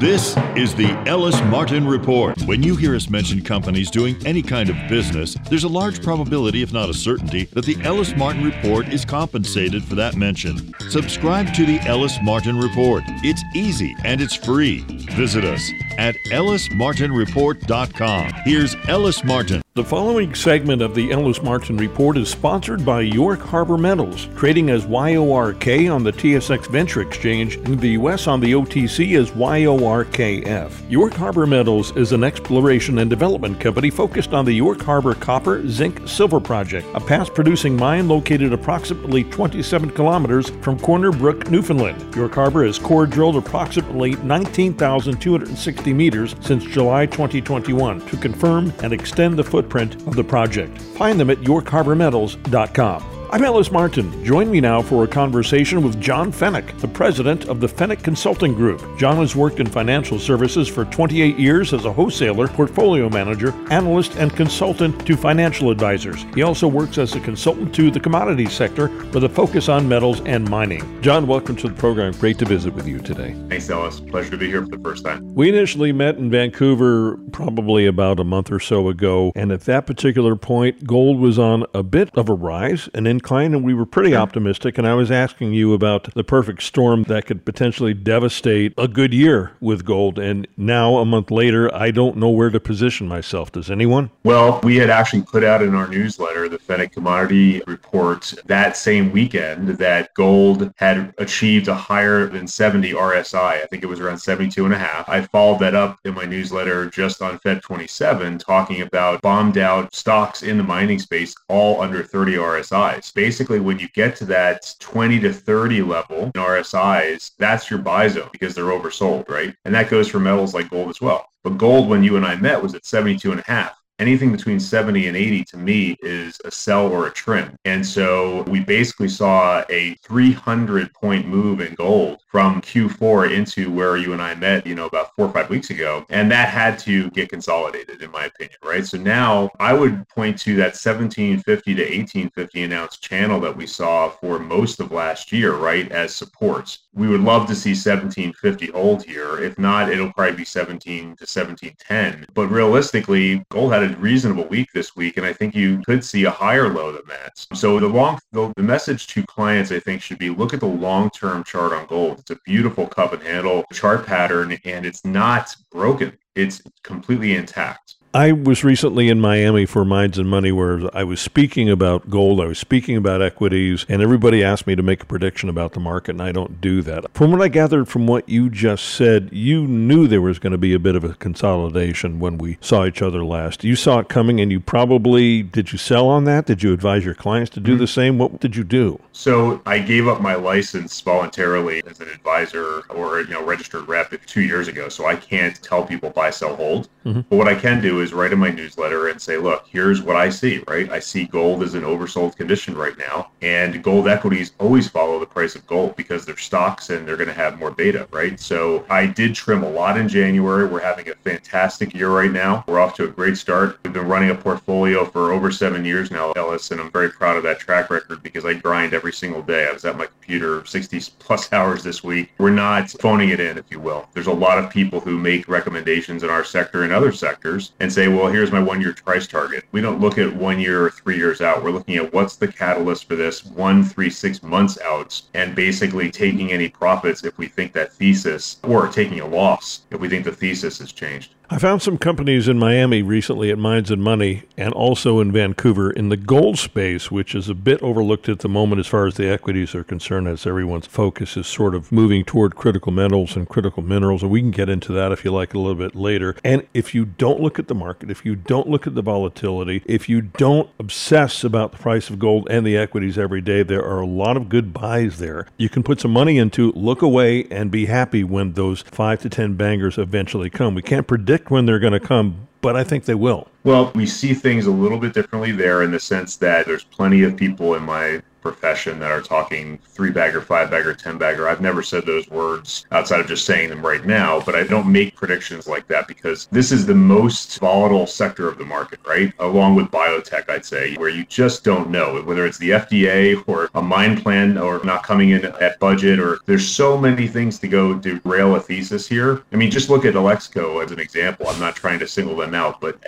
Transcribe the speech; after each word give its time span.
This 0.00 0.36
is 0.54 0.76
the 0.76 0.90
Ellis 1.08 1.40
Martin 1.46 1.84
Report. 1.84 2.40
When 2.42 2.62
you 2.62 2.76
hear 2.76 2.94
us 2.94 3.10
mention 3.10 3.42
companies 3.42 3.90
doing 3.90 4.16
any 4.24 4.42
kind 4.42 4.70
of 4.70 4.76
business, 4.88 5.34
there's 5.50 5.64
a 5.64 5.68
large 5.68 6.04
probability, 6.04 6.62
if 6.62 6.72
not 6.72 6.88
a 6.88 6.94
certainty, 6.94 7.46
that 7.46 7.64
the 7.64 7.76
Ellis 7.82 8.14
Martin 8.14 8.44
Report 8.44 8.88
is 8.90 9.04
compensated 9.04 9.82
for 9.82 9.96
that 9.96 10.14
mention. 10.14 10.72
Subscribe 10.88 11.52
to 11.54 11.66
the 11.66 11.80
Ellis 11.80 12.16
Martin 12.22 12.60
Report. 12.60 13.02
It's 13.24 13.42
easy 13.56 13.92
and 14.04 14.20
it's 14.20 14.36
free. 14.36 14.84
Visit 15.16 15.44
us 15.44 15.68
at 15.98 16.14
ellismartinreport.com. 16.30 18.32
Here's 18.44 18.76
Ellis 18.86 19.24
Martin. 19.24 19.62
The 19.78 19.84
following 19.84 20.34
segment 20.34 20.82
of 20.82 20.96
the 20.96 21.12
Ellis 21.12 21.40
Martin 21.40 21.76
Report 21.76 22.18
is 22.18 22.28
sponsored 22.28 22.84
by 22.84 23.02
York 23.02 23.38
Harbor 23.38 23.78
Metals, 23.78 24.26
trading 24.34 24.70
as 24.70 24.84
YORK 24.86 25.88
on 25.88 26.02
the 26.02 26.12
TSX 26.12 26.68
Venture 26.68 27.00
Exchange, 27.00 27.58
in 27.58 27.76
the 27.76 27.90
U.S. 27.90 28.26
on 28.26 28.40
the 28.40 28.54
OTC 28.54 29.16
as 29.16 29.30
YORKF. 29.30 30.90
York 30.90 31.12
Harbor 31.12 31.46
Metals 31.46 31.96
is 31.96 32.10
an 32.10 32.24
exploration 32.24 32.98
and 32.98 33.08
development 33.08 33.60
company 33.60 33.88
focused 33.88 34.32
on 34.32 34.44
the 34.44 34.52
York 34.52 34.82
Harbor 34.82 35.14
copper, 35.14 35.64
zinc, 35.68 36.08
silver 36.08 36.40
project, 36.40 36.84
a 36.94 37.00
past 37.00 37.32
producing 37.32 37.76
mine 37.76 38.08
located 38.08 38.52
approximately 38.52 39.22
27 39.22 39.90
kilometers 39.90 40.50
from 40.60 40.76
Corner 40.80 41.12
Brook, 41.12 41.52
Newfoundland. 41.52 42.16
York 42.16 42.34
Harbor 42.34 42.66
has 42.66 42.80
core 42.80 43.06
drilled 43.06 43.36
approximately 43.36 44.16
19,260 44.16 45.92
meters 45.92 46.34
since 46.40 46.64
July 46.64 47.06
2021 47.06 48.00
to 48.08 48.16
confirm 48.16 48.72
and 48.82 48.92
extend 48.92 49.38
the 49.38 49.44
footprint 49.44 49.67
of 50.06 50.16
the 50.16 50.24
project. 50.24 50.80
Find 50.80 51.18
them 51.18 51.30
at 51.30 51.38
yorkharbormetals.com. 51.38 53.17
I'm 53.30 53.44
Ellis 53.44 53.70
Martin. 53.70 54.24
Join 54.24 54.50
me 54.50 54.58
now 54.58 54.80
for 54.80 55.04
a 55.04 55.06
conversation 55.06 55.82
with 55.82 56.00
John 56.00 56.32
Feneck, 56.32 56.78
the 56.78 56.88
president 56.88 57.46
of 57.46 57.60
the 57.60 57.66
Feneck 57.66 58.02
Consulting 58.02 58.54
Group. 58.54 58.82
John 58.96 59.18
has 59.18 59.36
worked 59.36 59.60
in 59.60 59.66
financial 59.66 60.18
services 60.18 60.66
for 60.66 60.86
28 60.86 61.38
years 61.38 61.74
as 61.74 61.84
a 61.84 61.92
wholesaler, 61.92 62.48
portfolio 62.48 63.10
manager, 63.10 63.52
analyst, 63.70 64.16
and 64.16 64.34
consultant 64.34 65.06
to 65.06 65.14
financial 65.14 65.70
advisors. 65.70 66.24
He 66.34 66.40
also 66.40 66.68
works 66.68 66.96
as 66.96 67.14
a 67.16 67.20
consultant 67.20 67.74
to 67.74 67.90
the 67.90 68.00
commodities 68.00 68.54
sector 68.54 68.88
with 69.12 69.24
a 69.24 69.28
focus 69.28 69.68
on 69.68 69.86
metals 69.86 70.22
and 70.22 70.48
mining. 70.48 71.02
John, 71.02 71.26
welcome 71.26 71.54
to 71.56 71.68
the 71.68 71.74
program. 71.74 72.14
Great 72.14 72.38
to 72.38 72.46
visit 72.46 72.72
with 72.72 72.88
you 72.88 72.98
today. 72.98 73.36
Thanks, 73.50 73.68
Ellis. 73.68 74.00
Pleasure 74.00 74.30
to 74.30 74.38
be 74.38 74.46
here 74.46 74.62
for 74.62 74.70
the 74.70 74.78
first 74.78 75.04
time. 75.04 75.34
We 75.34 75.50
initially 75.50 75.92
met 75.92 76.16
in 76.16 76.30
Vancouver 76.30 77.18
probably 77.32 77.84
about 77.84 78.20
a 78.20 78.24
month 78.24 78.50
or 78.50 78.58
so 78.58 78.88
ago, 78.88 79.32
and 79.36 79.52
at 79.52 79.62
that 79.62 79.86
particular 79.86 80.34
point, 80.34 80.86
gold 80.86 81.20
was 81.20 81.38
on 81.38 81.66
a 81.74 81.82
bit 81.82 82.08
of 82.16 82.30
a 82.30 82.34
rise, 82.34 82.88
an 82.94 83.06
incline, 83.18 83.52
and 83.52 83.64
we 83.64 83.74
were 83.74 83.84
pretty 83.84 84.14
optimistic. 84.14 84.78
And 84.78 84.86
I 84.86 84.94
was 84.94 85.10
asking 85.10 85.52
you 85.52 85.74
about 85.74 86.14
the 86.14 86.22
perfect 86.22 86.62
storm 86.62 87.02
that 87.04 87.26
could 87.26 87.44
potentially 87.44 87.92
devastate 87.92 88.72
a 88.78 88.86
good 88.86 89.12
year 89.12 89.52
with 89.60 89.84
gold. 89.84 90.20
And 90.20 90.46
now, 90.56 90.98
a 90.98 91.04
month 91.04 91.30
later, 91.30 91.74
I 91.74 91.90
don't 91.90 92.16
know 92.16 92.30
where 92.30 92.50
to 92.50 92.60
position 92.60 93.08
myself. 93.08 93.50
Does 93.50 93.70
anyone? 93.70 94.10
Well, 94.22 94.60
we 94.62 94.76
had 94.76 94.88
actually 94.88 95.22
put 95.22 95.42
out 95.42 95.62
in 95.62 95.74
our 95.74 95.88
newsletter 95.88 96.48
the 96.48 96.58
Feneck 96.58 96.92
Commodity 96.92 97.60
Report 97.66 98.32
that 98.46 98.76
same 98.76 99.10
weekend 99.10 99.68
that 99.68 100.14
gold 100.14 100.72
had 100.76 101.12
achieved 101.18 101.66
a 101.66 101.74
higher 101.74 102.26
than 102.26 102.46
70 102.46 102.92
RSI. 102.92 103.62
I 103.62 103.66
think 103.66 103.82
it 103.82 103.86
was 103.86 103.98
around 103.98 104.18
72 104.18 104.64
and 104.64 104.74
a 104.74 104.78
half. 104.78 105.08
I 105.08 105.22
followed 105.22 105.58
that 105.60 105.74
up 105.74 105.98
in 106.04 106.14
my 106.14 106.24
newsletter 106.24 106.88
just 106.88 107.20
on 107.20 107.38
Feb 107.40 107.62
27, 107.62 108.38
talking 108.38 108.82
about 108.82 109.22
bombed 109.22 109.58
out 109.58 109.92
stocks 109.92 110.44
in 110.44 110.56
the 110.56 110.62
mining 110.62 111.00
space, 111.00 111.34
all 111.48 111.80
under 111.80 112.04
30 112.04 112.34
RSIs 112.36 113.07
basically 113.14 113.60
when 113.60 113.78
you 113.78 113.88
get 113.94 114.16
to 114.16 114.24
that 114.26 114.74
20 114.80 115.20
to 115.20 115.32
30 115.32 115.82
level 115.82 116.24
in 116.24 116.32
RSIs, 116.32 117.32
that's 117.38 117.70
your 117.70 117.78
buy 117.78 118.08
zone 118.08 118.28
because 118.32 118.54
they're 118.54 118.64
oversold, 118.64 119.28
right? 119.28 119.54
And 119.64 119.74
that 119.74 119.90
goes 119.90 120.08
for 120.08 120.18
metals 120.18 120.54
like 120.54 120.70
gold 120.70 120.88
as 120.90 121.00
well. 121.00 121.28
But 121.44 121.58
gold, 121.58 121.88
when 121.88 122.02
you 122.02 122.16
and 122.16 122.26
I 122.26 122.36
met, 122.36 122.62
was 122.62 122.74
at 122.74 122.84
72 122.84 123.30
and 123.30 123.40
a 123.40 123.44
half 123.44 123.77
anything 123.98 124.32
between 124.32 124.60
70 124.60 125.08
and 125.08 125.16
80 125.16 125.44
to 125.44 125.56
me 125.56 125.96
is 126.00 126.40
a 126.44 126.50
sell 126.50 126.86
or 126.86 127.06
a 127.06 127.10
trim. 127.10 127.56
And 127.64 127.84
so 127.84 128.42
we 128.44 128.60
basically 128.60 129.08
saw 129.08 129.64
a 129.68 129.94
300 130.02 130.92
point 130.94 131.26
move 131.26 131.60
in 131.60 131.74
gold 131.74 132.20
from 132.28 132.60
Q4 132.62 133.32
into 133.32 133.70
where 133.70 133.96
you 133.96 134.12
and 134.12 134.22
I 134.22 134.34
met, 134.34 134.66
you 134.66 134.74
know, 134.74 134.86
about 134.86 135.14
four 135.16 135.26
or 135.26 135.32
five 135.32 135.50
weeks 135.50 135.70
ago. 135.70 136.04
And 136.10 136.30
that 136.30 136.48
had 136.48 136.78
to 136.80 137.10
get 137.10 137.30
consolidated, 137.30 138.02
in 138.02 138.10
my 138.10 138.26
opinion, 138.26 138.58
right? 138.64 138.86
So 138.86 138.98
now 138.98 139.50
I 139.58 139.72
would 139.72 140.08
point 140.08 140.38
to 140.40 140.54
that 140.56 140.76
1750 140.76 141.74
to 141.74 141.82
1850 141.82 142.62
announced 142.62 143.02
channel 143.02 143.40
that 143.40 143.56
we 143.56 143.66
saw 143.66 144.08
for 144.08 144.38
most 144.38 144.80
of 144.80 144.92
last 144.92 145.32
year, 145.32 145.54
right, 145.54 145.90
as 145.90 146.14
supports. 146.14 146.80
We 146.94 147.08
would 147.08 147.20
love 147.20 147.46
to 147.48 147.54
see 147.54 147.70
1750 147.70 148.66
hold 148.72 149.04
here. 149.04 149.38
If 149.38 149.58
not, 149.58 149.90
it'll 149.90 150.12
probably 150.12 150.36
be 150.36 150.44
17 150.44 151.00
to 151.00 151.26
1710. 151.26 152.26
But 152.34 152.48
realistically, 152.48 153.44
gold 153.50 153.72
had 153.72 153.82
a 153.82 153.87
reasonable 153.96 154.44
week 154.44 154.68
this 154.72 154.94
week, 154.96 155.16
and 155.16 155.24
I 155.24 155.32
think 155.32 155.54
you 155.54 155.82
could 155.86 156.04
see 156.04 156.24
a 156.24 156.30
higher 156.30 156.68
low 156.68 156.92
than 156.92 157.06
that. 157.08 157.44
So 157.54 157.78
the 157.78 157.88
long, 157.88 158.18
the, 158.32 158.52
the 158.56 158.62
message 158.62 159.06
to 159.08 159.22
clients, 159.24 159.72
I 159.72 159.80
think, 159.80 160.02
should 160.02 160.18
be 160.18 160.30
look 160.30 160.52
at 160.52 160.60
the 160.60 160.66
long-term 160.66 161.44
chart 161.44 161.72
on 161.72 161.86
gold. 161.86 162.18
It's 162.20 162.30
a 162.30 162.38
beautiful 162.44 162.86
cup 162.86 163.12
and 163.12 163.22
handle 163.22 163.64
chart 163.72 164.06
pattern, 164.06 164.58
and 164.64 164.84
it's 164.84 165.04
not 165.04 165.54
broken. 165.70 166.16
It's 166.34 166.62
completely 166.82 167.34
intact. 167.34 167.96
I 168.14 168.32
was 168.32 168.64
recently 168.64 169.10
in 169.10 169.20
Miami 169.20 169.66
for 169.66 169.84
Mines 169.84 170.16
and 170.16 170.30
Money 170.30 170.50
where 170.50 170.80
I 170.96 171.04
was 171.04 171.20
speaking 171.20 171.68
about 171.68 172.08
gold, 172.08 172.40
I 172.40 172.46
was 172.46 172.58
speaking 172.58 172.96
about 172.96 173.20
equities, 173.20 173.84
and 173.86 174.00
everybody 174.00 174.42
asked 174.42 174.66
me 174.66 174.74
to 174.74 174.82
make 174.82 175.02
a 175.02 175.06
prediction 175.06 175.50
about 175.50 175.74
the 175.74 175.80
market, 175.80 176.12
and 176.12 176.22
I 176.22 176.32
don't 176.32 176.58
do 176.58 176.80
that. 176.82 177.04
From 177.12 177.32
what 177.32 177.42
I 177.42 177.48
gathered 177.48 177.86
from 177.86 178.06
what 178.06 178.26
you 178.26 178.48
just 178.48 178.94
said, 178.94 179.28
you 179.30 179.66
knew 179.66 180.08
there 180.08 180.22
was 180.22 180.38
going 180.38 180.52
to 180.52 180.58
be 180.58 180.72
a 180.72 180.78
bit 180.78 180.96
of 180.96 181.04
a 181.04 181.14
consolidation 181.14 182.18
when 182.18 182.38
we 182.38 182.56
saw 182.62 182.86
each 182.86 183.02
other 183.02 183.22
last. 183.24 183.62
You 183.62 183.76
saw 183.76 183.98
it 183.98 184.08
coming, 184.08 184.40
and 184.40 184.50
you 184.50 184.58
probably 184.58 185.42
did 185.42 185.72
you 185.72 185.78
sell 185.78 186.08
on 186.08 186.24
that? 186.24 186.46
Did 186.46 186.62
you 186.62 186.72
advise 186.72 187.04
your 187.04 187.14
clients 187.14 187.50
to 187.50 187.60
do 187.60 187.72
mm-hmm. 187.72 187.80
the 187.80 187.86
same? 187.86 188.16
What 188.16 188.40
did 188.40 188.56
you 188.56 188.64
do? 188.64 188.98
So 189.12 189.60
I 189.66 189.80
gave 189.80 190.08
up 190.08 190.22
my 190.22 190.34
license 190.34 190.98
voluntarily 190.98 191.82
as 191.86 192.00
an 192.00 192.08
advisor 192.08 192.84
or 192.88 193.20
you 193.20 193.30
know 193.30 193.44
registered 193.44 193.86
rep 193.86 194.14
two 194.24 194.42
years 194.42 194.66
ago, 194.66 194.88
so 194.88 195.04
I 195.04 195.14
can't 195.14 195.62
tell 195.62 195.84
people 195.84 196.08
buy, 196.08 196.30
sell, 196.30 196.56
hold. 196.56 196.88
Mm-hmm. 197.04 197.20
But 197.28 197.36
what 197.36 197.48
I 197.48 197.54
can 197.54 197.82
do 197.82 197.97
is 198.00 198.12
write 198.12 198.32
in 198.32 198.38
my 198.38 198.50
newsletter 198.50 199.08
and 199.08 199.20
say, 199.20 199.36
look, 199.36 199.66
here's 199.68 200.02
what 200.02 200.16
I 200.16 200.30
see, 200.30 200.62
right? 200.68 200.90
I 200.90 200.98
see 200.98 201.26
gold 201.26 201.62
is 201.62 201.74
in 201.74 201.82
oversold 201.82 202.36
condition 202.36 202.76
right 202.76 202.96
now. 202.98 203.30
And 203.42 203.82
gold 203.82 204.08
equities 204.08 204.52
always 204.58 204.88
follow 204.88 205.18
the 205.18 205.26
price 205.26 205.54
of 205.54 205.66
gold 205.66 205.96
because 205.96 206.24
they're 206.24 206.36
stocks 206.36 206.90
and 206.90 207.06
they're 207.06 207.16
going 207.16 207.28
to 207.28 207.34
have 207.34 207.58
more 207.58 207.70
beta, 207.70 208.08
right? 208.10 208.38
So 208.40 208.84
I 208.90 209.06
did 209.06 209.34
trim 209.34 209.62
a 209.62 209.70
lot 209.70 209.98
in 209.98 210.08
January. 210.08 210.66
We're 210.66 210.80
having 210.80 211.08
a 211.08 211.14
fantastic 211.14 211.94
year 211.94 212.10
right 212.10 212.32
now. 212.32 212.64
We're 212.66 212.80
off 212.80 212.94
to 212.94 213.04
a 213.04 213.08
great 213.08 213.36
start. 213.36 213.78
We've 213.82 213.92
been 213.92 214.08
running 214.08 214.30
a 214.30 214.34
portfolio 214.34 215.04
for 215.04 215.32
over 215.32 215.50
seven 215.50 215.84
years 215.84 216.10
now, 216.10 216.32
Ellis, 216.32 216.70
and 216.70 216.80
I'm 216.80 216.90
very 216.90 217.10
proud 217.10 217.36
of 217.36 217.42
that 217.44 217.58
track 217.58 217.90
record 217.90 218.22
because 218.22 218.44
I 218.44 218.54
grind 218.54 218.94
every 218.94 219.12
single 219.12 219.42
day. 219.42 219.66
I 219.68 219.72
was 219.72 219.84
at 219.84 219.96
my 219.96 220.06
computer 220.06 220.64
60 220.64 221.00
plus 221.18 221.52
hours 221.52 221.82
this 221.82 222.02
week. 222.02 222.32
We're 222.38 222.50
not 222.50 222.90
phoning 222.90 223.30
it 223.30 223.40
in, 223.40 223.58
if 223.58 223.64
you 223.70 223.80
will. 223.80 224.08
There's 224.14 224.26
a 224.26 224.32
lot 224.32 224.58
of 224.58 224.70
people 224.70 225.00
who 225.00 225.18
make 225.18 225.48
recommendations 225.48 226.22
in 226.22 226.30
our 226.30 226.44
sector 226.44 226.84
and 226.84 226.92
other 226.92 227.12
sectors 227.12 227.72
and 227.80 227.87
say, 227.92 228.08
well, 228.08 228.28
here's 228.28 228.52
my 228.52 228.60
one 228.60 228.80
year 228.80 228.94
price 228.94 229.26
target. 229.26 229.64
We 229.72 229.80
don't 229.80 230.00
look 230.00 230.18
at 230.18 230.34
one 230.34 230.60
year 230.60 230.84
or 230.84 230.90
three 230.90 231.16
years 231.16 231.40
out. 231.40 231.62
We're 231.62 231.70
looking 231.70 231.96
at 231.96 232.12
what's 232.12 232.36
the 232.36 232.48
catalyst 232.48 233.06
for 233.06 233.16
this 233.16 233.44
one, 233.44 233.84
three, 233.84 234.10
six 234.10 234.42
months 234.42 234.78
out, 234.80 235.20
and 235.34 235.54
basically 235.54 236.10
taking 236.10 236.52
any 236.52 236.68
profits 236.68 237.24
if 237.24 237.38
we 237.38 237.48
think 237.48 237.72
that 237.72 237.92
thesis, 237.92 238.58
or 238.62 238.88
taking 238.88 239.20
a 239.20 239.26
loss 239.26 239.82
if 239.90 240.00
we 240.00 240.08
think 240.08 240.24
the 240.24 240.32
thesis 240.32 240.78
has 240.78 240.92
changed. 240.92 241.34
I 241.50 241.56
found 241.56 241.80
some 241.80 241.96
companies 241.96 242.46
in 242.46 242.58
Miami 242.58 243.00
recently 243.00 243.50
at 243.50 243.56
Mines 243.56 243.90
and 243.90 244.02
Money 244.02 244.42
and 244.58 244.74
also 244.74 245.18
in 245.18 245.32
Vancouver 245.32 245.90
in 245.90 246.10
the 246.10 246.16
gold 246.18 246.58
space, 246.58 247.10
which 247.10 247.34
is 247.34 247.48
a 247.48 247.54
bit 247.54 247.82
overlooked 247.82 248.28
at 248.28 248.40
the 248.40 248.50
moment 248.50 248.80
as 248.80 248.86
far 248.86 249.06
as 249.06 249.14
the 249.14 249.30
equities 249.30 249.74
are 249.74 249.82
concerned, 249.82 250.28
as 250.28 250.46
everyone's 250.46 250.86
focus 250.86 251.38
is 251.38 251.46
sort 251.46 251.74
of 251.74 251.90
moving 251.90 252.22
toward 252.22 252.54
critical 252.54 252.92
metals 252.92 253.34
and 253.34 253.48
critical 253.48 253.82
minerals. 253.82 254.22
And 254.22 254.30
we 254.30 254.42
can 254.42 254.50
get 254.50 254.68
into 254.68 254.92
that 254.92 255.10
if 255.10 255.24
you 255.24 255.32
like 255.32 255.54
a 255.54 255.58
little 255.58 255.74
bit 255.74 255.94
later. 255.94 256.36
And 256.44 256.66
if 256.74 256.94
you 256.94 257.06
don't 257.06 257.40
look 257.40 257.58
at 257.58 257.66
the 257.66 257.74
market, 257.74 258.10
if 258.10 258.26
you 258.26 258.36
don't 258.36 258.68
look 258.68 258.86
at 258.86 258.94
the 258.94 259.00
volatility, 259.00 259.82
if 259.86 260.06
you 260.06 260.20
don't 260.20 260.68
obsess 260.78 261.44
about 261.44 261.72
the 261.72 261.78
price 261.78 262.10
of 262.10 262.18
gold 262.18 262.46
and 262.50 262.66
the 262.66 262.76
equities 262.76 263.16
every 263.16 263.40
day, 263.40 263.62
there 263.62 263.84
are 263.86 264.00
a 264.00 264.06
lot 264.06 264.36
of 264.36 264.50
good 264.50 264.74
buys 264.74 265.16
there. 265.16 265.46
You 265.56 265.70
can 265.70 265.82
put 265.82 266.02
some 266.02 266.12
money 266.12 266.36
into, 266.36 266.72
look 266.72 267.00
away, 267.00 267.44
and 267.44 267.70
be 267.70 267.86
happy 267.86 268.22
when 268.22 268.52
those 268.52 268.82
five 268.82 269.22
to 269.22 269.30
10 269.30 269.54
bangers 269.54 269.96
eventually 269.96 270.50
come. 270.50 270.74
We 270.74 270.82
can't 270.82 271.06
predict 271.06 271.37
predict 271.38 271.50
when 271.50 271.66
they're 271.66 271.78
going 271.78 271.92
to 271.92 272.00
come, 272.00 272.48
but 272.60 272.76
I 272.76 272.84
think 272.84 273.04
they 273.04 273.14
will. 273.14 273.48
Well, 273.68 273.92
we 273.94 274.06
see 274.06 274.32
things 274.32 274.64
a 274.64 274.70
little 274.70 274.96
bit 274.96 275.12
differently 275.12 275.52
there 275.52 275.82
in 275.82 275.90
the 275.90 276.00
sense 276.00 276.36
that 276.36 276.64
there's 276.64 276.84
plenty 276.84 277.22
of 277.22 277.36
people 277.36 277.74
in 277.74 277.82
my 277.82 278.22
profession 278.40 278.98
that 278.98 279.10
are 279.10 279.20
talking 279.20 279.78
three 279.84 280.10
bagger, 280.10 280.40
five 280.40 280.70
bagger, 280.70 280.94
ten 280.94 281.18
bagger. 281.18 281.48
I've 281.48 281.60
never 281.60 281.82
said 281.82 282.06
those 282.06 282.28
words 282.30 282.86
outside 282.92 283.20
of 283.20 283.26
just 283.26 283.44
saying 283.44 283.68
them 283.68 283.84
right 283.84 284.04
now, 284.04 284.40
but 284.40 284.54
I 284.54 284.64
don't 284.64 284.90
make 284.90 285.14
predictions 285.14 285.66
like 285.66 285.86
that 285.88 286.08
because 286.08 286.48
this 286.50 286.72
is 286.72 286.86
the 286.86 286.94
most 286.94 287.58
volatile 287.58 288.06
sector 288.06 288.48
of 288.48 288.58
the 288.58 288.64
market, 288.64 289.00
right? 289.06 289.32
Along 289.38 289.74
with 289.74 289.90
biotech, 289.90 290.48
I'd 290.48 290.64
say, 290.64 290.96
where 290.96 291.08
you 291.08 291.24
just 291.26 291.64
don't 291.64 291.90
know 291.90 292.22
whether 292.22 292.46
it's 292.46 292.58
the 292.58 292.70
FDA 292.70 293.42
or 293.46 293.68
a 293.74 293.82
mine 293.82 294.20
plan 294.20 294.56
or 294.56 294.82
not 294.84 295.02
coming 295.02 295.30
in 295.30 295.44
at 295.44 295.78
budget, 295.78 296.18
or 296.18 296.38
there's 296.46 296.66
so 296.66 296.96
many 296.96 297.26
things 297.26 297.58
to 297.58 297.68
go 297.68 297.94
derail 297.94 298.56
a 298.56 298.60
thesis 298.60 299.06
here. 299.06 299.42
I 299.52 299.56
mean, 299.56 299.70
just 299.70 299.90
look 299.90 300.04
at 300.04 300.14
Alexco 300.14 300.82
as 300.82 300.90
an 300.90 301.00
example. 301.00 301.48
I'm 301.48 301.60
not 301.60 301.76
trying 301.76 301.98
to 301.98 302.08
single 302.08 302.36
them 302.36 302.54
out, 302.54 302.80
but 302.80 302.98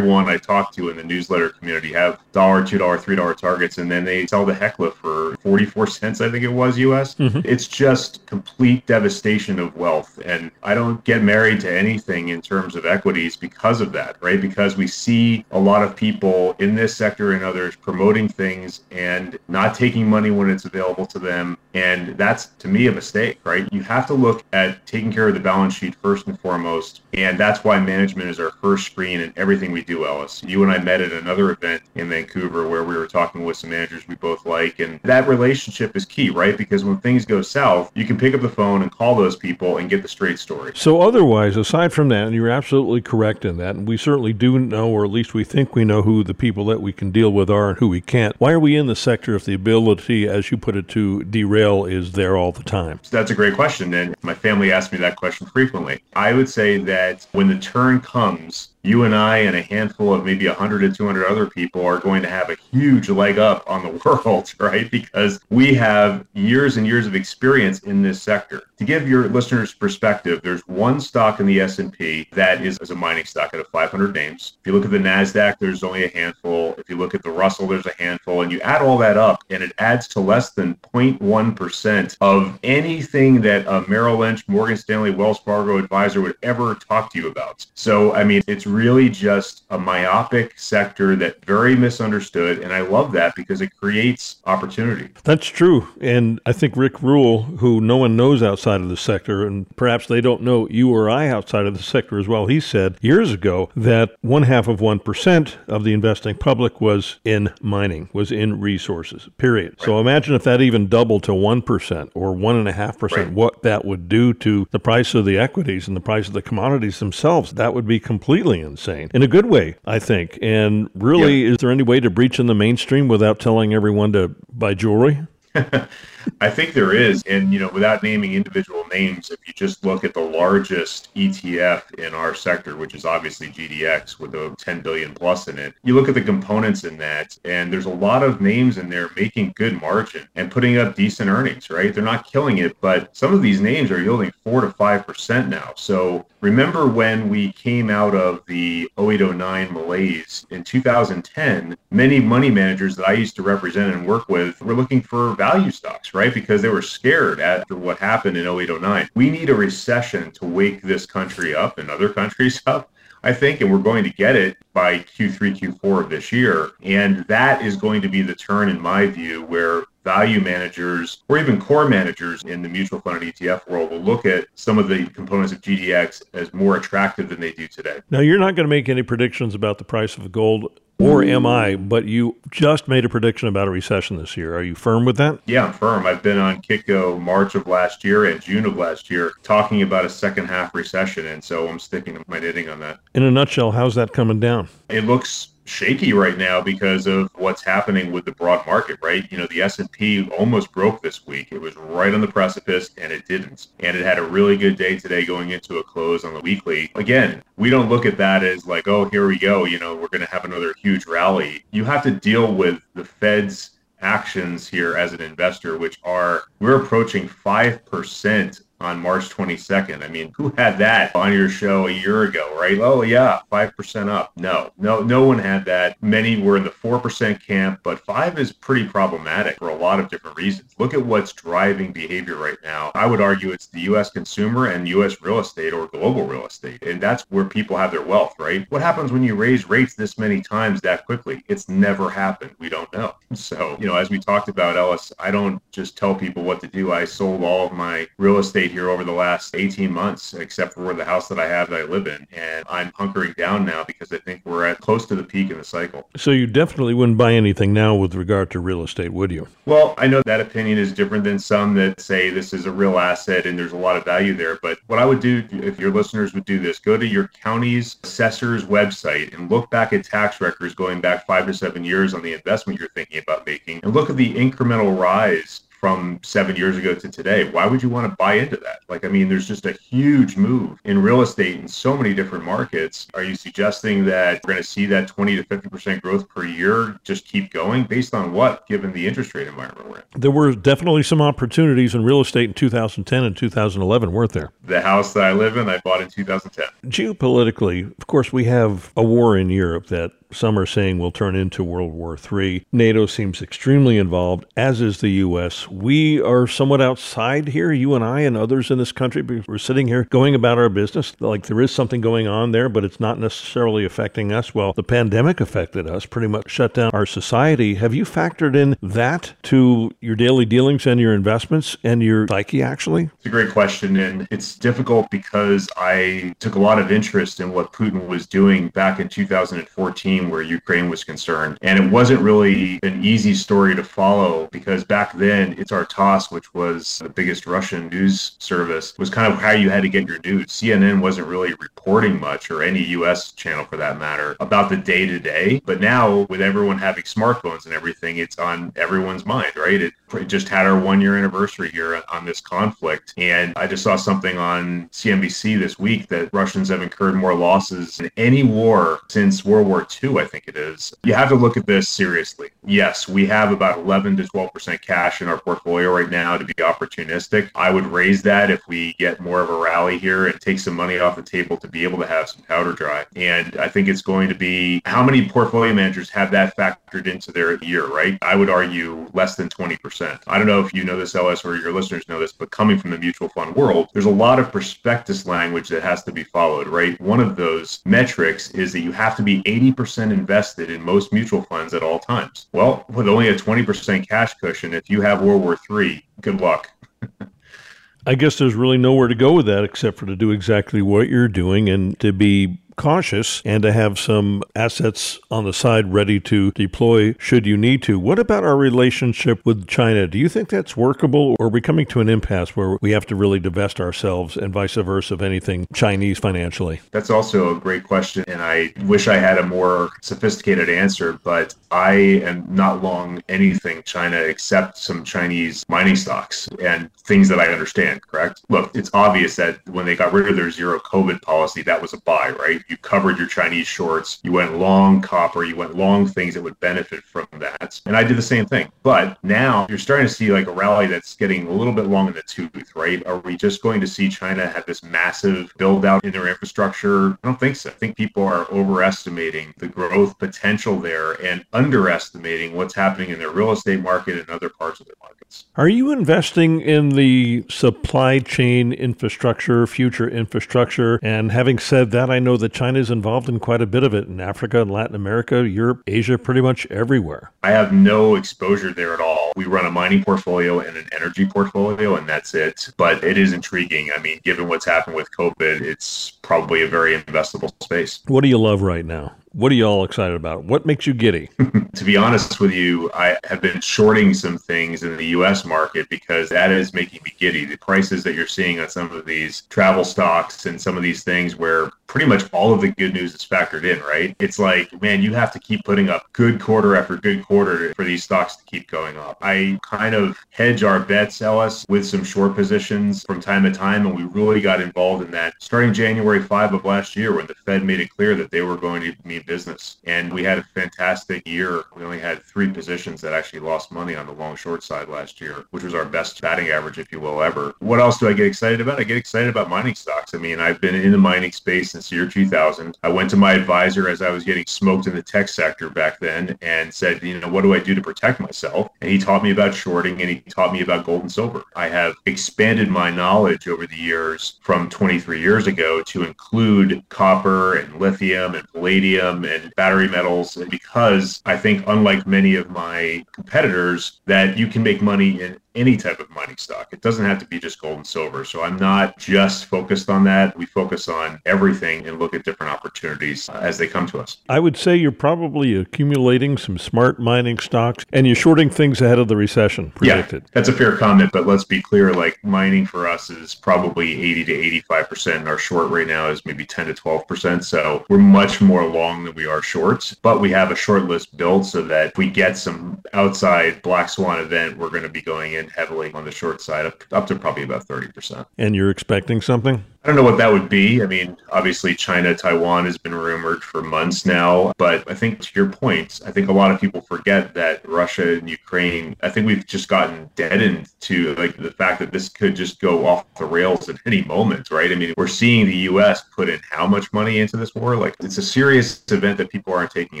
everyone 0.02 0.28
I 0.28 0.36
talk 0.36 0.72
to 0.72 0.88
in 0.88 0.96
the 0.96 1.04
newsletter 1.04 1.50
community 1.50 1.92
have 1.92 2.18
dollar, 2.32 2.64
two 2.64 2.76
dollar, 2.76 2.98
three 2.98 3.14
dollar 3.14 3.34
targets, 3.34 3.78
and 3.78 3.88
then 3.88 4.04
they 4.04 4.26
sell 4.26 4.44
the 4.44 4.52
heck 4.52 4.72
for 4.76 5.36
44 5.42 5.86
cents, 5.86 6.20
I 6.20 6.30
think 6.30 6.44
it 6.44 6.48
was 6.48 6.78
US. 6.78 7.14
Mm-hmm. 7.14 7.40
It's 7.44 7.68
just 7.68 8.24
complete 8.26 8.86
devastation 8.86 9.58
of 9.58 9.76
wealth. 9.76 10.18
And 10.24 10.50
I 10.62 10.74
don't 10.74 11.02
get 11.04 11.22
married 11.22 11.60
to 11.60 11.72
anything 11.72 12.30
in 12.30 12.40
terms 12.42 12.74
of 12.74 12.86
equities 12.86 13.36
because 13.36 13.80
of 13.80 13.92
that, 13.92 14.16
right? 14.20 14.40
Because 14.40 14.76
we 14.76 14.86
see 14.86 15.44
a 15.50 15.58
lot 15.58 15.82
of 15.82 15.94
people 15.94 16.56
in 16.58 16.74
this 16.74 16.96
sector 16.96 17.32
and 17.32 17.44
others 17.44 17.76
promoting 17.76 18.28
things 18.28 18.80
and 18.90 19.38
not 19.48 19.74
taking 19.74 20.08
money 20.08 20.30
when 20.30 20.50
it's 20.50 20.64
available 20.64 21.06
to 21.06 21.18
them. 21.18 21.58
And 21.74 22.16
that's 22.16 22.46
to 22.46 22.68
me 22.68 22.86
a 22.86 22.92
mistake, 22.92 23.38
right? 23.44 23.68
You 23.72 23.82
have 23.82 24.06
to 24.08 24.14
look 24.14 24.44
at 24.52 24.84
taking 24.86 25.12
care 25.12 25.28
of 25.28 25.34
the 25.34 25.40
balance 25.40 25.74
sheet 25.74 25.94
first 25.94 26.26
and 26.26 26.38
foremost. 26.40 27.02
And 27.12 27.38
that's 27.38 27.62
why 27.62 27.78
management 27.78 28.30
is 28.30 28.40
our 28.40 28.52
first 28.62 28.86
screen 28.86 29.20
in 29.20 29.32
everything 29.36 29.70
we 29.72 29.82
do, 29.82 29.91
Ellis. 29.92 30.42
You 30.42 30.62
and 30.62 30.72
I 30.72 30.78
met 30.78 31.00
at 31.00 31.12
another 31.12 31.50
event 31.50 31.82
in 31.94 32.08
Vancouver 32.08 32.68
where 32.68 32.84
we 32.84 32.96
were 32.96 33.06
talking 33.06 33.44
with 33.44 33.56
some 33.56 33.70
managers 33.70 34.08
we 34.08 34.14
both 34.14 34.46
like 34.46 34.62
like. 34.62 34.80
And 34.80 35.00
that 35.02 35.26
relationship 35.28 35.96
is 35.96 36.04
key, 36.04 36.30
right? 36.30 36.56
Because 36.56 36.84
when 36.84 36.98
things 36.98 37.24
go 37.24 37.42
south, 37.42 37.90
you 37.94 38.04
can 38.04 38.18
pick 38.18 38.34
up 38.34 38.40
the 38.40 38.48
phone 38.48 38.82
and 38.82 38.90
call 38.90 39.14
those 39.14 39.36
people 39.36 39.78
and 39.78 39.90
get 39.90 40.02
the 40.02 40.08
straight 40.08 40.38
story. 40.38 40.72
So, 40.74 41.00
otherwise, 41.00 41.56
aside 41.56 41.92
from 41.92 42.08
that, 42.08 42.26
and 42.26 42.34
you're 42.34 42.50
absolutely 42.50 43.00
correct 43.00 43.44
in 43.44 43.56
that, 43.58 43.76
and 43.76 43.88
we 43.88 43.96
certainly 43.96 44.32
do 44.32 44.58
know, 44.58 44.88
or 44.88 45.04
at 45.04 45.10
least 45.10 45.34
we 45.34 45.44
think 45.44 45.74
we 45.74 45.84
know 45.84 46.02
who 46.02 46.22
the 46.22 46.34
people 46.34 46.64
that 46.66 46.80
we 46.80 46.92
can 46.92 47.10
deal 47.10 47.32
with 47.32 47.50
are 47.50 47.70
and 47.70 47.78
who 47.78 47.88
we 47.88 48.00
can't. 48.00 48.34
Why 48.38 48.52
are 48.52 48.60
we 48.60 48.76
in 48.76 48.86
the 48.86 48.96
sector 48.96 49.34
if 49.34 49.44
the 49.44 49.54
ability, 49.54 50.28
as 50.28 50.50
you 50.50 50.56
put 50.56 50.76
it, 50.76 50.88
to 50.88 51.24
derail 51.24 51.84
is 51.84 52.12
there 52.12 52.36
all 52.36 52.52
the 52.52 52.62
time? 52.62 53.00
So 53.02 53.16
That's 53.16 53.30
a 53.30 53.34
great 53.34 53.54
question. 53.54 53.94
And 53.94 54.14
my 54.22 54.34
family 54.34 54.72
asks 54.72 54.92
me 54.92 54.98
that 54.98 55.16
question 55.16 55.46
frequently. 55.46 56.00
I 56.14 56.32
would 56.32 56.48
say 56.48 56.78
that 56.78 57.26
when 57.32 57.48
the 57.48 57.58
turn 57.58 58.00
comes, 58.00 58.68
you 58.82 59.04
and 59.04 59.14
I 59.14 59.38
and 59.38 59.56
a 59.56 59.62
handful 59.62 60.12
of 60.12 60.24
maybe 60.24 60.46
100 60.46 60.80
to 60.80 60.92
200 60.92 61.26
other 61.26 61.46
people 61.46 61.84
are 61.84 61.98
going 61.98 62.22
to 62.22 62.28
have 62.28 62.50
a 62.50 62.56
huge 62.72 63.08
leg 63.08 63.38
up 63.38 63.68
on 63.68 63.82
the 63.82 63.90
world, 64.04 64.52
right? 64.58 64.90
Because 64.90 65.40
we 65.50 65.74
have 65.74 66.26
years 66.34 66.76
and 66.76 66.86
years 66.86 67.06
of 67.06 67.14
experience 67.14 67.80
in 67.80 68.02
this 68.02 68.20
sector. 68.20 68.62
To 68.78 68.84
give 68.84 69.08
your 69.08 69.28
listeners 69.28 69.72
perspective, 69.72 70.40
there's 70.42 70.66
one 70.66 71.00
stock 71.00 71.38
in 71.38 71.46
the 71.46 71.60
S&P 71.60 72.28
that 72.32 72.62
is, 72.62 72.78
is 72.78 72.90
a 72.90 72.94
mining 72.96 73.24
stock 73.24 73.54
out 73.54 73.60
of 73.60 73.68
500 73.68 74.14
names. 74.14 74.54
If 74.60 74.66
you 74.66 74.72
look 74.72 74.84
at 74.84 74.90
the 74.90 74.98
Nasdaq, 74.98 75.58
there's 75.60 75.84
only 75.84 76.04
a 76.04 76.08
handful. 76.08 76.74
If 76.78 76.90
you 76.90 76.96
look 76.96 77.14
at 77.14 77.22
the 77.22 77.30
Russell, 77.30 77.68
there's 77.68 77.86
a 77.86 77.94
handful, 77.98 78.42
and 78.42 78.50
you 78.50 78.60
add 78.62 78.82
all 78.82 78.98
that 78.98 79.16
up, 79.16 79.44
and 79.50 79.62
it 79.62 79.72
adds 79.78 80.08
to 80.08 80.20
less 80.20 80.50
than 80.50 80.74
0.1% 80.92 82.16
of 82.20 82.58
anything 82.64 83.40
that 83.42 83.66
a 83.66 83.88
Merrill 83.88 84.18
Lynch, 84.18 84.46
Morgan 84.48 84.76
Stanley, 84.76 85.12
Wells 85.12 85.38
Fargo 85.38 85.78
advisor 85.78 86.20
would 86.20 86.36
ever 86.42 86.74
talk 86.74 87.12
to 87.12 87.20
you 87.20 87.28
about. 87.28 87.64
So, 87.74 88.12
I 88.14 88.24
mean, 88.24 88.42
it's 88.48 88.66
really 88.72 89.08
just 89.08 89.64
a 89.70 89.78
myopic 89.78 90.58
sector 90.58 91.14
that 91.16 91.44
very 91.44 91.76
misunderstood. 91.76 92.58
And 92.60 92.72
I 92.72 92.80
love 92.80 93.12
that 93.12 93.34
because 93.36 93.60
it 93.60 93.76
creates 93.76 94.36
opportunity. 94.46 95.08
That's 95.24 95.46
true. 95.46 95.88
And 96.00 96.40
I 96.46 96.52
think 96.52 96.76
Rick 96.76 97.02
Rule, 97.02 97.42
who 97.42 97.80
no 97.80 97.96
one 97.96 98.16
knows 98.16 98.42
outside 98.42 98.80
of 98.80 98.88
the 98.88 98.96
sector, 98.96 99.46
and 99.46 99.68
perhaps 99.76 100.06
they 100.06 100.20
don't 100.20 100.42
know 100.42 100.68
you 100.68 100.90
or 100.90 101.10
I 101.10 101.28
outside 101.28 101.66
of 101.66 101.76
the 101.76 101.82
sector 101.82 102.18
as 102.18 102.26
well, 102.26 102.46
he 102.46 102.60
said 102.60 102.96
years 103.00 103.32
ago 103.32 103.70
that 103.76 104.10
one 104.20 104.44
half 104.44 104.68
of 104.68 104.80
1% 104.80 105.56
of 105.68 105.84
the 105.84 105.92
investing 105.92 106.36
public 106.36 106.80
was 106.80 107.18
in 107.24 107.52
mining, 107.60 108.08
was 108.12 108.32
in 108.32 108.60
resources, 108.60 109.28
period. 109.38 109.74
Right. 109.78 109.86
So 109.86 110.00
imagine 110.00 110.34
if 110.34 110.44
that 110.44 110.60
even 110.60 110.88
doubled 110.88 111.24
to 111.24 111.32
1% 111.32 112.10
or 112.14 112.34
1.5%, 112.34 113.16
right. 113.16 113.30
what 113.30 113.62
that 113.62 113.84
would 113.84 114.08
do 114.08 114.32
to 114.34 114.66
the 114.70 114.78
price 114.78 115.14
of 115.14 115.24
the 115.24 115.38
equities 115.38 115.88
and 115.88 115.96
the 115.96 116.00
price 116.00 116.28
of 116.28 116.34
the 116.34 116.42
commodities 116.42 116.98
themselves. 116.98 117.52
That 117.52 117.74
would 117.74 117.86
be 117.86 118.00
completely 118.00 118.61
insane 118.62 119.10
in 119.14 119.22
a 119.22 119.28
good 119.28 119.46
way, 119.46 119.76
I 119.84 119.98
think. 119.98 120.38
And 120.42 120.90
really, 120.94 121.44
is 121.44 121.58
there 121.58 121.70
any 121.70 121.82
way 121.82 122.00
to 122.00 122.10
breach 122.10 122.38
in 122.38 122.46
the 122.46 122.54
mainstream 122.54 123.08
without 123.08 123.38
telling 123.38 123.74
everyone 123.74 124.12
to 124.12 124.34
buy 124.52 124.74
jewelry? 124.74 125.26
I 126.40 126.50
think 126.50 126.74
there 126.74 126.94
is. 126.94 127.22
And, 127.24 127.52
you 127.52 127.58
know, 127.58 127.68
without 127.68 128.02
naming 128.02 128.34
individual 128.34 128.84
names, 128.92 129.30
if 129.30 129.46
you 129.46 129.52
just 129.54 129.84
look 129.84 130.04
at 130.04 130.14
the 130.14 130.20
largest 130.20 131.14
ETF 131.14 131.94
in 131.94 132.14
our 132.14 132.34
sector, 132.34 132.76
which 132.76 132.94
is 132.94 133.04
obviously 133.04 133.48
GDX 133.48 134.18
with 134.18 134.34
a 134.34 134.54
10 134.58 134.80
billion 134.80 135.14
plus 135.14 135.48
in 135.48 135.58
it, 135.58 135.74
you 135.82 135.94
look 135.94 136.08
at 136.08 136.14
the 136.14 136.20
components 136.22 136.84
in 136.84 136.96
that, 136.98 137.36
and 137.44 137.72
there's 137.72 137.86
a 137.86 137.90
lot 137.90 138.22
of 138.22 138.40
names 138.40 138.78
in 138.78 138.88
there 138.88 139.10
making 139.16 139.52
good 139.56 139.80
margin 139.80 140.28
and 140.34 140.50
putting 140.50 140.78
up 140.78 140.94
decent 140.94 141.30
earnings, 141.30 141.70
right? 141.70 141.94
They're 141.94 142.02
not 142.02 142.26
killing 142.26 142.58
it, 142.58 142.80
but 142.80 143.16
some 143.16 143.32
of 143.32 143.42
these 143.42 143.60
names 143.60 143.90
are 143.90 144.00
yielding 144.00 144.32
four 144.44 144.60
to 144.60 144.68
5% 144.68 145.48
now. 145.48 145.72
So 145.76 146.26
remember 146.40 146.86
when 146.86 147.28
we 147.28 147.52
came 147.52 147.90
out 147.90 148.14
of 148.14 148.44
the 148.46 148.90
0809 148.98 149.72
malaise 149.72 150.46
in 150.50 150.64
2010, 150.64 151.76
many 151.90 152.20
money 152.20 152.50
managers 152.50 152.96
that 152.96 153.08
I 153.08 153.12
used 153.12 153.36
to 153.36 153.42
represent 153.42 153.94
and 153.94 154.06
work 154.06 154.28
with 154.28 154.60
were 154.60 154.74
looking 154.74 155.00
for 155.00 155.34
value 155.34 155.70
stocks 155.70 156.11
right? 156.14 156.32
Because 156.32 156.62
they 156.62 156.68
were 156.68 156.82
scared 156.82 157.40
after 157.40 157.76
what 157.76 157.98
happened 157.98 158.36
in 158.36 158.46
0809. 158.46 159.08
We 159.14 159.30
need 159.30 159.50
a 159.50 159.54
recession 159.54 160.30
to 160.32 160.46
wake 160.46 160.82
this 160.82 161.06
country 161.06 161.54
up 161.54 161.78
and 161.78 161.90
other 161.90 162.08
countries 162.08 162.60
up. 162.66 162.90
I 163.24 163.32
think, 163.32 163.60
and 163.60 163.70
we're 163.70 163.78
going 163.78 164.02
to 164.02 164.10
get 164.10 164.34
it 164.34 164.56
by 164.72 164.98
Q3, 164.98 165.56
Q4 165.56 166.00
of 166.00 166.10
this 166.10 166.32
year. 166.32 166.72
And 166.82 167.24
that 167.28 167.62
is 167.62 167.76
going 167.76 168.02
to 168.02 168.08
be 168.08 168.20
the 168.20 168.34
turn, 168.34 168.68
in 168.68 168.80
my 168.80 169.06
view, 169.06 169.44
where 169.44 169.84
value 170.04 170.40
managers 170.40 171.22
or 171.28 171.38
even 171.38 171.60
core 171.60 171.88
managers 171.88 172.42
in 172.42 172.62
the 172.62 172.68
mutual 172.68 173.00
fund 173.00 173.22
and 173.22 173.32
ETF 173.32 173.68
world 173.68 173.90
will 173.90 174.00
look 174.00 174.26
at 174.26 174.48
some 174.54 174.78
of 174.78 174.88
the 174.88 175.06
components 175.06 175.52
of 175.52 175.60
GDX 175.60 176.22
as 176.32 176.52
more 176.52 176.76
attractive 176.76 177.28
than 177.28 177.40
they 177.40 177.52
do 177.52 177.68
today. 177.68 178.00
Now, 178.10 178.20
you're 178.20 178.38
not 178.38 178.56
going 178.56 178.64
to 178.64 178.70
make 178.70 178.88
any 178.88 179.04
predictions 179.04 179.54
about 179.54 179.78
the 179.78 179.84
price 179.84 180.16
of 180.16 180.32
gold 180.32 180.80
or 180.98 181.22
am 181.22 181.46
I? 181.46 181.76
But 181.76 182.04
you 182.04 182.36
just 182.50 182.88
made 182.88 183.04
a 183.04 183.08
prediction 183.08 183.48
about 183.48 183.68
a 183.68 183.70
recession 183.70 184.16
this 184.16 184.36
year. 184.36 184.56
Are 184.56 184.62
you 184.62 184.74
firm 184.74 185.04
with 185.04 185.16
that? 185.16 185.40
Yeah, 185.46 185.66
I'm 185.66 185.72
firm. 185.72 186.06
I've 186.06 186.22
been 186.22 186.38
on 186.38 186.62
Kitco 186.62 187.20
March 187.20 187.54
of 187.54 187.66
last 187.66 188.04
year 188.04 188.26
and 188.26 188.40
June 188.40 188.66
of 188.66 188.76
last 188.76 189.10
year 189.10 189.32
talking 189.42 189.82
about 189.82 190.04
a 190.04 190.10
second 190.10 190.46
half 190.46 190.74
recession. 190.74 191.26
And 191.26 191.42
so 191.42 191.68
I'm 191.68 191.78
sticking 191.78 192.14
to 192.14 192.24
my 192.28 192.38
knitting 192.38 192.68
on 192.68 192.80
that. 192.80 193.00
In 193.14 193.22
a 193.22 193.30
nutshell, 193.30 193.72
how's 193.72 193.94
that 193.96 194.12
coming 194.12 194.40
down? 194.40 194.68
It 194.88 195.04
looks 195.04 195.48
shaky 195.64 196.12
right 196.12 196.38
now 196.38 196.60
because 196.60 197.06
of 197.06 197.30
what's 197.34 197.62
happening 197.62 198.10
with 198.10 198.24
the 198.24 198.32
broad 198.32 198.66
market 198.66 198.98
right? 199.02 199.30
You 199.30 199.38
know 199.38 199.46
the 199.46 199.62
s&p 199.62 200.28
almost 200.30 200.72
broke 200.72 201.02
this 201.02 201.26
week. 201.26 201.48
It 201.50 201.60
was 201.60 201.76
right 201.76 202.12
on 202.12 202.20
the 202.20 202.28
precipice 202.28 202.90
and 202.98 203.12
it 203.12 203.26
didn't. 203.26 203.68
And 203.80 203.96
it 203.96 204.04
had 204.04 204.18
a 204.18 204.22
really 204.22 204.56
good 204.56 204.76
day 204.76 204.98
today 204.98 205.24
going 205.24 205.50
into 205.50 205.78
a 205.78 205.84
close 205.84 206.24
on 206.24 206.34
the 206.34 206.40
weekly. 206.40 206.90
Again 206.94 207.42
we 207.56 207.70
don't 207.70 207.88
look 207.88 208.06
at 208.06 208.16
that 208.18 208.42
as 208.42 208.66
like 208.66 208.88
oh 208.88 209.06
here 209.06 209.26
we 209.26 209.38
go 209.38 209.64
you 209.64 209.78
know 209.78 209.94
we're 209.94 210.08
going 210.08 210.24
to 210.24 210.30
have 210.30 210.44
another 210.44 210.74
huge 210.80 211.06
rally. 211.06 211.64
You 211.70 211.84
have 211.84 212.02
to 212.04 212.10
deal 212.10 212.52
with 212.52 212.82
the 212.94 213.04
fed's 213.04 213.78
actions 214.00 214.66
here 214.66 214.96
as 214.96 215.12
an 215.12 215.20
investor 215.20 215.78
which 215.78 216.00
are 216.02 216.42
we're 216.58 216.82
approaching 216.82 217.28
5% 217.28 218.62
on 218.82 219.00
March 219.00 219.28
22nd. 219.28 220.02
I 220.02 220.08
mean, 220.08 220.32
who 220.36 220.52
had 220.56 220.78
that 220.78 221.14
on 221.14 221.32
your 221.32 221.48
show 221.48 221.86
a 221.86 221.92
year 221.92 222.24
ago, 222.24 222.54
right? 222.58 222.78
Oh 222.78 223.02
yeah, 223.02 223.40
5% 223.50 224.08
up. 224.08 224.32
No, 224.36 224.72
no, 224.78 225.00
no 225.02 225.24
one 225.24 225.38
had 225.38 225.64
that. 225.66 226.02
Many 226.02 226.40
were 226.40 226.56
in 226.56 226.64
the 226.64 226.70
4% 226.70 227.44
camp, 227.44 227.80
but 227.82 228.00
five 228.00 228.38
is 228.38 228.52
pretty 228.52 228.86
problematic 228.86 229.56
for 229.56 229.68
a 229.68 229.74
lot 229.74 230.00
of 230.00 230.08
different 230.08 230.36
reasons. 230.36 230.74
Look 230.78 230.94
at 230.94 231.04
what's 231.04 231.32
driving 231.32 231.92
behavior 231.92 232.36
right 232.36 232.58
now. 232.62 232.92
I 232.94 233.06
would 233.06 233.20
argue 233.20 233.50
it's 233.50 233.66
the 233.66 233.80
U.S. 233.82 234.10
consumer 234.10 234.66
and 234.66 234.88
U.S. 234.88 235.20
real 235.22 235.38
estate 235.38 235.72
or 235.72 235.86
global 235.86 236.26
real 236.26 236.46
estate. 236.46 236.82
And 236.82 237.00
that's 237.00 237.22
where 237.30 237.44
people 237.44 237.76
have 237.76 237.90
their 237.90 238.02
wealth, 238.02 238.34
right? 238.38 238.66
What 238.70 238.82
happens 238.82 239.12
when 239.12 239.22
you 239.22 239.34
raise 239.34 239.68
rates 239.68 239.94
this 239.94 240.18
many 240.18 240.40
times 240.40 240.80
that 240.80 241.06
quickly? 241.06 241.44
It's 241.48 241.68
never 241.68 242.10
happened. 242.10 242.54
We 242.58 242.68
don't 242.68 242.92
know. 242.92 243.14
So, 243.42 243.76
you 243.80 243.86
know, 243.86 243.96
as 243.96 244.08
we 244.08 244.18
talked 244.18 244.48
about, 244.48 244.76
Ellis, 244.76 245.12
I 245.18 245.30
don't 245.30 245.60
just 245.72 245.98
tell 245.98 246.14
people 246.14 246.42
what 246.42 246.60
to 246.60 246.68
do. 246.68 246.92
I 246.92 247.04
sold 247.04 247.42
all 247.42 247.66
of 247.66 247.72
my 247.72 248.06
real 248.18 248.38
estate 248.38 248.71
here 248.72 248.90
over 248.90 249.04
the 249.04 249.12
last 249.12 249.54
18 249.54 249.92
months, 249.92 250.34
except 250.34 250.74
for 250.74 250.92
the 250.94 251.04
house 251.04 251.28
that 251.28 251.38
I 251.38 251.46
have 251.46 251.70
that 251.70 251.80
I 251.80 251.84
live 251.84 252.06
in. 252.06 252.26
And 252.32 252.64
I'm 252.68 252.90
hunkering 252.92 253.36
down 253.36 253.64
now 253.64 253.84
because 253.84 254.12
I 254.12 254.18
think 254.18 254.42
we're 254.44 254.66
at 254.66 254.80
close 254.80 255.06
to 255.06 255.14
the 255.14 255.22
peak 255.22 255.50
in 255.50 255.58
the 255.58 255.64
cycle. 255.64 256.08
So 256.16 256.30
you 256.30 256.46
definitely 256.46 256.94
wouldn't 256.94 257.18
buy 257.18 257.34
anything 257.34 257.72
now 257.72 257.94
with 257.94 258.14
regard 258.14 258.50
to 258.52 258.60
real 258.60 258.82
estate, 258.82 259.12
would 259.12 259.30
you? 259.30 259.46
Well, 259.66 259.94
I 259.98 260.06
know 260.06 260.22
that 260.24 260.40
opinion 260.40 260.78
is 260.78 260.92
different 260.92 261.24
than 261.24 261.38
some 261.38 261.74
that 261.74 262.00
say 262.00 262.30
this 262.30 262.52
is 262.52 262.66
a 262.66 262.72
real 262.72 262.98
asset 262.98 263.46
and 263.46 263.58
there's 263.58 263.72
a 263.72 263.76
lot 263.76 263.96
of 263.96 264.04
value 264.04 264.34
there. 264.34 264.58
But 264.62 264.78
what 264.86 264.98
I 264.98 265.04
would 265.04 265.20
do 265.20 265.46
if 265.52 265.78
your 265.78 265.90
listeners 265.90 266.34
would 266.34 266.44
do 266.44 266.58
this, 266.58 266.78
go 266.78 266.96
to 266.96 267.06
your 267.06 267.28
county's 267.28 267.96
assessor's 268.02 268.64
website 268.64 269.34
and 269.34 269.50
look 269.50 269.70
back 269.70 269.92
at 269.92 270.04
tax 270.04 270.40
records 270.40 270.74
going 270.74 271.00
back 271.00 271.26
five 271.26 271.46
to 271.46 271.54
seven 271.54 271.84
years 271.84 272.14
on 272.14 272.22
the 272.22 272.32
investment 272.32 272.80
you're 272.80 272.88
thinking 272.90 273.18
about 273.18 273.46
making 273.46 273.80
and 273.82 273.94
look 273.94 274.10
at 274.10 274.16
the 274.16 274.34
incremental 274.34 274.98
rise 274.98 275.62
from 275.82 276.20
seven 276.22 276.54
years 276.54 276.78
ago 276.78 276.94
to 276.94 277.10
today. 277.10 277.50
Why 277.50 277.66
would 277.66 277.82
you 277.82 277.88
want 277.88 278.08
to 278.08 278.14
buy 278.14 278.34
into 278.34 278.56
that? 278.58 278.82
Like, 278.88 279.04
I 279.04 279.08
mean, 279.08 279.28
there's 279.28 279.48
just 279.48 279.66
a 279.66 279.72
huge 279.72 280.36
move 280.36 280.78
in 280.84 281.02
real 281.02 281.22
estate 281.22 281.58
in 281.58 281.66
so 281.66 281.96
many 281.96 282.14
different 282.14 282.44
markets. 282.44 283.08
Are 283.14 283.24
you 283.24 283.34
suggesting 283.34 284.04
that 284.04 284.40
we're 284.44 284.52
going 284.52 284.62
to 284.62 284.68
see 284.68 284.86
that 284.86 285.08
20 285.08 285.34
to 285.34 285.42
50% 285.42 286.00
growth 286.00 286.28
per 286.28 286.44
year 286.44 287.00
just 287.02 287.26
keep 287.26 287.52
going 287.52 287.82
based 287.82 288.14
on 288.14 288.32
what, 288.32 288.64
given 288.68 288.92
the 288.92 289.08
interest 289.08 289.34
rate 289.34 289.48
environment 289.48 289.90
we're 289.90 289.96
in? 289.96 290.02
There 290.14 290.30
were 290.30 290.54
definitely 290.54 291.02
some 291.02 291.20
opportunities 291.20 291.96
in 291.96 292.04
real 292.04 292.20
estate 292.20 292.50
in 292.50 292.54
2010 292.54 293.24
and 293.24 293.36
2011, 293.36 294.12
weren't 294.12 294.32
there? 294.34 294.52
The 294.62 294.80
house 294.80 295.12
that 295.14 295.24
I 295.24 295.32
live 295.32 295.56
in, 295.56 295.68
I 295.68 295.78
bought 295.78 296.00
in 296.00 296.08
2010. 296.08 296.64
Geopolitically, 296.88 297.90
of 297.98 298.06
course, 298.06 298.32
we 298.32 298.44
have 298.44 298.92
a 298.96 299.02
war 299.02 299.36
in 299.36 299.50
Europe 299.50 299.88
that 299.88 300.12
some 300.32 300.58
are 300.58 300.66
saying 300.66 300.98
will 300.98 301.12
turn 301.12 301.36
into 301.36 301.64
World 301.64 301.92
War 301.92 302.16
III. 302.16 302.64
NATO 302.72 303.06
seems 303.06 303.42
extremely 303.42 303.98
involved, 303.98 304.44
as 304.56 304.80
is 304.80 305.00
the 305.00 305.10
U.S. 305.10 305.68
We 305.68 306.20
are 306.20 306.46
somewhat 306.46 306.80
outside 306.80 307.48
here, 307.48 307.72
you 307.72 307.94
and 307.94 308.04
I 308.04 308.20
and 308.20 308.36
others 308.36 308.70
in 308.70 308.78
this 308.78 308.92
country, 308.92 309.22
we're 309.46 309.58
sitting 309.58 309.88
here 309.88 310.04
going 310.04 310.34
about 310.34 310.58
our 310.58 310.68
business 310.68 311.14
like 311.20 311.46
there 311.46 311.60
is 311.60 311.70
something 311.70 312.00
going 312.00 312.26
on 312.26 312.52
there, 312.52 312.68
but 312.68 312.84
it's 312.84 313.00
not 313.00 313.18
necessarily 313.18 313.84
affecting 313.84 314.32
us. 314.32 314.54
Well, 314.54 314.72
the 314.72 314.82
pandemic 314.82 315.40
affected 315.40 315.88
us, 315.88 316.06
pretty 316.06 316.28
much 316.28 316.50
shut 316.50 316.74
down 316.74 316.90
our 316.92 317.06
society. 317.06 317.74
Have 317.74 317.94
you 317.94 318.04
factored 318.04 318.56
in 318.56 318.76
that 318.82 319.34
to 319.44 319.92
your 320.00 320.16
daily 320.16 320.44
dealings 320.44 320.86
and 320.86 321.00
your 321.00 321.14
investments 321.14 321.76
and 321.82 322.02
your 322.02 322.26
psyche, 322.28 322.62
actually? 322.62 323.10
It's 323.16 323.26
a 323.26 323.30
great 323.30 323.50
question. 323.50 323.96
And 323.96 324.28
it's 324.30 324.56
difficult 324.56 325.10
because 325.10 325.68
I 325.76 326.34
took 326.40 326.54
a 326.54 326.58
lot 326.58 326.78
of 326.78 326.90
interest 326.90 327.40
in 327.40 327.52
what 327.52 327.72
Putin 327.72 328.06
was 328.06 328.26
doing 328.26 328.68
back 328.68 329.00
in 329.00 329.08
2014 329.08 330.21
where 330.30 330.42
Ukraine 330.42 330.88
was 330.88 331.04
concerned. 331.04 331.58
And 331.62 331.78
it 331.78 331.90
wasn't 331.90 332.20
really 332.20 332.78
an 332.82 333.04
easy 333.04 333.34
story 333.34 333.74
to 333.74 333.84
follow 333.84 334.48
because 334.52 334.84
back 334.84 335.16
then, 335.16 335.54
ITAR-TASS, 335.56 336.30
which 336.30 336.52
was 336.54 336.98
the 336.98 337.08
biggest 337.08 337.46
Russian 337.46 337.88
news 337.88 338.32
service, 338.38 338.96
was 338.98 339.10
kind 339.10 339.32
of 339.32 339.38
how 339.38 339.52
you 339.52 339.70
had 339.70 339.82
to 339.82 339.88
get 339.88 340.08
your 340.08 340.18
news. 340.24 340.46
CNN 340.46 341.00
wasn't 341.00 341.26
really 341.26 341.54
reporting 341.54 342.18
much, 342.20 342.50
or 342.50 342.62
any 342.62 342.82
US 342.88 343.32
channel 343.32 343.64
for 343.64 343.76
that 343.76 343.98
matter, 343.98 344.36
about 344.40 344.68
the 344.68 344.76
day 344.76 345.06
to 345.06 345.18
day. 345.18 345.60
But 345.64 345.80
now, 345.80 346.26
with 346.28 346.40
everyone 346.40 346.78
having 346.78 347.04
smartphones 347.04 347.64
and 347.64 347.74
everything, 347.74 348.18
it's 348.18 348.38
on 348.38 348.72
everyone's 348.76 349.26
mind, 349.26 349.52
right? 349.56 349.80
It, 349.80 349.94
it 350.14 350.28
just 350.28 350.48
had 350.48 350.66
our 350.66 350.78
one 350.78 351.00
year 351.00 351.16
anniversary 351.16 351.70
here 351.70 352.02
on 352.12 352.24
this 352.24 352.40
conflict. 352.40 353.14
And 353.16 353.52
I 353.56 353.66
just 353.66 353.82
saw 353.82 353.96
something 353.96 354.38
on 354.38 354.88
CNBC 354.90 355.58
this 355.58 355.78
week 355.78 356.08
that 356.08 356.32
Russians 356.32 356.68
have 356.68 356.82
incurred 356.82 357.14
more 357.14 357.34
losses 357.34 358.00
in 358.00 358.10
any 358.16 358.42
war 358.42 359.00
since 359.08 359.44
World 359.44 359.66
War 359.66 359.86
II 360.02 360.11
I 360.18 360.24
think 360.24 360.44
it 360.46 360.56
is. 360.56 360.94
You 361.04 361.14
have 361.14 361.28
to 361.30 361.34
look 361.34 361.56
at 361.56 361.66
this 361.66 361.88
seriously. 361.88 362.50
Yes, 362.64 363.08
we 363.08 363.26
have 363.26 363.52
about 363.52 363.78
11 363.78 364.16
to 364.18 364.24
12% 364.24 364.80
cash 364.82 365.20
in 365.22 365.28
our 365.28 365.38
portfolio 365.38 365.90
right 365.92 366.10
now 366.10 366.36
to 366.36 366.44
be 366.44 366.54
opportunistic. 366.54 367.50
I 367.54 367.70
would 367.70 367.86
raise 367.86 368.22
that 368.22 368.50
if 368.50 368.60
we 368.68 368.94
get 368.94 369.20
more 369.20 369.40
of 369.40 369.50
a 369.50 369.56
rally 369.56 369.98
here 369.98 370.26
and 370.26 370.40
take 370.40 370.58
some 370.58 370.74
money 370.74 370.98
off 370.98 371.16
the 371.16 371.22
table 371.22 371.56
to 371.58 371.68
be 371.68 371.84
able 371.84 371.98
to 371.98 372.06
have 372.06 372.28
some 372.28 372.42
powder 372.42 372.72
dry. 372.72 373.04
And 373.16 373.56
I 373.58 373.68
think 373.68 373.88
it's 373.88 374.02
going 374.02 374.28
to 374.28 374.34
be 374.34 374.82
how 374.84 375.02
many 375.02 375.28
portfolio 375.28 375.72
managers 375.72 376.10
have 376.10 376.30
that 376.32 376.56
factored 376.56 377.06
into 377.06 377.32
their 377.32 377.62
year, 377.64 377.86
right? 377.86 378.18
I 378.22 378.36
would 378.36 378.50
argue 378.50 379.08
less 379.12 379.36
than 379.36 379.48
20%. 379.48 380.20
I 380.26 380.38
don't 380.38 380.46
know 380.46 380.64
if 380.64 380.74
you 380.74 380.84
know 380.84 380.96
this, 380.96 381.14
Ellis, 381.14 381.44
or 381.44 381.56
your 381.56 381.72
listeners 381.72 382.08
know 382.08 382.18
this, 382.18 382.32
but 382.32 382.50
coming 382.50 382.78
from 382.78 382.90
the 382.90 382.98
mutual 382.98 383.28
fund 383.28 383.54
world, 383.54 383.88
there's 383.92 384.06
a 384.06 384.10
lot 384.10 384.38
of 384.38 384.50
prospectus 384.50 385.26
language 385.26 385.68
that 385.68 385.82
has 385.82 386.02
to 386.04 386.12
be 386.12 386.24
followed, 386.24 386.66
right? 386.66 387.00
One 387.00 387.20
of 387.20 387.36
those 387.36 387.80
metrics 387.84 388.50
is 388.50 388.72
that 388.72 388.80
you 388.80 388.92
have 388.92 389.16
to 389.16 389.22
be 389.22 389.42
80% 389.42 390.01
invested 390.10 390.70
in 390.70 390.82
most 390.82 391.12
mutual 391.12 391.42
funds 391.42 391.74
at 391.74 391.82
all 391.82 391.98
times. 391.98 392.46
Well, 392.52 392.84
with 392.88 393.08
only 393.08 393.28
a 393.28 393.34
20% 393.34 394.08
cash 394.08 394.34
cushion, 394.34 394.74
if 394.74 394.88
you 394.90 395.02
have 395.02 395.22
World 395.22 395.42
War 395.42 395.58
III, 395.70 396.04
good 396.20 396.40
luck. 396.40 396.70
I 398.06 398.16
guess 398.16 398.36
there's 398.36 398.54
really 398.54 398.78
nowhere 398.78 399.06
to 399.06 399.14
go 399.14 399.32
with 399.32 399.46
that 399.46 399.62
except 399.62 399.98
for 399.98 400.06
to 400.06 400.16
do 400.16 400.32
exactly 400.32 400.82
what 400.82 401.08
you're 401.08 401.28
doing 401.28 401.68
and 401.68 401.98
to 402.00 402.12
be 402.12 402.58
cautious 402.76 403.42
and 403.44 403.62
to 403.62 403.72
have 403.72 403.98
some 403.98 404.42
assets 404.54 405.18
on 405.30 405.44
the 405.44 405.52
side 405.52 405.92
ready 405.92 406.20
to 406.20 406.50
deploy 406.52 407.14
should 407.18 407.46
you 407.46 407.56
need 407.56 407.82
to. 407.82 407.98
What 407.98 408.18
about 408.18 408.44
our 408.44 408.56
relationship 408.56 409.44
with 409.44 409.66
China? 409.66 410.06
Do 410.06 410.18
you 410.18 410.28
think 410.28 410.48
that's 410.48 410.76
workable 410.76 411.36
or 411.38 411.46
are 411.46 411.48
we 411.48 411.60
coming 411.60 411.86
to 411.86 412.00
an 412.00 412.08
impasse 412.08 412.56
where 412.56 412.78
we 412.80 412.92
have 412.92 413.06
to 413.06 413.16
really 413.16 413.38
divest 413.38 413.80
ourselves 413.80 414.36
and 414.36 414.52
vice 414.52 414.74
versa 414.74 415.14
of 415.14 415.22
anything 415.22 415.66
Chinese 415.74 416.18
financially? 416.18 416.80
That's 416.90 417.10
also 417.10 417.54
a 417.56 417.60
great 417.60 417.84
question. 417.84 418.24
And 418.28 418.42
I 418.42 418.72
wish 418.84 419.08
I 419.08 419.16
had 419.16 419.38
a 419.38 419.46
more 419.46 419.90
sophisticated 420.00 420.68
answer, 420.68 421.18
but 421.24 421.54
I 421.70 421.92
am 421.92 422.46
not 422.48 422.82
long 422.82 423.22
anything 423.28 423.82
China 423.84 424.16
except 424.16 424.78
some 424.78 425.04
Chinese 425.04 425.64
mining 425.68 425.96
stocks 425.96 426.48
and 426.62 426.92
things 426.94 427.28
that 427.28 427.38
I 427.38 427.52
understand, 427.52 428.02
correct? 428.02 428.42
Look, 428.48 428.74
it's 428.74 428.90
obvious 428.94 429.36
that 429.36 429.66
when 429.68 429.86
they 429.86 429.96
got 429.96 430.12
rid 430.12 430.28
of 430.28 430.36
their 430.36 430.50
zero 430.50 430.78
COVID 430.78 431.22
policy, 431.22 431.62
that 431.62 431.80
was 431.80 431.92
a 431.92 432.00
buy, 432.00 432.30
right? 432.38 432.61
You 432.68 432.76
covered 432.76 433.18
your 433.18 433.26
Chinese 433.26 433.66
shorts. 433.66 434.20
You 434.22 434.32
went 434.32 434.58
long 434.58 435.00
copper. 435.00 435.44
You 435.44 435.56
went 435.56 435.76
long 435.76 436.06
things 436.06 436.34
that 436.34 436.42
would 436.42 436.58
benefit 436.60 437.04
from 437.04 437.26
that. 437.38 437.80
And 437.86 437.96
I 437.96 438.04
did 438.04 438.16
the 438.16 438.22
same 438.22 438.46
thing. 438.46 438.70
But 438.82 439.22
now 439.22 439.66
you're 439.68 439.78
starting 439.78 440.06
to 440.06 440.12
see 440.12 440.32
like 440.32 440.46
a 440.46 440.52
rally 440.52 440.86
that's 440.86 441.14
getting 441.14 441.46
a 441.46 441.52
little 441.52 441.72
bit 441.72 441.86
long 441.86 442.08
in 442.08 442.14
the 442.14 442.22
tooth, 442.22 442.74
right? 442.74 443.04
Are 443.06 443.18
we 443.18 443.36
just 443.36 443.62
going 443.62 443.80
to 443.80 443.86
see 443.86 444.08
China 444.08 444.46
have 444.46 444.66
this 444.66 444.82
massive 444.82 445.52
build 445.56 445.84
out 445.84 446.04
in 446.04 446.12
their 446.12 446.28
infrastructure? 446.28 447.12
I 447.12 447.16
don't 447.24 447.40
think 447.40 447.56
so. 447.56 447.70
I 447.70 447.72
think 447.72 447.96
people 447.96 448.24
are 448.24 448.50
overestimating 448.50 449.54
the 449.58 449.68
growth 449.68 450.18
potential 450.18 450.78
there 450.78 451.12
and 451.24 451.44
underestimating 451.52 452.56
what's 452.56 452.74
happening 452.74 453.10
in 453.10 453.18
their 453.18 453.30
real 453.30 453.52
estate 453.52 453.80
market 453.80 454.18
and 454.18 454.28
other 454.30 454.48
parts 454.48 454.80
of 454.80 454.86
their 454.86 454.96
markets. 455.02 455.44
Are 455.56 455.68
you 455.68 455.90
investing 455.90 456.60
in 456.60 456.90
the 456.90 457.44
supply 457.48 458.18
chain 458.18 458.72
infrastructure, 458.72 459.66
future 459.66 460.08
infrastructure? 460.08 460.98
And 461.02 461.32
having 461.32 461.58
said 461.58 461.90
that, 461.92 462.10
I 462.10 462.18
know 462.18 462.36
that 462.36 462.51
China 462.52 462.78
is 462.78 462.90
involved 462.90 463.28
in 463.28 463.38
quite 463.38 463.60
a 463.60 463.66
bit 463.66 463.82
of 463.82 463.94
it 463.94 464.06
in 464.06 464.20
Africa 464.20 464.60
and 464.60 464.70
Latin 464.70 464.94
America, 464.94 465.46
Europe, 465.48 465.82
Asia, 465.86 466.18
pretty 466.18 466.40
much 466.40 466.66
everywhere. 466.66 467.32
I 467.42 467.50
have 467.50 467.72
no 467.72 468.14
exposure 468.14 468.72
there 468.72 468.94
at 468.94 469.00
all. 469.00 469.32
We 469.36 469.44
run 469.44 469.66
a 469.66 469.70
mining 469.70 470.04
portfolio 470.04 470.60
and 470.60 470.76
an 470.76 470.88
energy 470.92 471.26
portfolio, 471.26 471.96
and 471.96 472.08
that's 472.08 472.34
it. 472.34 472.68
But 472.76 473.02
it 473.02 473.18
is 473.18 473.32
intriguing. 473.32 473.90
I 473.96 474.00
mean, 474.00 474.20
given 474.22 474.48
what's 474.48 474.64
happened 474.64 474.96
with 474.96 475.10
COVID, 475.16 475.60
it's 475.60 476.10
probably 476.22 476.62
a 476.62 476.68
very 476.68 476.98
investable 477.00 477.52
space. 477.62 478.00
What 478.06 478.22
do 478.22 478.28
you 478.28 478.38
love 478.38 478.62
right 478.62 478.84
now? 478.84 479.14
What 479.32 479.50
are 479.50 479.54
you 479.54 479.64
all 479.64 479.82
excited 479.84 480.14
about? 480.14 480.44
What 480.44 480.66
makes 480.66 480.86
you 480.86 480.92
giddy? 480.92 481.30
to 481.74 481.84
be 481.84 481.96
honest 481.96 482.38
with 482.38 482.52
you, 482.52 482.90
I 482.92 483.16
have 483.24 483.40
been 483.40 483.62
shorting 483.62 484.12
some 484.12 484.36
things 484.36 484.82
in 484.82 484.94
the 484.98 485.06
US 485.06 485.46
market 485.46 485.88
because 485.88 486.28
that 486.28 486.50
is 486.50 486.74
making 486.74 487.00
me 487.02 487.14
giddy. 487.18 487.46
The 487.46 487.56
prices 487.56 488.04
that 488.04 488.14
you're 488.14 488.26
seeing 488.26 488.60
on 488.60 488.68
some 488.68 488.92
of 488.92 489.06
these 489.06 489.42
travel 489.48 489.84
stocks 489.84 490.44
and 490.44 490.60
some 490.60 490.76
of 490.76 490.82
these 490.82 491.02
things 491.02 491.34
where 491.34 491.70
pretty 491.86 492.06
much 492.06 492.24
all 492.32 492.54
of 492.54 492.60
the 492.62 492.68
good 492.68 492.94
news 492.94 493.14
is 493.14 493.20
factored 493.20 493.64
in, 493.64 493.78
right? 493.82 494.16
It's 494.18 494.38
like, 494.38 494.80
man, 494.80 495.02
you 495.02 495.12
have 495.14 495.30
to 495.32 495.38
keep 495.38 495.62
putting 495.64 495.88
up 495.88 496.10
good 496.12 496.40
quarter 496.40 496.74
after 496.74 496.96
good 496.96 497.24
quarter 497.24 497.74
for 497.74 497.84
these 497.84 498.04
stocks 498.04 498.36
to 498.36 498.44
keep 498.44 498.70
going 498.70 498.96
up. 498.96 499.18
I 499.20 499.58
kind 499.62 499.94
of 499.94 500.18
hedge 500.30 500.62
our 500.62 500.80
bets, 500.80 501.20
Ellis, 501.20 501.66
with 501.68 501.86
some 501.86 502.02
short 502.02 502.34
positions 502.34 503.04
from 503.04 503.20
time 503.20 503.42
to 503.44 503.52
time, 503.52 503.86
and 503.86 503.94
we 503.94 504.04
really 504.04 504.40
got 504.40 504.62
involved 504.62 505.04
in 505.04 505.10
that 505.10 505.34
starting 505.38 505.74
January 505.74 506.22
5 506.22 506.54
of 506.54 506.64
last 506.64 506.96
year 506.96 507.14
when 507.14 507.26
the 507.26 507.34
Fed 507.34 507.62
made 507.62 507.80
it 507.80 507.90
clear 507.90 508.14
that 508.14 508.30
they 508.30 508.40
were 508.40 508.56
going 508.56 508.82
to 508.82 508.94
be 509.02 509.21
business. 509.26 509.78
And 509.84 510.12
we 510.12 510.24
had 510.24 510.38
a 510.38 510.42
fantastic 510.42 511.26
year. 511.26 511.64
We 511.76 511.84
only 511.84 511.98
had 511.98 512.22
three 512.22 512.48
positions 512.48 513.00
that 513.00 513.12
actually 513.12 513.40
lost 513.40 513.72
money 513.72 513.94
on 513.94 514.06
the 514.06 514.12
long 514.12 514.36
short 514.36 514.62
side 514.62 514.88
last 514.88 515.20
year, 515.20 515.44
which 515.50 515.62
was 515.62 515.74
our 515.74 515.84
best 515.84 516.20
batting 516.20 516.48
average, 516.48 516.78
if 516.78 516.92
you 516.92 517.00
will, 517.00 517.22
ever. 517.22 517.54
What 517.58 517.80
else 517.80 517.98
do 517.98 518.08
I 518.08 518.12
get 518.12 518.26
excited 518.26 518.60
about? 518.60 518.80
I 518.80 518.84
get 518.84 518.96
excited 518.96 519.28
about 519.28 519.48
mining 519.48 519.74
stocks. 519.74 520.14
I 520.14 520.18
mean, 520.18 520.40
I've 520.40 520.60
been 520.60 520.74
in 520.74 520.92
the 520.92 520.98
mining 520.98 521.32
space 521.32 521.72
since 521.72 521.88
the 521.88 521.96
year 521.96 522.06
2000. 522.06 522.78
I 522.82 522.88
went 522.88 523.10
to 523.10 523.16
my 523.16 523.32
advisor 523.32 523.88
as 523.88 524.02
I 524.02 524.10
was 524.10 524.24
getting 524.24 524.44
smoked 524.46 524.86
in 524.86 524.94
the 524.94 525.02
tech 525.02 525.28
sector 525.28 525.70
back 525.70 526.00
then 526.00 526.36
and 526.42 526.72
said, 526.72 527.02
you 527.02 527.20
know, 527.20 527.28
what 527.28 527.42
do 527.42 527.54
I 527.54 527.58
do 527.58 527.74
to 527.74 527.80
protect 527.80 528.20
myself? 528.20 528.68
And 528.80 528.90
he 528.90 528.98
taught 528.98 529.22
me 529.22 529.30
about 529.30 529.54
shorting 529.54 530.00
and 530.00 530.10
he 530.10 530.20
taught 530.20 530.52
me 530.52 530.62
about 530.62 530.84
gold 530.84 531.02
and 531.02 531.12
silver. 531.12 531.44
I 531.56 531.68
have 531.68 531.94
expanded 532.06 532.68
my 532.68 532.90
knowledge 532.90 533.48
over 533.48 533.66
the 533.66 533.76
years 533.76 534.38
from 534.42 534.68
23 534.68 535.20
years 535.20 535.46
ago 535.46 535.82
to 535.82 536.04
include 536.04 536.82
copper 536.88 537.56
and 537.56 537.78
lithium 537.80 538.34
and 538.34 538.48
palladium 538.52 539.11
and 539.12 539.54
battery 539.56 539.88
metals 539.88 540.36
because 540.50 541.22
I 541.26 541.36
think, 541.36 541.64
unlike 541.66 542.06
many 542.06 542.34
of 542.36 542.50
my 542.50 543.04
competitors, 543.12 544.00
that 544.06 544.38
you 544.38 544.46
can 544.46 544.62
make 544.62 544.80
money 544.82 545.20
in 545.20 545.38
any 545.54 545.76
type 545.76 546.00
of 546.00 546.10
mining 546.10 546.36
stock. 546.36 546.68
It 546.72 546.80
doesn't 546.80 547.04
have 547.04 547.18
to 547.18 547.26
be 547.26 547.38
just 547.38 547.60
gold 547.60 547.76
and 547.76 547.86
silver. 547.86 548.24
So 548.24 548.42
I'm 548.42 548.56
not 548.56 548.98
just 548.98 549.46
focused 549.46 549.90
on 549.90 550.04
that. 550.04 550.36
We 550.36 550.46
focus 550.46 550.88
on 550.88 551.20
everything 551.26 551.86
and 551.86 551.98
look 551.98 552.14
at 552.14 552.24
different 552.24 552.52
opportunities 552.52 553.28
uh, 553.28 553.40
as 553.42 553.58
they 553.58 553.66
come 553.66 553.86
to 553.88 554.00
us. 554.00 554.18
I 554.28 554.38
would 554.38 554.56
say 554.56 554.76
you're 554.76 554.92
probably 554.92 555.56
accumulating 555.56 556.38
some 556.38 556.58
smart 556.58 557.00
mining 557.00 557.38
stocks 557.38 557.84
and 557.92 558.06
you're 558.06 558.16
shorting 558.16 558.50
things 558.50 558.80
ahead 558.80 558.98
of 558.98 559.08
the 559.08 559.16
recession 559.16 559.70
predicted. 559.72 560.22
Yeah, 560.22 560.28
that's 560.32 560.48
a 560.48 560.52
fair 560.52 560.76
comment, 560.76 561.10
but 561.12 561.26
let's 561.26 561.44
be 561.44 561.60
clear 561.60 561.92
like 561.92 562.22
mining 562.24 562.66
for 562.66 562.88
us 562.88 563.10
is 563.10 563.34
probably 563.34 564.00
80 564.00 564.24
to 564.24 564.62
85%. 564.68 565.16
And 565.16 565.28
our 565.28 565.38
short 565.38 565.70
right 565.70 565.86
now 565.86 566.08
is 566.08 566.24
maybe 566.24 566.44
10 566.44 566.66
to 566.66 566.74
12%. 566.74 567.44
So 567.44 567.84
we're 567.88 567.98
much 567.98 568.40
more 568.40 568.66
long 568.66 569.04
than 569.04 569.14
we 569.14 569.26
are 569.26 569.42
short, 569.42 569.92
but 570.02 570.20
we 570.20 570.30
have 570.30 570.50
a 570.50 570.56
short 570.56 570.84
list 570.84 571.16
built 571.16 571.46
so 571.46 571.62
that 571.62 571.88
if 571.88 571.98
we 571.98 572.08
get 572.08 572.36
some 572.36 572.80
outside 572.92 573.62
black 573.62 573.88
swan 573.88 574.20
event, 574.20 574.56
we're 574.56 574.70
going 574.70 574.82
to 574.82 574.88
be 574.88 575.02
going 575.02 575.34
in 575.34 575.41
heavily 575.50 575.92
on 575.92 576.04
the 576.04 576.10
short 576.10 576.40
side 576.40 576.66
up, 576.66 576.84
up 576.92 577.06
to 577.08 577.16
probably 577.16 577.42
about 577.42 577.66
30%. 577.66 578.26
And 578.38 578.54
you're 578.54 578.70
expecting 578.70 579.20
something? 579.20 579.64
I 579.84 579.88
don't 579.88 579.96
know 579.96 580.04
what 580.04 580.18
that 580.18 580.32
would 580.32 580.48
be. 580.48 580.80
I 580.80 580.86
mean, 580.86 581.16
obviously, 581.32 581.74
China, 581.74 582.14
Taiwan 582.14 582.66
has 582.66 582.78
been 582.78 582.94
rumored 582.94 583.42
for 583.42 583.62
months 583.62 584.06
now. 584.06 584.52
But 584.56 584.88
I 584.88 584.94
think 584.94 585.20
to 585.20 585.30
your 585.34 585.48
point, 585.48 586.00
I 586.06 586.12
think 586.12 586.28
a 586.28 586.32
lot 586.32 586.52
of 586.52 586.60
people 586.60 586.80
forget 586.80 587.34
that 587.34 587.68
Russia 587.68 588.18
and 588.18 588.30
Ukraine, 588.30 588.94
I 589.02 589.08
think 589.08 589.26
we've 589.26 589.44
just 589.44 589.68
gotten 589.68 590.08
deadened 590.14 590.68
to 590.82 591.16
like 591.16 591.36
the 591.36 591.50
fact 591.50 591.80
that 591.80 591.90
this 591.90 592.08
could 592.08 592.36
just 592.36 592.60
go 592.60 592.86
off 592.86 593.12
the 593.14 593.24
rails 593.24 593.68
at 593.68 593.76
any 593.84 594.02
moment, 594.02 594.52
right? 594.52 594.70
I 594.70 594.76
mean, 594.76 594.94
we're 594.96 595.08
seeing 595.08 595.46
the 595.46 595.56
U.S. 595.56 596.04
put 596.14 596.28
in 596.28 596.40
how 596.48 596.66
much 596.66 596.92
money 596.92 597.18
into 597.18 597.36
this 597.36 597.52
war? 597.52 597.74
Like, 597.74 597.96
it's 598.00 598.18
a 598.18 598.22
serious 598.22 598.84
event 598.88 599.18
that 599.18 599.30
people 599.30 599.52
aren't 599.52 599.72
taking 599.72 600.00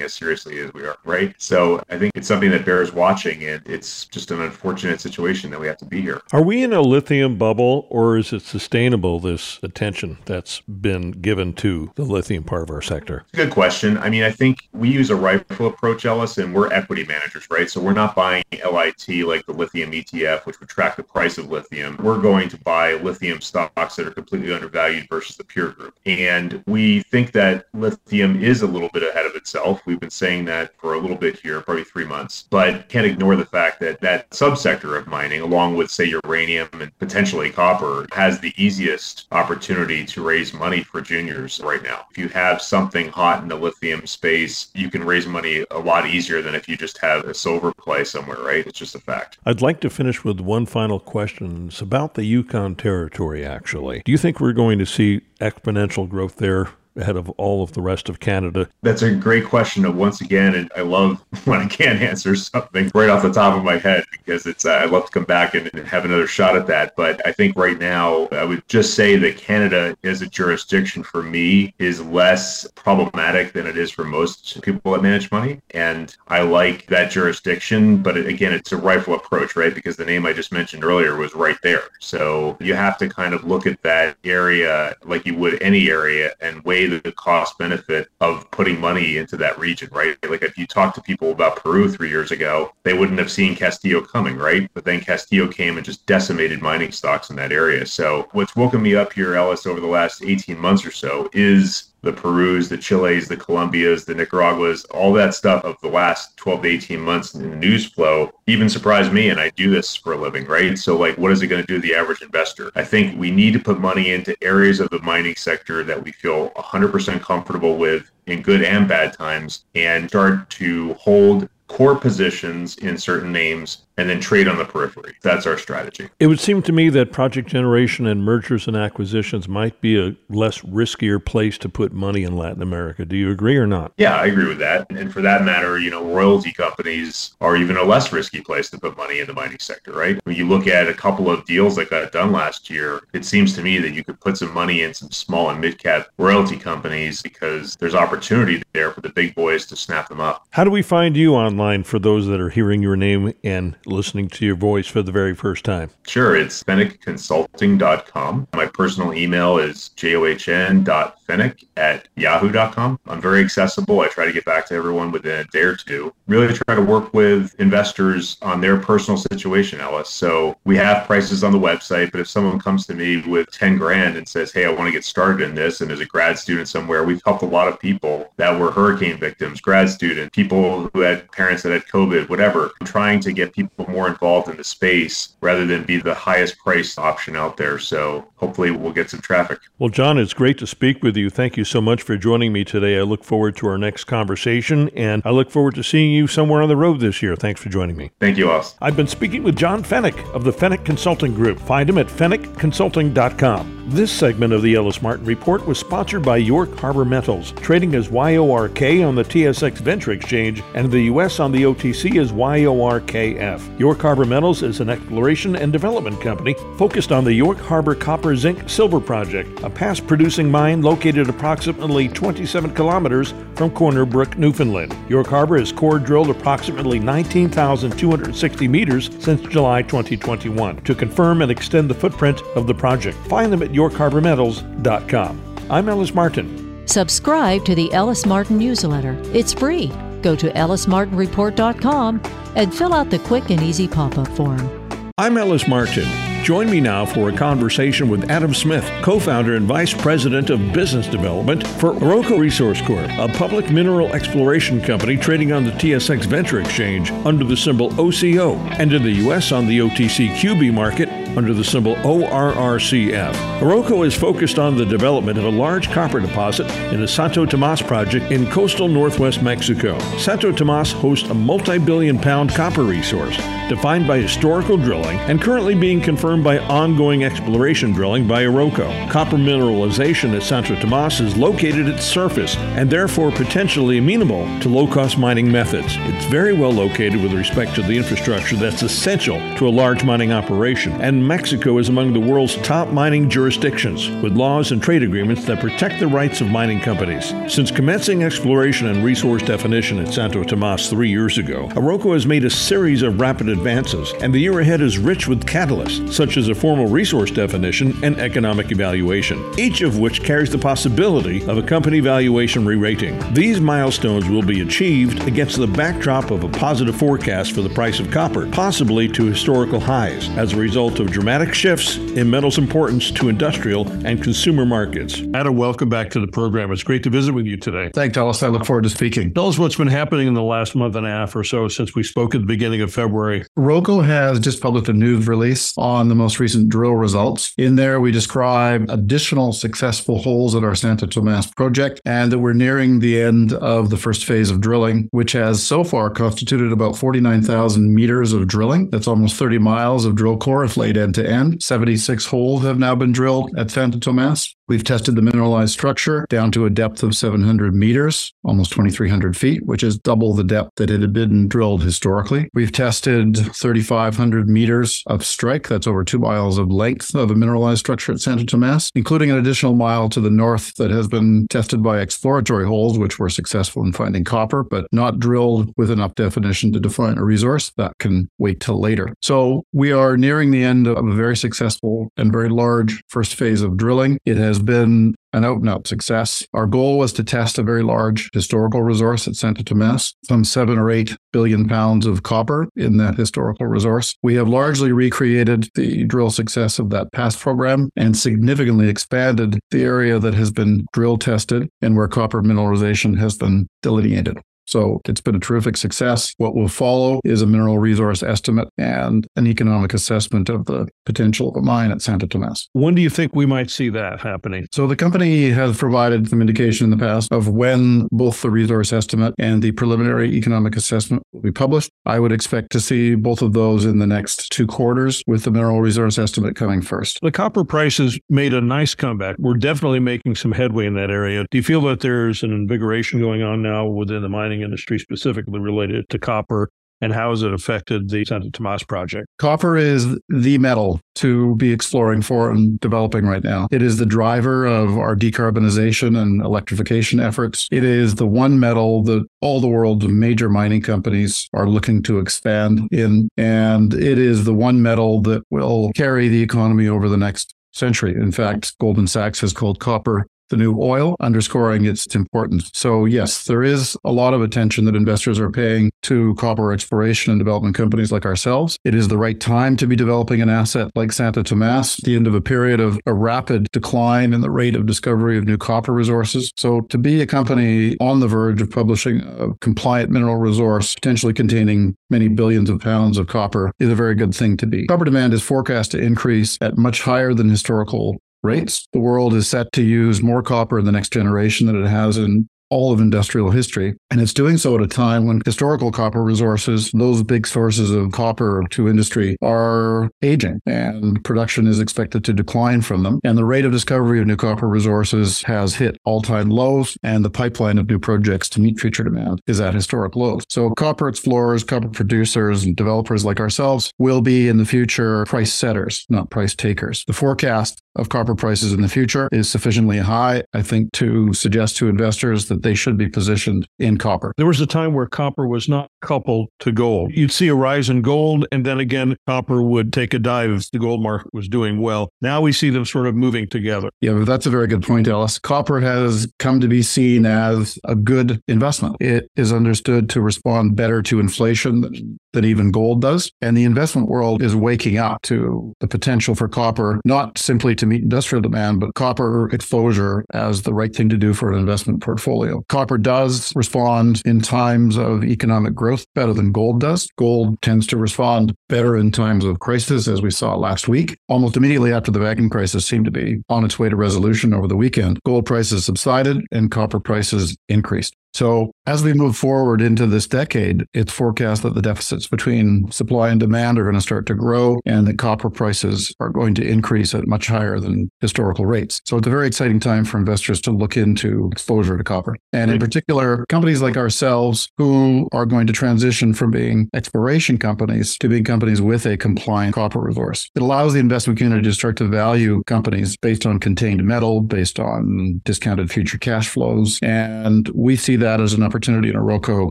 as 0.02 0.14
seriously 0.14 0.60
as 0.60 0.72
we 0.74 0.86
are, 0.86 0.96
right? 1.04 1.34
So 1.38 1.82
I 1.90 1.98
think 1.98 2.12
it's 2.14 2.28
something 2.28 2.50
that 2.52 2.64
bears 2.64 2.92
watching, 2.92 3.44
and 3.46 3.60
it's 3.66 4.04
just 4.06 4.30
an 4.30 4.42
unfortunate 4.42 5.00
situation 5.00 5.31
that 5.32 5.60
we 5.60 5.66
have 5.66 5.78
to 5.78 5.86
be 5.86 6.00
here. 6.00 6.20
Are 6.32 6.42
we 6.42 6.62
in 6.62 6.72
a 6.72 6.82
lithium 6.82 7.38
bubble, 7.38 7.86
or 7.90 8.18
is 8.18 8.32
it 8.32 8.42
sustainable, 8.42 9.18
this? 9.18 9.58
attention 9.62 10.18
that's 10.24 10.60
been 10.60 11.12
given 11.12 11.52
to 11.54 11.90
the 11.94 12.04
lithium 12.04 12.44
part 12.44 12.62
of 12.62 12.70
our 12.70 12.82
sector? 12.82 13.24
Good 13.32 13.50
question. 13.50 13.98
I 13.98 14.10
mean, 14.10 14.22
I 14.22 14.30
think 14.30 14.68
we 14.72 14.90
use 14.90 15.10
a 15.10 15.16
rifle 15.16 15.66
approach, 15.66 16.04
Ellis, 16.04 16.38
and 16.38 16.54
we're 16.54 16.72
equity 16.72 17.04
managers, 17.04 17.48
right? 17.50 17.70
So 17.70 17.80
we're 17.80 17.92
not 17.92 18.14
buying 18.14 18.44
LIT 18.52 19.08
like 19.26 19.46
the 19.46 19.52
lithium 19.52 19.92
ETF, 19.92 20.46
which 20.46 20.60
would 20.60 20.68
track 20.68 20.96
the 20.96 21.02
price 21.02 21.38
of 21.38 21.50
lithium. 21.50 21.98
We're 22.02 22.20
going 22.20 22.48
to 22.50 22.58
buy 22.58 22.94
lithium 22.94 23.40
stocks 23.40 23.96
that 23.96 24.06
are 24.06 24.10
completely 24.10 24.52
undervalued 24.52 25.08
versus 25.08 25.36
the 25.36 25.44
peer 25.44 25.68
group. 25.68 25.98
And 26.06 26.62
we 26.66 27.02
think 27.02 27.32
that 27.32 27.66
lithium 27.72 28.42
is 28.42 28.62
a 28.62 28.66
little 28.66 28.90
bit 28.90 29.02
ahead 29.02 29.26
of 29.26 29.31
itself. 29.42 29.82
We've 29.86 29.98
been 29.98 30.10
saying 30.10 30.44
that 30.44 30.72
for 30.78 30.94
a 30.94 30.98
little 30.98 31.16
bit 31.16 31.38
here, 31.40 31.60
probably 31.60 31.82
three 31.82 32.04
months, 32.04 32.44
but 32.48 32.88
can't 32.88 33.06
ignore 33.06 33.34
the 33.34 33.44
fact 33.44 33.80
that 33.80 34.00
that 34.00 34.30
subsector 34.30 34.96
of 34.96 35.08
mining, 35.08 35.40
along 35.40 35.76
with, 35.76 35.90
say, 35.90 36.04
uranium 36.04 36.68
and 36.74 36.96
potentially 37.00 37.50
copper, 37.50 38.06
has 38.12 38.38
the 38.38 38.54
easiest 38.56 39.26
opportunity 39.32 40.06
to 40.06 40.22
raise 40.22 40.54
money 40.54 40.84
for 40.84 41.00
juniors 41.00 41.60
right 41.64 41.82
now. 41.82 42.06
If 42.12 42.18
you 42.18 42.28
have 42.28 42.62
something 42.62 43.08
hot 43.08 43.42
in 43.42 43.48
the 43.48 43.56
lithium 43.56 44.06
space, 44.06 44.70
you 44.74 44.88
can 44.90 45.02
raise 45.02 45.26
money 45.26 45.64
a 45.72 45.78
lot 45.78 46.06
easier 46.06 46.40
than 46.40 46.54
if 46.54 46.68
you 46.68 46.76
just 46.76 46.98
have 46.98 47.24
a 47.24 47.34
silver 47.34 47.72
play 47.74 48.04
somewhere, 48.04 48.40
right? 48.40 48.64
It's 48.64 48.78
just 48.78 48.94
a 48.94 49.00
fact. 49.00 49.38
I'd 49.44 49.60
like 49.60 49.80
to 49.80 49.90
finish 49.90 50.22
with 50.22 50.38
one 50.38 50.66
final 50.66 51.00
question. 51.00 51.66
It's 51.66 51.80
about 51.80 52.14
the 52.14 52.24
Yukon 52.24 52.76
Territory, 52.76 53.44
actually. 53.44 54.02
Do 54.04 54.12
you 54.12 54.18
think 54.18 54.38
we're 54.38 54.52
going 54.52 54.78
to 54.78 54.86
see 54.86 55.22
exponential 55.40 56.08
growth 56.08 56.36
there 56.36 56.68
ahead 56.96 57.16
of 57.16 57.30
all 57.30 57.62
of 57.62 57.72
the 57.72 57.80
rest 57.80 58.08
of 58.08 58.20
Canada? 58.20 58.68
That's 58.82 59.02
a 59.02 59.14
great 59.14 59.44
question. 59.44 59.82
Once 59.96 60.20
again, 60.20 60.54
and 60.54 60.70
I 60.76 60.82
love 60.82 61.22
when 61.44 61.60
I 61.60 61.66
can't 61.66 62.00
answer 62.00 62.34
something 62.36 62.90
right 62.94 63.08
off 63.08 63.22
the 63.22 63.32
top 63.32 63.56
of 63.56 63.64
my 63.64 63.78
head 63.78 64.04
because 64.12 64.46
it's 64.46 64.64
uh, 64.64 64.72
I 64.72 64.84
love 64.86 65.06
to 65.06 65.12
come 65.12 65.24
back 65.24 65.54
and, 65.54 65.70
and 65.74 65.86
have 65.86 66.04
another 66.04 66.26
shot 66.26 66.56
at 66.56 66.66
that. 66.68 66.94
But 66.96 67.26
I 67.26 67.32
think 67.32 67.56
right 67.56 67.78
now 67.78 68.28
I 68.32 68.44
would 68.44 68.66
just 68.68 68.94
say 68.94 69.16
that 69.16 69.36
Canada 69.36 69.96
as 70.04 70.22
a 70.22 70.26
jurisdiction 70.26 71.02
for 71.02 71.22
me 71.22 71.74
is 71.78 72.00
less 72.00 72.66
problematic 72.74 73.52
than 73.52 73.66
it 73.66 73.76
is 73.76 73.90
for 73.90 74.04
most 74.04 74.60
people 74.62 74.92
that 74.92 75.02
manage 75.02 75.30
money, 75.30 75.60
and 75.70 76.16
I 76.28 76.42
like 76.42 76.86
that 76.86 77.10
jurisdiction. 77.10 77.98
But 78.02 78.16
again, 78.16 78.52
it's 78.52 78.72
a 78.72 78.76
rifle 78.76 79.14
approach, 79.14 79.56
right? 79.56 79.74
Because 79.74 79.96
the 79.96 80.04
name 80.04 80.26
I 80.26 80.32
just 80.32 80.52
mentioned 80.52 80.84
earlier 80.84 81.16
was 81.16 81.34
right 81.34 81.56
there. 81.62 81.84
So 82.00 82.56
you 82.60 82.74
have 82.74 82.98
to 82.98 83.08
kind 83.08 83.34
of 83.34 83.44
look 83.44 83.66
at 83.66 83.82
that 83.82 84.16
area 84.24 84.94
like 85.04 85.26
you 85.26 85.34
would 85.36 85.60
any 85.62 85.88
area 85.90 86.32
and 86.40 86.62
weigh 86.64 86.81
weigh 86.88 86.98
the 86.98 87.12
cost 87.12 87.58
benefit 87.58 88.08
of 88.20 88.50
putting 88.50 88.80
money 88.80 89.16
into 89.16 89.36
that 89.38 89.58
region, 89.58 89.88
right? 89.92 90.16
Like 90.28 90.42
if 90.42 90.56
you 90.58 90.66
talk 90.66 90.94
to 90.94 91.02
people 91.02 91.32
about 91.32 91.56
Peru 91.56 91.90
three 91.90 92.08
years 92.08 92.30
ago, 92.30 92.72
they 92.82 92.92
wouldn't 92.92 93.18
have 93.18 93.30
seen 93.30 93.56
Castillo 93.56 94.00
coming, 94.00 94.36
right? 94.36 94.68
But 94.74 94.84
then 94.84 95.00
Castillo 95.00 95.48
came 95.48 95.76
and 95.76 95.84
just 95.84 96.06
decimated 96.06 96.62
mining 96.62 96.92
stocks 96.92 97.30
in 97.30 97.36
that 97.36 97.52
area. 97.52 97.86
So 97.86 98.28
what's 98.32 98.56
woken 98.56 98.82
me 98.82 98.94
up 98.94 99.12
here, 99.12 99.34
Ellis, 99.34 99.66
over 99.66 99.80
the 99.80 99.86
last 99.86 100.22
18 100.22 100.58
months 100.58 100.84
or 100.84 100.90
so 100.90 101.28
is 101.32 101.91
the 102.02 102.12
Perus, 102.12 102.68
the 102.68 102.76
Chiles, 102.76 103.28
the 103.28 103.36
Colombias, 103.36 104.04
the 104.04 104.14
Nicaraguas, 104.14 104.84
all 104.86 105.12
that 105.14 105.34
stuff 105.34 105.64
of 105.64 105.80
the 105.80 105.88
last 105.88 106.36
12 106.36 106.62
to 106.62 106.68
18 106.68 107.00
months 107.00 107.34
in 107.34 107.50
the 107.50 107.56
news 107.56 107.86
flow 107.86 108.32
even 108.46 108.68
surprised 108.68 109.12
me. 109.12 109.30
And 109.30 109.40
I 109.40 109.50
do 109.50 109.70
this 109.70 109.94
for 109.94 110.12
a 110.12 110.16
living, 110.16 110.46
right? 110.46 110.76
So, 110.76 110.96
like, 110.96 111.16
what 111.16 111.32
is 111.32 111.42
it 111.42 111.46
going 111.46 111.62
to 111.62 111.66
do 111.66 111.76
to 111.76 111.80
the 111.80 111.94
average 111.94 112.22
investor? 112.22 112.70
I 112.74 112.84
think 112.84 113.18
we 113.18 113.30
need 113.30 113.52
to 113.52 113.60
put 113.60 113.80
money 113.80 114.10
into 114.10 114.36
areas 114.42 114.80
of 114.80 114.90
the 114.90 115.00
mining 115.00 115.36
sector 115.36 115.84
that 115.84 116.02
we 116.02 116.12
feel 116.12 116.50
100% 116.50 117.20
comfortable 117.20 117.76
with 117.76 118.10
in 118.26 118.42
good 118.42 118.62
and 118.62 118.88
bad 118.88 119.12
times 119.12 119.64
and 119.74 120.08
start 120.08 120.48
to 120.50 120.94
hold 120.94 121.48
core 121.68 121.96
positions 121.96 122.76
in 122.78 122.98
certain 122.98 123.32
names 123.32 123.86
and 124.02 124.10
then 124.10 124.18
trade 124.18 124.48
on 124.48 124.58
the 124.58 124.64
periphery. 124.64 125.14
That's 125.22 125.46
our 125.46 125.56
strategy. 125.56 126.08
It 126.18 126.26
would 126.26 126.40
seem 126.40 126.60
to 126.62 126.72
me 126.72 126.88
that 126.88 127.12
project 127.12 127.48
generation 127.48 128.04
and 128.04 128.24
mergers 128.24 128.66
and 128.66 128.76
acquisitions 128.76 129.46
might 129.46 129.80
be 129.80 129.96
a 129.96 130.16
less 130.28 130.58
riskier 130.62 131.24
place 131.24 131.56
to 131.58 131.68
put 131.68 131.92
money 131.92 132.24
in 132.24 132.36
Latin 132.36 132.62
America. 132.62 133.04
Do 133.04 133.16
you 133.16 133.30
agree 133.30 133.56
or 133.56 133.66
not? 133.68 133.92
Yeah, 133.98 134.16
I 134.16 134.26
agree 134.26 134.48
with 134.48 134.58
that. 134.58 134.90
And 134.90 135.12
for 135.12 135.22
that 135.22 135.44
matter, 135.44 135.78
you 135.78 135.88
know, 135.88 136.04
royalty 136.04 136.50
companies 136.50 137.36
are 137.40 137.56
even 137.56 137.76
a 137.76 137.84
less 137.84 138.12
risky 138.12 138.40
place 138.40 138.70
to 138.70 138.78
put 138.80 138.96
money 138.96 139.20
in 139.20 139.28
the 139.28 139.34
mining 139.34 139.60
sector, 139.60 139.92
right? 139.92 140.18
When 140.24 140.34
you 140.34 140.48
look 140.48 140.66
at 140.66 140.88
a 140.88 140.94
couple 140.94 141.30
of 141.30 141.44
deals 141.44 141.76
that 141.76 141.88
got 141.88 142.10
done 142.10 142.32
last 142.32 142.68
year, 142.68 143.02
it 143.12 143.24
seems 143.24 143.54
to 143.54 143.62
me 143.62 143.78
that 143.78 143.94
you 143.94 144.02
could 144.02 144.20
put 144.20 144.36
some 144.36 144.52
money 144.52 144.82
in 144.82 144.94
some 144.94 145.12
small 145.12 145.50
and 145.50 145.60
mid 145.60 145.78
cap 145.78 146.08
royalty 146.18 146.56
companies 146.56 147.22
because 147.22 147.76
there's 147.76 147.94
opportunity 147.94 148.64
there 148.72 148.90
for 148.90 149.00
the 149.00 149.10
big 149.10 149.36
boys 149.36 149.64
to 149.66 149.76
snap 149.76 150.08
them 150.08 150.20
up. 150.20 150.48
How 150.50 150.64
do 150.64 150.70
we 150.72 150.82
find 150.82 151.16
you 151.16 151.34
online 151.34 151.84
for 151.84 152.00
those 152.00 152.26
that 152.26 152.40
are 152.40 152.50
hearing 152.50 152.82
your 152.82 152.96
name 152.96 153.32
and 153.44 153.76
listening 153.92 154.28
to 154.28 154.46
your 154.46 154.56
voice 154.56 154.86
for 154.86 155.02
the 155.02 155.12
very 155.12 155.34
first 155.34 155.64
time? 155.64 155.90
Sure. 156.06 156.34
It's 156.34 156.62
feneckconsulting.com. 156.64 158.48
My 158.54 158.66
personal 158.66 159.14
email 159.14 159.58
is 159.58 159.90
john.feneck 159.90 161.64
at 161.76 162.08
yahoo.com. 162.16 162.98
I'm 163.06 163.20
very 163.20 163.42
accessible. 163.42 164.00
I 164.00 164.08
try 164.08 164.24
to 164.24 164.32
get 164.32 164.44
back 164.44 164.66
to 164.66 164.74
everyone 164.74 165.12
within 165.12 165.40
a 165.40 165.44
day 165.44 165.62
or 165.62 165.76
two. 165.76 166.12
Really 166.26 166.52
try 166.54 166.74
to 166.74 166.82
work 166.82 167.12
with 167.14 167.54
investors 167.58 168.36
on 168.42 168.60
their 168.60 168.78
personal 168.78 169.18
situation, 169.18 169.80
Ellis. 169.80 170.08
So 170.08 170.56
we 170.64 170.76
have 170.76 171.06
prices 171.06 171.44
on 171.44 171.52
the 171.52 171.58
website, 171.58 172.12
but 172.12 172.20
if 172.20 172.28
someone 172.28 172.58
comes 172.58 172.86
to 172.86 172.94
me 172.94 173.22
with 173.22 173.50
10 173.52 173.76
grand 173.78 174.16
and 174.16 174.28
says, 174.28 174.52
Hey, 174.52 174.64
I 174.64 174.70
want 174.70 174.86
to 174.86 174.92
get 174.92 175.04
started 175.04 175.48
in 175.48 175.54
this, 175.54 175.80
and 175.80 175.90
as 175.90 176.00
a 176.00 176.06
grad 176.06 176.38
student 176.38 176.68
somewhere, 176.68 177.04
we've 177.04 177.22
helped 177.24 177.42
a 177.42 177.46
lot 177.46 177.68
of 177.68 177.78
people 177.78 178.32
that 178.36 178.58
were 178.58 178.70
hurricane 178.70 179.18
victims, 179.18 179.60
grad 179.60 179.88
students, 179.88 180.34
people 180.34 180.88
who 180.92 181.00
had 181.00 181.30
parents 181.32 181.62
that 181.62 181.72
had 181.72 181.86
COVID, 181.86 182.28
whatever. 182.28 182.70
I'm 182.80 182.86
trying 182.86 183.20
to 183.20 183.32
get 183.32 183.52
people 183.52 183.71
more 183.88 184.08
involved 184.08 184.48
in 184.48 184.56
the 184.56 184.64
space 184.64 185.34
rather 185.40 185.66
than 185.66 185.84
be 185.84 185.98
the 185.98 186.14
highest 186.14 186.58
priced 186.58 186.98
option 186.98 187.36
out 187.36 187.56
there. 187.56 187.78
So 187.78 188.28
hopefully 188.36 188.70
we'll 188.70 188.92
get 188.92 189.10
some 189.10 189.20
traffic. 189.20 189.58
Well, 189.78 189.90
John, 189.90 190.18
it's 190.18 190.34
great 190.34 190.58
to 190.58 190.66
speak 190.66 191.02
with 191.02 191.16
you. 191.16 191.30
Thank 191.30 191.56
you 191.56 191.64
so 191.64 191.80
much 191.80 192.02
for 192.02 192.16
joining 192.16 192.52
me 192.52 192.64
today. 192.64 192.98
I 192.98 193.02
look 193.02 193.24
forward 193.24 193.56
to 193.56 193.68
our 193.68 193.78
next 193.78 194.04
conversation 194.04 194.88
and 194.90 195.22
I 195.24 195.30
look 195.30 195.50
forward 195.50 195.74
to 195.76 195.82
seeing 195.82 196.12
you 196.12 196.26
somewhere 196.26 196.62
on 196.62 196.68
the 196.68 196.76
road 196.76 197.00
this 197.00 197.22
year. 197.22 197.36
Thanks 197.36 197.60
for 197.60 197.68
joining 197.68 197.96
me. 197.96 198.10
Thank 198.20 198.38
you, 198.38 198.50
Oz. 198.50 198.76
I've 198.80 198.96
been 198.96 199.06
speaking 199.06 199.42
with 199.42 199.56
John 199.56 199.82
Feneck 199.82 200.18
of 200.34 200.44
the 200.44 200.52
Feneck 200.52 200.84
Consulting 200.84 201.34
Group. 201.34 201.58
Find 201.58 201.88
him 201.88 201.98
at 201.98 202.06
feneckconsulting.com. 202.06 203.82
This 203.88 204.12
segment 204.12 204.52
of 204.52 204.62
the 204.62 204.74
Ellis 204.74 205.02
Martin 205.02 205.26
Report 205.26 205.66
was 205.66 205.78
sponsored 205.78 206.22
by 206.22 206.36
York 206.36 206.78
Harbor 206.78 207.04
Metals, 207.04 207.52
trading 207.52 207.94
as 207.94 208.08
YORK 208.08 209.04
on 209.04 209.14
the 209.14 209.24
TSX 209.24 209.78
Venture 209.78 210.12
Exchange 210.12 210.62
and 210.74 210.90
the 210.90 211.02
U.S. 211.02 211.40
on 211.40 211.52
the 211.52 211.64
OTC 211.64 212.20
as 212.20 212.32
YORKF. 212.32 213.61
York 213.78 214.00
Harbor 214.00 214.24
Metals 214.24 214.62
is 214.62 214.80
an 214.80 214.90
exploration 214.90 215.56
and 215.56 215.72
development 215.72 216.20
company 216.20 216.54
focused 216.76 217.12
on 217.12 217.24
the 217.24 217.32
York 217.32 217.58
Harbor 217.58 217.94
Copper 217.94 218.36
Zinc 218.36 218.68
Silver 218.68 219.00
Project, 219.00 219.60
a 219.62 219.70
past 219.70 220.06
producing 220.06 220.50
mine 220.50 220.82
located 220.82 221.28
approximately 221.28 222.08
27 222.08 222.74
kilometers 222.74 223.34
from 223.54 223.70
Corner 223.70 224.04
Brook, 224.04 224.36
Newfoundland. 224.36 224.94
York 225.08 225.26
Harbor 225.26 225.58
has 225.58 225.72
core 225.72 225.98
drilled 225.98 226.30
approximately 226.30 226.98
19,260 226.98 228.68
meters 228.68 229.10
since 229.18 229.40
July 229.42 229.82
2021 229.82 230.76
to 230.82 230.94
confirm 230.94 231.42
and 231.42 231.50
extend 231.50 231.88
the 231.88 231.94
footprint 231.94 232.42
of 232.54 232.66
the 232.66 232.74
project. 232.74 233.16
Find 233.28 233.52
them 233.52 233.62
at 233.62 233.70
yorkharbormetals.com. 233.70 235.42
I'm 235.70 235.88
Ellis 235.88 236.14
Martin. 236.14 236.86
Subscribe 236.86 237.64
to 237.64 237.74
the 237.74 237.92
Ellis 237.92 238.26
Martin 238.26 238.58
newsletter. 238.58 239.16
It's 239.32 239.54
free. 239.54 239.90
Go 240.22 240.34
to 240.36 240.50
ellismartinreport.com 240.50 242.22
and 242.54 242.74
fill 242.74 242.94
out 242.94 243.10
the 243.10 243.18
quick 243.18 243.50
and 243.50 243.62
easy 243.62 243.88
pop 243.88 244.16
up 244.18 244.28
form. 244.28 244.70
I'm 245.18 245.36
Ellis 245.36 245.68
Martin. 245.68 246.31
Join 246.42 246.68
me 246.68 246.80
now 246.80 247.06
for 247.06 247.28
a 247.28 247.32
conversation 247.32 248.08
with 248.08 248.28
Adam 248.28 248.52
Smith, 248.52 248.84
co 249.00 249.20
founder 249.20 249.54
and 249.54 249.64
vice 249.64 249.94
president 249.94 250.50
of 250.50 250.72
business 250.72 251.06
development 251.06 251.64
for 251.64 251.92
Oroco 251.92 252.36
Resource 252.36 252.82
Corp, 252.82 253.08
a 253.12 253.28
public 253.28 253.70
mineral 253.70 254.12
exploration 254.12 254.80
company 254.80 255.16
trading 255.16 255.52
on 255.52 255.62
the 255.62 255.70
TSX 255.70 256.24
Venture 256.24 256.58
Exchange 256.58 257.12
under 257.24 257.44
the 257.44 257.56
symbol 257.56 257.90
OCO, 257.90 258.56
and 258.80 258.92
in 258.92 259.04
the 259.04 259.12
U.S. 259.12 259.52
on 259.52 259.68
the 259.68 259.78
OTCQB 259.78 260.74
market 260.74 261.08
under 261.36 261.54
the 261.54 261.64
symbol 261.64 261.94
ORRCF. 261.96 263.32
Oroco 263.60 264.04
is 264.04 264.14
focused 264.14 264.58
on 264.58 264.76
the 264.76 264.84
development 264.84 265.38
of 265.38 265.44
a 265.44 265.50
large 265.50 265.90
copper 265.90 266.20
deposit 266.20 266.68
in 266.92 267.00
the 267.00 267.08
Santo 267.08 267.46
Tomas 267.46 267.80
project 267.80 268.32
in 268.32 268.50
coastal 268.50 268.88
northwest 268.88 269.42
Mexico. 269.42 269.98
Santo 270.18 270.50
Tomas 270.50 270.92
hosts 270.92 271.30
a 271.30 271.34
multi 271.34 271.78
billion 271.78 272.18
pound 272.18 272.50
copper 272.50 272.82
resource 272.82 273.36
defined 273.68 274.06
by 274.06 274.18
historical 274.18 274.76
drilling 274.76 275.18
and 275.20 275.40
currently 275.40 275.74
being 275.74 276.00
confirmed 276.00 276.31
by 276.40 276.58
ongoing 276.58 277.24
exploration 277.24 277.90
drilling 277.90 278.28
by 278.28 278.44
Oroco. 278.44 279.10
Copper 279.10 279.36
mineralization 279.36 280.36
at 280.36 280.44
Santo 280.44 280.76
Tomas 280.76 281.18
is 281.18 281.36
located 281.36 281.88
at 281.88 282.00
surface 282.00 282.56
and 282.76 282.88
therefore 282.88 283.32
potentially 283.32 283.98
amenable 283.98 284.44
to 284.60 284.68
low 284.68 284.86
cost 284.86 285.18
mining 285.18 285.50
methods. 285.50 285.96
It's 285.98 286.26
very 286.26 286.52
well 286.52 286.70
located 286.70 287.20
with 287.20 287.32
respect 287.32 287.74
to 287.74 287.82
the 287.82 287.96
infrastructure 287.96 288.54
that's 288.54 288.82
essential 288.82 289.38
to 289.56 289.66
a 289.66 289.70
large 289.70 290.04
mining 290.04 290.32
operation, 290.32 290.92
and 291.00 291.26
Mexico 291.26 291.78
is 291.78 291.88
among 291.88 292.12
the 292.12 292.20
world's 292.20 292.54
top 292.58 292.88
mining 292.90 293.28
jurisdictions, 293.28 294.08
with 294.22 294.36
laws 294.36 294.70
and 294.70 294.80
trade 294.80 295.02
agreements 295.02 295.44
that 295.46 295.60
protect 295.60 295.98
the 295.98 296.06
rights 296.06 296.40
of 296.40 296.46
mining 296.46 296.78
companies. 296.78 297.34
Since 297.52 297.72
commencing 297.72 298.22
exploration 298.22 298.86
and 298.86 299.02
resource 299.02 299.42
definition 299.42 299.98
at 299.98 300.12
Santo 300.14 300.44
Tomas 300.44 300.88
three 300.88 301.08
years 301.08 301.38
ago, 301.38 301.68
Oroco 301.70 302.12
has 302.12 302.26
made 302.26 302.44
a 302.44 302.50
series 302.50 303.02
of 303.02 303.18
rapid 303.18 303.48
advances, 303.48 304.12
and 304.20 304.32
the 304.32 304.38
year 304.38 304.60
ahead 304.60 304.80
is 304.80 304.98
rich 304.98 305.26
with 305.26 305.46
catalysts, 305.46 306.12
such 306.22 306.36
as 306.36 306.48
a 306.48 306.54
formal 306.54 306.86
resource 306.86 307.32
definition 307.32 307.92
and 308.04 308.16
economic 308.20 308.70
evaluation, 308.70 309.42
each 309.58 309.82
of 309.82 309.98
which 309.98 310.22
carries 310.22 310.50
the 310.50 310.56
possibility 310.56 311.42
of 311.48 311.58
a 311.58 311.62
company 311.62 311.98
valuation 311.98 312.64
re 312.64 312.76
rating. 312.76 313.18
These 313.34 313.60
milestones 313.60 314.28
will 314.28 314.42
be 314.42 314.60
achieved 314.60 315.26
against 315.26 315.56
the 315.56 315.66
backdrop 315.66 316.30
of 316.30 316.44
a 316.44 316.48
positive 316.48 316.94
forecast 316.94 317.56
for 317.56 317.62
the 317.62 317.68
price 317.68 317.98
of 317.98 318.08
copper, 318.12 318.46
possibly 318.50 319.08
to 319.08 319.24
historical 319.24 319.80
highs, 319.80 320.28
as 320.38 320.52
a 320.52 320.56
result 320.56 321.00
of 321.00 321.10
dramatic 321.10 321.54
shifts 321.54 321.96
in 321.96 322.30
metal's 322.30 322.56
importance 322.56 323.10
to 323.10 323.28
industrial 323.28 323.90
and 324.06 324.22
consumer 324.22 324.64
markets. 324.64 325.22
Adam, 325.34 325.56
welcome 325.56 325.88
back 325.88 326.08
to 326.10 326.20
the 326.20 326.28
program. 326.28 326.70
It's 326.70 326.84
great 326.84 327.02
to 327.02 327.10
visit 327.10 327.32
with 327.32 327.46
you 327.46 327.56
today. 327.56 327.90
Thanks, 327.92 328.16
Ellis. 328.16 328.44
I 328.44 328.46
look 328.46 328.64
forward 328.64 328.84
to 328.84 328.90
speaking. 328.90 329.34
Tell 329.34 329.48
us 329.48 329.58
what's 329.58 329.74
been 329.74 329.88
happening 329.88 330.28
in 330.28 330.34
the 330.34 330.42
last 330.42 330.76
month 330.76 330.94
and 330.94 331.04
a 331.04 331.10
half 331.10 331.34
or 331.34 331.42
so 331.42 331.66
since 331.66 331.96
we 331.96 332.04
spoke 332.04 332.36
at 332.36 332.42
the 332.42 332.46
beginning 332.46 332.80
of 332.80 332.94
February. 332.94 333.44
Oroco 333.58 334.06
has 334.06 334.38
just 334.38 334.60
published 334.60 334.88
a 334.88 334.92
news 334.92 335.26
release 335.26 335.76
on 335.76 336.11
the 336.12 336.16
most 336.16 336.38
recent 336.38 336.68
drill 336.68 336.92
results. 336.92 337.54
In 337.56 337.76
there, 337.76 337.98
we 337.98 338.12
describe 338.12 338.84
additional 338.90 339.54
successful 339.54 340.18
holes 340.18 340.54
at 340.54 340.62
our 340.62 340.74
Santo 340.74 341.06
Tomas 341.06 341.46
project 341.46 342.02
and 342.04 342.30
that 342.30 342.38
we're 342.38 342.52
nearing 342.52 342.98
the 342.98 343.18
end 343.18 343.54
of 343.54 343.88
the 343.88 343.96
first 343.96 344.26
phase 344.26 344.50
of 344.50 344.60
drilling, 344.60 345.08
which 345.10 345.32
has 345.32 345.62
so 345.62 345.82
far 345.82 346.10
constituted 346.10 346.70
about 346.70 346.98
49,000 346.98 347.94
meters 347.94 348.34
of 348.34 348.46
drilling. 348.46 348.90
That's 348.90 349.08
almost 349.08 349.36
30 349.36 349.56
miles 349.56 350.04
of 350.04 350.14
drill 350.14 350.36
core 350.36 350.64
if 350.64 350.76
laid 350.76 350.98
end 350.98 351.14
to 351.14 351.26
end. 351.26 351.62
76 351.62 352.26
holes 352.26 352.62
have 352.62 352.78
now 352.78 352.94
been 352.94 353.12
drilled 353.12 353.50
at 353.56 353.70
Santo 353.70 353.98
Tomas. 353.98 354.54
We've 354.68 354.84
tested 354.84 355.16
the 355.16 355.22
mineralized 355.22 355.72
structure 355.72 356.24
down 356.30 356.50
to 356.52 356.64
a 356.64 356.70
depth 356.70 357.02
of 357.02 357.14
700 357.14 357.74
meters, 357.74 358.32
almost 358.42 358.70
2,300 358.72 359.36
feet, 359.36 359.66
which 359.66 359.82
is 359.82 359.98
double 359.98 360.32
the 360.34 360.44
depth 360.44 360.70
that 360.76 360.90
it 360.90 361.02
had 361.02 361.12
been 361.12 361.46
drilled 361.46 361.82
historically. 361.82 362.48
We've 362.54 362.72
tested 362.72 363.36
3,500 363.36 364.48
meters 364.48 365.02
of 365.06 365.26
strike. 365.26 365.68
That's 365.68 365.86
over 365.86 366.01
two 366.04 366.18
miles 366.18 366.58
of 366.58 366.70
length 366.70 367.14
of 367.14 367.30
a 367.30 367.34
mineralized 367.34 367.80
structure 367.80 368.12
at 368.12 368.20
Santo 368.20 368.44
Tomas, 368.44 368.90
including 368.94 369.30
an 369.30 369.38
additional 369.38 369.74
mile 369.74 370.08
to 370.08 370.20
the 370.20 370.30
north 370.30 370.74
that 370.76 370.90
has 370.90 371.08
been 371.08 371.46
tested 371.48 371.82
by 371.82 372.00
exploratory 372.00 372.66
holes, 372.66 372.98
which 372.98 373.18
were 373.18 373.28
successful 373.28 373.82
in 373.82 373.92
finding 373.92 374.24
copper, 374.24 374.62
but 374.62 374.86
not 374.92 375.18
drilled 375.18 375.72
with 375.76 375.90
enough 375.90 376.14
definition 376.14 376.72
to 376.72 376.80
define 376.80 377.18
a 377.18 377.24
resource. 377.24 377.72
That 377.76 377.92
can 377.98 378.28
wait 378.38 378.60
till 378.60 378.80
later. 378.80 379.14
So 379.22 379.64
we 379.72 379.92
are 379.92 380.16
nearing 380.16 380.50
the 380.50 380.64
end 380.64 380.86
of 380.86 381.06
a 381.06 381.14
very 381.14 381.36
successful 381.36 382.10
and 382.16 382.32
very 382.32 382.48
large 382.48 383.02
first 383.08 383.34
phase 383.34 383.62
of 383.62 383.76
drilling. 383.76 384.18
It 384.24 384.36
has 384.36 384.58
been 384.58 385.14
and 385.32 385.44
out 385.44 385.86
success. 385.86 386.46
Our 386.52 386.66
goal 386.66 386.98
was 386.98 387.12
to 387.14 387.24
test 387.24 387.58
a 387.58 387.62
very 387.62 387.82
large 387.82 388.30
historical 388.32 388.82
resource 388.82 389.26
at 389.28 389.36
Santo 389.36 389.62
Tomas, 389.62 390.14
some 390.24 390.44
seven 390.44 390.78
or 390.78 390.90
eight 390.90 391.16
billion 391.32 391.68
pounds 391.68 392.06
of 392.06 392.22
copper 392.22 392.68
in 392.76 392.96
that 392.98 393.16
historical 393.16 393.66
resource. 393.66 394.16
We 394.22 394.34
have 394.34 394.48
largely 394.48 394.92
recreated 394.92 395.68
the 395.74 396.04
drill 396.04 396.30
success 396.30 396.78
of 396.78 396.90
that 396.90 397.12
past 397.12 397.38
program 397.38 397.90
and 397.96 398.16
significantly 398.16 398.88
expanded 398.88 399.58
the 399.70 399.82
area 399.82 400.18
that 400.18 400.34
has 400.34 400.50
been 400.50 400.86
drill 400.92 401.18
tested 401.18 401.68
and 401.80 401.96
where 401.96 402.08
copper 402.08 402.42
mineralization 402.42 403.18
has 403.18 403.36
been 403.36 403.68
delineated. 403.82 404.38
So 404.72 405.02
it's 405.04 405.20
been 405.20 405.34
a 405.34 405.38
terrific 405.38 405.76
success. 405.76 406.32
What 406.38 406.54
will 406.54 406.66
follow 406.66 407.20
is 407.26 407.42
a 407.42 407.46
mineral 407.46 407.78
resource 407.78 408.22
estimate 408.22 408.68
and 408.78 409.26
an 409.36 409.46
economic 409.46 409.92
assessment 409.92 410.48
of 410.48 410.64
the 410.64 410.88
potential 411.04 411.50
of 411.50 411.56
a 411.56 411.60
mine 411.60 411.90
at 411.90 412.00
Santo 412.00 412.26
Tomas. 412.26 412.70
When 412.72 412.94
do 412.94 413.02
you 413.02 413.10
think 413.10 413.34
we 413.34 413.44
might 413.44 413.70
see 413.70 413.90
that 413.90 414.20
happening? 414.20 414.66
So 414.72 414.86
the 414.86 414.96
company 414.96 415.50
has 415.50 415.76
provided 415.76 416.26
some 416.30 416.40
indication 416.40 416.84
in 416.84 416.90
the 416.90 416.96
past 416.96 417.30
of 417.30 417.48
when 417.48 418.08
both 418.10 418.40
the 418.40 418.50
resource 418.50 418.94
estimate 418.94 419.34
and 419.38 419.60
the 419.60 419.72
preliminary 419.72 420.32
economic 420.34 420.74
assessment 420.74 421.22
will 421.32 421.42
be 421.42 421.52
published. 421.52 421.90
I 422.06 422.18
would 422.18 422.32
expect 422.32 422.72
to 422.72 422.80
see 422.80 423.14
both 423.14 423.42
of 423.42 423.52
those 423.52 423.84
in 423.84 423.98
the 423.98 424.06
next 424.06 424.50
two 424.50 424.66
quarters 424.66 425.22
with 425.26 425.44
the 425.44 425.50
mineral 425.50 425.82
resource 425.82 426.18
estimate 426.18 426.56
coming 426.56 426.80
first. 426.80 427.18
The 427.20 427.30
copper 427.30 427.64
prices 427.64 428.18
made 428.30 428.54
a 428.54 428.62
nice 428.62 428.94
comeback. 428.94 429.36
We're 429.38 429.54
definitely 429.54 430.00
making 430.00 430.36
some 430.36 430.52
headway 430.52 430.86
in 430.86 430.94
that 430.94 431.10
area. 431.10 431.44
Do 431.50 431.58
you 431.58 431.62
feel 431.62 431.82
that 431.82 432.00
there's 432.00 432.42
an 432.42 432.52
invigoration 432.52 433.20
going 433.20 433.42
on 433.42 433.60
now 433.60 433.84
within 433.84 434.22
the 434.22 434.30
mining 434.30 434.61
industry 434.62 434.98
specifically 434.98 435.60
related 435.60 436.08
to 436.10 436.18
copper 436.18 436.68
and 437.02 437.12
how 437.12 437.30
has 437.30 437.42
it 437.42 437.52
affected 437.52 438.08
the 438.08 438.24
Santo 438.24 438.48
Tomas 438.50 438.84
project? 438.84 439.26
Copper 439.38 439.76
is 439.76 440.16
the 440.28 440.56
metal 440.58 441.00
to 441.16 441.56
be 441.56 441.72
exploring 441.72 442.22
for 442.22 442.50
and 442.50 442.78
developing 442.78 443.26
right 443.26 443.42
now. 443.42 443.66
It 443.72 443.82
is 443.82 443.98
the 443.98 444.06
driver 444.06 444.64
of 444.64 444.96
our 444.96 445.16
decarbonization 445.16 446.16
and 446.16 446.40
electrification 446.40 447.18
efforts. 447.18 447.66
It 447.72 447.82
is 447.82 448.14
the 448.14 448.26
one 448.26 448.60
metal 448.60 449.02
that 449.02 449.26
all 449.40 449.60
the 449.60 449.68
world's 449.68 450.06
major 450.06 450.48
mining 450.48 450.80
companies 450.80 451.48
are 451.52 451.68
looking 451.68 452.04
to 452.04 452.20
expand 452.20 452.88
in. 452.92 453.28
And 453.36 453.92
it 453.92 454.18
is 454.18 454.44
the 454.44 454.54
one 454.54 454.80
metal 454.80 455.20
that 455.22 455.42
will 455.50 455.90
carry 455.94 456.28
the 456.28 456.42
economy 456.42 456.86
over 456.86 457.08
the 457.08 457.16
next 457.16 457.52
century. 457.72 458.14
In 458.14 458.30
fact, 458.30 458.78
Goldman 458.78 459.08
Sachs 459.08 459.40
has 459.40 459.52
called 459.52 459.80
copper 459.80 460.26
the 460.52 460.56
new 460.58 460.78
oil, 460.78 461.16
underscoring 461.18 461.86
its 461.86 462.14
importance. 462.14 462.70
So, 462.74 463.06
yes, 463.06 463.46
there 463.46 463.62
is 463.62 463.96
a 464.04 464.12
lot 464.12 464.34
of 464.34 464.42
attention 464.42 464.84
that 464.84 464.94
investors 464.94 465.40
are 465.40 465.50
paying 465.50 465.90
to 466.02 466.34
copper 466.34 466.72
exploration 466.72 467.32
and 467.32 467.40
development 467.40 467.74
companies 467.74 468.12
like 468.12 468.26
ourselves. 468.26 468.78
It 468.84 468.94
is 468.94 469.08
the 469.08 469.16
right 469.16 469.40
time 469.40 469.76
to 469.78 469.86
be 469.86 469.96
developing 469.96 470.42
an 470.42 470.50
asset 470.50 470.90
like 470.94 471.10
Santo 471.10 471.42
Tomas, 471.42 471.96
the 471.96 472.14
end 472.14 472.26
of 472.26 472.34
a 472.34 472.40
period 472.40 472.80
of 472.80 473.00
a 473.06 473.14
rapid 473.14 473.66
decline 473.72 474.34
in 474.34 474.42
the 474.42 474.50
rate 474.50 474.76
of 474.76 474.84
discovery 474.84 475.38
of 475.38 475.44
new 475.44 475.56
copper 475.56 475.92
resources. 475.92 476.52
So, 476.58 476.82
to 476.82 476.98
be 476.98 477.22
a 477.22 477.26
company 477.26 477.96
on 477.98 478.20
the 478.20 478.28
verge 478.28 478.60
of 478.60 478.70
publishing 478.70 479.22
a 479.38 479.54
compliant 479.62 480.10
mineral 480.10 480.36
resource, 480.36 480.94
potentially 480.94 481.32
containing 481.32 481.96
many 482.10 482.28
billions 482.28 482.68
of 482.68 482.78
pounds 482.78 483.16
of 483.16 483.26
copper, 483.26 483.72
is 483.80 483.88
a 483.88 483.94
very 483.94 484.14
good 484.14 484.34
thing 484.34 484.58
to 484.58 484.66
be. 484.66 484.86
Copper 484.86 485.06
demand 485.06 485.32
is 485.32 485.42
forecast 485.42 485.92
to 485.92 485.98
increase 485.98 486.58
at 486.60 486.76
much 486.76 487.00
higher 487.00 487.32
than 487.32 487.48
historical 487.48 488.18
rates. 488.42 488.86
The 488.92 489.00
world 489.00 489.34
is 489.34 489.48
set 489.48 489.72
to 489.72 489.82
use 489.82 490.22
more 490.22 490.42
copper 490.42 490.78
in 490.78 490.84
the 490.84 490.92
next 490.92 491.12
generation 491.12 491.66
than 491.66 491.82
it 491.82 491.88
has 491.88 492.18
in 492.18 492.48
all 492.72 492.90
of 492.90 493.00
industrial 493.00 493.50
history. 493.50 493.94
And 494.10 494.18
it's 494.18 494.32
doing 494.32 494.56
so 494.56 494.74
at 494.74 494.80
a 494.80 494.86
time 494.86 495.26
when 495.26 495.42
historical 495.44 495.92
copper 495.92 496.24
resources, 496.24 496.90
those 496.92 497.22
big 497.22 497.46
sources 497.46 497.90
of 497.90 498.12
copper 498.12 498.64
to 498.70 498.88
industry, 498.88 499.36
are 499.42 500.10
aging 500.22 500.60
and 500.64 501.22
production 501.22 501.66
is 501.66 501.80
expected 501.80 502.24
to 502.24 502.32
decline 502.32 502.80
from 502.80 503.02
them. 503.02 503.20
And 503.24 503.36
the 503.36 503.44
rate 503.44 503.66
of 503.66 503.72
discovery 503.72 504.20
of 504.20 504.26
new 504.26 504.36
copper 504.36 504.66
resources 504.66 505.42
has 505.42 505.74
hit 505.74 505.98
all 506.04 506.22
time 506.22 506.48
lows, 506.48 506.96
and 507.02 507.22
the 507.24 507.30
pipeline 507.30 507.76
of 507.76 507.90
new 507.90 507.98
projects 507.98 508.48
to 508.50 508.60
meet 508.60 508.80
future 508.80 509.04
demand 509.04 509.40
is 509.46 509.60
at 509.60 509.74
historic 509.74 510.16
lows. 510.16 510.44
So, 510.48 510.70
copper 510.70 511.08
explorers, 511.08 511.64
copper 511.64 511.88
producers, 511.88 512.64
and 512.64 512.74
developers 512.74 513.24
like 513.24 513.38
ourselves 513.38 513.92
will 513.98 514.22
be 514.22 514.48
in 514.48 514.56
the 514.56 514.64
future 514.64 515.26
price 515.26 515.52
setters, 515.52 516.06
not 516.08 516.30
price 516.30 516.54
takers. 516.54 517.04
The 517.06 517.12
forecast 517.12 517.82
of 517.96 518.08
copper 518.08 518.34
prices 518.34 518.72
in 518.72 518.80
the 518.80 518.88
future 518.88 519.28
is 519.32 519.50
sufficiently 519.50 519.98
high, 519.98 520.44
I 520.54 520.62
think, 520.62 520.92
to 520.92 521.32
suggest 521.34 521.76
to 521.76 521.88
investors 521.88 522.46
that 522.48 522.61
that 522.62 522.68
they 522.68 522.74
should 522.74 522.96
be 522.96 523.08
positioned 523.08 523.66
in 523.78 523.98
copper. 523.98 524.32
There 524.36 524.46
was 524.46 524.60
a 524.60 524.66
time 524.66 524.94
where 524.94 525.06
copper 525.06 525.46
was 525.46 525.68
not 525.68 525.90
coupled 526.00 526.48
to 526.60 526.72
gold. 526.72 527.12
You'd 527.12 527.32
see 527.32 527.48
a 527.48 527.54
rise 527.54 527.88
in 527.88 528.02
gold, 528.02 528.46
and 528.52 528.64
then 528.64 528.78
again, 528.78 529.16
copper 529.26 529.62
would 529.62 529.92
take 529.92 530.14
a 530.14 530.18
dive 530.18 530.50
if 530.50 530.70
the 530.70 530.78
gold 530.78 531.02
market 531.02 531.32
was 531.32 531.48
doing 531.48 531.80
well. 531.80 532.10
Now 532.20 532.40
we 532.40 532.52
see 532.52 532.70
them 532.70 532.84
sort 532.84 533.06
of 533.06 533.14
moving 533.14 533.48
together. 533.48 533.90
Yeah, 534.00 534.22
that's 534.24 534.46
a 534.46 534.50
very 534.50 534.66
good 534.66 534.82
point, 534.82 535.08
Ellis. 535.08 535.38
Copper 535.38 535.80
has 535.80 536.30
come 536.38 536.60
to 536.60 536.68
be 536.68 536.82
seen 536.82 537.26
as 537.26 537.78
a 537.84 537.94
good 537.94 538.40
investment. 538.48 538.96
It 539.00 539.28
is 539.36 539.52
understood 539.52 540.08
to 540.10 540.20
respond 540.20 540.76
better 540.76 541.02
to 541.02 541.20
inflation 541.20 541.80
than, 541.80 542.18
than 542.32 542.44
even 542.44 542.70
gold 542.70 543.02
does. 543.02 543.32
And 543.40 543.56
the 543.56 543.64
investment 543.64 544.08
world 544.08 544.42
is 544.42 544.54
waking 544.54 544.98
up 544.98 545.22
to 545.22 545.72
the 545.80 545.88
potential 545.88 546.34
for 546.34 546.48
copper, 546.48 547.00
not 547.04 547.38
simply 547.38 547.74
to 547.76 547.86
meet 547.86 548.02
industrial 548.02 548.42
demand, 548.42 548.80
but 548.80 548.94
copper 548.94 549.48
exposure 549.50 550.24
as 550.32 550.62
the 550.62 550.74
right 550.74 550.94
thing 550.94 551.08
to 551.08 551.16
do 551.16 551.34
for 551.34 551.52
an 551.52 551.58
investment 551.58 552.02
portfolio. 552.02 552.41
Copper 552.68 552.98
does 552.98 553.54
respond 553.54 554.22
in 554.24 554.40
times 554.40 554.96
of 554.96 555.24
economic 555.24 555.74
growth 555.74 556.06
better 556.14 556.32
than 556.32 556.52
gold 556.52 556.80
does. 556.80 557.08
Gold 557.16 557.60
tends 557.62 557.86
to 557.88 557.96
respond 557.96 558.54
better 558.68 558.96
in 558.96 559.10
times 559.10 559.44
of 559.44 559.60
crisis, 559.60 560.08
as 560.08 560.22
we 560.22 560.30
saw 560.30 560.54
last 560.56 560.88
week. 560.88 561.16
Almost 561.28 561.56
immediately 561.56 561.92
after 561.92 562.10
the 562.10 562.20
banking 562.20 562.50
crisis 562.50 562.86
seemed 562.86 563.04
to 563.06 563.10
be 563.10 563.42
on 563.48 563.64
its 563.64 563.78
way 563.78 563.88
to 563.88 563.96
resolution 563.96 564.54
over 564.54 564.66
the 564.66 564.76
weekend, 564.76 565.18
gold 565.24 565.46
prices 565.46 565.84
subsided 565.84 566.44
and 566.50 566.70
copper 566.70 567.00
prices 567.00 567.56
increased. 567.68 568.14
So, 568.34 568.72
as 568.86 569.04
we 569.04 569.12
move 569.12 569.36
forward 569.36 569.80
into 569.80 570.06
this 570.06 570.26
decade, 570.26 570.84
it's 570.94 571.12
forecast 571.12 571.62
that 571.62 571.74
the 571.74 571.82
deficits 571.82 572.26
between 572.26 572.90
supply 572.90 573.28
and 573.28 573.38
demand 573.38 573.78
are 573.78 573.84
going 573.84 573.94
to 573.94 574.00
start 574.00 574.26
to 574.26 574.34
grow 574.34 574.80
and 574.86 575.06
that 575.06 575.18
copper 575.18 575.50
prices 575.50 576.14
are 576.18 576.30
going 576.30 576.54
to 576.54 576.66
increase 576.66 577.14
at 577.14 577.26
much 577.26 577.46
higher 577.46 577.78
than 577.78 578.10
historical 578.20 578.66
rates. 578.66 579.00
So, 579.04 579.18
it's 579.18 579.26
a 579.26 579.30
very 579.30 579.46
exciting 579.46 579.80
time 579.80 580.04
for 580.04 580.18
investors 580.18 580.60
to 580.62 580.70
look 580.70 580.96
into 580.96 581.50
exposure 581.52 581.98
to 581.98 582.04
copper. 582.04 582.36
And 582.52 582.70
in 582.70 582.78
particular, 582.78 583.44
companies 583.48 583.82
like 583.82 583.96
ourselves 583.96 584.68
who 584.78 585.28
are 585.32 585.46
going 585.46 585.66
to 585.66 585.72
transition 585.72 586.32
from 586.32 586.50
being 586.50 586.88
exploration 586.94 587.58
companies 587.58 588.16
to 588.18 588.28
being 588.28 588.44
companies 588.44 588.80
with 588.80 589.04
a 589.06 589.16
compliant 589.16 589.74
copper 589.74 590.00
resource. 590.00 590.50
It 590.54 590.62
allows 590.62 590.94
the 590.94 591.00
investment 591.00 591.38
community 591.38 591.68
to 591.68 591.74
start 591.74 591.96
to 591.98 592.08
value 592.08 592.62
companies 592.66 593.16
based 593.16 593.46
on 593.46 593.60
contained 593.60 594.04
metal, 594.04 594.40
based 594.40 594.80
on 594.80 595.40
discounted 595.44 595.90
future 595.90 596.18
cash 596.18 596.48
flows. 596.48 596.98
And 597.02 597.68
we 597.74 597.96
see 597.96 598.16
that 598.22 598.40
as 598.40 598.54
an 598.54 598.62
opportunity 598.62 599.10
in 599.10 599.16
Oroco 599.16 599.70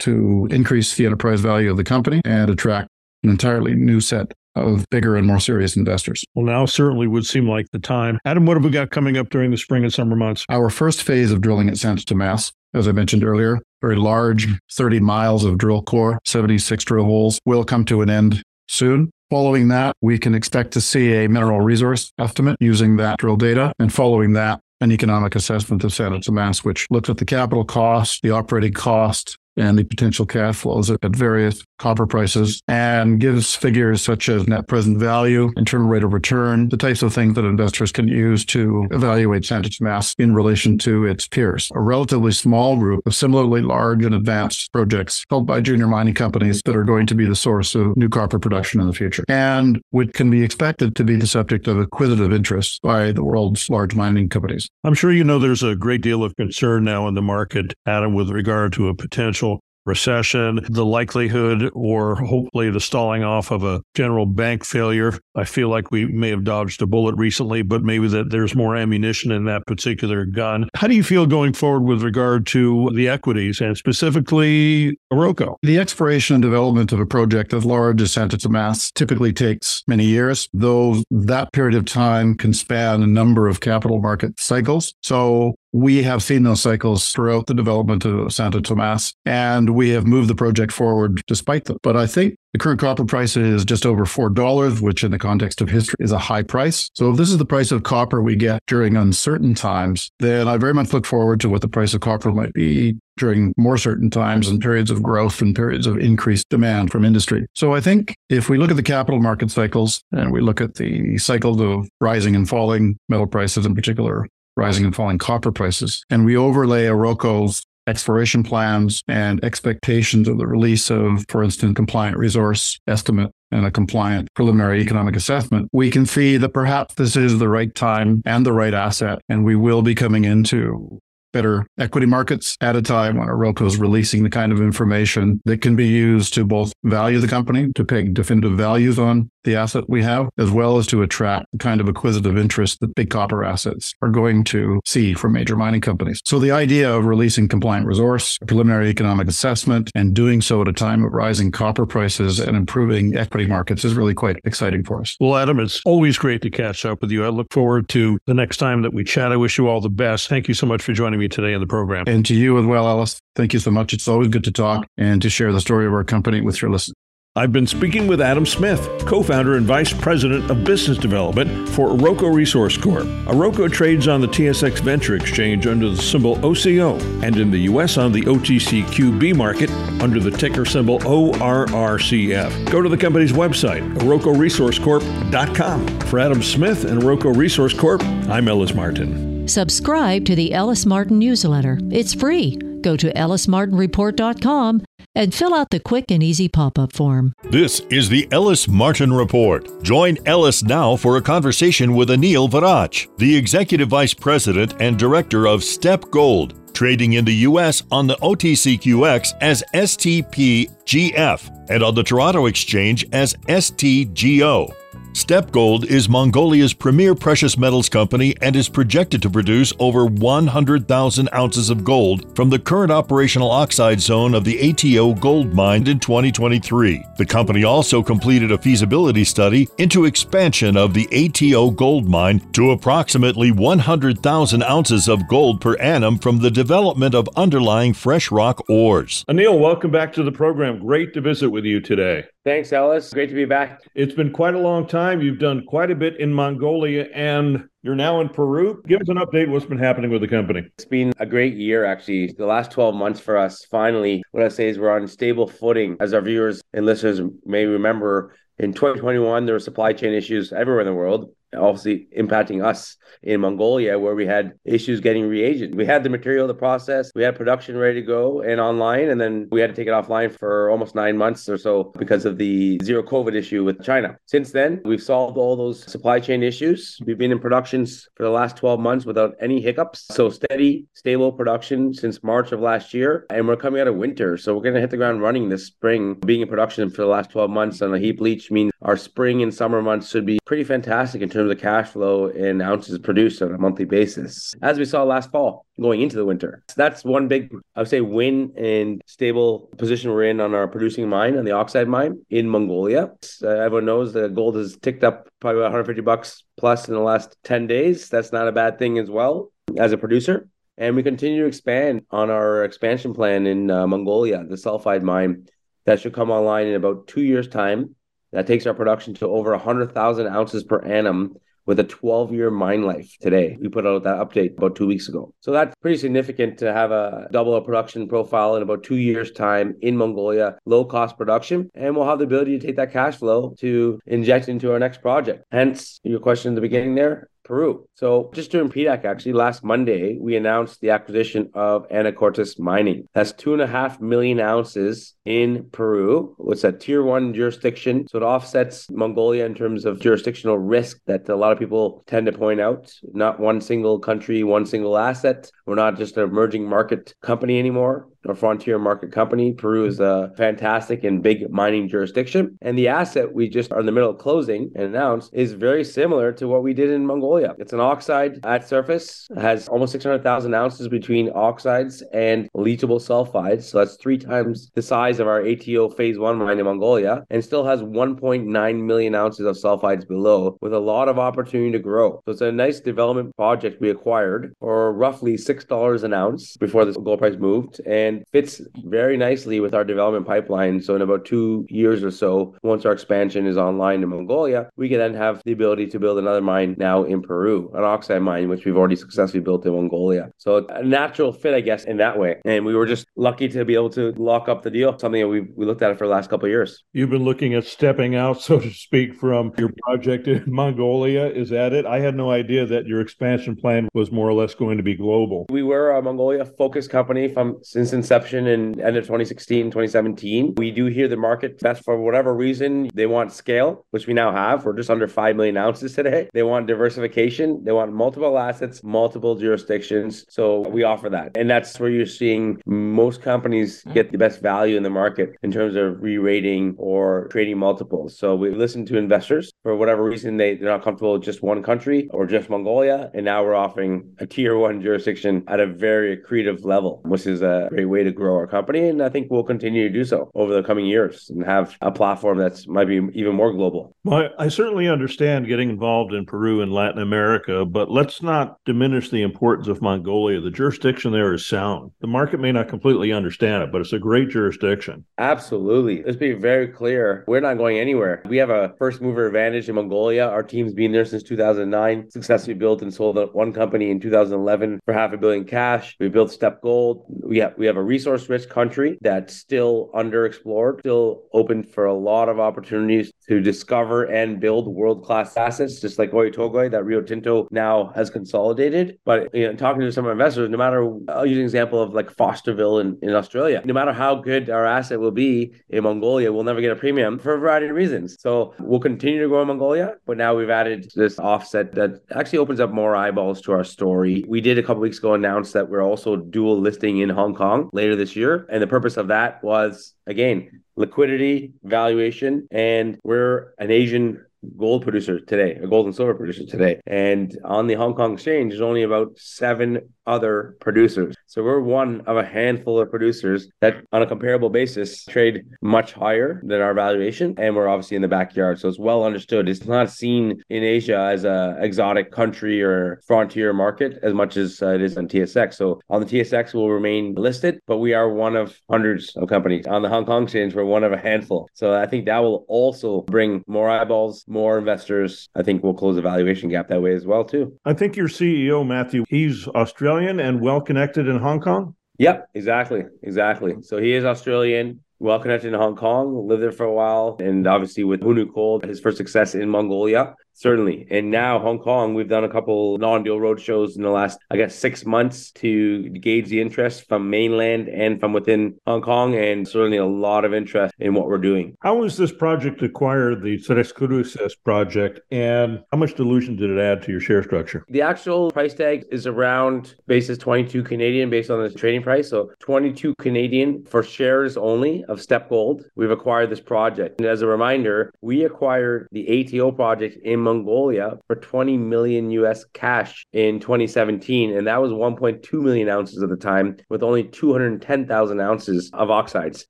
to 0.00 0.48
increase 0.50 0.94
the 0.96 1.06
enterprise 1.06 1.40
value 1.40 1.70
of 1.70 1.76
the 1.76 1.84
company 1.84 2.20
and 2.24 2.50
attract 2.50 2.88
an 3.22 3.30
entirely 3.30 3.74
new 3.74 4.00
set 4.00 4.32
of 4.56 4.84
bigger 4.90 5.16
and 5.16 5.26
more 5.26 5.40
serious 5.40 5.76
investors. 5.76 6.24
Well, 6.34 6.44
now 6.44 6.66
certainly 6.66 7.06
would 7.06 7.24
seem 7.24 7.48
like 7.48 7.66
the 7.72 7.78
time. 7.78 8.18
Adam, 8.24 8.46
what 8.46 8.56
have 8.56 8.64
we 8.64 8.70
got 8.70 8.90
coming 8.90 9.16
up 9.16 9.30
during 9.30 9.50
the 9.50 9.56
spring 9.56 9.84
and 9.84 9.92
summer 9.92 10.16
months? 10.16 10.44
Our 10.48 10.70
first 10.70 11.02
phase 11.02 11.30
of 11.30 11.40
drilling 11.40 11.68
at 11.68 11.78
Santo 11.78 12.02
Tomas, 12.02 12.52
as 12.74 12.88
I 12.88 12.92
mentioned 12.92 13.24
earlier, 13.24 13.60
very 13.80 13.96
large 13.96 14.48
30 14.72 15.00
miles 15.00 15.44
of 15.44 15.58
drill 15.58 15.82
core, 15.82 16.18
76 16.26 16.84
drill 16.84 17.04
holes, 17.04 17.38
will 17.46 17.64
come 17.64 17.84
to 17.86 18.02
an 18.02 18.10
end 18.10 18.42
soon. 18.68 19.10
Following 19.30 19.68
that, 19.68 19.94
we 20.00 20.18
can 20.18 20.34
expect 20.34 20.72
to 20.72 20.80
see 20.80 21.14
a 21.14 21.28
mineral 21.28 21.60
resource 21.60 22.12
estimate 22.18 22.56
using 22.58 22.96
that 22.96 23.18
drill 23.18 23.36
data. 23.36 23.72
And 23.78 23.92
following 23.92 24.32
that, 24.32 24.60
an 24.80 24.92
economic 24.92 25.34
assessment 25.34 25.84
of 25.84 25.92
Santo 25.92 26.18
Tomas, 26.20 26.64
which 26.64 26.86
looks 26.90 27.10
at 27.10 27.18
the 27.18 27.24
capital 27.24 27.64
cost, 27.64 28.22
the 28.22 28.30
operating 28.30 28.72
cost, 28.72 29.38
and 29.56 29.78
the 29.78 29.84
potential 29.84 30.26
cash 30.26 30.56
flows 30.56 30.90
at 30.90 31.00
various 31.16 31.62
copper 31.78 32.06
prices 32.06 32.62
and 32.68 33.20
gives 33.20 33.54
figures 33.54 34.02
such 34.02 34.28
as 34.28 34.46
net 34.46 34.68
present 34.68 34.98
value, 34.98 35.50
internal 35.56 35.88
rate 35.88 36.04
of 36.04 36.12
return, 36.12 36.68
the 36.68 36.76
types 36.76 37.02
of 37.02 37.12
things 37.12 37.34
that 37.34 37.44
investors 37.44 37.92
can 37.92 38.08
use 38.08 38.44
to 38.44 38.86
evaluate 38.90 39.44
Santo 39.44 39.68
Tomas 39.68 40.14
in 40.18 40.34
relation 40.34 40.78
to 40.78 41.06
its 41.06 41.26
peers. 41.26 41.70
A 41.74 41.80
relatively 41.80 42.32
small 42.32 42.76
group 42.76 43.06
of 43.06 43.14
similarly 43.14 43.62
large 43.62 44.04
and 44.04 44.14
advanced 44.14 44.72
projects 44.72 45.24
held 45.30 45.46
by 45.46 45.60
junior 45.60 45.86
mining 45.86 46.14
companies 46.14 46.62
that 46.64 46.76
are 46.76 46.84
going 46.84 47.06
to 47.06 47.14
be 47.14 47.26
the 47.26 47.36
source 47.36 47.74
of 47.74 47.96
new 47.96 48.08
copper 48.08 48.38
production 48.38 48.80
in 48.80 48.86
the 48.86 48.92
future 48.92 49.24
and 49.28 49.80
which 49.90 50.12
can 50.12 50.30
be 50.30 50.42
expected 50.42 50.94
to 50.96 51.04
be 51.04 51.16
the 51.16 51.26
subject 51.26 51.66
of 51.66 51.78
acquisitive 51.78 52.32
interest 52.32 52.80
by 52.82 53.12
the 53.12 53.24
world's 53.24 53.68
large 53.70 53.94
mining 53.94 54.28
companies. 54.28 54.68
I'm 54.84 54.94
sure 54.94 55.12
you 55.12 55.24
know 55.24 55.38
there's 55.38 55.62
a 55.62 55.76
great 55.76 56.02
deal 56.02 56.22
of 56.22 56.36
concern 56.36 56.84
now 56.84 57.08
in 57.08 57.14
the 57.14 57.22
market, 57.22 57.74
Adam, 57.86 58.14
with 58.14 58.30
regard 58.30 58.72
to 58.74 58.88
a 58.88 58.94
potential 58.94 59.49
recession, 59.86 60.60
the 60.68 60.84
likelihood 60.84 61.70
or 61.74 62.16
hopefully 62.16 62.70
the 62.70 62.80
stalling 62.80 63.22
off 63.22 63.50
of 63.50 63.64
a 63.64 63.82
general 63.94 64.26
bank 64.26 64.64
failure. 64.64 65.18
I 65.34 65.44
feel 65.44 65.68
like 65.68 65.90
we 65.90 66.06
may 66.06 66.30
have 66.30 66.44
dodged 66.44 66.82
a 66.82 66.86
bullet 66.86 67.14
recently, 67.16 67.62
but 67.62 67.82
maybe 67.82 68.08
that 68.08 68.30
there's 68.30 68.54
more 68.54 68.76
ammunition 68.76 69.32
in 69.32 69.44
that 69.44 69.66
particular 69.66 70.24
gun. 70.24 70.68
How 70.74 70.86
do 70.86 70.94
you 70.94 71.02
feel 71.02 71.26
going 71.26 71.52
forward 71.52 71.82
with 71.82 72.02
regard 72.02 72.46
to 72.48 72.90
the 72.94 73.08
equities 73.08 73.60
and 73.60 73.76
specifically 73.76 74.98
Oroco? 75.12 75.56
The 75.62 75.78
exploration 75.78 76.34
and 76.34 76.42
development 76.42 76.92
of 76.92 77.00
a 77.00 77.06
project 77.06 77.52
as 77.52 77.64
large 77.64 78.02
as 78.02 78.12
Santo 78.12 78.36
Tomas 78.36 78.90
typically 78.92 79.32
takes 79.32 79.82
many 79.86 80.04
years, 80.04 80.48
though 80.52 81.02
that 81.10 81.52
period 81.52 81.76
of 81.76 81.84
time 81.84 82.36
can 82.36 82.52
span 82.52 83.02
a 83.02 83.06
number 83.06 83.48
of 83.48 83.60
capital 83.60 84.00
market 84.00 84.38
cycles. 84.38 84.94
So 85.02 85.54
we 85.72 86.02
have 86.02 86.22
seen 86.22 86.42
those 86.42 86.60
cycles 86.60 87.12
throughout 87.12 87.46
the 87.46 87.54
development 87.54 88.04
of 88.04 88.32
Santo 88.32 88.60
Tomas, 88.60 89.14
and 89.24 89.70
we 89.70 89.90
have 89.90 90.06
moved 90.06 90.28
the 90.28 90.34
project 90.34 90.72
forward 90.72 91.22
despite 91.26 91.64
them. 91.64 91.78
But 91.82 91.96
I 91.96 92.06
think 92.06 92.36
the 92.52 92.58
current 92.58 92.80
copper 92.80 93.04
price 93.04 93.36
is 93.36 93.64
just 93.64 93.86
over 93.86 94.04
$4, 94.04 94.80
which 94.80 95.04
in 95.04 95.12
the 95.12 95.18
context 95.18 95.60
of 95.60 95.68
history 95.68 95.96
is 96.00 96.10
a 96.10 96.18
high 96.18 96.42
price. 96.42 96.90
So 96.94 97.10
if 97.10 97.16
this 97.16 97.30
is 97.30 97.38
the 97.38 97.44
price 97.44 97.70
of 97.70 97.84
copper 97.84 98.20
we 98.20 98.34
get 98.34 98.60
during 98.66 98.96
uncertain 98.96 99.54
times, 99.54 100.10
then 100.18 100.48
I 100.48 100.56
very 100.56 100.74
much 100.74 100.92
look 100.92 101.06
forward 101.06 101.40
to 101.40 101.48
what 101.48 101.60
the 101.60 101.68
price 101.68 101.94
of 101.94 102.00
copper 102.00 102.32
might 102.32 102.52
be 102.52 102.96
during 103.16 103.52
more 103.56 103.76
certain 103.76 104.10
times 104.10 104.48
and 104.48 104.60
periods 104.60 104.90
of 104.90 105.02
growth 105.02 105.40
and 105.42 105.54
periods 105.54 105.86
of 105.86 105.98
increased 105.98 106.48
demand 106.48 106.90
from 106.90 107.04
industry. 107.04 107.46
So 107.54 107.74
I 107.74 107.80
think 107.80 108.14
if 108.28 108.48
we 108.48 108.58
look 108.58 108.70
at 108.70 108.76
the 108.76 108.82
capital 108.82 109.20
market 109.20 109.50
cycles 109.50 110.02
and 110.10 110.32
we 110.32 110.40
look 110.40 110.60
at 110.60 110.74
the 110.74 111.18
cycles 111.18 111.60
of 111.60 111.88
rising 112.00 112.34
and 112.34 112.48
falling 112.48 112.98
metal 113.08 113.26
prices 113.26 113.66
in 113.66 113.74
particular, 113.74 114.26
rising 114.60 114.84
and 114.84 114.94
falling 114.94 115.18
copper 115.18 115.50
prices. 115.50 116.04
And 116.10 116.24
we 116.24 116.36
overlay 116.36 116.86
Oroco's 116.86 117.64
exploration 117.86 118.42
plans 118.42 119.02
and 119.08 119.42
expectations 119.42 120.28
of 120.28 120.38
the 120.38 120.46
release 120.46 120.90
of, 120.90 121.24
for 121.28 121.42
instance, 121.42 121.74
compliant 121.74 122.16
resource 122.16 122.78
estimate 122.86 123.32
and 123.50 123.66
a 123.66 123.70
compliant 123.70 124.28
preliminary 124.34 124.80
economic 124.80 125.16
assessment, 125.16 125.68
we 125.72 125.90
can 125.90 126.06
see 126.06 126.36
that 126.36 126.50
perhaps 126.50 126.94
this 126.94 127.16
is 127.16 127.38
the 127.38 127.48
right 127.48 127.74
time 127.74 128.22
and 128.24 128.46
the 128.46 128.52
right 128.52 128.74
asset. 128.74 129.20
And 129.28 129.44
we 129.44 129.56
will 129.56 129.82
be 129.82 129.94
coming 129.94 130.24
into 130.24 131.00
better 131.32 131.66
equity 131.78 132.06
markets 132.06 132.56
at 132.60 132.76
a 132.76 132.82
time 132.82 133.16
when 133.16 133.28
Oroco 133.28 133.66
is 133.66 133.76
releasing 133.76 134.22
the 134.22 134.30
kind 134.30 134.52
of 134.52 134.60
information 134.60 135.40
that 135.44 135.60
can 135.60 135.76
be 135.76 135.86
used 135.86 136.34
to 136.34 136.44
both 136.44 136.72
value 136.84 137.18
the 137.18 137.28
company, 137.28 137.72
to 137.74 137.84
peg 137.84 138.14
definitive 138.14 138.52
values 138.52 138.98
on 138.98 139.30
the 139.44 139.56
asset 139.56 139.88
we 139.88 140.02
have, 140.02 140.28
as 140.38 140.50
well 140.50 140.76
as 140.76 140.86
to 140.86 141.02
attract 141.02 141.46
the 141.52 141.58
kind 141.58 141.80
of 141.80 141.88
acquisitive 141.88 142.36
interest 142.36 142.78
that 142.80 142.94
big 142.94 143.08
copper 143.08 143.42
assets 143.42 143.94
are 144.02 144.10
going 144.10 144.44
to 144.44 144.80
see 144.84 145.14
from 145.14 145.32
major 145.32 145.56
mining 145.56 145.80
companies. 145.80 146.20
So 146.26 146.38
the 146.38 146.50
idea 146.50 146.94
of 146.94 147.06
releasing 147.06 147.48
compliant 147.48 147.86
resource, 147.86 148.38
preliminary 148.46 148.88
economic 148.88 149.28
assessment, 149.28 149.90
and 149.94 150.14
doing 150.14 150.42
so 150.42 150.60
at 150.60 150.68
a 150.68 150.72
time 150.72 151.04
of 151.04 151.12
rising 151.12 151.50
copper 151.50 151.86
prices 151.86 152.38
and 152.38 152.56
improving 152.56 153.16
equity 153.16 153.46
markets 153.46 153.84
is 153.84 153.94
really 153.94 154.14
quite 154.14 154.36
exciting 154.44 154.84
for 154.84 155.00
us. 155.00 155.16
Well, 155.20 155.36
Adam, 155.36 155.58
it's 155.58 155.80
always 155.86 156.18
great 156.18 156.42
to 156.42 156.50
catch 156.50 156.84
up 156.84 157.00
with 157.00 157.10
you. 157.10 157.24
I 157.24 157.28
look 157.28 157.50
forward 157.50 157.88
to 157.90 158.18
the 158.26 158.34
next 158.34 158.58
time 158.58 158.82
that 158.82 158.92
we 158.92 159.04
chat. 159.04 159.32
I 159.32 159.36
wish 159.36 159.56
you 159.56 159.68
all 159.68 159.80
the 159.80 159.88
best. 159.88 160.28
Thank 160.28 160.48
you 160.48 160.54
so 160.54 160.66
much 160.66 160.82
for 160.82 160.92
joining 160.92 161.19
me 161.20 161.28
today 161.28 161.52
in 161.52 161.60
the 161.60 161.66
program. 161.66 162.04
And 162.06 162.24
to 162.26 162.34
you 162.34 162.58
as 162.58 162.66
well, 162.66 162.88
Ellis. 162.88 163.20
Thank 163.36 163.52
you 163.52 163.60
so 163.60 163.70
much. 163.70 163.92
It's 163.92 164.08
always 164.08 164.28
good 164.28 164.44
to 164.44 164.52
talk 164.52 164.86
and 164.96 165.22
to 165.22 165.30
share 165.30 165.52
the 165.52 165.60
story 165.60 165.86
of 165.86 165.92
our 165.92 166.04
company 166.04 166.40
with 166.40 166.60
your 166.60 166.70
listeners. 166.70 166.94
I've 167.36 167.52
been 167.52 167.68
speaking 167.68 168.08
with 168.08 168.20
Adam 168.20 168.44
Smith, 168.44 168.80
co 169.06 169.22
founder 169.22 169.54
and 169.54 169.64
vice 169.64 169.92
president 169.92 170.50
of 170.50 170.64
business 170.64 170.98
development 170.98 171.68
for 171.68 171.90
Oroco 171.90 172.34
Resource 172.34 172.76
Corp. 172.76 173.04
Oroco 173.26 173.70
trades 173.70 174.08
on 174.08 174.20
the 174.20 174.26
TSX 174.26 174.80
Venture 174.80 175.14
Exchange 175.14 175.68
under 175.68 175.90
the 175.90 175.96
symbol 175.96 176.44
OCO 176.44 176.98
and 177.22 177.36
in 177.36 177.52
the 177.52 177.58
U.S. 177.58 177.98
on 177.98 178.10
the 178.10 178.22
OTCQB 178.22 179.36
market 179.36 179.70
under 180.02 180.18
the 180.18 180.32
ticker 180.32 180.64
symbol 180.64 180.98
ORRCF. 181.00 182.68
Go 182.68 182.82
to 182.82 182.88
the 182.88 182.96
company's 182.96 183.32
website, 183.32 183.88
orocoresourcecorp.com. 183.98 186.00
For 186.00 186.18
Adam 186.18 186.42
Smith 186.42 186.84
and 186.84 187.00
Oroco 187.00 187.36
Resource 187.36 187.74
Corp, 187.74 188.02
I'm 188.02 188.48
Ellis 188.48 188.74
Martin. 188.74 189.39
Subscribe 189.50 190.24
to 190.26 190.36
the 190.36 190.54
Ellis 190.54 190.86
Martin 190.86 191.18
newsletter. 191.18 191.80
It's 191.90 192.14
free. 192.14 192.56
Go 192.82 192.96
to 192.96 193.12
ellismartinreport.com 193.12 194.84
and 195.16 195.34
fill 195.34 195.54
out 195.56 195.70
the 195.70 195.80
quick 195.80 196.12
and 196.12 196.22
easy 196.22 196.46
pop 196.48 196.78
up 196.78 196.92
form. 196.92 197.32
This 197.42 197.80
is 197.90 198.08
the 198.08 198.28
Ellis 198.30 198.68
Martin 198.68 199.12
Report. 199.12 199.82
Join 199.82 200.18
Ellis 200.24 200.62
now 200.62 200.94
for 200.94 201.16
a 201.16 201.20
conversation 201.20 201.96
with 201.96 202.10
Aneel 202.10 202.48
Waraich, 202.48 203.08
the 203.18 203.36
Executive 203.36 203.88
Vice 203.88 204.14
President 204.14 204.74
and 204.78 204.96
Director 204.96 205.48
of 205.48 205.64
Steppe 205.64 206.12
Gold, 206.12 206.72
trading 206.72 207.14
in 207.14 207.24
the 207.24 207.34
U.S. 207.34 207.82
on 207.90 208.06
the 208.06 208.18
OTCQX 208.18 209.32
as 209.40 209.64
STPGF 209.74 211.70
and 211.70 211.82
on 211.82 211.96
the 211.96 212.04
Toronto 212.04 212.46
Exchange 212.46 213.04
as 213.12 213.34
STGO. 213.48 214.72
Steppe 215.12 215.50
Gold 215.50 215.86
is 215.86 216.08
Mongolia's 216.08 216.72
premier 216.72 217.16
precious 217.16 217.58
metals 217.58 217.88
company 217.88 218.34
and 218.40 218.54
is 218.54 218.68
projected 218.68 219.20
to 219.22 219.30
produce 219.30 219.72
over 219.80 220.06
100,000 220.06 221.28
ounces 221.34 221.68
of 221.68 221.82
gold 221.82 222.34
from 222.36 222.48
the 222.48 222.58
current 222.58 222.92
operational 222.92 223.50
oxide 223.50 224.00
zone 224.00 224.34
of 224.34 224.44
the 224.44 224.70
ATO 224.70 225.14
gold 225.14 225.52
mine 225.52 225.88
in 225.88 225.98
2023. 225.98 227.04
The 227.18 227.26
company 227.26 227.64
also 227.64 228.04
completed 228.04 228.52
a 228.52 228.58
feasibility 228.58 229.24
study 229.24 229.68
into 229.78 230.04
expansion 230.04 230.76
of 230.76 230.94
the 230.94 231.08
ATO 231.12 231.72
gold 231.72 232.08
mine 232.08 232.40
to 232.52 232.70
approximately 232.70 233.50
100,000 233.50 234.62
ounces 234.62 235.08
of 235.08 235.26
gold 235.26 235.60
per 235.60 235.76
annum 235.78 236.18
from 236.18 236.38
the 236.38 236.50
development 236.52 237.16
of 237.16 237.28
underlying 237.36 237.94
fresh 237.94 238.30
rock 238.30 238.62
ores. 238.68 239.24
Aneel, 239.28 239.58
welcome 239.58 239.90
back 239.90 240.12
to 240.12 240.22
the 240.22 240.32
program. 240.32 240.78
Great 240.78 241.12
to 241.14 241.20
visit 241.20 241.50
with 241.50 241.64
you 241.64 241.80
today. 241.80 242.24
Thanks, 242.42 242.72
Ellis. 242.72 243.12
Great 243.12 243.28
to 243.28 243.34
be 243.34 243.44
back. 243.44 243.82
It's 243.94 244.14
been 244.14 244.32
quite 244.32 244.54
a 244.54 244.58
long 244.58 244.86
time. 244.86 245.20
You've 245.20 245.38
done 245.38 245.62
quite 245.66 245.90
a 245.90 245.94
bit 245.94 246.18
in 246.18 246.32
Mongolia 246.32 247.06
and 247.14 247.68
you're 247.82 247.94
now 247.94 248.22
in 248.22 248.30
Peru. 248.30 248.82
Give 248.86 248.98
us 248.98 249.10
an 249.10 249.18
update 249.18 249.50
what's 249.50 249.66
been 249.66 249.78
happening 249.78 250.10
with 250.10 250.22
the 250.22 250.28
company. 250.28 250.62
It's 250.78 250.86
been 250.86 251.12
a 251.18 251.26
great 251.26 251.54
year, 251.54 251.84
actually. 251.84 252.32
The 252.32 252.46
last 252.46 252.70
12 252.70 252.94
months 252.94 253.20
for 253.20 253.36
us, 253.36 253.66
finally, 253.70 254.22
what 254.30 254.42
I 254.42 254.48
say 254.48 254.68
is 254.68 254.78
we're 254.78 254.90
on 254.90 255.06
stable 255.06 255.46
footing. 255.46 255.98
As 256.00 256.14
our 256.14 256.22
viewers 256.22 256.62
and 256.72 256.86
listeners 256.86 257.20
may 257.44 257.66
remember, 257.66 258.34
in 258.58 258.72
2021, 258.72 259.44
there 259.44 259.54
were 259.54 259.58
supply 259.58 259.92
chain 259.92 260.14
issues 260.14 260.50
everywhere 260.50 260.80
in 260.80 260.86
the 260.86 260.94
world 260.94 261.34
obviously 261.56 262.08
impacting 262.16 262.64
us 262.64 262.96
in 263.22 263.40
Mongolia, 263.40 263.98
where 263.98 264.14
we 264.14 264.26
had 264.26 264.54
issues 264.64 265.00
getting 265.00 265.28
reagent. 265.28 265.74
We 265.74 265.84
had 265.84 266.02
the 266.04 266.08
material, 266.08 266.46
the 266.46 266.54
process, 266.54 267.10
we 267.14 267.22
had 267.22 267.36
production 267.36 267.76
ready 267.76 268.00
to 268.00 268.06
go 268.06 268.40
and 268.42 268.60
online, 268.60 269.08
and 269.10 269.20
then 269.20 269.48
we 269.50 269.60
had 269.60 269.70
to 269.70 269.76
take 269.76 269.88
it 269.88 269.90
offline 269.90 270.36
for 270.36 270.70
almost 270.70 270.94
nine 270.94 271.16
months 271.16 271.48
or 271.48 271.58
so 271.58 271.92
because 271.98 272.24
of 272.24 272.38
the 272.38 272.78
zero 272.82 273.02
COVID 273.02 273.34
issue 273.34 273.64
with 273.64 273.82
China. 273.82 274.16
Since 274.26 274.52
then, 274.52 274.80
we've 274.84 275.02
solved 275.02 275.36
all 275.36 275.56
those 275.56 275.82
supply 275.90 276.20
chain 276.20 276.42
issues. 276.42 276.98
We've 277.04 277.18
been 277.18 277.32
in 277.32 277.38
productions 277.38 278.08
for 278.16 278.22
the 278.22 278.30
last 278.30 278.56
12 278.56 278.80
months 278.80 279.04
without 279.04 279.34
any 279.40 279.60
hiccups. 279.60 280.06
So 280.10 280.30
steady, 280.30 280.86
stable 280.94 281.32
production 281.32 281.92
since 281.92 282.22
March 282.22 282.52
of 282.52 282.60
last 282.60 282.94
year, 282.94 283.26
and 283.30 283.46
we're 283.46 283.56
coming 283.56 283.80
out 283.80 283.88
of 283.88 283.96
winter, 283.96 284.36
so 284.36 284.54
we're 284.54 284.62
going 284.62 284.74
to 284.74 284.80
hit 284.80 284.90
the 284.90 284.96
ground 284.96 285.22
running 285.22 285.48
this 285.48 285.66
spring. 285.66 286.14
Being 286.14 286.40
in 286.40 286.48
production 286.48 286.88
for 286.90 287.02
the 287.02 287.08
last 287.08 287.30
12 287.30 287.50
months 287.50 287.82
on 287.82 287.94
a 287.94 287.98
heap 287.98 288.20
leach 288.20 288.50
means 288.50 288.72
our 288.82 288.96
spring 288.96 289.42
and 289.42 289.52
summer 289.52 289.82
months 289.82 290.10
should 290.10 290.24
be 290.24 290.38
pretty 290.46 290.64
fantastic 290.64 291.20
in 291.20 291.28
terms 291.28 291.39
terms 291.40 291.50
of 291.50 291.58
cash 291.58 291.88
flow 291.90 292.26
in 292.26 292.60
ounces 292.60 292.98
produced 292.98 293.40
on 293.42 293.54
a 293.54 293.58
monthly 293.58 293.84
basis, 293.84 294.54
as 294.62 294.78
we 294.78 294.84
saw 294.84 295.02
last 295.02 295.30
fall 295.30 295.66
going 295.80 296.02
into 296.02 296.16
the 296.16 296.24
winter. 296.24 296.62
So 296.68 296.74
that's 296.76 297.04
one 297.04 297.28
big, 297.28 297.50
I 297.74 297.80
would 297.80 297.88
say, 297.88 298.00
win 298.00 298.52
and 298.56 299.00
stable 299.06 299.70
position 299.78 300.10
we're 300.10 300.24
in 300.24 300.40
on 300.40 300.54
our 300.54 300.68
producing 300.68 301.08
mine, 301.08 301.38
on 301.38 301.44
the 301.44 301.52
oxide 301.52 301.88
mine 301.88 302.20
in 302.28 302.48
Mongolia. 302.48 303.12
Uh, 303.42 303.48
everyone 303.48 303.86
knows 303.86 304.12
the 304.12 304.28
gold 304.28 304.56
has 304.56 304.76
ticked 304.76 305.04
up 305.04 305.28
probably 305.40 305.60
about 305.60 305.72
150 305.72 306.02
bucks 306.02 306.44
plus 306.58 306.88
in 306.88 306.94
the 306.94 307.00
last 307.00 307.36
10 307.44 307.66
days. 307.66 308.08
That's 308.08 308.32
not 308.32 308.48
a 308.48 308.52
bad 308.52 308.78
thing 308.78 308.98
as 308.98 309.10
well 309.10 309.52
as 309.78 309.92
a 309.92 309.98
producer. 309.98 310.48
And 310.76 310.96
we 310.96 311.02
continue 311.02 311.42
to 311.42 311.48
expand 311.48 312.02
on 312.10 312.30
our 312.30 312.64
expansion 312.64 313.14
plan 313.14 313.46
in 313.46 313.70
uh, 313.70 313.86
Mongolia, 313.86 314.44
the 314.44 314.56
sulfide 314.56 315.02
mine 315.02 315.46
that 315.84 316.00
should 316.00 316.12
come 316.12 316.30
online 316.30 316.66
in 316.68 316.74
about 316.74 317.06
two 317.06 317.22
years' 317.22 317.48
time 317.48 317.94
that 318.32 318.46
takes 318.46 318.66
our 318.66 318.74
production 318.74 319.14
to 319.14 319.26
over 319.26 319.50
100,000 319.50 320.26
ounces 320.26 320.64
per 320.64 320.80
annum 320.80 321.36
with 321.66 321.78
a 321.78 321.84
12 321.84 322.32
year 322.32 322.50
mine 322.50 322.82
life 322.82 323.16
today. 323.20 323.56
We 323.60 323.68
put 323.68 323.86
out 323.86 324.02
that 324.04 324.18
update 324.18 324.56
about 324.58 324.74
two 324.76 324.86
weeks 324.86 325.08
ago. 325.08 325.32
So 325.40 325.52
that's 325.52 325.74
pretty 325.80 325.98
significant 325.98 326.58
to 326.58 326.72
have 326.72 326.90
a 326.90 327.28
double 327.30 327.54
a 327.54 327.62
production 327.62 328.08
profile 328.08 328.56
in 328.56 328.62
about 328.62 328.82
two 328.82 328.96
years' 328.96 329.30
time 329.30 329.76
in 329.80 329.96
Mongolia, 329.96 330.56
low 330.66 330.84
cost 330.84 331.16
production. 331.16 331.70
And 331.74 331.94
we'll 331.94 332.08
have 332.08 332.18
the 332.18 332.24
ability 332.24 332.58
to 332.58 332.66
take 332.66 332.76
that 332.76 332.92
cash 332.92 333.16
flow 333.16 333.54
to 333.60 334.00
inject 334.06 334.48
into 334.48 334.72
our 334.72 334.78
next 334.78 335.00
project. 335.00 335.44
Hence 335.52 336.00
your 336.02 336.20
question 336.20 336.48
in 336.48 336.54
the 336.54 336.60
beginning 336.60 336.94
there. 336.94 337.28
Peru. 337.50 337.84
So 337.94 338.30
just 338.32 338.52
during 338.52 338.70
PDAC, 338.70 339.04
actually, 339.04 339.32
last 339.32 339.64
Monday, 339.64 340.16
we 340.20 340.36
announced 340.36 340.80
the 340.80 340.90
acquisition 340.90 341.50
of 341.52 341.88
Anacortes 341.88 342.60
Mining. 342.60 343.08
That's 343.12 343.32
two 343.32 343.52
and 343.52 343.60
a 343.60 343.66
half 343.66 344.00
million 344.00 344.38
ounces 344.38 345.14
in 345.24 345.68
Peru. 345.72 346.36
It's 346.46 346.62
a 346.62 346.70
tier 346.70 347.02
one 347.02 347.34
jurisdiction. 347.34 348.06
So 348.06 348.18
it 348.18 348.22
offsets 348.22 348.88
Mongolia 348.88 349.46
in 349.46 349.56
terms 349.56 349.84
of 349.84 349.98
jurisdictional 349.98 350.58
risk 350.58 351.00
that 351.06 351.28
a 351.28 351.34
lot 351.34 351.50
of 351.50 351.58
people 351.58 352.04
tend 352.06 352.26
to 352.26 352.32
point 352.32 352.60
out. 352.60 352.94
Not 353.12 353.40
one 353.40 353.60
single 353.60 353.98
country, 353.98 354.44
one 354.44 354.64
single 354.64 354.96
asset. 354.96 355.50
We're 355.66 355.74
not 355.74 355.98
just 355.98 356.16
an 356.16 356.22
emerging 356.22 356.68
market 356.68 357.14
company 357.20 357.58
anymore 357.58 358.06
a 358.28 358.34
frontier 358.34 358.78
market 358.78 359.12
company. 359.12 359.52
Peru 359.52 359.86
is 359.86 360.00
a 360.00 360.32
fantastic 360.36 361.04
and 361.04 361.22
big 361.22 361.50
mining 361.50 361.88
jurisdiction. 361.88 362.58
And 362.62 362.76
the 362.76 362.88
asset 362.88 363.32
we 363.32 363.48
just 363.48 363.72
are 363.72 363.80
in 363.80 363.86
the 363.86 363.92
middle 363.92 364.10
of 364.10 364.18
closing 364.18 364.70
and 364.74 364.84
announced 364.84 365.30
is 365.32 365.52
very 365.52 365.84
similar 365.84 366.32
to 366.32 366.48
what 366.48 366.62
we 366.62 366.74
did 366.74 366.90
in 366.90 367.06
Mongolia. 367.06 367.54
It's 367.58 367.72
an 367.72 367.80
oxide 367.80 368.44
at 368.44 368.68
surface, 368.68 369.28
has 369.36 369.68
almost 369.68 369.92
600,000 369.92 370.54
ounces 370.54 370.88
between 370.88 371.30
oxides 371.34 372.02
and 372.12 372.48
leachable 372.56 373.00
sulfides. 373.00 373.64
So 373.64 373.78
that's 373.78 373.96
three 373.96 374.18
times 374.18 374.70
the 374.74 374.82
size 374.82 375.20
of 375.20 375.26
our 375.26 375.44
ATO 375.46 375.90
phase 375.90 376.18
one 376.18 376.38
mine 376.38 376.58
in 376.58 376.64
Mongolia 376.64 377.24
and 377.30 377.42
still 377.42 377.64
has 377.64 377.82
1.9 377.82 378.84
million 378.84 379.14
ounces 379.14 379.46
of 379.46 379.56
sulfides 379.56 380.06
below 380.06 380.56
with 380.60 380.72
a 380.72 380.78
lot 380.78 381.08
of 381.08 381.18
opportunity 381.18 381.72
to 381.72 381.78
grow. 381.78 382.20
So 382.24 382.32
it's 382.32 382.40
a 382.40 382.52
nice 382.52 382.80
development 382.80 383.34
project 383.36 383.80
we 383.80 383.90
acquired 383.90 384.54
for 384.60 384.92
roughly 384.92 385.34
$6 385.34 386.02
an 386.02 386.12
ounce 386.12 386.56
before 386.56 386.84
the 386.84 386.92
gold 386.92 387.18
price 387.18 387.36
moved. 387.38 387.80
And 387.86 388.09
and 388.10 388.24
fits 388.32 388.60
very 388.84 389.16
nicely 389.16 389.60
with 389.60 389.74
our 389.74 389.84
development 389.84 390.26
pipeline. 390.26 390.80
So 390.80 390.96
in 390.96 391.02
about 391.02 391.24
two 391.24 391.66
years 391.68 392.02
or 392.02 392.10
so, 392.10 392.54
once 392.62 392.84
our 392.84 392.92
expansion 392.92 393.46
is 393.46 393.56
online 393.56 394.02
in 394.02 394.08
Mongolia, 394.08 394.68
we 394.76 394.88
can 394.88 394.98
then 394.98 395.14
have 395.14 395.42
the 395.44 395.52
ability 395.52 395.86
to 395.88 395.98
build 395.98 396.18
another 396.18 396.40
mine 396.40 396.74
now 396.78 397.04
in 397.04 397.22
Peru, 397.22 397.70
an 397.74 397.84
oxide 397.84 398.22
mine, 398.22 398.48
which 398.48 398.64
we've 398.64 398.76
already 398.76 398.96
successfully 398.96 399.42
built 399.42 399.64
in 399.66 399.72
Mongolia. 399.72 400.30
So 400.38 400.66
a 400.68 400.82
natural 400.82 401.32
fit, 401.32 401.54
I 401.54 401.60
guess, 401.60 401.84
in 401.84 401.96
that 401.98 402.18
way. 402.18 402.40
And 402.44 402.64
we 402.64 402.74
were 402.74 402.86
just 402.86 403.06
lucky 403.16 403.48
to 403.48 403.64
be 403.64 403.74
able 403.74 403.90
to 403.90 404.12
lock 404.16 404.48
up 404.48 404.62
the 404.62 404.70
deal, 404.70 404.98
something 404.98 405.20
that 405.20 405.28
we 405.28 405.40
we 405.56 405.66
looked 405.66 405.82
at 405.82 405.90
it 405.90 405.98
for 405.98 406.06
the 406.06 406.12
last 406.12 406.28
couple 406.30 406.46
of 406.46 406.50
years. 406.50 406.82
You've 406.92 407.10
been 407.10 407.24
looking 407.24 407.54
at 407.54 407.64
stepping 407.64 408.16
out, 408.16 408.40
so 408.40 408.58
to 408.58 408.70
speak, 408.72 409.14
from 409.14 409.52
your 409.58 409.70
project 409.84 410.26
in 410.26 410.44
Mongolia. 410.60 411.26
Is 411.26 411.50
that 411.50 411.72
it? 411.72 411.86
I 411.86 412.00
had 412.00 412.14
no 412.16 412.30
idea 412.30 412.66
that 412.66 412.86
your 412.86 413.00
expansion 413.00 413.54
plan 413.56 413.88
was 413.94 414.10
more 414.10 414.28
or 414.28 414.34
less 414.34 414.54
going 414.54 414.76
to 414.78 414.82
be 414.82 414.94
global. 414.94 415.46
We 415.50 415.62
were 415.62 415.92
a 415.92 416.02
Mongolia 416.02 416.44
focused 416.44 416.90
company 416.90 417.28
from 417.28 417.58
since 417.62 417.92
inception 418.00 418.46
in 418.46 418.80
end 418.80 418.96
of 418.96 419.04
2016, 419.04 419.66
2017. 419.66 420.54
We 420.56 420.70
do 420.70 420.86
hear 420.86 421.06
the 421.06 421.18
market 421.18 421.60
best 421.60 421.84
for 421.84 422.00
whatever 422.00 422.34
reason. 422.34 422.88
They 422.94 423.06
want 423.06 423.30
scale, 423.30 423.84
which 423.90 424.06
we 424.06 424.14
now 424.14 424.32
have. 424.32 424.64
We're 424.64 424.78
just 424.82 424.88
under 424.88 425.06
5 425.06 425.36
million 425.36 425.58
ounces 425.58 425.94
today. 425.94 426.28
They 426.32 426.42
want 426.42 426.66
diversification. 426.66 427.62
They 427.62 427.72
want 427.72 427.92
multiple 427.92 428.38
assets, 428.38 428.82
multiple 428.82 429.34
jurisdictions. 429.34 430.24
So 430.30 430.60
we 430.60 430.82
offer 430.82 431.10
that. 431.10 431.36
And 431.36 431.50
that's 431.50 431.78
where 431.78 431.90
you're 431.90 432.06
seeing 432.06 432.60
most 432.64 433.20
companies 433.20 433.84
get 433.92 434.10
the 434.12 434.18
best 434.18 434.40
value 434.40 434.76
in 434.78 434.82
the 434.82 434.94
market 435.02 435.36
in 435.42 435.52
terms 435.52 435.76
of 435.76 436.02
re-rating 436.02 436.76
or 436.78 437.28
trading 437.30 437.58
multiples. 437.58 438.18
So 438.18 438.34
we 438.34 438.50
listen 438.50 438.86
to 438.86 438.96
investors 438.96 439.52
for 439.62 439.76
whatever 439.76 440.02
reason 440.02 440.38
they, 440.38 440.54
they're 440.54 440.70
not 440.70 440.82
comfortable 440.82 441.12
with 441.12 441.22
just 441.22 441.42
one 441.42 441.62
country 441.62 442.08
or 442.12 442.24
just 442.24 442.48
Mongolia. 442.48 443.10
And 443.12 443.26
now 443.26 443.44
we're 443.44 443.54
offering 443.66 444.14
a 444.18 444.26
tier 444.26 444.56
one 444.56 444.80
jurisdiction 444.80 445.44
at 445.48 445.60
a 445.60 445.66
very 445.66 446.16
accretive 446.16 446.64
level, 446.64 447.02
which 447.04 447.26
is 447.26 447.42
a 447.42 447.68
great 447.70 447.89
way 447.90 448.02
to 448.02 448.12
grow 448.12 448.36
our 448.36 448.46
company. 448.46 448.88
And 448.88 449.02
I 449.02 449.08
think 449.08 449.28
we'll 449.30 449.44
continue 449.44 449.88
to 449.88 449.92
do 449.92 450.04
so 450.04 450.30
over 450.34 450.54
the 450.54 450.62
coming 450.62 450.86
years 450.86 451.30
and 451.30 451.44
have 451.44 451.76
a 451.80 451.90
platform 451.90 452.38
that's 452.38 452.66
might 452.66 452.86
be 452.86 453.00
even 453.14 453.34
more 453.34 453.52
global. 453.52 453.94
Well, 454.04 454.30
I 454.38 454.48
certainly 454.48 454.88
understand 454.88 455.46
getting 455.46 455.70
involved 455.70 456.14
in 456.14 456.24
Peru 456.24 456.62
and 456.62 456.72
Latin 456.72 457.02
America, 457.02 457.64
but 457.64 457.90
let's 457.90 458.22
not 458.22 458.58
diminish 458.64 459.10
the 459.10 459.22
importance 459.22 459.68
of 459.68 459.82
Mongolia. 459.82 460.40
The 460.40 460.50
jurisdiction 460.50 461.12
there 461.12 461.34
is 461.34 461.46
sound. 461.46 461.90
The 462.00 462.06
market 462.06 462.40
may 462.40 462.52
not 462.52 462.68
completely 462.68 463.12
understand 463.12 463.62
it, 463.62 463.72
but 463.72 463.80
it's 463.80 463.92
a 463.92 463.98
great 463.98 464.28
jurisdiction. 464.30 465.04
Absolutely. 465.18 466.02
Let's 466.02 466.16
be 466.16 466.32
very 466.32 466.68
clear. 466.68 467.24
We're 467.26 467.40
not 467.40 467.58
going 467.58 467.78
anywhere. 467.78 468.22
We 468.26 468.36
have 468.38 468.50
a 468.50 468.74
first 468.78 469.00
mover 469.00 469.26
advantage 469.26 469.68
in 469.68 469.74
Mongolia. 469.74 470.26
Our 470.26 470.42
team's 470.42 470.72
been 470.72 470.92
there 470.92 471.04
since 471.04 471.22
2009, 471.22 472.10
successfully 472.10 472.54
built 472.54 472.82
and 472.82 472.92
sold 472.92 473.18
one 473.34 473.52
company 473.52 473.90
in 473.90 474.00
2011 474.00 474.80
for 474.84 474.94
half 474.94 475.12
a 475.12 475.16
billion 475.16 475.44
cash. 475.44 475.96
We 475.98 476.08
built 476.08 476.30
Steppe 476.30 476.62
Gold. 476.62 477.04
We 477.08 477.38
have 477.38 477.54
we 477.56 477.66
have 477.66 477.76
a 477.76 477.79
resource 477.82 478.28
rich 478.28 478.48
country 478.48 478.98
that's 479.00 479.36
still 479.36 479.90
underexplored, 479.94 480.80
still 480.80 481.24
open 481.32 481.62
for 481.62 481.86
a 481.86 481.94
lot 481.94 482.28
of 482.28 482.38
opportunities 482.40 483.12
to 483.28 483.40
discover 483.40 484.04
and 484.04 484.40
build 484.40 484.66
world 484.68 485.04
class 485.04 485.36
assets, 485.36 485.80
just 485.80 485.98
like 485.98 486.10
Oyu 486.10 486.34
Tolgoi 486.34 486.70
that 486.70 486.84
Rio 486.84 487.00
Tinto 487.00 487.48
now 487.50 487.92
has 487.94 488.10
consolidated. 488.10 488.98
But 489.04 489.34
you 489.34 489.46
know, 489.46 489.54
talking 489.54 489.82
to 489.82 489.92
some 489.92 490.06
investors, 490.06 490.50
no 490.50 490.58
matter, 490.58 490.88
I'll 491.08 491.26
use 491.26 491.38
an 491.38 491.44
example 491.44 491.82
of 491.82 491.94
like 491.94 492.14
Fosterville 492.14 492.80
in, 492.80 492.98
in 493.02 493.14
Australia, 493.14 493.62
no 493.64 493.74
matter 493.74 493.92
how 493.92 494.16
good 494.16 494.50
our 494.50 494.66
asset 494.66 495.00
will 495.00 495.10
be 495.10 495.52
in 495.68 495.84
Mongolia, 495.84 496.32
we'll 496.32 496.44
never 496.44 496.60
get 496.60 496.72
a 496.72 496.76
premium 496.76 497.18
for 497.18 497.34
a 497.34 497.38
variety 497.38 497.66
of 497.66 497.74
reasons. 497.74 498.16
So 498.20 498.54
we'll 498.58 498.80
continue 498.80 499.22
to 499.22 499.28
grow 499.28 499.42
in 499.42 499.48
Mongolia, 499.48 499.94
but 500.06 500.16
now 500.16 500.34
we've 500.34 500.50
added 500.50 500.90
this 500.94 501.18
offset 501.18 501.72
that 501.72 502.00
actually 502.14 502.38
opens 502.38 502.60
up 502.60 502.70
more 502.72 502.96
eyeballs 502.96 503.40
to 503.42 503.52
our 503.52 503.64
story. 503.64 504.24
We 504.28 504.40
did 504.40 504.58
a 504.58 504.62
couple 504.62 504.82
weeks 504.82 504.98
ago 504.98 505.14
announce 505.14 505.52
that 505.52 505.68
we're 505.68 505.82
also 505.82 506.16
dual 506.16 506.60
listing 506.60 506.98
in 506.98 507.08
Hong 507.08 507.34
Kong 507.34 507.69
later 507.72 507.96
this 507.96 508.16
year. 508.16 508.46
And 508.50 508.62
the 508.62 508.66
purpose 508.66 508.96
of 508.96 509.08
that 509.08 509.42
was, 509.42 509.94
again, 510.06 510.62
liquidity, 510.76 511.52
valuation, 511.62 512.48
and 512.50 512.98
we're 513.04 513.54
an 513.58 513.70
Asian 513.70 514.24
gold 514.56 514.82
producer 514.82 515.20
today, 515.20 515.56
a 515.62 515.66
gold 515.66 515.86
and 515.86 515.94
silver 515.94 516.14
producer 516.14 516.46
today. 516.46 516.80
And 516.86 517.38
on 517.44 517.66
the 517.66 517.74
Hong 517.74 517.94
Kong 517.94 518.14
exchange, 518.14 518.52
there's 518.52 518.62
only 518.62 518.82
about 518.82 519.18
seven 519.18 519.90
other 520.10 520.56
producers. 520.60 521.14
So 521.26 521.44
we're 521.44 521.60
one 521.60 522.02
of 522.08 522.16
a 522.16 522.24
handful 522.24 522.80
of 522.80 522.90
producers 522.90 523.48
that, 523.60 523.84
on 523.92 524.02
a 524.02 524.06
comparable 524.06 524.50
basis, 524.50 525.04
trade 525.04 525.44
much 525.62 525.92
higher 525.92 526.42
than 526.44 526.60
our 526.60 526.74
valuation. 526.74 527.34
And 527.38 527.54
we're 527.54 527.68
obviously 527.68 527.94
in 527.94 528.02
the 528.02 528.08
backyard. 528.08 528.58
So 528.58 528.68
it's 528.68 528.78
well 528.78 529.04
understood. 529.04 529.48
It's 529.48 529.64
not 529.66 529.90
seen 529.90 530.42
in 530.50 530.64
Asia 530.64 530.98
as 530.98 531.24
a 531.24 531.56
exotic 531.60 532.10
country 532.10 532.60
or 532.60 533.00
frontier 533.06 533.52
market 533.52 534.00
as 534.02 534.12
much 534.12 534.36
as 534.36 534.60
uh, 534.60 534.70
it 534.70 534.82
is 534.82 534.96
on 534.96 535.06
TSX. 535.06 535.54
So 535.54 535.80
on 535.88 536.00
the 536.00 536.06
TSX, 536.06 536.54
we'll 536.54 536.70
remain 536.70 537.14
listed, 537.14 537.60
but 537.68 537.78
we 537.78 537.94
are 537.94 538.08
one 538.10 538.34
of 538.34 538.58
hundreds 538.68 539.16
of 539.16 539.28
companies. 539.28 539.68
On 539.68 539.82
the 539.82 539.88
Hong 539.88 540.04
Kong 540.04 540.24
exchange, 540.24 540.54
we're 540.56 540.64
one 540.64 540.82
of 540.82 540.92
a 540.92 540.98
handful. 540.98 541.48
So 541.54 541.74
I 541.74 541.86
think 541.86 542.06
that 542.06 542.18
will 542.18 542.44
also 542.48 543.02
bring 543.02 543.44
more 543.46 543.70
eyeballs, 543.70 544.24
more 544.26 544.58
investors. 544.58 545.28
I 545.36 545.42
think 545.44 545.62
we'll 545.62 545.74
close 545.74 545.94
the 545.94 546.02
valuation 546.02 546.48
gap 546.48 546.66
that 546.68 546.82
way 546.82 546.94
as 546.94 547.06
well, 547.06 547.24
too. 547.24 547.56
I 547.64 547.74
think 547.74 547.94
your 547.94 548.08
CEO, 548.08 548.66
Matthew, 548.66 549.04
he's 549.08 549.46
Australian 549.48 549.99
and 550.08 550.40
well 550.40 550.60
connected 550.60 551.08
in 551.08 551.18
Hong 551.18 551.40
Kong. 551.40 551.74
Yep, 551.98 552.30
exactly. 552.34 552.84
Exactly. 553.02 553.56
So 553.60 553.76
he 553.76 553.92
is 553.92 554.04
Australian 554.04 554.80
well 555.00 555.18
connected 555.18 555.48
in 555.48 555.54
Hong 555.54 555.76
Kong, 555.76 556.28
lived 556.28 556.42
there 556.42 556.52
for 556.52 556.64
a 556.64 556.72
while, 556.72 557.16
and 557.20 557.46
obviously 557.46 557.84
with 557.84 558.00
Hunnu 558.00 558.32
Gold, 558.32 558.64
his 558.64 558.80
first 558.80 558.98
success 558.98 559.34
in 559.34 559.48
Mongolia. 559.48 560.14
Certainly. 560.40 560.86
And 560.90 561.10
now 561.10 561.38
Hong 561.38 561.58
Kong, 561.58 561.92
we've 561.92 562.08
done 562.08 562.24
a 562.24 562.28
couple 562.28 562.78
non-deal 562.78 563.20
road 563.20 563.38
shows 563.38 563.76
in 563.76 563.82
the 563.82 563.90
last, 563.90 564.18
I 564.30 564.38
guess, 564.38 564.54
six 564.54 564.86
months 564.86 565.32
to 565.32 565.90
gauge 565.90 566.30
the 566.30 566.40
interest 566.40 566.88
from 566.88 567.10
mainland 567.10 567.68
and 567.68 568.00
from 568.00 568.14
within 568.14 568.54
Hong 568.66 568.80
Kong, 568.80 569.14
and 569.14 569.46
certainly 569.46 569.76
a 569.76 569.84
lot 569.84 570.24
of 570.24 570.32
interest 570.32 570.74
in 570.78 570.94
what 570.94 571.08
we're 571.08 571.18
doing. 571.18 571.58
How 571.60 571.74
was 571.76 571.98
this 571.98 572.10
project 572.10 572.62
acquired, 572.62 573.22
the 573.22 573.36
Tres 573.36 573.70
Cruces 573.70 574.34
project, 574.34 575.00
and 575.10 575.62
how 575.72 575.76
much 575.76 575.94
dilution 575.94 576.36
did 576.36 576.48
it 576.48 576.58
add 576.58 576.80
to 576.84 576.90
your 576.90 577.02
share 577.02 577.22
structure? 577.22 577.62
The 577.68 577.82
actual 577.82 578.30
price 578.30 578.54
tag 578.54 578.86
is 578.90 579.06
around 579.06 579.74
basis 579.88 580.16
22 580.16 580.62
Canadian 580.62 581.10
based 581.10 581.30
on 581.30 581.42
the 581.42 581.50
trading 581.50 581.82
price. 581.82 582.08
So 582.08 582.30
22 582.38 582.94
Canadian 582.98 583.66
for 583.66 583.82
shares 583.82 584.38
only 584.38 584.84
of 584.84 585.02
Steppe 585.02 585.28
Gold. 585.28 585.66
We've 585.74 585.90
acquired 585.90 586.30
this 586.30 586.40
project. 586.40 586.98
And 586.98 587.06
as 587.06 587.20
a 587.20 587.26
reminder, 587.26 587.92
we 588.00 588.24
acquired 588.24 588.88
the 588.90 589.04
ATO 589.20 589.52
project 589.52 589.98
in 590.02 590.29
Mongolia 590.30 590.98
for 591.06 591.16
20 591.16 591.56
million 591.58 592.10
US 592.12 592.44
cash 592.52 593.06
in 593.12 593.40
2017. 593.40 594.36
And 594.36 594.46
that 594.46 594.60
was 594.60 594.70
1.2 594.70 595.32
million 595.42 595.68
ounces 595.68 596.02
at 596.02 596.08
the 596.08 596.16
time 596.16 596.56
with 596.68 596.82
only 596.82 597.04
210,000 597.04 598.20
ounces 598.20 598.70
of 598.74 598.90
oxides. 598.90 599.46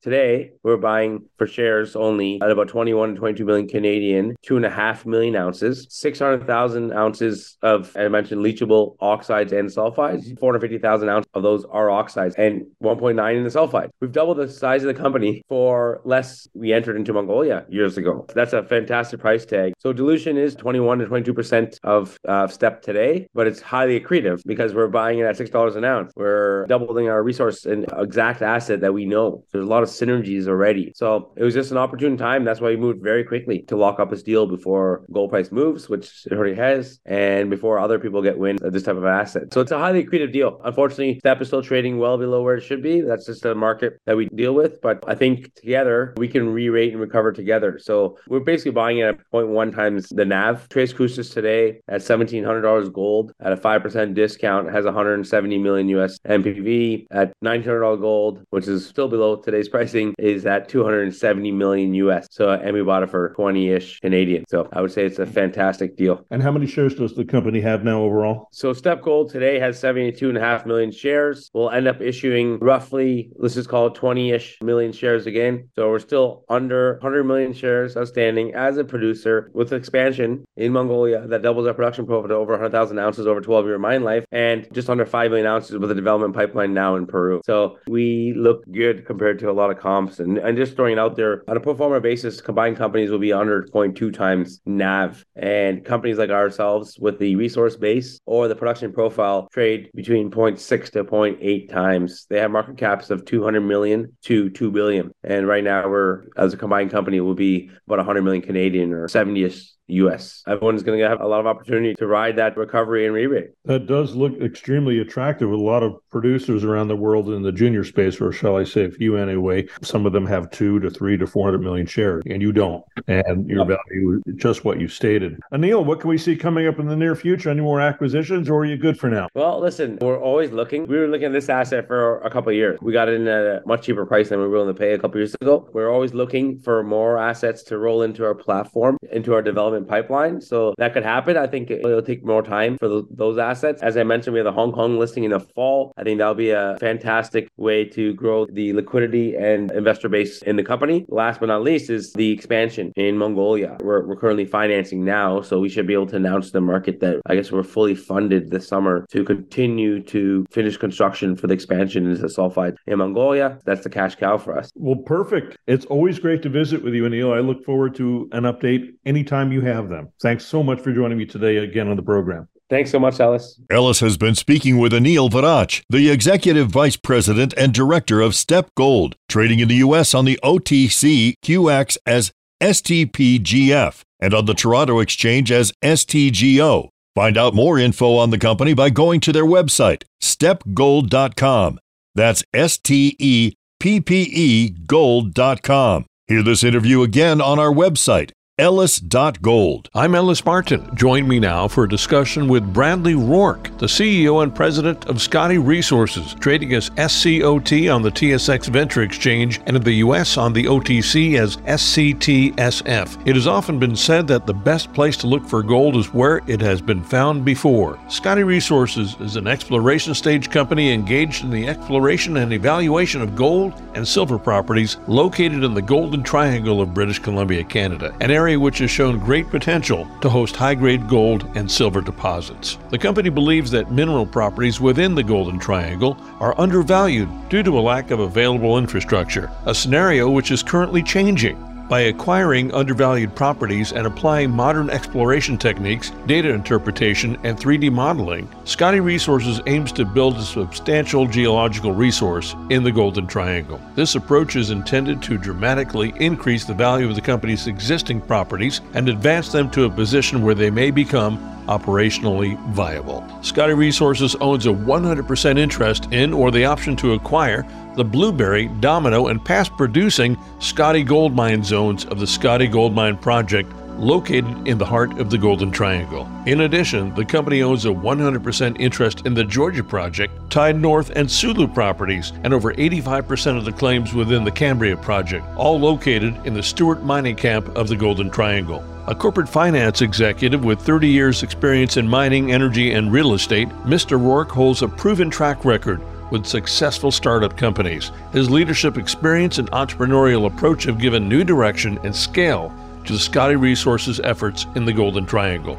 Today, 0.02 0.52
we're 0.62 0.76
buying 0.76 1.26
for 1.36 1.46
shares 1.46 1.96
only 1.96 2.40
at 2.42 2.50
about 2.50 2.68
21 2.68 3.14
to 3.14 3.18
22 3.18 3.44
million 3.44 3.68
Canadian, 3.68 4.34
two 4.42 4.56
and 4.56 4.64
a 4.64 4.70
half 4.70 5.04
million 5.04 5.36
ounces, 5.36 5.86
600,000 5.90 6.92
ounces 6.92 7.58
of, 7.62 7.94
I 7.96 8.08
mentioned, 8.08 8.42
leachable 8.42 8.96
oxides 9.00 9.52
and 9.52 9.68
sulfides, 9.68 10.38
450,000 10.38 11.08
ounces 11.08 11.30
of 11.34 11.42
those 11.42 11.64
are 11.66 11.90
oxides 11.90 12.34
and 12.36 12.62
1.9 12.82 13.36
in 13.36 13.44
the 13.44 13.50
sulfide. 13.50 13.90
We've 14.00 14.12
doubled 14.12 14.38
the 14.38 14.48
size 14.48 14.82
of 14.82 14.94
the 14.94 15.00
company 15.00 15.42
for 15.48 16.00
less 16.04 16.48
we 16.54 16.72
entered 16.72 16.96
into 16.96 17.12
Mongolia 17.12 17.66
years 17.68 17.98
ago. 17.98 18.26
That's 18.34 18.52
a 18.52 18.62
fantastic 18.62 19.20
price 19.20 19.44
tag. 19.44 19.74
So 19.78 19.92
dilution 19.92 20.36
is 20.36 20.54
21 20.60 20.98
to 20.98 21.06
22% 21.06 21.78
of 21.82 22.16
uh, 22.28 22.46
Steppe 22.46 22.82
today, 22.82 23.26
but 23.34 23.46
it's 23.46 23.60
highly 23.60 23.98
accretive 23.98 24.42
because 24.46 24.74
we're 24.74 24.88
buying 24.88 25.18
it 25.18 25.24
at 25.24 25.36
$6 25.36 25.76
an 25.76 25.84
ounce. 25.84 26.12
We're 26.14 26.66
doubling 26.66 27.08
our 27.08 27.22
resource 27.22 27.66
and 27.66 27.86
exact 27.98 28.42
asset 28.42 28.80
that 28.80 28.94
we 28.94 29.06
know. 29.06 29.44
There's 29.52 29.64
a 29.64 29.68
lot 29.68 29.82
of 29.82 29.88
synergies 29.88 30.46
already. 30.46 30.92
So 30.94 31.32
it 31.36 31.42
was 31.42 31.54
just 31.54 31.70
an 31.70 31.78
opportune 31.78 32.16
time. 32.16 32.44
That's 32.44 32.60
why 32.60 32.68
we 32.68 32.76
moved 32.76 33.02
very 33.02 33.24
quickly 33.24 33.62
to 33.68 33.76
lock 33.76 33.98
up 33.98 34.10
this 34.10 34.22
deal 34.22 34.46
before 34.46 35.04
gold 35.12 35.30
price 35.30 35.50
moves, 35.50 35.88
which 35.88 36.26
it 36.26 36.32
already 36.32 36.54
has, 36.56 37.00
and 37.06 37.50
before 37.50 37.78
other 37.78 37.98
people 37.98 38.22
get 38.22 38.38
wind 38.38 38.62
of 38.62 38.72
this 38.72 38.82
type 38.82 38.96
of 38.96 39.04
asset. 39.04 39.52
So 39.52 39.60
it's 39.60 39.72
a 39.72 39.78
highly 39.78 40.04
accretive 40.04 40.32
deal. 40.32 40.60
Unfortunately, 40.64 41.18
Steppe 41.20 41.40
is 41.40 41.48
still 41.48 41.62
trading 41.62 41.98
well 41.98 42.18
below 42.18 42.42
where 42.42 42.56
it 42.56 42.62
should 42.62 42.82
be. 42.82 43.00
That's 43.00 43.26
just 43.26 43.44
a 43.44 43.54
market 43.54 44.00
that 44.06 44.16
we 44.16 44.28
deal 44.28 44.54
with. 44.54 44.80
But 44.82 45.02
I 45.06 45.14
think 45.14 45.54
together 45.54 46.14
we 46.16 46.28
can 46.28 46.52
re-rate 46.52 46.92
and 46.92 47.00
recover 47.00 47.32
together. 47.32 47.78
So 47.78 48.18
we're 48.28 48.40
basically 48.40 48.72
buying 48.72 48.98
it 48.98 49.04
at 49.04 49.18
0.1 49.32 49.74
times 49.74 50.08
the 50.08 50.24
NAV 50.24 50.49
have 50.50 50.68
Tres 50.68 50.92
Cruces 50.92 51.30
today 51.30 51.80
at 51.88 52.00
$1,700 52.00 52.92
gold 52.92 53.32
at 53.40 53.52
a 53.52 53.56
5% 53.56 54.14
discount, 54.14 54.70
has 54.72 54.84
170 54.84 55.58
million 55.58 55.88
US 55.90 56.18
NPV 56.26 57.06
at 57.10 57.32
$1,900 57.44 58.00
gold, 58.00 58.42
which 58.50 58.66
is 58.66 58.86
still 58.86 59.08
below 59.08 59.36
today's 59.36 59.68
pricing, 59.76 60.14
is 60.18 60.46
at 60.46 60.68
270 60.68 61.52
million 61.52 61.94
US. 61.94 62.26
So, 62.30 62.50
and 62.50 62.74
we 62.74 62.82
bought 62.82 63.02
it 63.02 63.10
for 63.10 63.32
20 63.34 63.68
ish 63.68 64.00
Canadian. 64.00 64.44
So 64.48 64.68
I 64.72 64.80
would 64.80 64.92
say 64.92 65.04
it's 65.04 65.18
a 65.18 65.26
fantastic 65.26 65.96
deal. 65.96 66.24
And 66.30 66.42
how 66.42 66.50
many 66.50 66.66
shares 66.66 66.94
does 66.94 67.14
the 67.14 67.24
company 67.24 67.60
have 67.60 67.84
now 67.84 68.02
overall? 68.02 68.48
So 68.52 68.72
Steppe 68.72 69.02
Gold 69.02 69.30
today 69.30 69.58
has 69.60 69.80
72.5 69.80 70.66
million 70.66 70.90
shares. 70.90 71.50
We'll 71.54 71.70
end 71.70 71.86
up 71.86 72.00
issuing 72.00 72.58
roughly, 72.58 73.30
let's 73.36 73.54
just 73.54 73.68
call 73.68 73.86
it 73.86 73.94
20 73.94 74.32
ish 74.32 74.58
million 74.62 74.92
shares 74.92 75.26
again. 75.26 75.68
So 75.76 75.88
we're 75.88 76.00
still 76.00 76.44
under 76.48 76.94
100 76.94 77.24
million 77.24 77.52
shares 77.52 77.96
outstanding 77.96 78.54
as 78.54 78.76
a 78.76 78.84
producer 78.84 79.50
with 79.54 79.72
expansion 79.72 80.39
in 80.56 80.72
Mongolia 80.72 81.26
that 81.28 81.42
doubles 81.42 81.66
our 81.66 81.74
production 81.74 82.06
profile 82.06 82.28
to 82.28 82.34
over 82.34 82.52
100,000 82.52 82.98
ounces 82.98 83.26
over 83.26 83.40
12 83.40 83.66
year 83.66 83.78
mine 83.78 84.02
life 84.02 84.24
and 84.32 84.68
just 84.72 84.90
under 84.90 85.06
5 85.06 85.30
million 85.30 85.46
ounces 85.46 85.78
with 85.78 85.90
a 85.90 85.94
development 85.94 86.34
pipeline 86.34 86.74
now 86.74 86.96
in 86.96 87.06
Peru. 87.06 87.40
So 87.44 87.78
we 87.86 88.34
look 88.36 88.64
good 88.70 89.06
compared 89.06 89.38
to 89.40 89.50
a 89.50 89.52
lot 89.52 89.70
of 89.70 89.78
comps. 89.78 90.20
And, 90.20 90.38
and 90.38 90.56
just 90.56 90.76
throwing 90.76 90.92
it 90.92 90.98
out 90.98 91.16
there 91.16 91.42
on 91.48 91.56
a 91.56 91.60
pro 91.60 91.74
forma 91.74 92.00
basis, 92.00 92.40
combined 92.40 92.76
companies 92.76 93.10
will 93.10 93.18
be 93.18 93.32
under 93.32 93.62
0.2 93.62 94.12
times 94.12 94.60
NAV. 94.66 95.24
And 95.36 95.84
companies 95.84 96.18
like 96.18 96.30
ourselves 96.30 96.98
with 96.98 97.18
the 97.18 97.36
resource 97.36 97.76
base 97.76 98.20
or 98.26 98.48
the 98.48 98.56
production 98.56 98.92
profile 98.92 99.48
trade 99.52 99.90
between 99.94 100.30
0.6 100.30 100.90
to 100.92 101.04
0.8 101.04 101.68
times. 101.68 102.26
They 102.28 102.38
have 102.38 102.50
market 102.50 102.76
caps 102.76 103.10
of 103.10 103.24
200 103.24 103.60
million 103.60 104.16
to 104.22 104.50
2 104.50 104.70
billion. 104.70 105.12
And 105.24 105.46
right 105.46 105.64
now 105.64 105.88
we're, 105.88 106.24
as 106.36 106.52
a 106.52 106.56
combined 106.56 106.90
company, 106.90 107.20
will 107.20 107.34
be 107.34 107.70
about 107.86 107.98
100 107.98 108.22
million 108.22 108.42
Canadian 108.42 108.92
or 108.92 109.06
70ish 109.08 109.70
US. 109.92 110.42
Everyone's 110.46 110.82
going 110.82 110.98
to 110.98 111.08
have 111.08 111.20
a 111.20 111.26
lot 111.26 111.40
of 111.40 111.46
opportunity 111.46 111.94
to 111.94 112.06
ride 112.06 112.36
that 112.36 112.56
recovery 112.56 113.06
and 113.06 113.14
re-rate. 113.14 113.50
That 113.64 113.86
does 113.86 114.14
look 114.14 114.40
extremely 114.40 115.00
attractive 115.00 115.50
with 115.50 115.60
a 115.60 115.62
lot 115.62 115.82
of 115.82 115.94
producers 116.10 116.64
around 116.64 116.88
the 116.88 116.96
world 116.96 117.28
in 117.30 117.42
the 117.42 117.52
junior 117.52 117.84
space, 117.84 118.20
or 118.20 118.32
shall 118.32 118.56
I 118.56 118.64
say 118.64 118.84
a 118.84 118.90
few 118.90 119.16
anyway. 119.16 119.66
Some 119.82 120.06
of 120.06 120.12
them 120.12 120.26
have 120.26 120.50
two 120.50 120.80
to 120.80 120.90
three 120.90 121.16
to 121.16 121.26
400 121.26 121.58
million 121.58 121.86
shares, 121.86 122.22
and 122.26 122.42
you 122.42 122.52
don't. 122.52 122.84
And 123.06 123.48
your 123.48 123.64
value 123.64 124.20
is 124.26 124.34
just 124.36 124.64
what 124.64 124.80
you 124.80 124.88
stated. 124.88 125.38
Aneel, 125.52 125.84
what 125.84 126.00
can 126.00 126.10
we 126.10 126.18
see 126.18 126.36
coming 126.36 126.66
up 126.66 126.78
in 126.78 126.86
the 126.86 126.96
near 126.96 127.14
future? 127.14 127.50
Any 127.50 127.60
more 127.60 127.80
acquisitions, 127.80 128.48
or 128.48 128.60
are 128.60 128.64
you 128.64 128.76
good 128.76 128.98
for 128.98 129.08
now? 129.08 129.28
Well, 129.34 129.60
listen, 129.60 129.98
we're 130.00 130.20
always 130.20 130.50
looking. 130.50 130.86
We 130.86 130.98
were 130.98 131.08
looking 131.08 131.26
at 131.26 131.32
this 131.32 131.48
asset 131.48 131.86
for 131.86 132.20
a 132.20 132.30
couple 132.30 132.50
of 132.50 132.56
years. 132.56 132.78
We 132.80 132.92
got 132.92 133.08
it 133.08 133.20
in 133.20 133.28
at 133.28 133.44
a 133.44 133.62
much 133.66 133.84
cheaper 133.84 134.06
price 134.06 134.28
than 134.28 134.38
we 134.38 134.46
were 134.46 134.52
willing 134.52 134.74
to 134.74 134.78
pay 134.78 134.92
a 134.92 134.98
couple 134.98 135.18
years 135.18 135.34
ago. 135.40 135.68
We're 135.72 135.90
always 135.90 136.14
looking 136.14 136.58
for 136.60 136.82
more 136.82 137.18
assets 137.18 137.62
to 137.64 137.78
roll 137.78 138.02
into 138.02 138.24
our 138.24 138.34
platform, 138.34 138.96
into 139.12 139.34
our 139.34 139.42
development 139.42 139.79
development 139.80 140.08
pipeline. 140.08 140.40
So 140.40 140.74
that 140.78 140.92
could 140.92 141.02
happen. 141.02 141.36
I 141.36 141.46
think 141.46 141.70
it'll 141.70 142.02
take 142.02 142.24
more 142.24 142.42
time 142.42 142.78
for 142.78 142.88
the, 142.88 143.06
those 143.10 143.38
assets. 143.38 143.82
As 143.82 143.96
I 143.96 144.02
mentioned, 144.02 144.34
we 144.34 144.38
have 144.38 144.44
the 144.44 144.52
Hong 144.52 144.72
Kong 144.72 144.98
listing 144.98 145.24
in 145.24 145.30
the 145.30 145.40
fall. 145.40 145.92
I 145.96 146.04
think 146.04 146.18
that'll 146.18 146.34
be 146.34 146.50
a 146.50 146.76
fantastic 146.80 147.48
way 147.56 147.84
to 147.86 148.14
grow 148.14 148.46
the 148.46 148.72
liquidity 148.72 149.36
and 149.36 149.70
investor 149.72 150.08
base 150.08 150.42
in 150.42 150.56
the 150.56 150.64
company. 150.64 151.06
Last 151.08 151.40
but 151.40 151.46
not 151.46 151.62
least 151.62 151.90
is 151.90 152.12
the 152.12 152.30
expansion 152.30 152.92
in 152.96 153.16
Mongolia. 153.16 153.76
We're, 153.80 154.06
we're 154.06 154.16
currently 154.16 154.44
financing 154.44 155.04
now, 155.04 155.40
so 155.42 155.58
we 155.58 155.68
should 155.68 155.86
be 155.86 155.94
able 155.94 156.06
to 156.06 156.16
announce 156.16 156.46
to 156.46 156.52
the 156.52 156.60
market 156.60 157.00
that 157.00 157.20
I 157.26 157.34
guess 157.36 157.52
we're 157.52 157.62
fully 157.62 157.94
funded 157.94 158.50
this 158.50 158.68
summer 158.68 159.06
to 159.10 159.24
continue 159.24 160.02
to 160.04 160.46
finish 160.50 160.76
construction 160.76 161.36
for 161.36 161.46
the 161.46 161.54
expansion 161.54 162.10
into 162.10 162.26
sulfide 162.26 162.76
in 162.86 162.98
Mongolia. 162.98 163.58
That's 163.64 163.82
the 163.82 163.90
cash 163.90 164.16
cow 164.16 164.38
for 164.38 164.56
us. 164.56 164.70
Well, 164.74 164.96
perfect. 164.96 165.56
It's 165.66 165.86
always 165.86 166.18
great 166.18 166.42
to 166.42 166.48
visit 166.48 166.82
with 166.82 166.94
you, 166.94 167.04
Aneel. 167.04 167.36
I 167.36 167.40
look 167.40 167.64
forward 167.64 167.94
to 167.96 168.28
an 168.32 168.44
update 168.44 168.94
anytime 169.04 169.52
you 169.52 169.60
have 169.62 169.69
have 169.72 169.88
them. 169.88 170.08
Thanks 170.22 170.44
so 170.44 170.62
much 170.62 170.80
for 170.80 170.92
joining 170.92 171.18
me 171.18 171.26
today 171.26 171.58
again 171.58 171.88
on 171.88 171.96
the 171.96 172.02
program. 172.02 172.48
Thanks 172.68 172.90
so 172.90 173.00
much, 173.00 173.18
Ellis. 173.18 173.60
Ellis 173.68 173.98
has 173.98 174.16
been 174.16 174.36
speaking 174.36 174.78
with 174.78 174.92
Aneel 174.92 175.28
Waraich, 175.28 175.82
the 175.88 176.08
Executive 176.08 176.68
Vice 176.68 176.96
President 176.96 177.52
and 177.56 177.74
Director 177.74 178.20
of 178.20 178.36
Steppe 178.36 178.70
Gold, 178.76 179.16
trading 179.28 179.58
in 179.58 179.66
the 179.66 179.76
U.S. 179.76 180.14
on 180.14 180.24
the 180.24 180.38
OTC 180.44 181.34
QX 181.44 181.98
as 182.06 182.30
STPGF 182.62 184.02
and 184.20 184.34
on 184.34 184.44
the 184.44 184.54
Toronto 184.54 185.00
Exchange 185.00 185.50
as 185.50 185.72
STGO. 185.82 186.88
Find 187.16 187.36
out 187.36 187.54
more 187.54 187.78
info 187.78 188.16
on 188.16 188.30
the 188.30 188.38
company 188.38 188.72
by 188.72 188.90
going 188.90 189.18
to 189.20 189.32
their 189.32 189.44
website, 189.44 190.04
steppegold.com. 190.22 191.80
That's 192.14 192.44
S 192.54 192.78
T 192.78 193.16
E 193.18 193.52
P 193.80 194.00
P 194.00 194.30
E 194.32 194.70
gold.com. 194.86 196.06
Hear 196.28 196.42
this 196.44 196.62
interview 196.62 197.02
again 197.02 197.40
on 197.40 197.58
our 197.58 197.72
website, 197.72 198.30
ellis.gold. 198.60 199.88
I'm 199.94 200.14
Ellis 200.14 200.44
Martin. 200.44 200.94
Join 200.94 201.26
me 201.26 201.40
now 201.40 201.66
for 201.66 201.84
a 201.84 201.88
discussion 201.88 202.46
with 202.46 202.74
Bradley 202.74 203.14
Rourke, 203.14 203.76
the 203.78 203.86
CEO 203.86 204.42
and 204.42 204.54
president 204.54 205.06
of 205.06 205.22
Scottie 205.22 205.56
Resources, 205.56 206.34
trading 206.40 206.74
as 206.74 206.90
SCOT 206.90 207.88
on 207.88 208.02
the 208.02 208.10
TSX 208.10 208.68
Venture 208.68 209.00
Exchange 209.00 209.62
and 209.64 209.76
in 209.76 209.82
the 209.82 209.94
U.S. 210.04 210.36
on 210.36 210.52
the 210.52 210.64
OTC 210.64 211.38
as 211.38 211.56
SCTSF. 211.56 213.26
It 213.26 213.34
has 213.34 213.46
often 213.46 213.78
been 213.78 213.96
said 213.96 214.26
that 214.26 214.46
the 214.46 214.52
best 214.52 214.92
place 214.92 215.16
to 215.18 215.26
look 215.26 215.46
for 215.46 215.62
gold 215.62 215.96
is 215.96 216.12
where 216.12 216.42
it 216.46 216.60
has 216.60 216.82
been 216.82 217.02
found 217.02 217.46
before. 217.46 217.98
Scottie 218.10 218.42
Resources 218.42 219.16
is 219.20 219.36
an 219.36 219.46
exploration 219.46 220.14
stage 220.14 220.50
company 220.50 220.92
engaged 220.92 221.44
in 221.44 221.50
the 221.50 221.66
exploration 221.66 222.36
and 222.36 222.52
evaluation 222.52 223.22
of 223.22 223.34
gold 223.34 223.72
and 223.94 224.06
silver 224.06 224.38
properties 224.38 224.98
located 225.06 225.64
in 225.64 225.72
the 225.72 225.80
Golden 225.80 226.22
Triangle 226.22 226.82
of 226.82 226.92
British 226.92 227.18
Columbia, 227.18 227.64
Canada, 227.64 228.14
an 228.20 228.30
area 228.30 228.49
which 228.56 228.78
has 228.78 228.90
shown 228.90 229.18
great 229.18 229.48
potential 229.50 230.08
to 230.20 230.28
host 230.28 230.56
high 230.56 230.74
grade 230.74 231.08
gold 231.08 231.50
and 231.54 231.70
silver 231.70 232.00
deposits. 232.00 232.78
The 232.90 232.98
company 232.98 233.28
believes 233.28 233.70
that 233.70 233.92
mineral 233.92 234.26
properties 234.26 234.80
within 234.80 235.14
the 235.14 235.22
Golden 235.22 235.58
Triangle 235.58 236.16
are 236.40 236.58
undervalued 236.60 237.28
due 237.48 237.62
to 237.62 237.78
a 237.78 237.80
lack 237.80 238.10
of 238.10 238.20
available 238.20 238.78
infrastructure, 238.78 239.50
a 239.66 239.74
scenario 239.74 240.30
which 240.30 240.50
is 240.50 240.62
currently 240.62 241.02
changing. 241.02 241.69
By 241.90 242.02
acquiring 242.02 242.72
undervalued 242.72 243.34
properties 243.34 243.90
and 243.90 244.06
applying 244.06 244.52
modern 244.52 244.90
exploration 244.90 245.58
techniques, 245.58 246.12
data 246.26 246.48
interpretation, 246.48 247.36
and 247.42 247.58
3D 247.58 247.90
modeling, 247.90 248.48
Scottie 248.62 249.00
Resources 249.00 249.60
aims 249.66 249.90
to 249.92 250.04
build 250.04 250.36
a 250.36 250.42
substantial 250.42 251.26
geological 251.26 251.90
resource 251.90 252.54
in 252.70 252.84
the 252.84 252.92
Golden 252.92 253.26
Triangle. 253.26 253.80
This 253.96 254.14
approach 254.14 254.54
is 254.54 254.70
intended 254.70 255.20
to 255.22 255.36
dramatically 255.36 256.14
increase 256.20 256.64
the 256.64 256.74
value 256.74 257.08
of 257.08 257.16
the 257.16 257.20
company's 257.20 257.66
existing 257.66 258.20
properties 258.20 258.82
and 258.94 259.08
advance 259.08 259.50
them 259.50 259.68
to 259.72 259.86
a 259.86 259.90
position 259.90 260.44
where 260.44 260.54
they 260.54 260.70
may 260.70 260.92
become 260.92 261.38
operationally 261.66 262.56
viable. 262.68 263.26
Scottie 263.42 263.74
Resources 263.74 264.36
owns 264.36 264.66
a 264.66 264.70
100% 264.70 265.58
interest 265.58 266.06
in 266.12 266.32
or 266.32 266.52
the 266.52 266.64
option 266.64 266.94
to 266.96 267.14
acquire 267.14 267.66
the 268.00 268.04
Blueberry, 268.04 268.68
Domino, 268.80 269.26
and 269.26 269.44
past 269.44 269.76
producing 269.76 270.38
Scottie 270.58 271.02
Gold 271.02 271.36
Mine 271.36 271.62
zones 271.62 272.06
of 272.06 272.18
the 272.18 272.26
Scottie 272.26 272.66
Gold 272.66 272.94
Mine 272.94 273.18
project 273.18 273.70
located 273.98 274.66
in 274.66 274.78
the 274.78 274.86
heart 274.86 275.18
of 275.18 275.28
the 275.28 275.36
Golden 275.36 275.70
Triangle. 275.70 276.26
In 276.46 276.62
addition, 276.62 277.14
the 277.14 277.26
company 277.26 277.60
owns 277.60 277.84
a 277.84 277.90
100% 277.90 278.80
interest 278.80 279.26
in 279.26 279.34
the 279.34 279.44
Georgia 279.44 279.84
project, 279.84 280.32
Tide 280.50 280.80
North 280.80 281.10
and 281.14 281.30
Sulu 281.30 281.68
properties, 281.68 282.32
and 282.42 282.54
over 282.54 282.72
85% 282.72 283.58
of 283.58 283.66
the 283.66 283.72
claims 283.72 284.14
within 284.14 284.44
the 284.44 284.50
Cambria 284.50 284.96
project, 284.96 285.44
all 285.58 285.78
located 285.78 286.34
in 286.46 286.54
the 286.54 286.62
Stewart 286.62 287.02
mining 287.02 287.36
camp 287.36 287.68
of 287.76 287.86
the 287.86 287.96
Golden 287.96 288.30
Triangle. 288.30 288.82
A 289.08 289.14
corporate 289.14 289.48
finance 289.48 290.00
executive 290.00 290.64
with 290.64 290.80
30 290.80 291.06
years' 291.06 291.42
experience 291.42 291.98
in 291.98 292.08
mining, 292.08 292.50
energy, 292.50 292.92
and 292.92 293.12
real 293.12 293.34
estate, 293.34 293.68
Mr. 293.84 294.18
Rourke 294.18 294.50
holds 294.50 294.80
a 294.80 294.88
proven 294.88 295.28
track 295.28 295.66
record 295.66 296.00
with 296.30 296.46
successful 296.46 297.10
startup 297.10 297.56
companies. 297.56 298.12
His 298.32 298.50
leadership 298.50 298.96
experience 298.96 299.58
and 299.58 299.70
entrepreneurial 299.70 300.46
approach 300.46 300.84
have 300.84 300.98
given 300.98 301.28
new 301.28 301.44
direction 301.44 301.98
and 302.04 302.14
scale 302.14 302.72
to 303.04 303.12
the 303.12 303.18
Scottie 303.18 303.56
Resources 303.56 304.20
efforts 304.20 304.66
in 304.74 304.84
the 304.84 304.92
Golden 304.92 305.26
Triangle. 305.26 305.78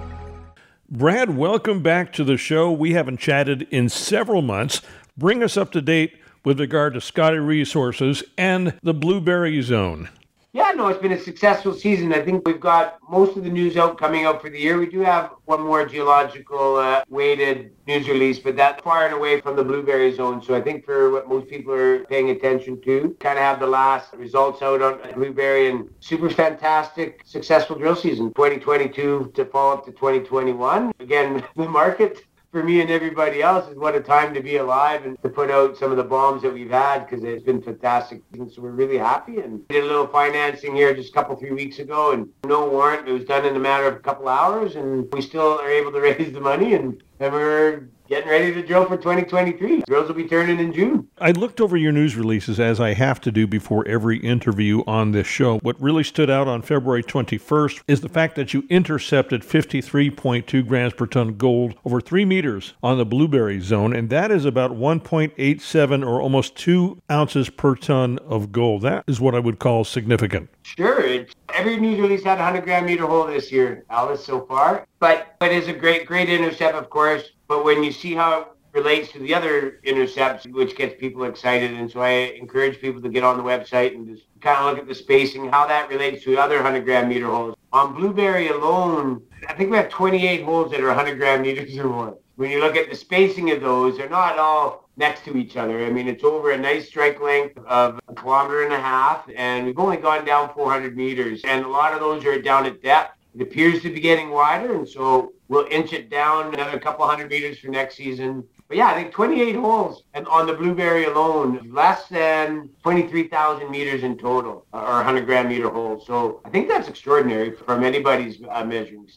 Brad, 0.89 1.37
welcome 1.37 1.81
back 1.81 2.11
to 2.13 2.23
the 2.23 2.37
show. 2.37 2.71
We 2.71 2.93
haven't 2.93 3.19
chatted 3.19 3.67
in 3.71 3.87
several 3.87 4.41
months. 4.41 4.81
Bring 5.17 5.41
us 5.43 5.55
up 5.55 5.71
to 5.71 5.81
date 5.81 6.17
with 6.43 6.59
regard 6.59 6.95
to 6.95 7.01
Scottie 7.01 7.37
Resources 7.37 8.23
and 8.37 8.77
the 8.83 8.93
Blueberry 8.93 9.61
Zone. 9.61 10.09
Yeah, 10.53 10.73
no, 10.75 10.89
it's 10.89 11.01
been 11.01 11.13
a 11.13 11.19
successful 11.19 11.73
season. 11.73 12.11
I 12.11 12.19
think 12.19 12.45
we've 12.45 12.59
got 12.59 12.97
most 13.09 13.37
of 13.37 13.45
the 13.45 13.49
news 13.49 13.77
out 13.77 13.97
coming 13.97 14.25
out 14.25 14.41
for 14.41 14.49
the 14.49 14.59
year. 14.59 14.77
We 14.77 14.85
do 14.85 14.99
have 14.99 15.31
one 15.45 15.61
more 15.61 15.85
geological 15.85 16.75
uh, 16.75 17.05
weighted 17.07 17.71
news 17.87 18.09
release, 18.09 18.37
but 18.37 18.57
that's 18.57 18.83
far 18.83 19.05
and 19.05 19.13
away 19.13 19.39
from 19.39 19.55
the 19.55 19.63
blueberry 19.63 20.13
zone. 20.13 20.43
So 20.43 20.53
I 20.53 20.59
think 20.59 20.83
for 20.83 21.09
what 21.09 21.29
most 21.29 21.47
people 21.47 21.73
are 21.73 22.03
paying 22.03 22.31
attention 22.31 22.81
to, 22.81 23.15
kind 23.21 23.39
of 23.39 23.45
have 23.45 23.61
the 23.61 23.67
last 23.67 24.13
results 24.13 24.61
out 24.61 24.81
on 24.81 24.99
blueberry 25.13 25.69
and 25.69 25.89
super 26.01 26.29
fantastic, 26.29 27.21
successful 27.23 27.77
drill 27.77 27.95
season 27.95 28.33
2022 28.33 29.31
to 29.33 29.45
follow 29.45 29.75
up 29.75 29.85
to 29.85 29.91
2021. 29.91 30.91
Again, 30.99 31.45
the 31.55 31.69
market 31.69 32.25
for 32.51 32.63
me 32.63 32.81
and 32.81 32.89
everybody 32.89 33.41
else 33.41 33.69
is 33.69 33.77
what 33.77 33.95
a 33.95 34.01
time 34.01 34.33
to 34.33 34.41
be 34.41 34.57
alive 34.57 35.05
and 35.05 35.21
to 35.21 35.29
put 35.29 35.49
out 35.49 35.77
some 35.77 35.89
of 35.89 35.97
the 35.97 36.03
bombs 36.03 36.41
that 36.41 36.53
we've 36.53 36.69
had 36.69 37.05
because 37.05 37.23
it's 37.23 37.43
been 37.43 37.61
fantastic. 37.61 38.21
And 38.33 38.51
so 38.51 38.61
we're 38.61 38.71
really 38.71 38.97
happy 38.97 39.39
and 39.39 39.65
did 39.69 39.83
a 39.83 39.87
little 39.87 40.07
financing 40.07 40.75
here 40.75 40.93
just 40.93 41.09
a 41.09 41.13
couple, 41.13 41.37
three 41.37 41.51
weeks 41.51 41.79
ago 41.79 42.11
and 42.11 42.27
no 42.45 42.67
warrant. 42.67 43.07
It 43.07 43.13
was 43.13 43.23
done 43.23 43.45
in 43.45 43.55
a 43.55 43.59
matter 43.59 43.87
of 43.87 43.95
a 43.95 43.99
couple 43.99 44.27
hours 44.27 44.75
and 44.75 45.11
we 45.13 45.21
still 45.21 45.59
are 45.59 45.69
able 45.69 45.93
to 45.93 46.01
raise 46.01 46.33
the 46.33 46.41
money 46.41 46.73
and, 46.73 47.01
and 47.21 47.33
we're 47.33 47.87
getting 48.11 48.29
ready 48.29 48.53
to 48.53 48.61
drill 48.61 48.85
for 48.85 48.97
2023. 48.97 49.83
Drills 49.87 50.09
will 50.09 50.15
be 50.15 50.27
turning 50.27 50.59
in 50.59 50.73
June. 50.73 51.07
I 51.17 51.31
looked 51.31 51.61
over 51.61 51.77
your 51.77 51.93
news 51.93 52.17
releases 52.17 52.59
as 52.59 52.77
I 52.77 52.93
have 52.93 53.21
to 53.21 53.31
do 53.31 53.47
before 53.47 53.87
every 53.87 54.17
interview 54.17 54.83
on 54.85 55.13
this 55.13 55.27
show. 55.27 55.59
What 55.59 55.81
really 55.81 56.03
stood 56.03 56.29
out 56.29 56.45
on 56.45 56.61
February 56.61 57.03
21st 57.03 57.83
is 57.87 58.01
the 58.01 58.09
fact 58.09 58.35
that 58.35 58.53
you 58.53 58.65
intercepted 58.69 59.43
53.2 59.43 60.67
grams 60.67 60.91
per 60.91 61.05
ton 61.05 61.37
gold 61.37 61.75
over 61.85 62.01
three 62.01 62.25
meters 62.25 62.73
on 62.83 62.97
the 62.97 63.05
Blueberry 63.05 63.61
Zone, 63.61 63.95
and 63.95 64.09
that 64.09 64.29
is 64.29 64.43
about 64.43 64.71
1.87 64.71 66.05
or 66.05 66.21
almost 66.21 66.57
two 66.57 67.01
ounces 67.09 67.49
per 67.49 67.75
ton 67.75 68.19
of 68.19 68.51
gold. 68.51 68.81
That 68.81 69.05
is 69.07 69.21
what 69.21 69.35
I 69.35 69.39
would 69.39 69.59
call 69.59 69.85
significant. 69.85 70.49
Sure. 70.63 70.99
It's, 70.99 71.33
every 71.53 71.77
news 71.77 71.99
release 71.99 72.25
had 72.25 72.39
a 72.39 72.43
100 72.43 72.65
gram 72.65 72.85
meter 72.85 73.07
hole 73.07 73.27
this 73.27 73.53
year, 73.53 73.85
Ellis, 73.89 74.25
so 74.25 74.45
far. 74.45 74.85
But 74.99 75.35
it 75.41 75.51
is 75.51 75.67
a 75.67 75.73
great, 75.73 76.05
great 76.05 76.29
intercept, 76.29 76.75
of 76.75 76.89
course. 76.89 77.31
But 77.51 77.65
when 77.65 77.83
you 77.83 77.91
see 77.91 78.13
how 78.13 78.39
it 78.39 78.47
relates 78.71 79.11
to 79.11 79.19
the 79.19 79.33
other 79.33 79.81
intercepts, 79.83 80.47
which 80.47 80.77
gets 80.77 80.97
people 80.97 81.25
excited, 81.25 81.73
and 81.73 81.91
so 81.91 81.99
I 81.99 82.31
encourage 82.39 82.79
people 82.79 83.01
to 83.01 83.09
get 83.09 83.25
on 83.25 83.35
the 83.35 83.43
website 83.43 83.93
and 83.93 84.07
just 84.07 84.23
kind 84.39 84.57
of 84.57 84.65
look 84.67 84.79
at 84.79 84.87
the 84.87 84.95
spacing, 84.95 85.49
how 85.49 85.67
that 85.67 85.89
relates 85.89 86.23
to 86.23 86.37
other 86.37 86.55
100 86.55 86.85
gram 86.85 87.09
meter 87.09 87.25
holes. 87.25 87.57
On 87.73 87.93
Blueberry 87.93 88.47
alone, 88.47 89.21
I 89.49 89.53
think 89.53 89.69
we 89.69 89.75
have 89.75 89.89
28 89.89 90.45
holes 90.45 90.71
that 90.71 90.79
are 90.79 90.87
100 90.87 91.17
gram 91.17 91.41
meters 91.41 91.77
or 91.77 91.89
more. 91.89 92.17
When 92.37 92.51
you 92.51 92.61
look 92.61 92.77
at 92.77 92.89
the 92.89 92.95
spacing 92.95 93.51
of 93.51 93.59
those, 93.59 93.97
they're 93.97 94.07
not 94.07 94.39
all 94.39 94.89
next 94.95 95.25
to 95.25 95.35
each 95.35 95.57
other. 95.57 95.85
I 95.85 95.89
mean, 95.89 96.07
it's 96.07 96.23
over 96.23 96.51
a 96.51 96.57
nice 96.57 96.87
strike 96.87 97.19
length 97.19 97.57
of 97.67 97.99
a 98.07 98.13
kilometer 98.15 98.63
and 98.63 98.71
a 98.71 98.79
half, 98.79 99.29
and 99.35 99.65
we've 99.65 99.77
only 99.77 99.97
gone 99.97 100.23
down 100.23 100.53
400 100.53 100.95
meters, 100.95 101.41
and 101.43 101.65
a 101.65 101.67
lot 101.67 101.93
of 101.93 101.99
those 101.99 102.23
are 102.23 102.41
down 102.41 102.65
at 102.65 102.81
depth. 102.81 103.17
It 103.35 103.41
appears 103.41 103.81
to 103.81 103.89
be 103.89 103.99
getting 103.99 104.29
wider, 104.29 104.73
and 104.73 104.87
so 104.87 105.33
we'll 105.51 105.67
inch 105.69 105.91
it 105.91 106.09
down 106.09 106.53
another 106.53 106.79
couple 106.79 107.05
hundred 107.05 107.29
meters 107.29 107.59
for 107.59 107.67
next 107.67 107.95
season. 107.97 108.43
But 108.71 108.77
yeah, 108.77 108.87
I 108.87 108.93
think 108.93 109.11
28 109.11 109.57
holes 109.57 110.03
and 110.13 110.25
on 110.29 110.47
the 110.47 110.53
Blueberry 110.53 111.03
alone, 111.03 111.59
less 111.73 112.07
than 112.07 112.69
23,000 112.83 113.69
meters 113.69 114.03
in 114.03 114.17
total, 114.17 114.65
or 114.71 114.81
100 114.81 115.25
gram 115.25 115.49
meter 115.49 115.67
holes. 115.67 116.07
So 116.07 116.39
I 116.45 116.49
think 116.51 116.69
that's 116.69 116.87
extraordinary 116.87 117.51
from 117.51 117.83
anybody's 117.83 118.41
uh. 118.49 118.65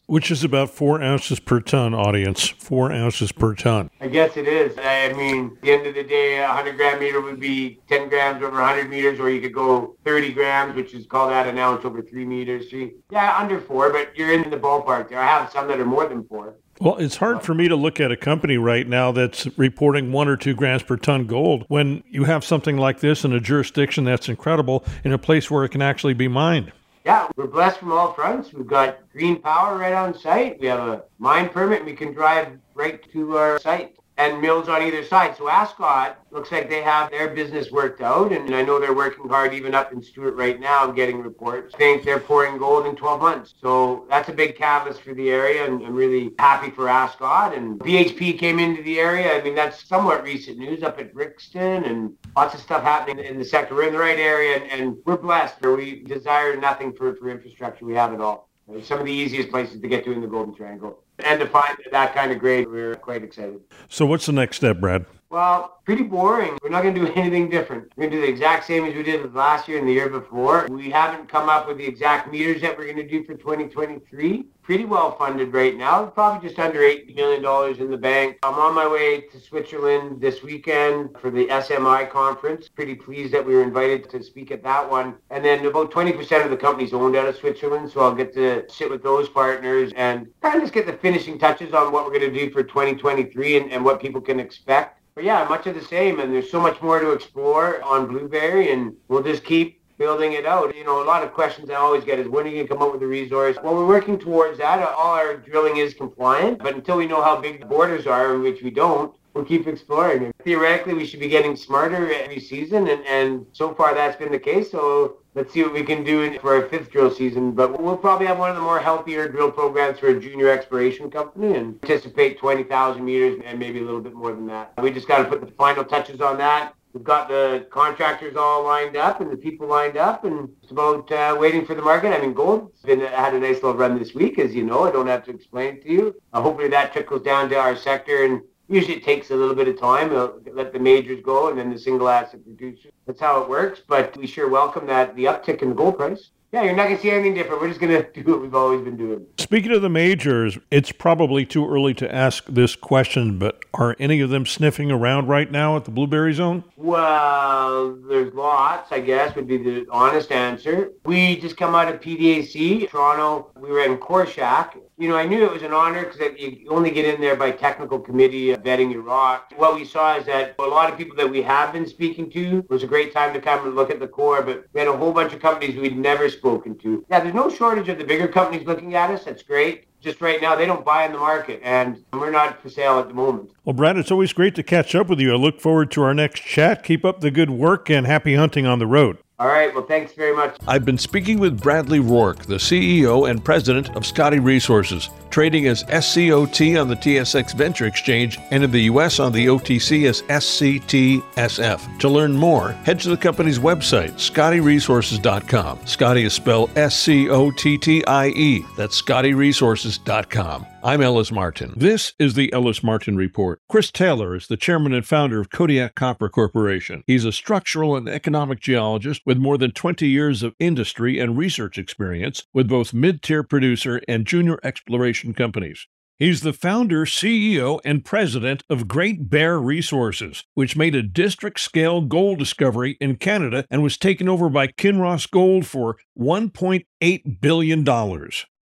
Which 0.06 0.32
is 0.32 0.42
about 0.42 0.70
four 0.70 1.00
ounces 1.00 1.38
per 1.38 1.60
ton, 1.60 1.94
audience. 1.94 2.48
Four 2.48 2.90
ounces 2.90 3.30
per 3.30 3.54
ton. 3.54 3.90
I 4.00 4.08
guess 4.08 4.36
it 4.36 4.48
is. 4.48 4.76
I 4.76 5.12
mean, 5.12 5.52
at 5.54 5.62
the 5.62 5.70
end 5.70 5.86
of 5.86 5.94
the 5.94 6.02
day, 6.02 6.38
a 6.38 6.48
100 6.48 6.76
gram 6.76 6.98
meter 6.98 7.20
would 7.20 7.38
be 7.38 7.78
10 7.88 8.08
grams 8.08 8.42
over 8.42 8.56
100 8.56 8.90
meters, 8.90 9.20
or 9.20 9.30
you 9.30 9.40
could 9.40 9.54
go 9.54 9.94
30 10.04 10.32
grams, 10.32 10.74
which 10.74 10.94
is 10.94 11.06
called 11.06 11.30
that 11.30 11.46
an 11.46 11.58
ounce 11.58 11.84
over 11.84 12.02
three 12.02 12.24
meters. 12.24 12.70
Three, 12.70 12.94
yeah, 13.12 13.38
under 13.38 13.60
four, 13.60 13.92
but 13.92 14.16
you're 14.16 14.32
in 14.32 14.50
the 14.50 14.56
ballpark 14.56 15.10
there. 15.10 15.20
I 15.20 15.26
have 15.26 15.52
some 15.52 15.68
that 15.68 15.78
are 15.78 15.84
more 15.84 16.08
than 16.08 16.24
four. 16.24 16.56
Well, 16.80 16.96
it's 16.96 17.16
hard 17.16 17.42
for 17.42 17.54
me 17.54 17.68
to 17.68 17.76
look 17.76 18.00
at 18.00 18.10
a 18.10 18.16
company 18.16 18.56
right 18.56 18.86
now 18.86 19.12
that's 19.12 19.46
reporting 19.56 20.10
one 20.10 20.26
or 20.26 20.36
two 20.36 20.54
grams 20.54 20.82
per 20.82 20.96
ton 20.96 21.26
gold 21.26 21.64
when 21.68 22.02
you 22.08 22.24
have 22.24 22.44
something 22.44 22.76
like 22.76 23.00
this 23.00 23.24
in 23.24 23.32
a 23.32 23.40
jurisdiction 23.40 24.04
that's 24.04 24.28
incredible 24.28 24.84
in 25.04 25.12
a 25.12 25.18
place 25.18 25.50
where 25.50 25.64
it 25.64 25.68
can 25.68 25.82
actually 25.82 26.14
be 26.14 26.26
mined. 26.26 26.72
Yeah, 27.04 27.28
we're 27.36 27.46
blessed 27.46 27.78
from 27.78 27.92
all 27.92 28.12
fronts. 28.14 28.52
We've 28.52 28.66
got 28.66 28.98
green 29.12 29.40
power 29.40 29.78
right 29.78 29.92
on 29.92 30.18
site. 30.18 30.58
We 30.58 30.66
have 30.68 30.80
a 30.80 31.04
mine 31.18 31.50
permit. 31.50 31.84
We 31.84 31.92
can 31.92 32.12
drive 32.12 32.58
right 32.74 33.00
to 33.12 33.36
our 33.36 33.60
site 33.60 33.96
and 34.16 34.40
mills 34.40 34.68
on 34.68 34.82
either 34.82 35.04
side. 35.04 35.36
So 35.36 35.48
Ascot 35.48 36.18
looks 36.30 36.52
like 36.52 36.70
they 36.70 36.82
have 36.82 37.10
their 37.10 37.28
business 37.28 37.70
worked 37.70 38.00
out, 38.00 38.32
and 38.32 38.54
I 38.54 38.62
know 38.62 38.78
they're 38.78 38.94
working 38.94 39.28
hard 39.28 39.52
even 39.52 39.74
up 39.74 39.92
in 39.92 40.02
Stewart 40.02 40.34
right 40.36 40.60
now, 40.60 40.90
getting 40.90 41.20
reports. 41.20 41.74
I 41.74 41.78
think 41.78 42.04
they're 42.04 42.20
pouring 42.20 42.58
gold 42.58 42.86
in 42.86 42.94
12 42.94 43.20
months. 43.20 43.54
So 43.60 44.06
that's 44.08 44.28
a 44.28 44.32
big 44.32 44.56
catalyst 44.56 45.02
for 45.02 45.14
the 45.14 45.30
area, 45.30 45.64
and 45.66 45.84
I'm 45.84 45.94
really 45.94 46.32
happy 46.38 46.70
for 46.70 46.88
Ascot. 46.88 47.54
And 47.54 47.78
BHP 47.80 48.38
came 48.38 48.58
into 48.60 48.82
the 48.82 49.00
area. 49.00 49.36
I 49.36 49.42
mean, 49.42 49.54
that's 49.54 49.86
somewhat 49.86 50.22
recent 50.22 50.58
news 50.58 50.82
up 50.82 51.00
at 51.00 51.12
Brixton, 51.12 51.84
and 51.84 52.14
lots 52.36 52.54
of 52.54 52.60
stuff 52.60 52.82
happening 52.84 53.24
in 53.24 53.38
the 53.38 53.44
sector. 53.44 53.74
We're 53.74 53.88
in 53.88 53.92
the 53.92 53.98
right 53.98 54.18
area, 54.18 54.56
and, 54.58 54.70
and 54.70 54.96
we're 55.04 55.16
blessed. 55.16 55.60
We 55.60 56.04
desire 56.04 56.56
nothing 56.56 56.92
for, 56.92 57.16
for 57.16 57.30
infrastructure. 57.30 57.84
We 57.84 57.94
have 57.94 58.12
it 58.12 58.20
all. 58.20 58.48
It's 58.68 58.88
some 58.88 58.98
of 58.98 59.06
the 59.06 59.12
easiest 59.12 59.50
places 59.50 59.80
to 59.80 59.88
get 59.88 60.04
to 60.04 60.12
in 60.12 60.20
the 60.20 60.26
Golden 60.26 60.54
Triangle. 60.54 61.03
And 61.20 61.40
to 61.40 61.46
find 61.46 61.76
that 61.92 62.14
kind 62.14 62.32
of 62.32 62.38
grade, 62.38 62.68
we're 62.68 62.96
quite 62.96 63.22
excited. 63.22 63.60
So, 63.88 64.04
what's 64.04 64.26
the 64.26 64.32
next 64.32 64.56
step, 64.56 64.80
Brad? 64.80 65.06
Well, 65.34 65.80
pretty 65.84 66.04
boring. 66.04 66.56
We're 66.62 66.68
not 66.68 66.84
going 66.84 66.94
to 66.94 67.06
do 67.06 67.12
anything 67.14 67.50
different. 67.50 67.90
We're 67.96 68.02
going 68.02 68.12
to 68.12 68.16
do 68.18 68.22
the 68.22 68.28
exact 68.28 68.66
same 68.66 68.84
as 68.84 68.94
we 68.94 69.02
did 69.02 69.34
last 69.34 69.66
year 69.66 69.80
and 69.80 69.88
the 69.88 69.92
year 69.92 70.08
before. 70.08 70.68
We 70.70 70.90
haven't 70.90 71.28
come 71.28 71.48
up 71.48 71.66
with 71.66 71.76
the 71.76 71.84
exact 71.84 72.30
meters 72.30 72.62
that 72.62 72.78
we're 72.78 72.84
going 72.84 72.98
to 72.98 73.08
do 73.08 73.24
for 73.24 73.34
2023. 73.34 74.44
Pretty 74.62 74.84
well 74.84 75.18
funded 75.18 75.52
right 75.52 75.76
now, 75.76 76.06
probably 76.06 76.48
just 76.48 76.60
under 76.60 76.78
$8 76.78 77.16
million 77.16 77.80
in 77.80 77.90
the 77.90 77.96
bank. 77.96 78.38
I'm 78.44 78.54
on 78.54 78.76
my 78.76 78.86
way 78.86 79.22
to 79.22 79.40
Switzerland 79.40 80.20
this 80.20 80.44
weekend 80.44 81.10
for 81.18 81.32
the 81.32 81.46
SMI 81.46 82.08
conference. 82.10 82.68
Pretty 82.68 82.94
pleased 82.94 83.34
that 83.34 83.44
we 83.44 83.56
were 83.56 83.64
invited 83.64 84.08
to 84.10 84.22
speak 84.22 84.52
at 84.52 84.62
that 84.62 84.88
one. 84.88 85.16
And 85.30 85.44
then 85.44 85.66
about 85.66 85.90
20% 85.90 86.44
of 86.44 86.50
the 86.52 86.56
company's 86.56 86.94
owned 86.94 87.16
out 87.16 87.26
of 87.26 87.34
Switzerland, 87.34 87.90
so 87.90 88.02
I'll 88.02 88.14
get 88.14 88.32
to 88.34 88.70
sit 88.70 88.88
with 88.88 89.02
those 89.02 89.28
partners 89.28 89.90
and 89.96 90.28
kind 90.42 90.54
of 90.54 90.62
just 90.62 90.72
get 90.72 90.86
the 90.86 90.92
finishing 90.92 91.40
touches 91.40 91.74
on 91.74 91.90
what 91.90 92.04
we're 92.04 92.16
going 92.16 92.32
to 92.32 92.38
do 92.38 92.50
for 92.52 92.62
2023 92.62 93.56
and, 93.56 93.72
and 93.72 93.84
what 93.84 94.00
people 94.00 94.20
can 94.20 94.38
expect. 94.38 95.00
But 95.14 95.22
yeah, 95.22 95.46
much 95.48 95.68
of 95.68 95.76
the 95.76 95.80
same, 95.80 96.18
and 96.18 96.34
there's 96.34 96.50
so 96.50 96.60
much 96.60 96.82
more 96.82 96.98
to 96.98 97.12
explore 97.12 97.80
on 97.84 98.08
Blueberry, 98.08 98.72
and 98.72 98.96
we'll 99.06 99.22
just 99.22 99.44
keep 99.44 99.80
building 99.96 100.32
it 100.32 100.44
out. 100.44 100.74
You 100.74 100.82
know, 100.82 101.04
a 101.04 101.06
lot 101.06 101.22
of 101.22 101.32
questions 101.32 101.70
I 101.70 101.74
always 101.74 102.02
get 102.02 102.18
is 102.18 102.26
when 102.26 102.46
are 102.46 102.48
you 102.48 102.56
going 102.56 102.66
to 102.66 102.74
come 102.74 102.82
up 102.82 102.92
with 102.92 103.02
a 103.04 103.06
resource? 103.06 103.56
Well, 103.62 103.76
we're 103.76 103.86
working 103.86 104.18
towards 104.18 104.58
that. 104.58 104.80
All 104.80 105.14
our 105.14 105.36
drilling 105.36 105.76
is 105.76 105.94
compliant, 105.94 106.58
but 106.58 106.74
until 106.74 106.96
we 106.96 107.06
know 107.06 107.22
how 107.22 107.40
big 107.40 107.60
the 107.60 107.66
borders 107.66 108.08
are, 108.08 108.36
which 108.40 108.62
we 108.62 108.70
don't, 108.70 109.14
we'll 109.34 109.44
keep 109.44 109.68
exploring. 109.68 110.24
And 110.24 110.34
theoretically, 110.42 110.94
we 110.94 111.06
should 111.06 111.20
be 111.20 111.28
getting 111.28 111.54
smarter 111.54 112.12
every 112.12 112.40
season, 112.40 112.88
and, 112.88 113.06
and 113.06 113.46
so 113.52 113.72
far 113.72 113.94
that's 113.94 114.16
been 114.16 114.32
the 114.32 114.38
case. 114.40 114.72
So 114.72 115.18
let's 115.34 115.52
see 115.52 115.62
what 115.62 115.72
we 115.72 115.82
can 115.82 116.04
do 116.04 116.38
for 116.38 116.54
our 116.54 116.68
fifth 116.68 116.90
drill 116.90 117.10
season. 117.10 117.52
But 117.52 117.80
we'll 117.80 117.96
probably 117.96 118.26
have 118.26 118.38
one 118.38 118.50
of 118.50 118.56
the 118.56 118.62
more 118.62 118.78
healthier 118.78 119.28
drill 119.28 119.50
programs 119.50 119.98
for 119.98 120.08
a 120.08 120.20
junior 120.20 120.48
exploration 120.48 121.10
company 121.10 121.54
and 121.54 121.78
anticipate 121.82 122.38
20,000 122.38 123.04
meters 123.04 123.40
and 123.44 123.58
maybe 123.58 123.80
a 123.80 123.82
little 123.82 124.00
bit 124.00 124.14
more 124.14 124.32
than 124.32 124.46
that. 124.46 124.72
We 124.80 124.90
just 124.90 125.08
got 125.08 125.18
to 125.18 125.24
put 125.24 125.40
the 125.40 125.52
final 125.52 125.84
touches 125.84 126.20
on 126.20 126.38
that. 126.38 126.74
We've 126.94 127.02
got 127.02 127.26
the 127.26 127.66
contractors 127.70 128.36
all 128.36 128.62
lined 128.62 128.96
up 128.96 129.20
and 129.20 129.28
the 129.28 129.36
people 129.36 129.66
lined 129.66 129.96
up, 129.96 130.24
and 130.24 130.48
it's 130.62 130.70
about 130.70 131.10
uh, 131.10 131.36
waiting 131.36 131.66
for 131.66 131.74
the 131.74 131.82
market. 131.82 132.16
I 132.16 132.20
mean, 132.20 132.34
gold's 132.34 132.82
been 132.82 133.00
had 133.00 133.34
a 133.34 133.40
nice 133.40 133.56
little 133.56 133.74
run 133.74 133.98
this 133.98 134.14
week, 134.14 134.38
as 134.38 134.54
you 134.54 134.62
know. 134.62 134.84
I 134.84 134.92
don't 134.92 135.08
have 135.08 135.24
to 135.24 135.32
explain 135.32 135.74
it 135.74 135.82
to 135.82 135.90
you. 135.90 136.14
Uh, 136.32 136.40
hopefully, 136.40 136.68
that 136.68 136.92
trickles 136.92 137.22
down 137.22 137.48
to 137.48 137.56
our 137.56 137.74
sector 137.74 138.24
and 138.24 138.42
Usually 138.68 138.94
it 138.94 139.04
takes 139.04 139.30
a 139.30 139.36
little 139.36 139.54
bit 139.54 139.68
of 139.68 139.78
time. 139.78 140.10
We'll 140.10 140.40
let 140.52 140.72
the 140.72 140.78
majors 140.78 141.20
go 141.22 141.48
and 141.48 141.58
then 141.58 141.70
the 141.70 141.78
single 141.78 142.08
asset 142.08 142.44
producers. 142.44 142.92
That's 143.06 143.20
how 143.20 143.42
it 143.42 143.48
works. 143.48 143.82
But 143.86 144.16
we 144.16 144.26
sure 144.26 144.48
welcome 144.48 144.86
that 144.86 145.14
the 145.16 145.24
uptick 145.24 145.62
in 145.62 145.70
the 145.70 145.74
gold 145.74 145.98
price. 145.98 146.30
Yeah, 146.54 146.62
you're 146.62 146.76
not 146.76 146.84
going 146.84 146.96
to 146.96 147.02
see 147.02 147.10
anything 147.10 147.34
different. 147.34 147.60
We're 147.60 147.66
just 147.66 147.80
going 147.80 148.00
to 148.12 148.22
do 148.22 148.30
what 148.30 148.40
we've 148.40 148.54
always 148.54 148.80
been 148.80 148.96
doing. 148.96 149.26
Speaking 149.38 149.72
of 149.72 149.82
the 149.82 149.88
majors, 149.88 150.56
it's 150.70 150.92
probably 150.92 151.44
too 151.44 151.68
early 151.68 151.94
to 151.94 152.14
ask 152.14 152.44
this 152.46 152.76
question, 152.76 153.40
but 153.40 153.64
are 153.74 153.96
any 153.98 154.20
of 154.20 154.30
them 154.30 154.46
sniffing 154.46 154.92
around 154.92 155.26
right 155.26 155.50
now 155.50 155.76
at 155.76 155.84
the 155.84 155.90
Blueberry 155.90 156.32
Zone? 156.32 156.62
Well, 156.76 157.96
there's 158.08 158.32
lots, 158.34 158.92
I 158.92 159.00
guess, 159.00 159.34
would 159.34 159.48
be 159.48 159.56
the 159.56 159.84
honest 159.90 160.30
answer. 160.30 160.92
We 161.04 161.40
just 161.40 161.56
come 161.56 161.74
out 161.74 161.92
of 161.92 162.00
PDAC, 162.00 162.88
Toronto. 162.88 163.50
We 163.56 163.70
were 163.70 163.80
in 163.84 163.96
Core 163.98 164.24
Shack, 164.24 164.76
you 164.96 165.08
know, 165.08 165.16
I 165.16 165.26
knew 165.26 165.44
it 165.44 165.52
was 165.52 165.62
an 165.62 165.72
honor 165.72 166.04
because 166.04 166.38
you 166.38 166.68
only 166.70 166.90
get 166.90 167.04
in 167.04 167.20
there 167.20 167.34
by 167.34 167.50
technical 167.50 167.98
committee 167.98 168.52
uh, 168.52 168.58
vetting 168.58 168.92
your 168.92 169.02
rock. 169.02 169.52
What 169.56 169.74
we 169.74 169.84
saw 169.84 170.16
is 170.16 170.26
that 170.26 170.54
a 170.58 170.62
lot 170.62 170.90
of 170.90 170.96
people 170.96 171.16
that 171.16 171.28
we 171.28 171.42
have 171.42 171.72
been 171.72 171.86
speaking 171.86 172.30
to 172.30 172.58
it 172.58 172.70
was 172.70 172.82
a 172.84 172.86
great 172.86 173.12
time 173.12 173.34
to 173.34 173.40
come 173.40 173.66
and 173.66 173.74
look 173.74 173.90
at 173.90 173.98
the 173.98 174.06
core, 174.06 174.42
but 174.42 174.66
we 174.72 174.80
had 174.80 174.88
a 174.88 174.96
whole 174.96 175.12
bunch 175.12 175.32
of 175.32 175.40
companies 175.40 175.76
we'd 175.76 175.96
never 175.96 176.28
spoken 176.28 176.78
to. 176.78 177.04
Yeah, 177.10 177.20
there's 177.20 177.34
no 177.34 177.50
shortage 177.50 177.88
of 177.88 177.98
the 177.98 178.04
bigger 178.04 178.28
companies 178.28 178.66
looking 178.66 178.94
at 178.94 179.10
us. 179.10 179.24
That's 179.24 179.42
great. 179.42 179.86
Just 180.00 180.20
right 180.20 180.40
now, 180.40 180.54
they 180.54 180.66
don't 180.66 180.84
buy 180.84 181.06
in 181.06 181.12
the 181.12 181.18
market, 181.18 181.60
and 181.64 182.04
we're 182.12 182.30
not 182.30 182.60
for 182.60 182.68
sale 182.68 182.98
at 182.98 183.08
the 183.08 183.14
moment. 183.14 183.52
Well, 183.64 183.72
Brad, 183.72 183.96
it's 183.96 184.10
always 184.10 184.34
great 184.34 184.54
to 184.56 184.62
catch 184.62 184.94
up 184.94 185.08
with 185.08 185.18
you. 185.18 185.32
I 185.32 185.36
look 185.36 185.62
forward 185.62 185.90
to 185.92 186.02
our 186.02 186.12
next 186.12 186.40
chat. 186.40 186.84
Keep 186.84 187.06
up 187.06 187.20
the 187.20 187.30
good 187.30 187.48
work 187.48 187.88
and 187.88 188.06
happy 188.06 188.34
hunting 188.34 188.66
on 188.66 188.78
the 188.78 188.86
road. 188.86 189.16
All 189.44 189.50
right. 189.50 189.74
Well, 189.74 189.84
thanks 189.84 190.14
very 190.14 190.34
much. 190.34 190.56
I've 190.66 190.86
been 190.86 190.96
speaking 190.96 191.38
with 191.38 191.60
Bradley 191.60 192.00
Rourke, 192.00 192.46
the 192.46 192.54
CEO 192.54 193.28
and 193.28 193.44
president 193.44 193.94
of 193.94 194.06
Scottie 194.06 194.38
Resources, 194.38 195.10
trading 195.28 195.66
as 195.66 195.82
SCOT 195.82 196.80
on 196.80 196.88
the 196.88 196.96
TSX 196.96 197.54
Venture 197.54 197.84
Exchange 197.84 198.38
and 198.50 198.64
in 198.64 198.70
the 198.70 198.84
U.S. 198.84 199.20
on 199.20 199.32
the 199.32 199.44
OTC 199.44 200.08
as 200.08 200.22
SCTSF. 200.22 201.98
To 201.98 202.08
learn 202.08 202.32
more, 202.32 202.70
head 202.70 202.98
to 203.00 203.10
the 203.10 203.18
company's 203.18 203.58
website, 203.58 204.12
scottieresources.com. 204.12 205.86
Scotty 205.86 206.24
is 206.24 206.32
spelled 206.32 206.70
S 206.78 206.98
C 206.98 207.28
O 207.28 207.50
T 207.50 207.76
T 207.76 208.02
I 208.06 208.28
E. 208.28 208.64
That's 208.78 209.02
scottieresources.com. 209.02 210.66
I'm 210.86 211.00
Ellis 211.00 211.32
Martin. 211.32 211.72
This 211.78 212.12
is 212.18 212.34
the 212.34 212.52
Ellis 212.52 212.82
Martin 212.82 213.16
Report. 213.16 213.58
Chris 213.70 213.90
Taylor 213.90 214.36
is 214.36 214.48
the 214.48 214.56
chairman 214.58 214.92
and 214.92 215.06
founder 215.06 215.40
of 215.40 215.48
Kodiak 215.48 215.94
Copper 215.94 216.28
Corporation. 216.28 217.02
He's 217.06 217.24
a 217.24 217.32
structural 217.32 217.96
and 217.96 218.06
economic 218.06 218.60
geologist 218.60 219.22
with 219.24 219.38
more 219.38 219.56
than 219.56 219.70
20 219.70 220.06
years 220.06 220.42
of 220.42 220.54
industry 220.58 221.18
and 221.18 221.38
research 221.38 221.78
experience 221.78 222.46
with 222.52 222.68
both 222.68 222.92
mid 222.92 223.22
tier 223.22 223.42
producer 223.42 224.02
and 224.06 224.26
junior 224.26 224.58
exploration 224.62 225.32
companies. 225.32 225.86
He's 226.18 226.42
the 226.42 226.52
founder, 226.52 227.06
CEO, 227.06 227.80
and 227.82 228.04
president 228.04 228.62
of 228.68 228.86
Great 228.86 229.30
Bear 229.30 229.58
Resources, 229.58 230.44
which 230.52 230.76
made 230.76 230.94
a 230.94 231.02
district 231.02 231.60
scale 231.60 232.02
gold 232.02 232.38
discovery 232.38 232.98
in 233.00 233.16
Canada 233.16 233.64
and 233.70 233.82
was 233.82 233.96
taken 233.96 234.28
over 234.28 234.50
by 234.50 234.66
Kinross 234.66 235.30
Gold 235.30 235.64
for 235.64 235.96
$1.8 236.18 237.40
billion. 237.40 237.84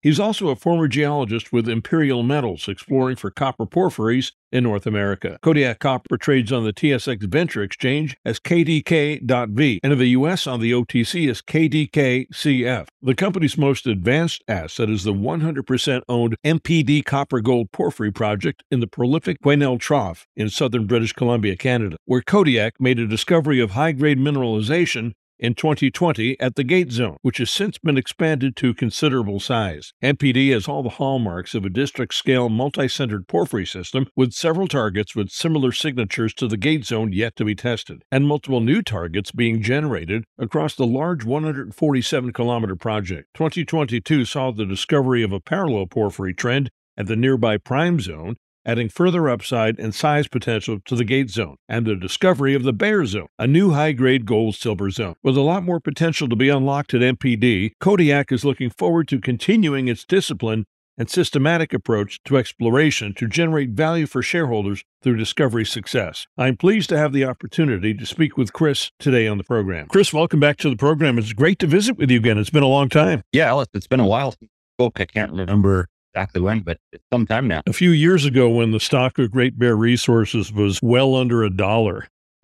He's 0.02 0.20
also 0.20 0.50
a 0.50 0.56
former 0.56 0.88
geologist 0.88 1.54
with 1.54 1.70
Imperial 1.70 2.24
Metals, 2.24 2.68
exploring 2.68 3.18
for 3.18 3.30
copper 3.30 3.68
porphyries 3.68 4.32
in 4.52 4.64
North 4.64 4.88
America. 4.88 5.38
Kodiak 5.42 5.80
Copper 5.80 6.18
trades 6.18 6.52
on 6.52 6.64
the 6.64 6.74
TSX 6.74 7.24
Venture 7.24 7.62
Exchange 7.62 8.18
as 8.26 8.40
KDK.V 8.40 9.80
and 9.84 9.94
in 9.94 10.00
the 10.00 10.08
U.S. 10.08 10.48
on 10.48 10.60
the 10.60 10.72
OTC 10.72 11.30
as 11.30 11.42
KDKCF. 11.42 12.88
The 13.02 13.16
company's 13.16 13.58
most 13.58 13.88
advanced 13.88 14.44
asset 14.48 14.90
is 14.90 15.04
the 15.04 15.14
100% 15.14 16.02
owned 16.10 16.36
MPD 16.44 17.06
Copper 17.06 17.40
Gold 17.40 17.72
Porphyry 17.72 18.12
project 18.12 18.64
in 18.72 18.80
the 18.80 18.88
prolific 18.88 19.38
Quesnel 19.42 19.80
Trough 19.80 20.26
in 20.36 20.50
southern 20.50 20.88
British 20.88 21.14
Columbia, 21.14 21.56
Canada, 21.56 21.98
where 22.06 22.22
Kodiak 22.22 22.74
made 22.80 23.00
a 23.00 23.08
discovery 23.08 23.60
of 23.60 23.72
high 23.72 23.92
grade 23.92 24.20
mineralization 24.20 25.14
in 25.42 25.56
2020 25.56 26.40
at 26.40 26.56
the 26.56 26.64
Gate 26.64 26.92
Zone, 26.92 27.18
which 27.24 27.40
has 27.40 27.50
since 27.50 27.78
been 27.80 27.98
expanded 27.98 28.56
to 28.56 28.74
considerable 28.74 29.40
size. 29.40 29.92
MPD 30.04 30.52
has 30.54 30.68
all 30.68 30.84
the 30.84 30.90
hallmarks 30.90 31.56
of 31.56 31.66
a 31.66 31.70
district 31.70 32.14
scale 32.14 32.48
multi 32.48 32.88
centered 32.88 33.28
porphyry 33.28 33.66
system 33.66 34.06
with 34.16 34.32
several 34.34 34.68
targets 34.68 35.16
with 35.16 35.30
similar 35.30 35.72
signatures 35.72 36.34
to 36.36 36.48
the 36.48 36.58
Gate 36.58 36.86
Zone 36.86 37.12
yet 37.12 37.36
to 37.36 37.44
be 37.44 37.56
tested, 37.56 38.04
and 38.12 38.28
multiple 38.28 38.62
new 38.62 38.82
targets 38.82 39.32
being 39.32 39.62
generated 39.62 40.24
across 40.38 40.76
the 40.76 40.86
large 40.86 41.26
147 41.26 42.32
kilometer 42.32 42.76
project. 42.76 43.28
2022 43.34 44.24
saw 44.24 44.52
the 44.52 44.66
discovery 44.66 45.24
of 45.24 45.34
a 45.34 45.40
parallel 45.40 45.88
porphyry 45.88 46.34
trend 46.34 46.70
at 46.96 47.08
the 47.08 47.16
nearby 47.16 47.58
Prime 47.58 48.00
Zone 48.00 48.36
adding 48.66 48.90
further 48.90 49.30
upside 49.30 49.80
and 49.80 49.94
size 49.94 50.28
potential 50.28 50.80
to 50.86 50.96
the 50.96 51.04
gate 51.04 51.30
zone, 51.30 51.56
and 51.68 51.86
the 51.86 51.96
discovery 51.96 52.54
of 52.54 52.64
the 52.64 52.74
Bear 52.74 53.06
Zone, 53.06 53.28
a 53.40 53.48
new 53.48 53.72
high 53.72 53.92
grade 53.92 54.26
gold 54.26 54.56
silver 54.56 54.90
zone. 54.90 55.16
With 55.24 55.38
a 55.38 55.42
lot 55.42 55.64
more 55.64 55.80
potential 55.80 56.30
to 56.30 56.36
be 56.36 56.50
unlocked 56.50 56.94
at 56.94 57.02
MPD, 57.02 57.72
Kodiak 57.80 58.32
is 58.32 58.46
looking 58.46 58.70
forward 58.70 59.08
to 59.10 59.20
continuing 59.20 59.88
its 59.88 60.06
discipline 60.06 60.66
and 60.98 61.10
systematic 61.10 61.74
approach 61.74 62.20
to 62.26 62.38
exploration 62.38 63.14
to 63.16 63.28
generate 63.28 63.72
value 63.72 64.06
for 64.06 64.22
shareholders 64.22 64.84
through 65.02 65.18
discovery 65.18 65.66
success. 65.66 66.28
I'm 66.38 66.58
pleased 66.58 66.90
to 66.90 66.98
have 66.98 67.14
the 67.14 67.26
opportunity 67.26 67.94
to 67.94 68.06
speak 68.06 68.38
with 68.38 68.54
Chris 68.54 68.92
today 69.00 69.28
on 69.28 69.38
the 69.38 69.44
program. 69.44 69.88
Chris, 69.88 70.14
welcome 70.14 70.40
back 70.40 70.58
to 70.58 70.70
the 70.70 70.76
program. 70.76 71.18
It's 71.18 71.34
great 71.34 71.60
to 71.60 71.68
visit 71.68 71.98
with 71.98 72.12
you 72.12 72.18
again. 72.18 72.38
It's 72.38 72.50
been 72.50 72.62
a 72.62 72.68
long 72.68 72.90
time. 72.90 73.24
Yeah, 73.32 73.50
Ellis, 73.50 73.70
it's 73.74 73.88
been 73.88 74.00
a 74.00 74.06
while. 74.06 74.36
I 74.80 75.06
can't 75.06 75.32
remember 75.32 75.88
exactly 76.14 76.42
when, 76.42 76.62
but 76.62 76.78
it's 76.92 77.04
some 77.12 77.26
time 77.26 77.48
now. 77.48 77.62
A 77.68 77.74
few 77.74 77.92
years 77.92 78.26
ago, 78.26 78.50
when 78.50 78.72
the 78.72 78.80
stock 78.80 79.18
of 79.18 79.32
Great 79.32 79.58
Bear 79.58 79.76
Resources 79.76 80.52
was 80.52 80.80
well 80.82 81.16
under 81.16 81.44
a 81.44 81.50
dollar. 81.50 82.08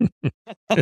oh, 0.70 0.76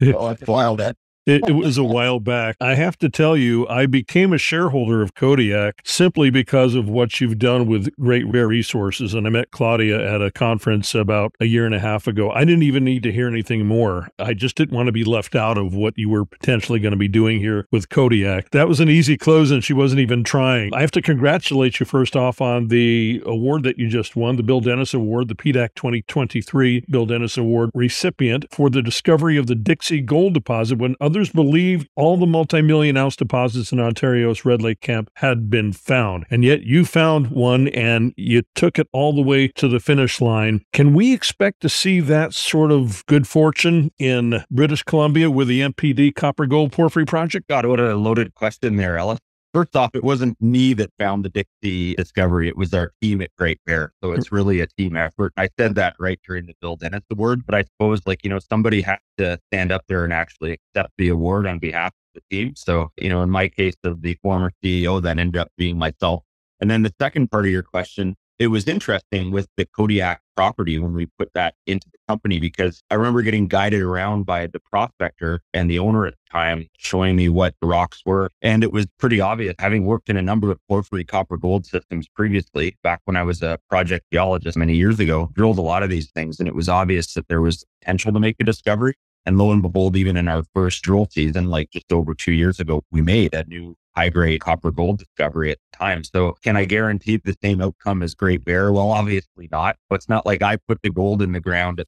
that's 0.00 0.46
wild. 0.46 0.78
That 0.80 0.96
it, 1.26 1.48
it, 1.48 1.52
was 1.52 1.78
a 1.78 1.84
while 1.84 2.18
back. 2.18 2.56
I 2.60 2.74
have 2.74 2.98
to 2.98 3.08
tell 3.08 3.36
you, 3.36 3.68
I 3.68 3.86
became 3.86 4.32
a 4.32 4.38
shareholder 4.38 5.02
of 5.02 5.14
Kodiak 5.14 5.80
simply 5.84 6.30
because 6.30 6.74
of 6.74 6.88
what 6.88 7.20
you've 7.20 7.38
done 7.38 7.66
with 7.66 7.94
Great 7.96 8.30
Bear 8.32 8.48
Resources. 8.48 9.14
And 9.14 9.26
I 9.26 9.30
met 9.30 9.52
Claudia 9.52 10.14
at 10.14 10.20
a 10.20 10.32
conference 10.32 10.94
about 10.94 11.34
a 11.38 11.44
year 11.44 11.64
and 11.64 11.74
a 11.74 11.78
half 11.78 12.08
ago. 12.08 12.30
I 12.30 12.44
didn't 12.44 12.64
even 12.64 12.84
need 12.84 13.04
to 13.04 13.12
hear 13.12 13.28
anything 13.28 13.66
more. 13.66 14.08
I 14.18 14.34
just 14.34 14.56
didn't 14.56 14.74
want 14.74 14.86
to 14.86 14.92
be 14.92 15.04
left 15.04 15.36
out 15.36 15.58
of 15.58 15.74
what 15.74 15.96
you 15.96 16.08
were 16.08 16.24
potentially 16.24 16.80
going 16.80 16.92
to 16.92 16.98
be 16.98 17.08
doing 17.08 17.38
here 17.38 17.66
with 17.70 17.88
Kodiak. 17.88 18.50
That 18.50 18.68
was 18.68 18.80
an 18.80 18.88
easy 18.88 19.16
close, 19.16 19.50
and 19.50 19.62
she 19.62 19.72
wasn't 19.72 20.00
even 20.00 20.24
trying. 20.24 20.74
I 20.74 20.80
have 20.80 20.90
to 20.92 21.02
congratulate 21.02 21.78
you 21.78 21.86
first 21.86 22.16
off 22.16 22.40
on 22.40 22.68
the 22.68 23.22
award 23.24 23.62
that 23.62 23.78
you 23.78 23.88
just 23.88 24.16
won, 24.16 24.36
the 24.36 24.42
Bill 24.42 24.60
Dennis 24.60 24.92
Award, 24.92 25.28
the 25.28 25.34
PDAC 25.36 25.74
2023 25.76 26.86
Bill 26.90 27.06
Dennis 27.06 27.36
Award 27.36 27.70
recipient 27.74 28.46
for 28.50 28.68
the 28.68 28.82
discovery 28.82 29.36
of 29.36 29.46
the 29.46 29.54
Dixie 29.54 30.00
Gold 30.00 30.34
Deposit 30.34 30.78
when 30.78 30.96
other 31.00 31.11
Others 31.12 31.28
believed 31.28 31.90
all 31.94 32.16
the 32.16 32.26
multi-million 32.26 32.96
ounce 32.96 33.16
deposits 33.16 33.70
in 33.70 33.78
Ontario's 33.78 34.46
Red 34.46 34.62
Lake 34.62 34.80
camp 34.80 35.10
had 35.16 35.50
been 35.50 35.70
found. 35.74 36.24
And 36.30 36.42
yet 36.42 36.62
you 36.62 36.86
found 36.86 37.26
one 37.26 37.68
and 37.68 38.14
you 38.16 38.44
took 38.54 38.78
it 38.78 38.88
all 38.94 39.12
the 39.12 39.20
way 39.20 39.48
to 39.48 39.68
the 39.68 39.78
finish 39.78 40.22
line. 40.22 40.62
Can 40.72 40.94
we 40.94 41.12
expect 41.12 41.60
to 41.60 41.68
see 41.68 42.00
that 42.00 42.32
sort 42.32 42.72
of 42.72 43.04
good 43.04 43.28
fortune 43.28 43.90
in 43.98 44.42
British 44.50 44.84
Columbia 44.84 45.30
with 45.30 45.48
the 45.48 45.60
MPD 45.60 46.14
copper 46.14 46.46
gold 46.46 46.72
porphyry 46.72 47.04
project? 47.04 47.46
God, 47.46 47.66
what 47.66 47.78
a 47.78 47.94
loaded 47.94 48.34
question 48.34 48.76
there, 48.76 48.96
Ellis. 48.96 49.18
First 49.52 49.76
off, 49.76 49.90
it 49.94 50.02
wasn't 50.02 50.40
me 50.40 50.72
that 50.74 50.90
found 50.98 51.26
the 51.26 51.28
Dixie 51.28 51.94
discovery. 51.94 52.48
It 52.48 52.56
was 52.56 52.72
our 52.72 52.92
team 53.02 53.20
at 53.20 53.30
Great 53.36 53.60
Bear. 53.66 53.92
So 54.02 54.10
mm. 54.10 54.16
it's 54.16 54.32
really 54.32 54.60
a 54.60 54.66
team 54.66 54.96
effort. 54.96 55.34
I 55.36 55.50
said 55.58 55.74
that 55.74 55.94
right 56.00 56.18
during 56.26 56.46
the 56.46 56.54
Bill 56.62 56.76
Dennis 56.76 57.02
Award, 57.10 57.44
but 57.44 57.54
I 57.54 57.64
suppose 57.64 58.00
like, 58.06 58.24
you 58.24 58.30
know, 58.30 58.38
somebody 58.38 58.80
has 58.80 58.98
to 59.18 59.38
stand 59.52 59.70
up 59.70 59.82
there 59.88 60.04
and 60.04 60.12
actually 60.12 60.52
accept 60.52 60.94
the 60.96 61.10
award 61.10 61.46
on 61.46 61.58
behalf 61.58 61.88
of 61.88 62.22
the 62.22 62.34
team. 62.34 62.54
So, 62.56 62.92
you 62.96 63.10
know, 63.10 63.22
in 63.22 63.28
my 63.28 63.48
case 63.48 63.76
of 63.84 64.00
the 64.00 64.16
former 64.22 64.52
CEO, 64.64 65.02
that 65.02 65.18
ended 65.18 65.36
up 65.36 65.48
being 65.58 65.76
myself. 65.76 66.22
And 66.58 66.70
then 66.70 66.82
the 66.82 66.94
second 66.98 67.30
part 67.30 67.44
of 67.44 67.50
your 67.50 67.62
question, 67.62 68.16
it 68.38 68.46
was 68.46 68.66
interesting 68.66 69.32
with 69.32 69.48
the 69.58 69.66
Kodiak 69.66 70.22
property 70.34 70.78
when 70.78 70.94
we 70.94 71.06
put 71.18 71.30
that 71.34 71.54
into 71.66 71.88
the 71.92 71.98
company 72.12 72.38
because 72.38 72.82
I 72.90 72.94
remember 72.96 73.22
getting 73.22 73.48
guided 73.48 73.80
around 73.80 74.26
by 74.26 74.46
the 74.46 74.60
prospector 74.60 75.40
and 75.54 75.70
the 75.70 75.78
owner 75.78 76.04
at 76.04 76.12
the 76.12 76.30
time 76.30 76.68
showing 76.76 77.16
me 77.16 77.30
what 77.30 77.54
the 77.62 77.66
rocks 77.66 78.02
were. 78.04 78.28
And 78.42 78.62
it 78.62 78.70
was 78.70 78.86
pretty 78.98 79.18
obvious, 79.18 79.54
having 79.58 79.86
worked 79.86 80.10
in 80.10 80.18
a 80.18 80.22
number 80.22 80.50
of 80.50 80.58
porphyry 80.68 81.04
copper 81.04 81.38
gold 81.38 81.64
systems 81.64 82.06
previously, 82.08 82.76
back 82.82 83.00
when 83.06 83.16
I 83.16 83.22
was 83.22 83.40
a 83.40 83.58
project 83.70 84.04
geologist 84.12 84.58
many 84.58 84.74
years 84.74 85.00
ago, 85.00 85.30
drilled 85.32 85.58
a 85.58 85.62
lot 85.62 85.82
of 85.82 85.88
these 85.88 86.10
things. 86.10 86.38
And 86.38 86.46
it 86.46 86.54
was 86.54 86.68
obvious 86.68 87.14
that 87.14 87.28
there 87.28 87.40
was 87.40 87.64
potential 87.80 88.12
to 88.12 88.20
make 88.20 88.36
a 88.40 88.44
discovery. 88.44 88.94
And 89.24 89.38
lo 89.38 89.52
and 89.52 89.62
behold, 89.62 89.96
even 89.96 90.16
in 90.18 90.28
our 90.28 90.42
first 90.54 90.82
drill 90.82 91.08
season, 91.10 91.46
like 91.48 91.70
just 91.70 91.92
over 91.92 92.12
two 92.12 92.32
years 92.32 92.60
ago, 92.60 92.82
we 92.90 93.00
made 93.00 93.32
a 93.32 93.44
new 93.44 93.76
high 93.94 94.08
grade 94.08 94.40
copper 94.40 94.70
gold 94.70 94.98
discovery 94.98 95.50
at 95.52 95.58
the 95.70 95.78
time. 95.78 96.02
So 96.04 96.36
can 96.42 96.56
I 96.56 96.64
guarantee 96.64 97.18
the 97.18 97.36
same 97.42 97.60
outcome 97.60 98.02
as 98.02 98.14
Great 98.14 98.44
Bear? 98.44 98.72
Well, 98.72 98.90
obviously 98.90 99.48
not. 99.50 99.76
But 99.88 99.96
it's 99.96 100.08
not 100.08 100.26
like 100.26 100.42
I 100.42 100.56
put 100.56 100.80
the 100.82 100.90
gold 100.90 101.22
in 101.22 101.32
the 101.32 101.40
ground 101.40 101.80
at 101.80 101.86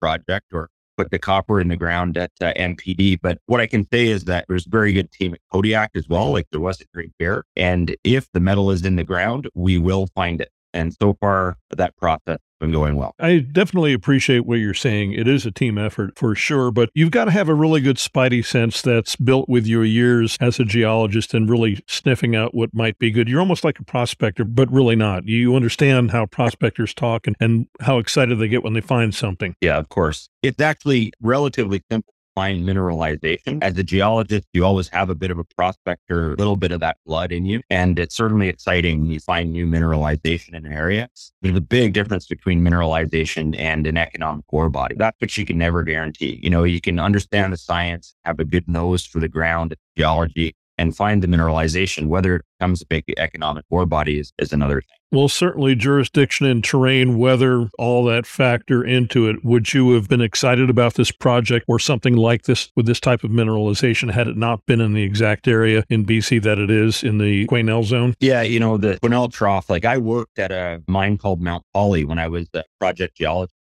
project 0.00 0.46
or 0.52 0.68
put 0.96 1.10
the 1.10 1.18
copper 1.18 1.60
in 1.60 1.68
the 1.68 1.76
ground 1.76 2.16
at 2.16 2.30
uh, 2.40 2.52
MPD. 2.56 3.18
But 3.22 3.38
what 3.46 3.60
I 3.60 3.66
can 3.66 3.86
say 3.92 4.06
is 4.06 4.24
that 4.24 4.44
there's 4.48 4.66
a 4.66 4.70
very 4.70 4.92
good 4.92 5.10
team 5.10 5.34
at 5.34 5.40
Kodiak 5.50 5.90
as 5.94 6.08
well, 6.08 6.30
like 6.32 6.46
there 6.50 6.60
was 6.60 6.80
at 6.80 6.92
Great 6.92 7.12
Bear. 7.18 7.44
And 7.56 7.96
if 8.04 8.30
the 8.32 8.40
metal 8.40 8.70
is 8.70 8.84
in 8.84 8.96
the 8.96 9.04
ground, 9.04 9.48
we 9.54 9.78
will 9.78 10.08
find 10.14 10.40
it. 10.40 10.50
And 10.74 10.94
so 10.94 11.14
far, 11.20 11.56
that 11.76 11.96
process 11.96 12.38
been 12.62 12.72
going 12.72 12.96
well. 12.96 13.14
I 13.18 13.40
definitely 13.40 13.92
appreciate 13.92 14.46
what 14.46 14.60
you're 14.60 14.72
saying. 14.72 15.12
It 15.12 15.26
is 15.26 15.44
a 15.44 15.50
team 15.50 15.76
effort 15.76 16.16
for 16.16 16.34
sure, 16.36 16.70
but 16.70 16.90
you've 16.94 17.10
got 17.10 17.26
to 17.26 17.32
have 17.32 17.48
a 17.48 17.54
really 17.54 17.80
good 17.80 17.96
spidey 17.96 18.44
sense 18.44 18.80
that's 18.80 19.16
built 19.16 19.48
with 19.48 19.66
your 19.66 19.84
years 19.84 20.38
as 20.40 20.60
a 20.60 20.64
geologist 20.64 21.34
and 21.34 21.50
really 21.50 21.82
sniffing 21.88 22.36
out 22.36 22.54
what 22.54 22.72
might 22.72 22.98
be 23.00 23.10
good. 23.10 23.28
You're 23.28 23.40
almost 23.40 23.64
like 23.64 23.80
a 23.80 23.84
prospector, 23.84 24.44
but 24.44 24.70
really 24.72 24.94
not. 24.94 25.26
You 25.26 25.56
understand 25.56 26.12
how 26.12 26.26
prospectors 26.26 26.94
talk 26.94 27.26
and, 27.26 27.34
and 27.40 27.66
how 27.80 27.98
excited 27.98 28.38
they 28.38 28.48
get 28.48 28.62
when 28.62 28.74
they 28.74 28.80
find 28.80 29.12
something. 29.12 29.56
Yeah, 29.60 29.78
of 29.78 29.88
course. 29.88 30.28
It's 30.42 30.60
actually 30.60 31.12
relatively 31.20 31.82
simple 31.90 32.11
find 32.34 32.64
mineralization. 32.64 33.44
Mm-hmm. 33.44 33.62
As 33.62 33.76
a 33.78 33.82
geologist, 33.82 34.46
you 34.52 34.64
always 34.64 34.88
have 34.88 35.10
a 35.10 35.14
bit 35.14 35.30
of 35.30 35.38
a 35.38 35.44
prospector, 35.44 36.32
a 36.32 36.36
little 36.36 36.56
bit 36.56 36.72
of 36.72 36.80
that 36.80 36.96
blood 37.06 37.32
in 37.32 37.44
you. 37.44 37.60
And 37.70 37.98
it's 37.98 38.14
certainly 38.14 38.48
exciting 38.48 39.00
when 39.00 39.10
you 39.10 39.20
find 39.20 39.52
new 39.52 39.66
mineralization 39.66 40.54
in 40.54 40.66
an 40.66 40.72
area. 40.72 41.08
There's 41.40 41.56
a 41.56 41.60
big 41.60 41.92
difference 41.92 42.26
between 42.26 42.60
mineralization 42.60 43.58
and 43.58 43.86
an 43.86 43.96
economic 43.96 44.44
ore 44.48 44.70
body. 44.70 44.94
That's 44.96 45.20
what 45.20 45.36
you 45.36 45.44
can 45.44 45.58
never 45.58 45.82
guarantee. 45.82 46.40
You 46.42 46.50
know, 46.50 46.64
you 46.64 46.80
can 46.80 46.98
understand 46.98 47.52
the 47.52 47.56
science, 47.56 48.14
have 48.24 48.40
a 48.40 48.44
good 48.44 48.68
nose 48.68 49.04
for 49.04 49.20
the 49.20 49.28
ground, 49.28 49.74
geology, 49.96 50.54
and 50.78 50.96
find 50.96 51.22
the 51.22 51.28
mineralization. 51.28 52.06
Whether 52.08 52.36
it 52.36 52.44
becomes 52.58 52.82
a 52.82 52.86
big 52.86 53.04
economic 53.16 53.64
ore 53.70 53.86
body 53.86 54.18
is, 54.18 54.32
is 54.38 54.52
another 54.52 54.80
thing. 54.80 54.96
Well, 55.12 55.28
certainly 55.28 55.74
jurisdiction 55.74 56.46
and 56.46 56.64
terrain, 56.64 57.18
weather, 57.18 57.68
all 57.78 58.06
that 58.06 58.24
factor 58.24 58.82
into 58.82 59.28
it. 59.28 59.44
Would 59.44 59.74
you 59.74 59.92
have 59.92 60.08
been 60.08 60.22
excited 60.22 60.70
about 60.70 60.94
this 60.94 61.10
project 61.10 61.66
or 61.68 61.78
something 61.78 62.16
like 62.16 62.44
this 62.44 62.72
with 62.76 62.86
this 62.86 62.98
type 62.98 63.22
of 63.22 63.30
mineralization 63.30 64.10
had 64.10 64.26
it 64.26 64.38
not 64.38 64.64
been 64.64 64.80
in 64.80 64.94
the 64.94 65.02
exact 65.02 65.46
area 65.46 65.84
in 65.90 66.06
BC 66.06 66.42
that 66.44 66.58
it 66.58 66.70
is 66.70 67.04
in 67.04 67.18
the 67.18 67.46
Quesnel 67.46 67.84
zone? 67.84 68.14
Yeah, 68.20 68.40
you 68.40 68.58
know, 68.58 68.78
the 68.78 68.98
Quesnel 69.02 69.30
Trough, 69.30 69.68
like 69.68 69.84
I 69.84 69.98
worked 69.98 70.38
at 70.38 70.50
a 70.50 70.82
mine 70.88 71.18
called 71.18 71.42
Mount 71.42 71.64
Polley 71.74 72.04
when 72.06 72.18
I 72.18 72.28
was 72.28 72.48
a 72.54 72.64
project 72.80 73.16
geologist, 73.18 73.54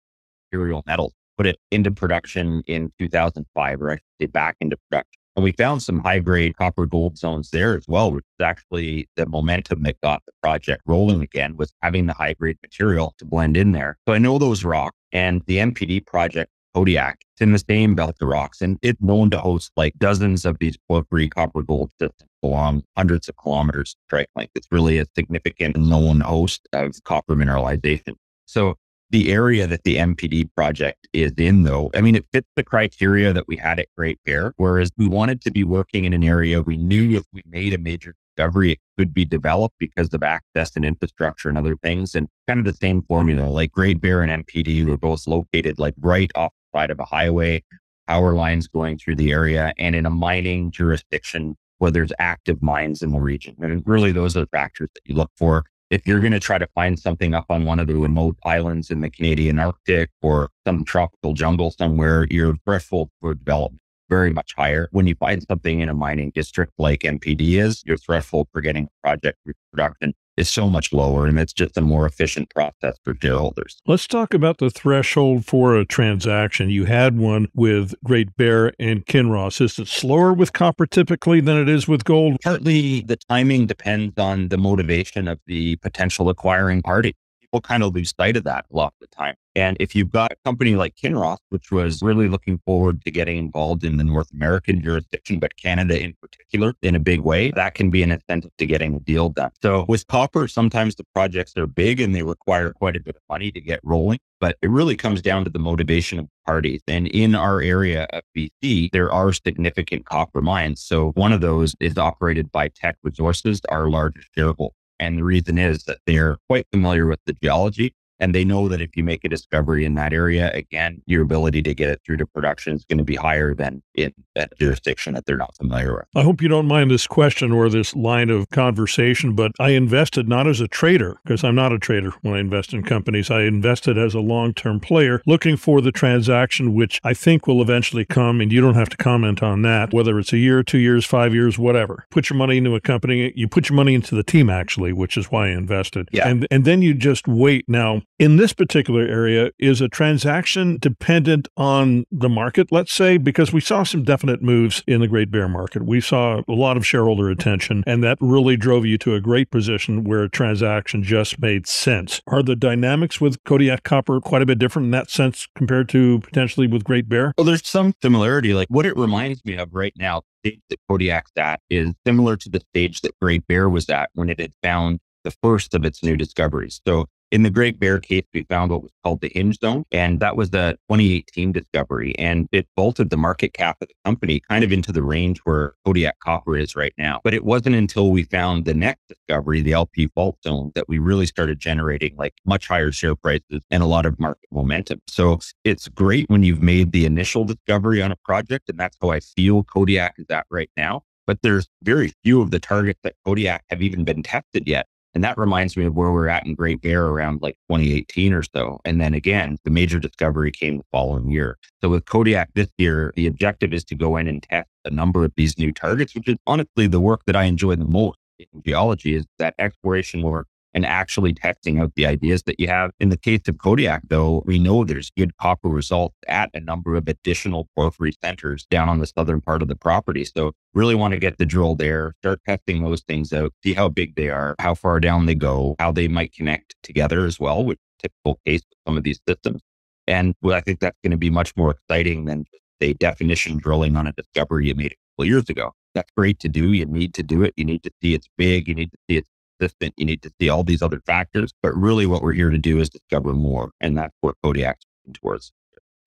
Imperial 0.52 0.84
Metals, 0.86 1.14
put 1.36 1.48
it 1.48 1.58
into 1.72 1.90
production 1.90 2.62
in 2.68 2.92
2005, 3.00 3.82
or 3.82 3.94
I 3.94 3.98
say 4.22 4.28
back 4.28 4.56
into 4.62 4.78
production. 4.92 5.19
And 5.40 5.44
we 5.46 5.54
found 5.54 5.82
some 5.82 6.00
high 6.00 6.20
grade 6.20 6.58
copper 6.58 6.86
gold 6.86 7.18
zones 7.18 7.52
there 7.52 7.78
as 7.78 7.86
well, 7.88 8.12
which 8.12 8.26
is 8.26 8.44
actually 8.44 9.08
the 9.16 9.26
momentum 9.26 9.84
that 9.84 10.02
got 10.02 10.22
the 10.26 10.34
project 10.44 10.82
rolling 10.86 11.22
again 11.22 11.56
was 11.56 11.72
having 11.82 12.08
the 12.08 12.14
high 12.14 12.34
grade 12.34 12.58
material 12.62 13.14
to 13.20 13.26
blend 13.26 13.56
in 13.56 13.72
there. 13.72 13.98
So 14.06 14.14
I 14.14 14.18
know 14.18 14.38
those 14.38 14.66
rocks 14.66 14.98
and 15.14 15.42
the 15.46 15.60
MPD 15.60 16.06
project 16.06 16.52
Kodiak. 16.76 17.22
It's 17.22 17.42
in 17.42 17.54
the 17.54 17.60
same 17.60 17.96
belt 17.96 18.18
of 18.20 18.28
rocks 18.28 18.60
and 18.60 18.80
it's 18.82 19.02
known 19.02 19.30
to 19.30 19.40
host 19.40 19.72
like 19.78 19.94
dozens 19.98 20.44
of 20.44 20.58
these 20.60 20.76
porphyry 20.90 21.30
copper 21.30 21.64
gold 21.64 21.94
systems 22.02 22.30
along 22.44 22.84
hundreds 22.98 23.30
of 23.30 23.38
kilometers 23.38 23.96
strike 24.08 24.28
length. 24.36 24.52
It's 24.56 24.68
really 24.70 24.98
a 24.98 25.06
significant 25.16 25.78
known 25.78 26.20
host 26.20 26.68
of 26.74 27.02
copper 27.06 27.38
mineralization. 27.38 28.16
So 28.46 28.76
the 29.12 29.32
area 29.32 29.66
that 29.66 29.84
the 29.84 29.98
MPD 29.98 30.54
project 30.56 31.08
is 31.14 31.34
in, 31.38 31.64
though, 31.64 31.90
I 31.96 32.02
mean, 32.02 32.16
it 32.16 32.26
fits 32.32 32.48
the 32.56 32.64
criteria 32.64 33.34
that 33.34 33.48
we 33.48 33.58
had 33.58 33.80
at 33.80 33.88
Great 33.98 34.20
Bear, 34.24 34.54
whereas 34.58 34.92
we 34.98 35.08
wanted 35.08 35.42
to 35.42 35.52
be 35.52 35.64
working 35.64 36.06
in 36.06 36.14
an 36.14 36.24
area 36.24 36.62
we 36.62 36.78
knew 36.78 37.18
if 37.18 37.24
we 37.34 37.42
made 37.48 37.74
a 37.74 37.80
major 37.80 38.14
discovery, 38.36 38.74
it 38.74 38.80
could 38.98 39.14
be 39.14 39.26
developed 39.26 39.76
because 39.80 40.14
of 40.14 40.22
access 40.22 40.76
and 40.76 40.86
infrastructure 40.86 41.50
and 41.50 41.58
other 41.58 41.76
things. 41.78 42.14
And 42.14 42.28
kind 42.48 42.60
of 42.60 42.66
the 42.66 42.74
same 42.74 43.02
formula, 43.04 43.48
like 43.48 43.72
Great 43.72 44.00
Bear 44.00 44.22
and 44.22 44.46
MPD 44.46 44.86
were 44.86 44.98
both 44.98 45.26
located 45.28 45.80
like 45.80 45.96
right 46.00 46.32
off 46.36 46.52
the 46.72 46.80
side 46.80 46.92
of 46.92 47.00
a 47.00 47.06
highway, 47.06 47.64
power 48.08 48.34
lines 48.34 48.68
going 48.68 48.98
through 48.98 49.16
the 49.16 49.32
area, 49.32 49.74
and 49.80 49.96
in 49.96 50.06
a 50.06 50.12
mining 50.12 50.72
jurisdiction 50.72 51.56
where 51.80 51.92
there's 51.92 52.12
active 52.20 52.62
mines 52.62 53.02
in 53.02 53.12
the 53.12 53.20
region. 53.20 53.56
And 53.60 53.82
really, 53.86 54.12
those 54.12 54.38
are 54.38 54.42
the 54.42 54.48
factors 54.48 54.90
that 54.94 55.02
you 55.06 55.16
look 55.16 55.32
for 55.36 55.64
if 55.90 56.06
you're 56.06 56.20
going 56.20 56.34
to 56.34 56.40
try 56.40 56.58
to 56.58 56.68
find 56.76 57.00
something 57.00 57.34
up 57.34 57.46
on 57.50 57.66
one 57.66 57.80
of 57.80 57.88
the 57.88 57.96
remote 57.96 58.38
islands 58.46 58.92
in 58.92 59.02
the 59.02 59.10
Canadian 59.10 59.60
Arctic 59.60 60.10
or 60.22 60.50
some 60.66 60.84
tropical 60.86 61.34
jungle 61.34 61.72
somewhere, 61.72 62.28
your 62.30 62.56
threshold 62.66 63.10
for 63.20 63.34
development 63.34 63.82
very 64.10 64.32
much 64.32 64.54
higher. 64.56 64.90
When 64.92 65.08
you 65.08 65.16
find 65.16 65.44
something 65.48 65.80
in 65.80 65.90
a 65.90 65.94
mining 65.94 66.32
district 66.34 66.74
like 66.78 67.02
MPD 67.02 67.62
is, 67.62 67.84
your 67.86 67.98
threshold 67.98 68.48
for 68.52 68.62
getting 68.62 68.86
a 68.86 69.08
project 69.08 69.38
production 69.72 70.14
is 70.40 70.50
so 70.50 70.70
much 70.70 70.94
lower 70.94 71.28
and 71.28 71.38
it's 71.38 71.54
just 71.54 71.78
a 71.78 71.82
more 71.82 72.06
efficient 72.06 72.50
process 72.50 72.98
for 73.04 73.16
shareholders. 73.22 73.82
Let's 73.86 74.08
talk 74.08 74.34
about 74.34 74.58
the 74.58 74.70
threshold 74.70 75.46
for 75.46 75.76
a 75.76 75.86
transaction. 75.86 76.70
You 76.70 76.86
had 76.86 77.18
one 77.18 77.48
with 77.54 77.94
Great 78.04 78.36
Bear 78.38 78.74
and 78.80 79.06
Kinross. 79.06 79.62
Is 79.62 79.78
it 79.78 79.88
slower 79.88 80.34
with 80.34 80.54
copper 80.54 80.86
typically 80.86 81.42
than 81.42 81.58
it 81.58 81.68
is 81.68 81.88
with 81.88 82.06
gold? 82.06 82.38
Partly 82.44 83.02
the 83.02 83.18
timing 83.18 83.68
depends 83.68 84.18
on 84.18 84.48
the 84.48 84.58
motivation 84.58 85.28
of 85.28 85.40
the 85.46 85.76
potential 85.78 86.30
acquiring 86.30 86.82
party 86.82 87.16
people 87.50 87.62
kind 87.62 87.84
of 87.84 87.96
lose 87.96 88.14
sight 88.20 88.38
of 88.38 88.44
that 88.44 88.66
a 88.72 88.76
lot 88.76 88.94
of 88.94 89.00
the 89.00 89.16
time. 89.16 89.36
And 89.60 89.76
if 89.78 89.94
you've 89.94 90.12
got 90.12 90.32
a 90.32 90.36
company 90.46 90.76
like 90.76 90.96
Kinross, 90.96 91.40
which 91.50 91.70
was 91.70 92.02
really 92.02 92.30
looking 92.30 92.60
forward 92.66 93.04
to 93.04 93.12
getting 93.12 93.38
involved 93.38 93.84
in 93.84 93.98
the 93.98 94.06
North 94.06 94.32
American 94.32 94.82
jurisdiction, 94.82 95.38
but 95.38 95.58
Canada 95.58 96.02
in 96.02 96.16
particular, 96.22 96.74
in 96.82 96.96
a 96.96 97.00
big 97.00 97.20
way, 97.20 97.52
that 97.52 97.74
can 97.74 97.90
be 97.90 98.02
an 98.02 98.12
incentive 98.12 98.52
to 98.58 98.66
getting 98.66 98.96
a 98.96 99.00
deal 99.00 99.28
done. 99.28 99.52
So 99.62 99.86
with 99.90 100.08
copper, 100.08 100.48
sometimes 100.48 100.96
the 100.96 101.04
projects 101.14 101.58
are 101.58 101.68
big 101.68 102.00
and 102.00 102.16
they 102.16 102.24
require 102.24 102.72
quite 102.72 102.96
a 102.96 103.02
bit 103.02 103.18
of 103.18 103.22
money 103.30 103.52
to 103.52 103.60
get 103.60 103.82
rolling, 103.84 104.20
but 104.40 104.56
it 104.62 104.70
really 104.70 104.96
comes 104.96 105.22
down 105.22 105.44
to 105.44 105.50
the 105.50 105.60
motivation 105.60 106.20
of 106.20 106.28
parties. 106.46 106.82
And 106.88 107.08
in 107.08 107.36
our 107.36 107.62
area 107.62 108.08
of 108.14 108.22
BC, 108.38 108.92
there 108.92 109.12
are 109.12 109.34
significant 109.34 110.06
copper 110.06 110.42
mines. 110.42 110.82
So 110.82 111.12
one 111.16 111.34
of 111.34 111.42
those 111.42 111.76
is 111.82 111.98
operated 111.98 112.50
by 112.50 112.70
Teck 112.70 112.96
Resources, 113.04 113.60
our 113.68 113.90
largest 113.90 114.30
shareholder. 114.34 114.74
And 115.02 115.18
the 115.18 115.24
reason 115.24 115.58
is 115.58 115.84
that 115.84 116.00
they're 116.06 116.38
quite 116.48 116.68
familiar 116.72 117.08
with 117.08 117.20
the 117.26 117.34
geology 117.34 117.94
and 118.20 118.36
they 118.36 118.44
know 118.44 118.68
that 118.68 118.82
if 118.82 118.96
you 118.96 119.04
make 119.04 119.24
a 119.24 119.30
discovery 119.30 119.86
in 119.86 119.96
that 119.96 120.14
area, 120.14 120.52
again, 120.54 121.02
your 121.06 121.22
ability 121.24 121.62
to 121.64 121.74
get 121.74 121.90
it 121.90 122.02
through 122.06 122.18
to 122.18 122.26
production 122.26 122.74
is 122.74 122.86
going 122.86 122.98
to 122.98 123.04
be 123.04 123.16
higher 123.16 123.54
than 123.54 123.82
in 123.96 124.14
that 124.36 124.58
jurisdiction 124.58 125.14
that 125.14 125.26
they're 125.26 125.38
not 125.38 125.56
familiar 125.56 125.96
with. 125.96 126.06
I 126.16 126.24
hope 126.24 126.42
you 126.42 126.48
don't 126.48 126.68
mind 126.68 126.92
this 126.92 127.08
question 127.08 127.52
or 127.52 127.70
this 127.70 127.96
line 127.96 128.30
of 128.30 128.50
conversation, 128.50 129.36
but 129.36 129.52
I 129.60 129.70
invested 129.70 130.28
not 130.28 130.48
as 130.48 130.62
a 130.62 130.68
trader, 130.68 131.20
because 131.24 131.44
I'm 131.44 131.56
not 131.56 131.72
a 131.72 131.80
trader 131.80 132.12
when 132.22 132.34
I 132.34 132.40
invest 132.40 132.74
in 132.74 132.84
companies. 132.84 133.30
I 133.30 133.42
invested 133.44 133.98
as 133.98 134.14
a 134.14 134.20
long 134.20 134.54
term 134.54 134.80
player 134.80 135.22
looking 135.26 135.58
for 135.58 135.82
the 135.82 135.92
transaction, 135.92 136.74
which 136.74 137.00
I 137.04 137.14
think 137.14 137.48
will 137.48 137.62
eventually 137.62 138.06
come. 138.06 138.42
And 138.42 138.52
you 138.52 138.62
don't 138.62 138.76
have 138.76 138.90
to 138.90 138.98
comment 138.98 139.44
on 139.44 139.62
that, 139.64 139.94
whether 139.94 140.20
it's 140.20 140.34
a 140.34 140.38
year, 140.38 140.64
two 140.64 140.78
years, 140.78 141.06
five 141.06 141.34
years, 141.34 141.58
whatever. 141.58 142.06
Put 142.12 142.30
your 142.30 142.38
money 142.38 142.58
into 142.58 142.76
a 142.76 142.82
company. 142.82 143.34
You 143.36 143.48
put 143.48 143.70
your 143.70 143.76
money 143.76 143.94
into 143.94 144.16
the 144.16 144.24
team, 144.24 144.50
actually, 144.50 144.94
which 144.94 145.18
is 145.18 145.32
why 145.32 145.48
I 145.48 145.52
invested. 145.52 146.10
Yeah. 146.12 146.28
And, 146.28 146.48
and 146.52 146.66
then 146.66 146.82
you 146.82 146.94
just 146.94 147.28
wait. 147.28 147.66
Now, 147.68 148.02
In 148.20 148.36
this 148.36 148.52
particular 148.52 149.04
area, 149.04 149.52
is 149.60 149.80
a 149.80 149.88
transaction 149.88 150.78
dependent 150.82 151.48
on 151.56 152.04
the 152.12 152.28
market, 152.28 152.70
let's 152.70 152.92
say? 152.92 153.18
Because 153.18 153.54
we 153.54 153.62
saw 153.62 153.84
some 153.84 154.04
definite 154.04 154.42
moves 154.42 154.84
in 154.86 155.00
the 155.00 155.08
Great 155.08 155.32
Bear 155.32 155.48
market. 155.48 155.86
We 155.86 156.02
saw 156.02 156.42
a 156.46 156.52
lot 156.52 156.76
of 156.76 156.86
shareholder 156.86 157.30
attention, 157.30 157.82
and 157.88 158.04
that 158.04 158.18
really 158.20 158.58
drove 158.58 158.86
you 158.86 158.98
to 158.98 159.16
a 159.16 159.22
great 159.22 159.52
position 159.52 160.04
where 160.04 160.24
a 160.24 160.30
transaction 160.30 161.02
just 161.02 161.40
made 161.40 161.66
sense. 161.66 162.22
Are 162.28 162.44
the 162.44 162.58
dynamics 162.58 163.22
with 163.22 163.42
Kodiak 163.46 163.84
Copper 163.84 164.20
quite 164.20 164.42
a 164.42 164.46
bit 164.46 164.60
different 164.60 164.88
in 164.88 164.92
that 164.92 165.10
sense 165.10 165.48
compared 165.56 165.88
to 165.88 166.20
potentially 166.20 166.68
with 166.68 166.84
Great 166.84 167.08
Bear? 167.08 167.34
Well, 167.38 167.46
there's 167.46 167.66
some 167.66 167.94
similarity. 168.02 168.54
Like 168.54 168.68
what 168.70 168.86
it 168.86 168.98
reminds 168.98 169.46
me 169.46 169.56
of 169.56 169.70
right 169.72 169.94
now, 169.96 170.24
the 170.44 170.50
stage 170.50 170.62
that 170.70 170.80
Kodiak's 170.90 171.32
at 171.38 171.62
is 171.70 171.94
similar 172.06 172.36
to 172.36 172.50
the 172.50 172.60
stage 172.74 173.00
that 173.00 173.18
Great 173.22 173.48
Bear 173.48 173.70
was 173.70 173.90
at 173.90 174.10
when 174.14 174.30
it 174.30 174.42
had 174.42 174.52
found 174.62 175.00
the 175.24 175.32
first 175.42 175.74
of 175.74 175.86
its 175.86 176.04
new 176.04 176.18
discoveries. 176.18 176.82
So 176.86 177.06
in 177.32 177.44
the 177.44 177.50
Great 177.50 177.80
Bear 177.80 178.00
case, 178.00 178.24
we 178.34 178.44
found 178.44 178.72
what 178.72 178.82
was 178.82 178.92
called 179.04 179.22
the 179.22 179.32
hinge 179.34 179.60
zone, 179.60 179.84
and 179.92 180.20
that 180.20 180.36
was 180.36 180.50
the 180.50 180.78
2018 180.90 181.52
discovery. 181.52 182.18
And 182.18 182.48
it 182.52 182.68
bolted 182.76 183.10
the 183.10 183.18
market 183.18 183.54
cap 183.54 183.78
of 183.82 183.88
the 183.88 183.94
company 184.04 184.42
kind 184.50 184.64
of 184.64 184.72
into 184.72 184.92
the 184.92 185.04
range 185.04 185.40
where 185.40 185.74
Kodiak 185.86 186.20
Copper 186.20 186.58
is 186.58 186.76
right 186.76 186.94
now. 186.98 187.22
But 187.24 187.34
it 187.34 187.46
wasn't 187.46 187.76
until 187.76 188.12
we 188.12 188.24
found 188.24 188.66
the 188.66 188.74
next 188.74 189.02
discovery, 189.08 189.62
the 189.62 189.74
LP 189.74 190.08
fault 190.16 190.38
zone, 190.44 190.72
that 190.76 190.90
we 190.90 190.98
really 190.98 191.26
started 191.26 191.60
generating 191.60 192.16
like 192.18 192.34
much 192.46 192.68
higher 192.68 192.92
share 192.92 193.16
prices 193.16 193.62
and 193.70 193.84
a 193.84 193.88
lot 193.88 194.06
of 194.06 194.20
market 194.20 194.50
momentum. 194.52 195.02
So 195.08 195.40
it's 195.64 195.88
great 195.88 196.30
when 196.30 196.44
you've 196.44 196.64
made 196.64 196.92
the 196.92 197.06
initial 197.06 197.46
discovery 197.46 198.02
on 198.02 198.12
a 198.12 198.18
project, 198.18 198.70
and 198.70 198.80
that's 198.80 198.98
how 199.02 199.12
I 199.12 199.20
feel 199.20 199.64
Kodiak 199.64 200.16
is 200.18 200.26
at 200.30 200.46
right 200.50 200.70
now. 200.76 201.04
But 201.28 201.44
there's 201.44 201.68
very 201.84 202.12
few 202.24 202.42
of 202.42 202.50
the 202.50 202.60
targets 202.60 203.02
that 203.04 203.14
Kodiak 203.24 203.64
have 203.70 203.84
even 203.84 204.04
been 204.04 204.24
tested 204.24 204.68
yet. 204.68 204.88
And 205.16 205.24
that 205.24 205.38
reminds 205.38 205.76
me 205.76 205.86
of 205.86 205.96
where 205.96 206.12
we're 206.12 206.28
at 206.28 206.46
in 206.46 206.54
Great 206.54 206.82
Bear 206.82 207.06
around 207.06 207.42
like 207.42 207.56
2018 207.70 208.34
or 208.34 208.44
so. 208.44 208.80
And 208.86 209.02
then 209.02 209.14
again, 209.14 209.58
the 209.64 209.72
major 209.72 210.00
discovery 210.00 210.52
came 210.52 210.78
the 210.78 210.84
following 210.92 211.32
year. 211.32 211.58
So 211.82 211.90
with 211.90 212.06
Kodiak 212.06 212.50
this 212.54 212.70
year, 212.78 213.12
the 213.16 213.26
objective 213.26 213.74
is 213.74 213.84
to 213.86 213.96
go 213.96 214.18
in 214.18 214.28
and 214.28 214.44
test 214.44 214.70
a 214.86 214.92
number 214.92 215.24
of 215.26 215.34
these 215.36 215.58
new 215.58 215.72
targets, 215.72 216.14
which 216.14 216.28
is 216.28 216.38
honestly 216.46 216.88
the 216.88 217.00
work 217.00 217.22
that 217.26 217.36
I 217.36 217.46
enjoy 217.46 217.76
the 217.76 217.86
most 217.86 218.20
in 218.40 218.62
geology 218.64 219.16
is 219.16 219.26
that 219.38 219.56
exploration 219.60 220.22
work 220.22 220.48
and 220.74 220.86
actually 220.86 221.34
testing 221.34 221.80
out 221.80 221.94
the 221.96 222.06
ideas 222.06 222.44
that 222.44 222.60
you 222.60 222.68
have. 222.68 222.92
In 223.00 223.10
the 223.10 223.18
case 223.18 223.42
of 223.48 223.58
Kodiak, 223.58 224.04
though, 224.08 224.44
we 224.46 224.60
know 224.60 224.84
there's 224.84 225.12
good 225.18 225.36
copper 225.38 225.70
results 225.70 226.16
at 226.28 226.50
a 226.54 226.60
number 226.60 226.96
of 226.96 227.08
additional 227.08 227.68
porphyry 227.76 228.14
centers 228.24 228.66
down 228.70 228.90
on 228.90 229.00
the 229.00 229.08
southern 229.08 229.42
part 229.42 229.62
of 229.62 229.68
the 229.68 229.76
property. 229.76 230.26
So 230.26 230.52
really 230.74 230.96
want 230.96 231.14
to 231.14 231.20
get 231.20 231.38
the 231.38 231.46
drill 231.46 231.76
there, 231.76 232.14
start 232.22 232.40
testing 232.46 232.84
those 232.84 233.02
things 233.02 233.34
out, 233.34 233.54
see 233.64 233.74
how 233.74 233.90
big 233.90 234.16
they 234.16 234.30
are, 234.30 234.56
how 234.60 234.76
far 234.76 235.00
down 235.00 235.26
they 235.26 235.36
go, 235.36 235.76
how 235.80 235.92
they 235.92 236.08
might 236.08 236.34
connect 236.34 236.76
together 236.84 237.26
as 237.26 237.40
well, 237.40 237.64
which 237.64 237.80
typical 238.02 238.40
case 238.46 238.62
with 238.70 238.78
some 238.88 238.98
of 238.98 239.04
these 239.04 239.20
systems. 239.28 239.62
And 240.08 240.34
well, 240.42 240.56
I 240.56 240.62
think 240.62 240.80
that's 240.80 240.98
going 241.04 241.12
to 241.12 241.18
be 241.18 241.30
much 241.30 241.56
more 241.56 241.72
exciting 241.72 242.26
than 242.26 242.46
a 242.82 242.94
definition 242.94 243.58
drilling 243.58 243.96
on 243.96 244.08
a 244.08 244.14
discovery 244.14 244.68
you 244.68 244.76
made 244.76 244.94
a 244.94 244.96
couple 245.14 245.26
years 245.26 245.50
ago. 245.50 245.72
That's 245.94 246.12
great 246.16 246.40
to 246.40 246.48
do. 246.48 246.72
You 246.72 246.86
need 246.86 247.14
to 247.16 247.24
do 247.24 247.44
it. 247.44 247.54
You 247.58 247.66
need 247.66 247.84
to 247.84 247.92
see 248.02 248.14
it's 248.14 248.28
big. 248.38 248.68
You 248.68 248.76
need 248.76 248.92
to 248.92 248.98
see 249.10 249.18
it's 249.18 249.30
consistent. 249.60 249.94
You 249.98 250.06
need 250.06 250.22
to 250.24 250.32
see 250.40 250.50
all 250.50 250.64
these 250.64 250.82
other 250.82 251.02
factors. 251.06 251.54
But 251.62 251.76
really, 251.76 252.06
what 252.06 252.22
we're 252.22 252.34
here 252.34 252.50
to 252.50 252.58
do 252.58 252.80
is 252.80 252.90
discover 252.90 253.34
more. 253.34 253.72
And 253.80 253.98
that's 253.98 254.16
what 254.22 254.36
Kodiak's 254.44 254.86
working 255.06 255.20
towards. 255.22 255.52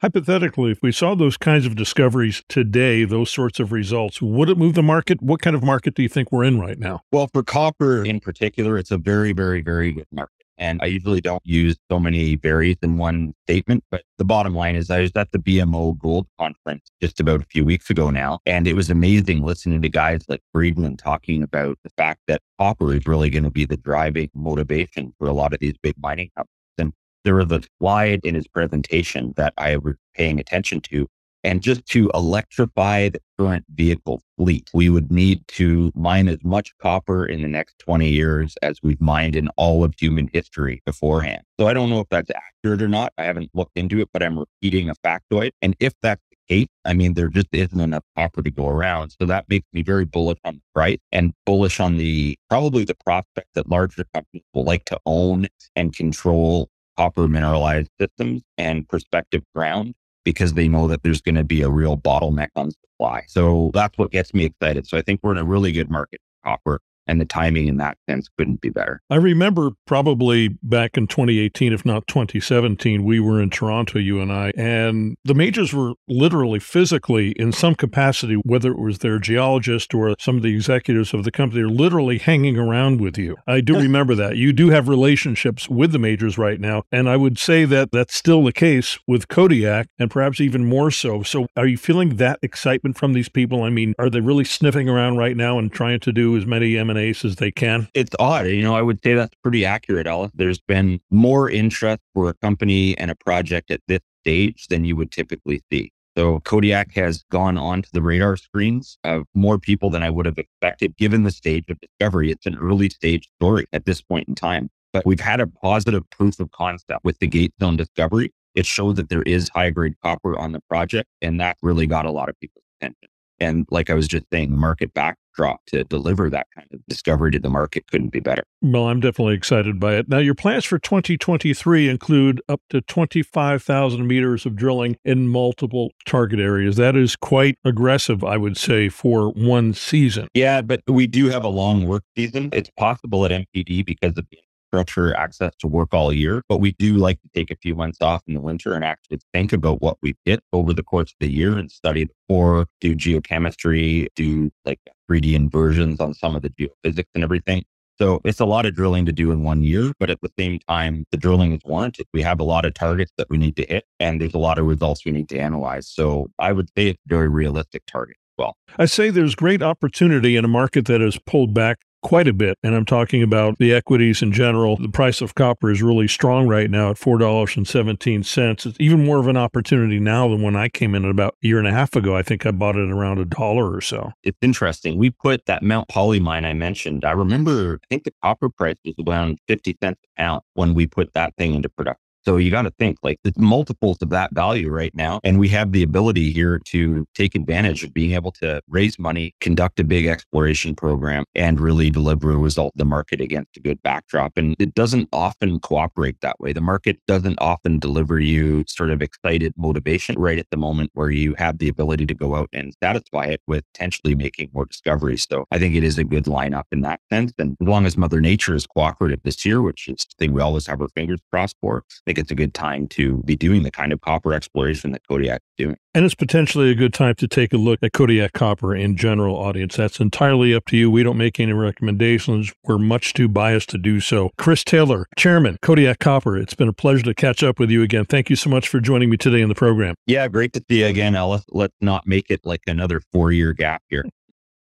Hypothetically, 0.01 0.73
if 0.73 0.83
we 0.83 0.91
saw 0.91 1.15
those 1.15 1.37
kinds 1.37 1.65
of 1.65 1.77
discoveries 1.77 2.43
today, 2.49 3.05
those 3.05 3.31
sorts 3.31 3.61
of 3.61 3.71
results, 3.71 4.21
would 4.21 4.49
it 4.49 4.59
move 4.59 4.75
the 4.75 4.83
market? 4.83 5.23
What 5.23 5.41
kind 5.41 5.55
of 5.55 5.63
market 5.63 5.95
do 5.95 6.03
you 6.03 6.09
think 6.09 6.33
we're 6.33 6.43
in 6.43 6.59
right 6.59 6.77
now? 6.77 7.03
Well, 7.13 7.29
for 7.33 7.45
copper 7.45 8.05
in 8.05 8.19
particular, 8.19 8.77
it's 8.77 8.91
a 8.91 8.99
very, 8.99 9.33
very, 9.33 9.63
very 9.63 9.93
good 9.93 10.09
market. 10.11 10.42
And 10.59 10.81
I 10.83 10.87
usually 10.87 11.21
don't 11.21 11.43
use 11.45 11.77
so 11.91 11.99
many 11.99 12.37
berries 12.37 12.77
in 12.83 12.99
one 12.99 13.35
statement, 13.47 13.85
but 13.91 14.03
the 14.19 14.25
bottom 14.25 14.55
line 14.55 14.77
is 14.77 14.91
I 14.91 15.01
was 15.01 15.13
at 15.17 15.31
the 15.33 15.39
BMO 15.39 15.99
Gold 15.99 16.27
Conference 16.39 16.91
just 17.01 17.21
about 17.21 17.41
a 17.41 17.47
few 17.47 17.65
weeks 17.65 17.91
ago 17.91 18.11
now. 18.11 18.39
And 18.47 18.67
it 18.67 18.75
was 18.75 18.91
amazing 18.91 19.43
listening 19.43 19.83
to 19.83 19.89
guys 19.89 20.25
like 20.29 20.41
Friedland 20.53 20.99
talking 20.99 21.43
about 21.43 21.79
the 21.85 21.91
fact 21.97 22.21
that 22.29 22.43
copper 22.59 22.95
is 22.95 23.07
really 23.07 23.31
going 23.31 23.45
to 23.45 23.51
be 23.51 23.65
the 23.65 23.77
driving 23.77 24.31
motivation 24.35 25.13
for 25.19 25.27
a 25.27 25.33
lot 25.33 25.53
of 25.53 25.61
these 25.61 25.75
big 25.83 25.95
mining 25.99 26.31
companies. 26.37 26.53
And 26.79 26.93
there 27.25 27.37
was 27.37 27.51
a 27.51 27.63
slide 27.81 28.21
in 28.25 28.35
his 28.35 28.47
presentation 28.47 29.35
that 29.37 29.55
I 29.57 29.77
was 29.77 29.97
paying 30.15 30.39
attention 30.39 30.81
to 30.83 31.09
and 31.45 31.63
just 31.63 31.85
to 31.87 32.11
electrify 32.15 33.09
the 33.09 33.21
current 33.39 33.65
vehicle 33.75 34.23
fleet, 34.37 34.71
we 34.73 34.89
would 34.89 35.11
need 35.11 35.47
to 35.49 35.93
mine 35.95 36.29
as 36.29 36.39
much 36.45 36.73
copper 36.79 37.27
in 37.27 37.43
the 37.43 37.49
next 37.49 37.79
20 37.81 38.09
years 38.09 38.55
as 38.63 38.79
we've 38.83 39.01
mined 39.01 39.37
in 39.37 39.49
all 39.57 39.85
of 39.85 39.95
human 39.99 40.29
history 40.33 40.83
beforehand. 40.87 41.43
So 41.59 41.67
I 41.67 41.75
don't 41.75 41.91
know 41.91 42.01
if 42.01 42.09
that's 42.11 42.31
accurate 42.31 42.83
or 42.83 42.89
not. 42.89 43.13
I 43.19 43.25
haven't 43.25 43.51
looked 43.55 43.77
into 43.77 43.99
it, 44.01 44.09
but 44.13 44.23
I'm 44.23 44.39
repeating 44.39 44.89
a 44.89 44.95
factoid. 45.05 45.51
And 45.61 45.75
if 45.81 45.95
that's 46.03 46.23
the 46.31 46.37
case, 46.49 46.69
I 46.85 46.95
mean, 46.95 47.15
there 47.15 47.29
just 47.29 47.49
isn't 47.53 47.81
enough 47.81 48.05
copper 48.17 48.43
to 48.43 48.51
go 48.51 48.69
around. 48.69 49.15
So 49.21 49.27
that 49.27 49.47
makes 49.49 49.67
me 49.73 49.83
very 49.83 50.05
bullish 50.05 50.39
on 50.45 50.55
the 50.55 50.63
price 50.75 50.99
and 51.11 51.33
bullish 51.45 51.81
on 51.81 51.97
the 51.97 52.37
probably 52.49 52.85
the 52.85 52.97
prospect 53.05 53.49
that 53.55 53.69
larger 53.69 54.05
companies 54.15 54.45
will 54.55 54.65
like 54.65 54.85
to 54.87 54.99
own 55.07 55.49
and 55.75 55.95
control 55.95 56.69
copper 56.97 57.27
mineralized 57.27 57.91
systems 57.99 58.43
and 58.59 58.87
prospective 58.89 59.43
ground 59.55 59.95
because 60.25 60.55
they 60.55 60.69
know 60.69 60.87
that 60.89 61.03
there's 61.03 61.21
going 61.21 61.35
to 61.35 61.45
be 61.45 61.63
a 61.63 61.69
real 61.69 61.97
bottleneck 61.97 62.49
on 62.57 62.71
supply. 62.71 63.25
So 63.29 63.71
that's 63.75 63.97
what 63.99 64.11
gets 64.11 64.33
me 64.35 64.45
excited. 64.45 64.87
So 64.87 64.97
I 64.97 65.03
think 65.03 65.21
we're 65.23 65.33
in 65.33 65.39
a 65.39 65.45
really 65.45 65.73
good 65.73 65.91
market 65.91 66.21
for 66.43 66.51
copper 66.51 66.81
and 67.07 67.21
the 67.21 67.25
timing 67.25 67.69
in 67.69 67.77
that 67.79 67.99
sense 68.09 68.29
couldn't 68.39 68.61
be 68.61 68.71
better. 68.71 69.01
I 69.11 69.17
remember 69.17 69.71
probably 69.87 70.49
back 70.63 70.97
in 70.97 71.07
2018, 71.07 71.73
if 71.73 71.85
not 71.85 72.07
2017, 72.07 73.05
we 73.05 73.21
were 73.21 73.41
in 73.41 73.51
Toronto, 73.51 73.99
you 73.99 74.21
and 74.21 74.33
I, 74.33 74.53
and 74.57 75.17
the 75.25 75.35
majors 75.35 75.73
were 75.73 75.95
literally 76.09 76.59
physically 76.59 77.33
in 77.33 77.53
some 77.53 77.75
capacity, 77.75 78.35
whether 78.45 78.71
it 78.73 78.79
was 78.79 78.99
their 78.99 79.19
geologist 79.19 79.95
or 79.95 80.15
some 80.19 80.37
of 80.37 80.43
the 80.43 80.55
executives 80.55 81.13
of 81.13 81.25
the 81.25 81.31
company, 81.31 81.63
are 81.63 81.69
literally 81.69 82.19
hanging 82.19 82.59
around 82.59 83.01
with 83.01 83.19
you. 83.19 83.37
I 83.47 83.61
do 83.61 83.75
remember 83.79 84.15
that. 84.15 84.37
You 84.37 84.53
do 84.53 84.71
have 84.71 84.89
relationships 84.89 85.69
with 85.69 85.93
the 85.93 85.99
majors 85.99 86.39
right 86.39 86.61
now. 86.61 86.83
And 86.93 87.09
I 87.09 87.17
would 87.17 87.39
say 87.39 87.65
that 87.65 87.91
that's 87.93 88.15
still 88.15 88.45
the 88.45 88.53
case 88.53 88.99
with 89.07 89.29
Kodiak 89.29 89.89
and 89.99 90.11
perhaps 90.11 90.41
even 90.41 90.65
more 90.65 90.91
so. 90.91 91.23
So 91.23 91.47
are 91.57 91.67
you 91.67 91.77
feeling 91.77 92.17
that 92.17 92.39
excitement 92.43 92.97
from 92.97 93.13
these 93.13 93.29
people? 93.29 93.63
I 93.63 93.71
mean, 93.71 93.95
are 93.99 94.11
they 94.11 94.21
really 94.21 94.45
sniffing 94.45 94.89
around 94.89 95.17
right 95.17 95.37
now 95.37 95.59
and 95.59 95.73
trying 95.73 96.01
to 96.01 96.13
do 96.13 96.37
as 96.37 96.47
many 96.47 96.77
M 96.77 96.91
M&As 96.97 97.37
they 97.37 97.51
can? 97.51 97.89
It's 97.95 98.15
odd. 98.19 98.47
You 98.47 98.63
know, 98.63 98.75
I 98.75 98.83
would 98.83 99.03
say 99.03 99.15
that's 99.15 99.35
pretty 99.43 99.65
accurate, 99.65 100.07
Ellis. 100.07 100.31
There's 100.35 100.61
been 100.61 101.01
more 101.11 101.51
interest 101.51 102.01
for 102.15 102.29
a 102.29 102.35
company 102.35 102.97
and 102.99 103.11
a 103.11 103.15
project 103.15 103.71
at 103.71 103.81
this 103.89 104.01
stage 104.21 104.67
than 104.69 104.85
you 104.85 104.97
would 104.97 105.11
typically 105.11 105.63
see. 105.71 105.93
So 106.17 106.41
Kodiak 106.41 106.93
has 106.93 107.25
gone 107.31 107.57
onto 107.57 107.89
the 107.93 108.03
radar 108.03 108.37
screens 108.37 108.99
of 109.03 109.25
more 109.35 109.59
people 109.59 109.89
than 109.89 110.03
I 110.03 110.11
would 110.11 110.27
have 110.27 110.39
expected 110.39 110.97
given 110.99 111.23
the 111.23 111.31
stage 111.31 111.65
of 111.71 111.81
discovery. 111.81 112.31
It's 112.31 112.45
an 112.45 112.57
early 112.59 112.91
stage 112.91 113.29
story 113.41 113.67
at 113.73 113.87
this 113.87 114.03
point 114.03 114.29
in 114.29 114.35
time. 114.35 114.69
But 114.93 115.07
we've 115.07 115.21
had 115.21 115.41
a 115.41 115.47
positive 115.47 116.03
proof 116.11 116.39
of 116.39 116.51
concept 116.51 117.03
with 117.03 117.19
the 117.19 117.27
gate 117.27 117.55
zone 117.61 117.77
discovery. 117.77 118.31
It 118.55 118.67
showed 118.67 118.97
that 118.97 119.09
there 119.09 119.23
is 119.23 119.49
high 119.49 119.71
grade 119.71 119.95
copper 120.03 120.39
on 120.39 120.53
the 120.53 120.61
project, 120.69 121.09
and 121.23 121.41
that 121.41 121.57
really 121.63 121.87
got 121.87 122.05
a 122.05 122.11
lot 122.11 122.29
of 122.29 122.39
people's 122.41 122.65
attention. 122.79 123.09
And 123.41 123.67
like 123.71 123.89
I 123.89 123.95
was 123.95 124.07
just 124.07 124.27
saying, 124.31 124.55
market 124.55 124.91
market 124.95 125.22
backdrop 125.33 125.65
to 125.67 125.85
deliver 125.85 126.31
that 126.31 126.47
kind 126.55 126.67
of 126.73 126.81
discovery 126.89 127.31
to 127.33 127.39
the 127.39 127.49
market 127.49 127.87
couldn't 127.91 128.11
be 128.11 128.21
better. 128.21 128.45
Well, 128.61 128.89
I'm 128.89 129.01
definitely 129.01 129.35
excited 129.35 129.81
by 129.81 129.97
it. 129.97 130.09
Now, 130.09 130.19
your 130.19 130.35
plans 130.35 130.65
for 130.65 130.79
2023 130.79 131.89
include 131.89 132.41
up 132.49 132.61
to 132.71 132.81
25,000 132.83 134.07
meters 134.07 134.47
of 134.47 134.57
drilling 134.57 134.97
in 135.05 135.29
multiple 135.29 135.93
target 136.07 136.41
areas. 136.41 136.77
That 136.77 136.97
is 136.97 137.17
quite 137.17 137.59
aggressive, 137.65 138.25
I 138.25 138.37
would 138.37 138.57
say, 138.57 138.89
for 138.89 139.31
one 139.31 139.75
season. 139.75 140.29
Yeah, 140.35 140.63
but 140.63 140.83
we 140.87 141.07
do 141.07 141.29
have 141.29 141.45
a 141.45 141.49
long 141.49 141.87
work 141.87 142.05
season. 142.17 142.51
It's 142.53 142.71
possible 142.79 143.25
at 143.25 143.31
MPD 143.31 143.85
because 143.85 144.17
of 144.19 144.27
the 144.31 144.39
infrastructure 144.73 145.15
access 145.15 145.55
to 145.59 145.67
work 145.67 145.93
all 145.93 146.13
year, 146.13 146.43
but 146.49 146.59
we 146.59 146.73
do 146.73 146.97
like 146.97 147.21
to 147.23 147.29
take 147.35 147.51
a 147.51 147.57
few 147.57 147.75
months 147.75 147.99
off 148.01 148.23
in 148.27 148.35
the 148.35 148.41
winter 148.41 148.73
and 148.75 148.85
actually 148.85 149.21
think 149.33 149.53
about 149.53 149.83
what 149.83 149.99
we 150.03 150.15
hit 150.25 150.43
over 150.53 150.73
the 150.73 150.83
course 150.83 151.11
of 151.11 151.17
the 151.21 151.31
year 151.31 151.59
and 151.59 151.71
study 151.71 152.05
the 152.05 152.15
core, 152.29 152.67
do 152.81 152.95
geochemistry, 152.95 154.07
do 154.17 154.51
like 154.65 154.81
3D 155.13 155.35
inversions 155.35 156.01
on 156.01 156.15
some 156.15 156.35
of 156.35 156.43
the 156.43 156.51
geophysics 156.51 157.09
and 157.15 157.23
everything. 157.23 157.65
So 157.99 158.21
it's 158.25 158.41
a 158.41 158.47
lot 158.47 158.65
of 158.67 158.75
drilling 158.75 159.05
to 159.07 159.13
do 159.13 159.31
in 159.31 159.43
one 159.45 159.63
year, 159.63 159.93
but 160.01 160.11
at 160.11 160.19
the 160.23 160.31
same 160.39 160.59
time, 160.69 161.05
the 161.11 161.17
drilling 161.17 161.53
is 161.53 161.61
warranted. 161.65 162.07
We 162.13 162.23
have 162.23 162.41
a 162.41 162.45
lot 162.45 162.65
of 162.65 162.75
targets 162.75 163.13
that 163.19 163.29
we 163.29 163.37
need 163.37 163.55
to 163.57 163.67
hit, 163.67 163.85
and 164.01 164.21
there's 164.21 164.35
a 164.35 164.39
lot 164.39 164.59
of 164.59 164.67
results 164.67 165.05
we 165.05 165.13
need 165.13 165.29
to 165.29 165.39
analyze. 165.39 165.89
So 165.89 166.29
I 166.39 166.53
would 166.53 166.69
say 166.77 166.89
it's 166.89 167.01
a 167.07 167.09
very 167.09 167.29
realistic 167.29 167.85
target. 167.87 168.17
As 168.17 168.45
well, 168.45 168.57
I 168.79 168.87
say 168.87 169.11
there's 169.11 169.35
great 169.35 169.63
opportunity 169.63 170.37
in 170.37 170.45
a 170.45 170.49
market 170.49 170.87
that 170.87 171.03
has 171.03 171.19
pulled 171.19 171.53
back 171.53 171.81
quite 172.03 172.29
a 172.29 172.33
bit. 172.33 172.59
And 172.63 172.75
I'm 172.75 172.85
talking 172.85 173.23
about 173.23 173.59
the 173.59 173.73
equities 173.73 174.23
in 174.23 174.33
general. 174.33 174.77
The 174.77 174.89
price 174.89 175.21
of 175.21 175.35
copper 175.35 175.71
is 175.71 175.83
really 175.83 176.09
strong 176.09 176.49
right 176.49 176.71
now 176.71 176.91
at 176.91 176.97
$4.17. 176.97 178.67
It's 178.67 178.77
even 178.79 179.05
more 179.05 179.19
of 179.19 179.29
an 179.29 179.37
opportunity 179.37 179.99
now 180.01 180.29
than 180.29 180.43
when 180.43 180.57
I 180.57 180.69
came 180.69 180.95
in 180.95 181.05
about 181.05 181.37
a 181.43 181.47
year 181.47 181.59
and 181.59 181.69
a 181.69 181.73
half 181.73 181.97
ago. 181.97 182.17
I 182.17 182.23
think 182.23 182.45
I 182.45 182.51
bought 182.51 182.77
it 182.77 182.91
around 182.91 183.19
a 183.19 183.25
dollar 183.25 183.75
or 183.75 183.81
so. 183.81 184.13
It's 184.23 184.39
interesting. 184.43 184.99
We 184.99 185.11
put 185.11 185.47
that 185.47 185.63
Mount 185.63 185.89
Polley 185.89 186.21
mine 186.21 186.45
I 186.45 186.53
mentioned. 186.53 187.05
I 187.05 187.13
remember, 187.13 187.81
I 187.83 187.87
think 187.89 188.05
the 188.05 188.15
copper 188.23 188.49
price 188.49 188.77
was 188.85 188.95
around 189.07 189.39
50 189.49 189.79
cents 189.83 190.01
a 190.05 190.21
pound 190.21 190.43
when 190.55 190.75
we 190.75 190.87
put 190.87 191.15
that 191.15 191.35
thing 191.37 191.55
into 191.55 191.69
production. 191.69 192.02
So 192.25 192.37
you 192.37 192.51
got 192.51 192.63
to 192.63 192.71
think 192.79 192.99
like 193.03 193.19
the 193.25 193.33
multiples 193.37 193.99
of 194.01 194.11
that 194.11 194.33
value 194.33 194.71
right 194.71 194.95
now. 194.95 195.21
And 195.25 195.39
we 195.39 195.49
have 195.49 195.73
the 195.73 195.83
ability 195.83 196.33
here 196.33 196.61
to 196.67 197.07
take 197.15 197.35
advantage 197.35 197.83
of 197.83 197.93
being 197.93 198.13
able 198.13 198.33
to 198.33 198.61
raise 198.69 198.99
money, 198.99 199.35
conduct 199.41 199.81
a 199.81 199.85
big 199.85 200.07
exploration 200.07 200.75
program, 200.75 201.25
and 201.35 201.61
really 201.61 201.91
deliver 201.91 202.31
a 202.31 202.37
result 202.37 202.73
the 202.77 202.85
market 202.85 203.21
against 203.21 203.57
a 203.57 203.61
good 203.61 203.83
backdrop. 203.83 204.33
And 204.37 204.55
it 204.59 204.75
doesn't 204.75 205.09
often 205.13 205.59
cooperate 205.61 206.21
that 206.21 206.39
way. 206.39 206.53
The 206.53 206.61
market 206.61 206.99
doesn't 207.09 207.39
often 207.41 207.79
deliver 207.79 208.21
you 208.21 208.65
sort 208.69 208.91
of 208.91 209.03
excited 209.03 209.53
motivation 209.57 210.19
right 210.19 210.39
at 210.39 210.47
the 210.51 210.57
moment 210.57 210.91
where 210.95 211.11
you 211.11 211.35
have 211.39 211.59
the 211.59 211.69
ability 211.69 212.07
to 212.07 212.15
go 212.15 212.37
out 212.37 212.49
and 212.53 212.73
satisfy 212.83 213.25
it 213.27 213.41
with 213.47 213.65
potentially 213.73 214.15
making 214.15 214.51
more 214.53 214.67
discoveries. 214.67 215.27
So 215.31 215.45
I 215.51 215.59
think 215.59 215.75
it 215.75 215.85
is 215.85 215.99
a 215.99 216.05
good 216.05 216.25
lineup 216.25 216.65
in 216.71 216.83
that 216.83 217.01
sense. 217.13 217.33
And 217.39 217.57
as 217.61 217.67
long 217.67 217.87
as 217.87 217.97
Mother 217.97 218.21
Nature 218.21 218.55
is 218.55 218.67
cooperative 218.67 219.21
this 219.25 219.45
year, 219.45 219.61
which 219.61 219.89
is 219.89 220.07
the 220.07 220.15
thing 220.19 220.33
we 220.33 220.41
always 220.41 220.67
have 220.67 220.81
our 220.81 220.89
fingers 220.89 221.21
crossed 221.31 221.57
for, 221.61 221.83
think 222.13 222.25
it's 222.25 222.31
a 222.31 222.35
good 222.35 222.53
time 222.53 222.87
to 222.89 223.23
be 223.25 223.37
doing 223.37 223.63
the 223.63 223.71
kind 223.71 223.93
of 223.93 224.01
copper 224.03 224.35
exploration 224.35 224.93
that 224.93 225.07
Kodiak 225.09 225.41
is 225.41 225.65
doing. 225.65 225.77
And 225.95 226.05
it's 226.05 226.15
potentially 226.15 226.71
a 226.71 226.75
good 226.75 226.93
time 226.93 227.15
to 227.17 227.27
take 227.27 227.53
a 227.55 227.57
look 227.57 227.79
at 227.83 227.93
Kodiak 227.93 228.33
Copper 228.33 228.75
in 228.75 228.97
general, 228.97 229.35
audience. 229.37 229.77
That's 229.77 229.99
entirely 229.99 230.55
up 230.55 230.67
to 230.67 230.77
you. 230.77 230.91
We 230.91 231.03
don't 231.03 231.17
make 231.17 231.41
any 231.41 231.53
recommendations. 231.53 232.53
We're 232.65 232.79
much 232.79 233.15
too 233.15 233.29
biased 233.29 233.71
to 233.71 233.79
do 233.79 234.01
so. 234.01 234.31
Chris 234.37 234.63
Taylor, 234.63 235.07
Chairman, 235.17 235.57
Kodiak 235.63 236.01
Copper, 236.01 236.37
it's 236.37 236.55
been 236.55 236.69
a 236.69 236.73
pleasure 236.73 237.05
to 237.05 237.15
catch 237.15 237.43
up 237.43 237.59
with 237.59 237.71
you 237.71 237.83
again. 237.83 238.05
Thank 238.05 238.29
you 238.29 238.37
so 238.37 238.51
much 238.51 238.69
for 238.69 238.81
joining 238.81 239.09
me 239.09 239.17
today 239.17 239.41
in 239.41 239.49
the 239.49 239.55
program. 239.55 239.95
Yeah, 240.07 240.29
great 240.29 240.53
to 240.53 240.65
see 240.69 240.81
you 240.81 240.87
again, 240.87 241.15
Ellis. 241.15 241.45
Let's 241.49 241.77
not 241.81 242.07
make 242.07 242.31
it 242.31 242.41
like 242.45 242.61
another 242.67 243.01
four 243.13 243.33
year 243.33 243.55
gap 243.55 243.83
here. 243.89 244.05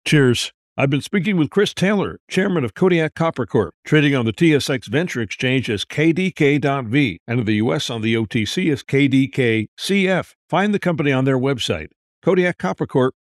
Cheers. 0.06 0.52
I've 0.82 0.90
been 0.90 1.02
speaking 1.02 1.38
with 1.38 1.52
Chris 1.52 1.76
Taylor, 1.76 2.20
chairman 2.28 2.66
of 2.66 2.74
Kodiak 2.74 3.14
Copper 3.14 3.46
Corp, 3.46 3.76
trading 3.86 4.16
on 4.16 4.26
the 4.26 4.34
TSX 4.34 4.88
Venture 4.88 5.22
Exchange 5.22 5.70
as 5.70 5.86
KDK.V 5.86 7.20
and 7.28 7.40
in 7.40 7.46
the 7.46 7.58
U.S. 7.58 7.92
on 7.92 8.02
the 8.02 8.16
OTC 8.16 8.74
as 8.74 8.82
KDKCF. 8.82 10.34
Find 10.50 10.74
the 10.74 10.80
company 10.80 11.12
on 11.12 11.26
their 11.26 11.38
website, 11.38 11.90
KodiakCoppercorp.com. 12.26 13.21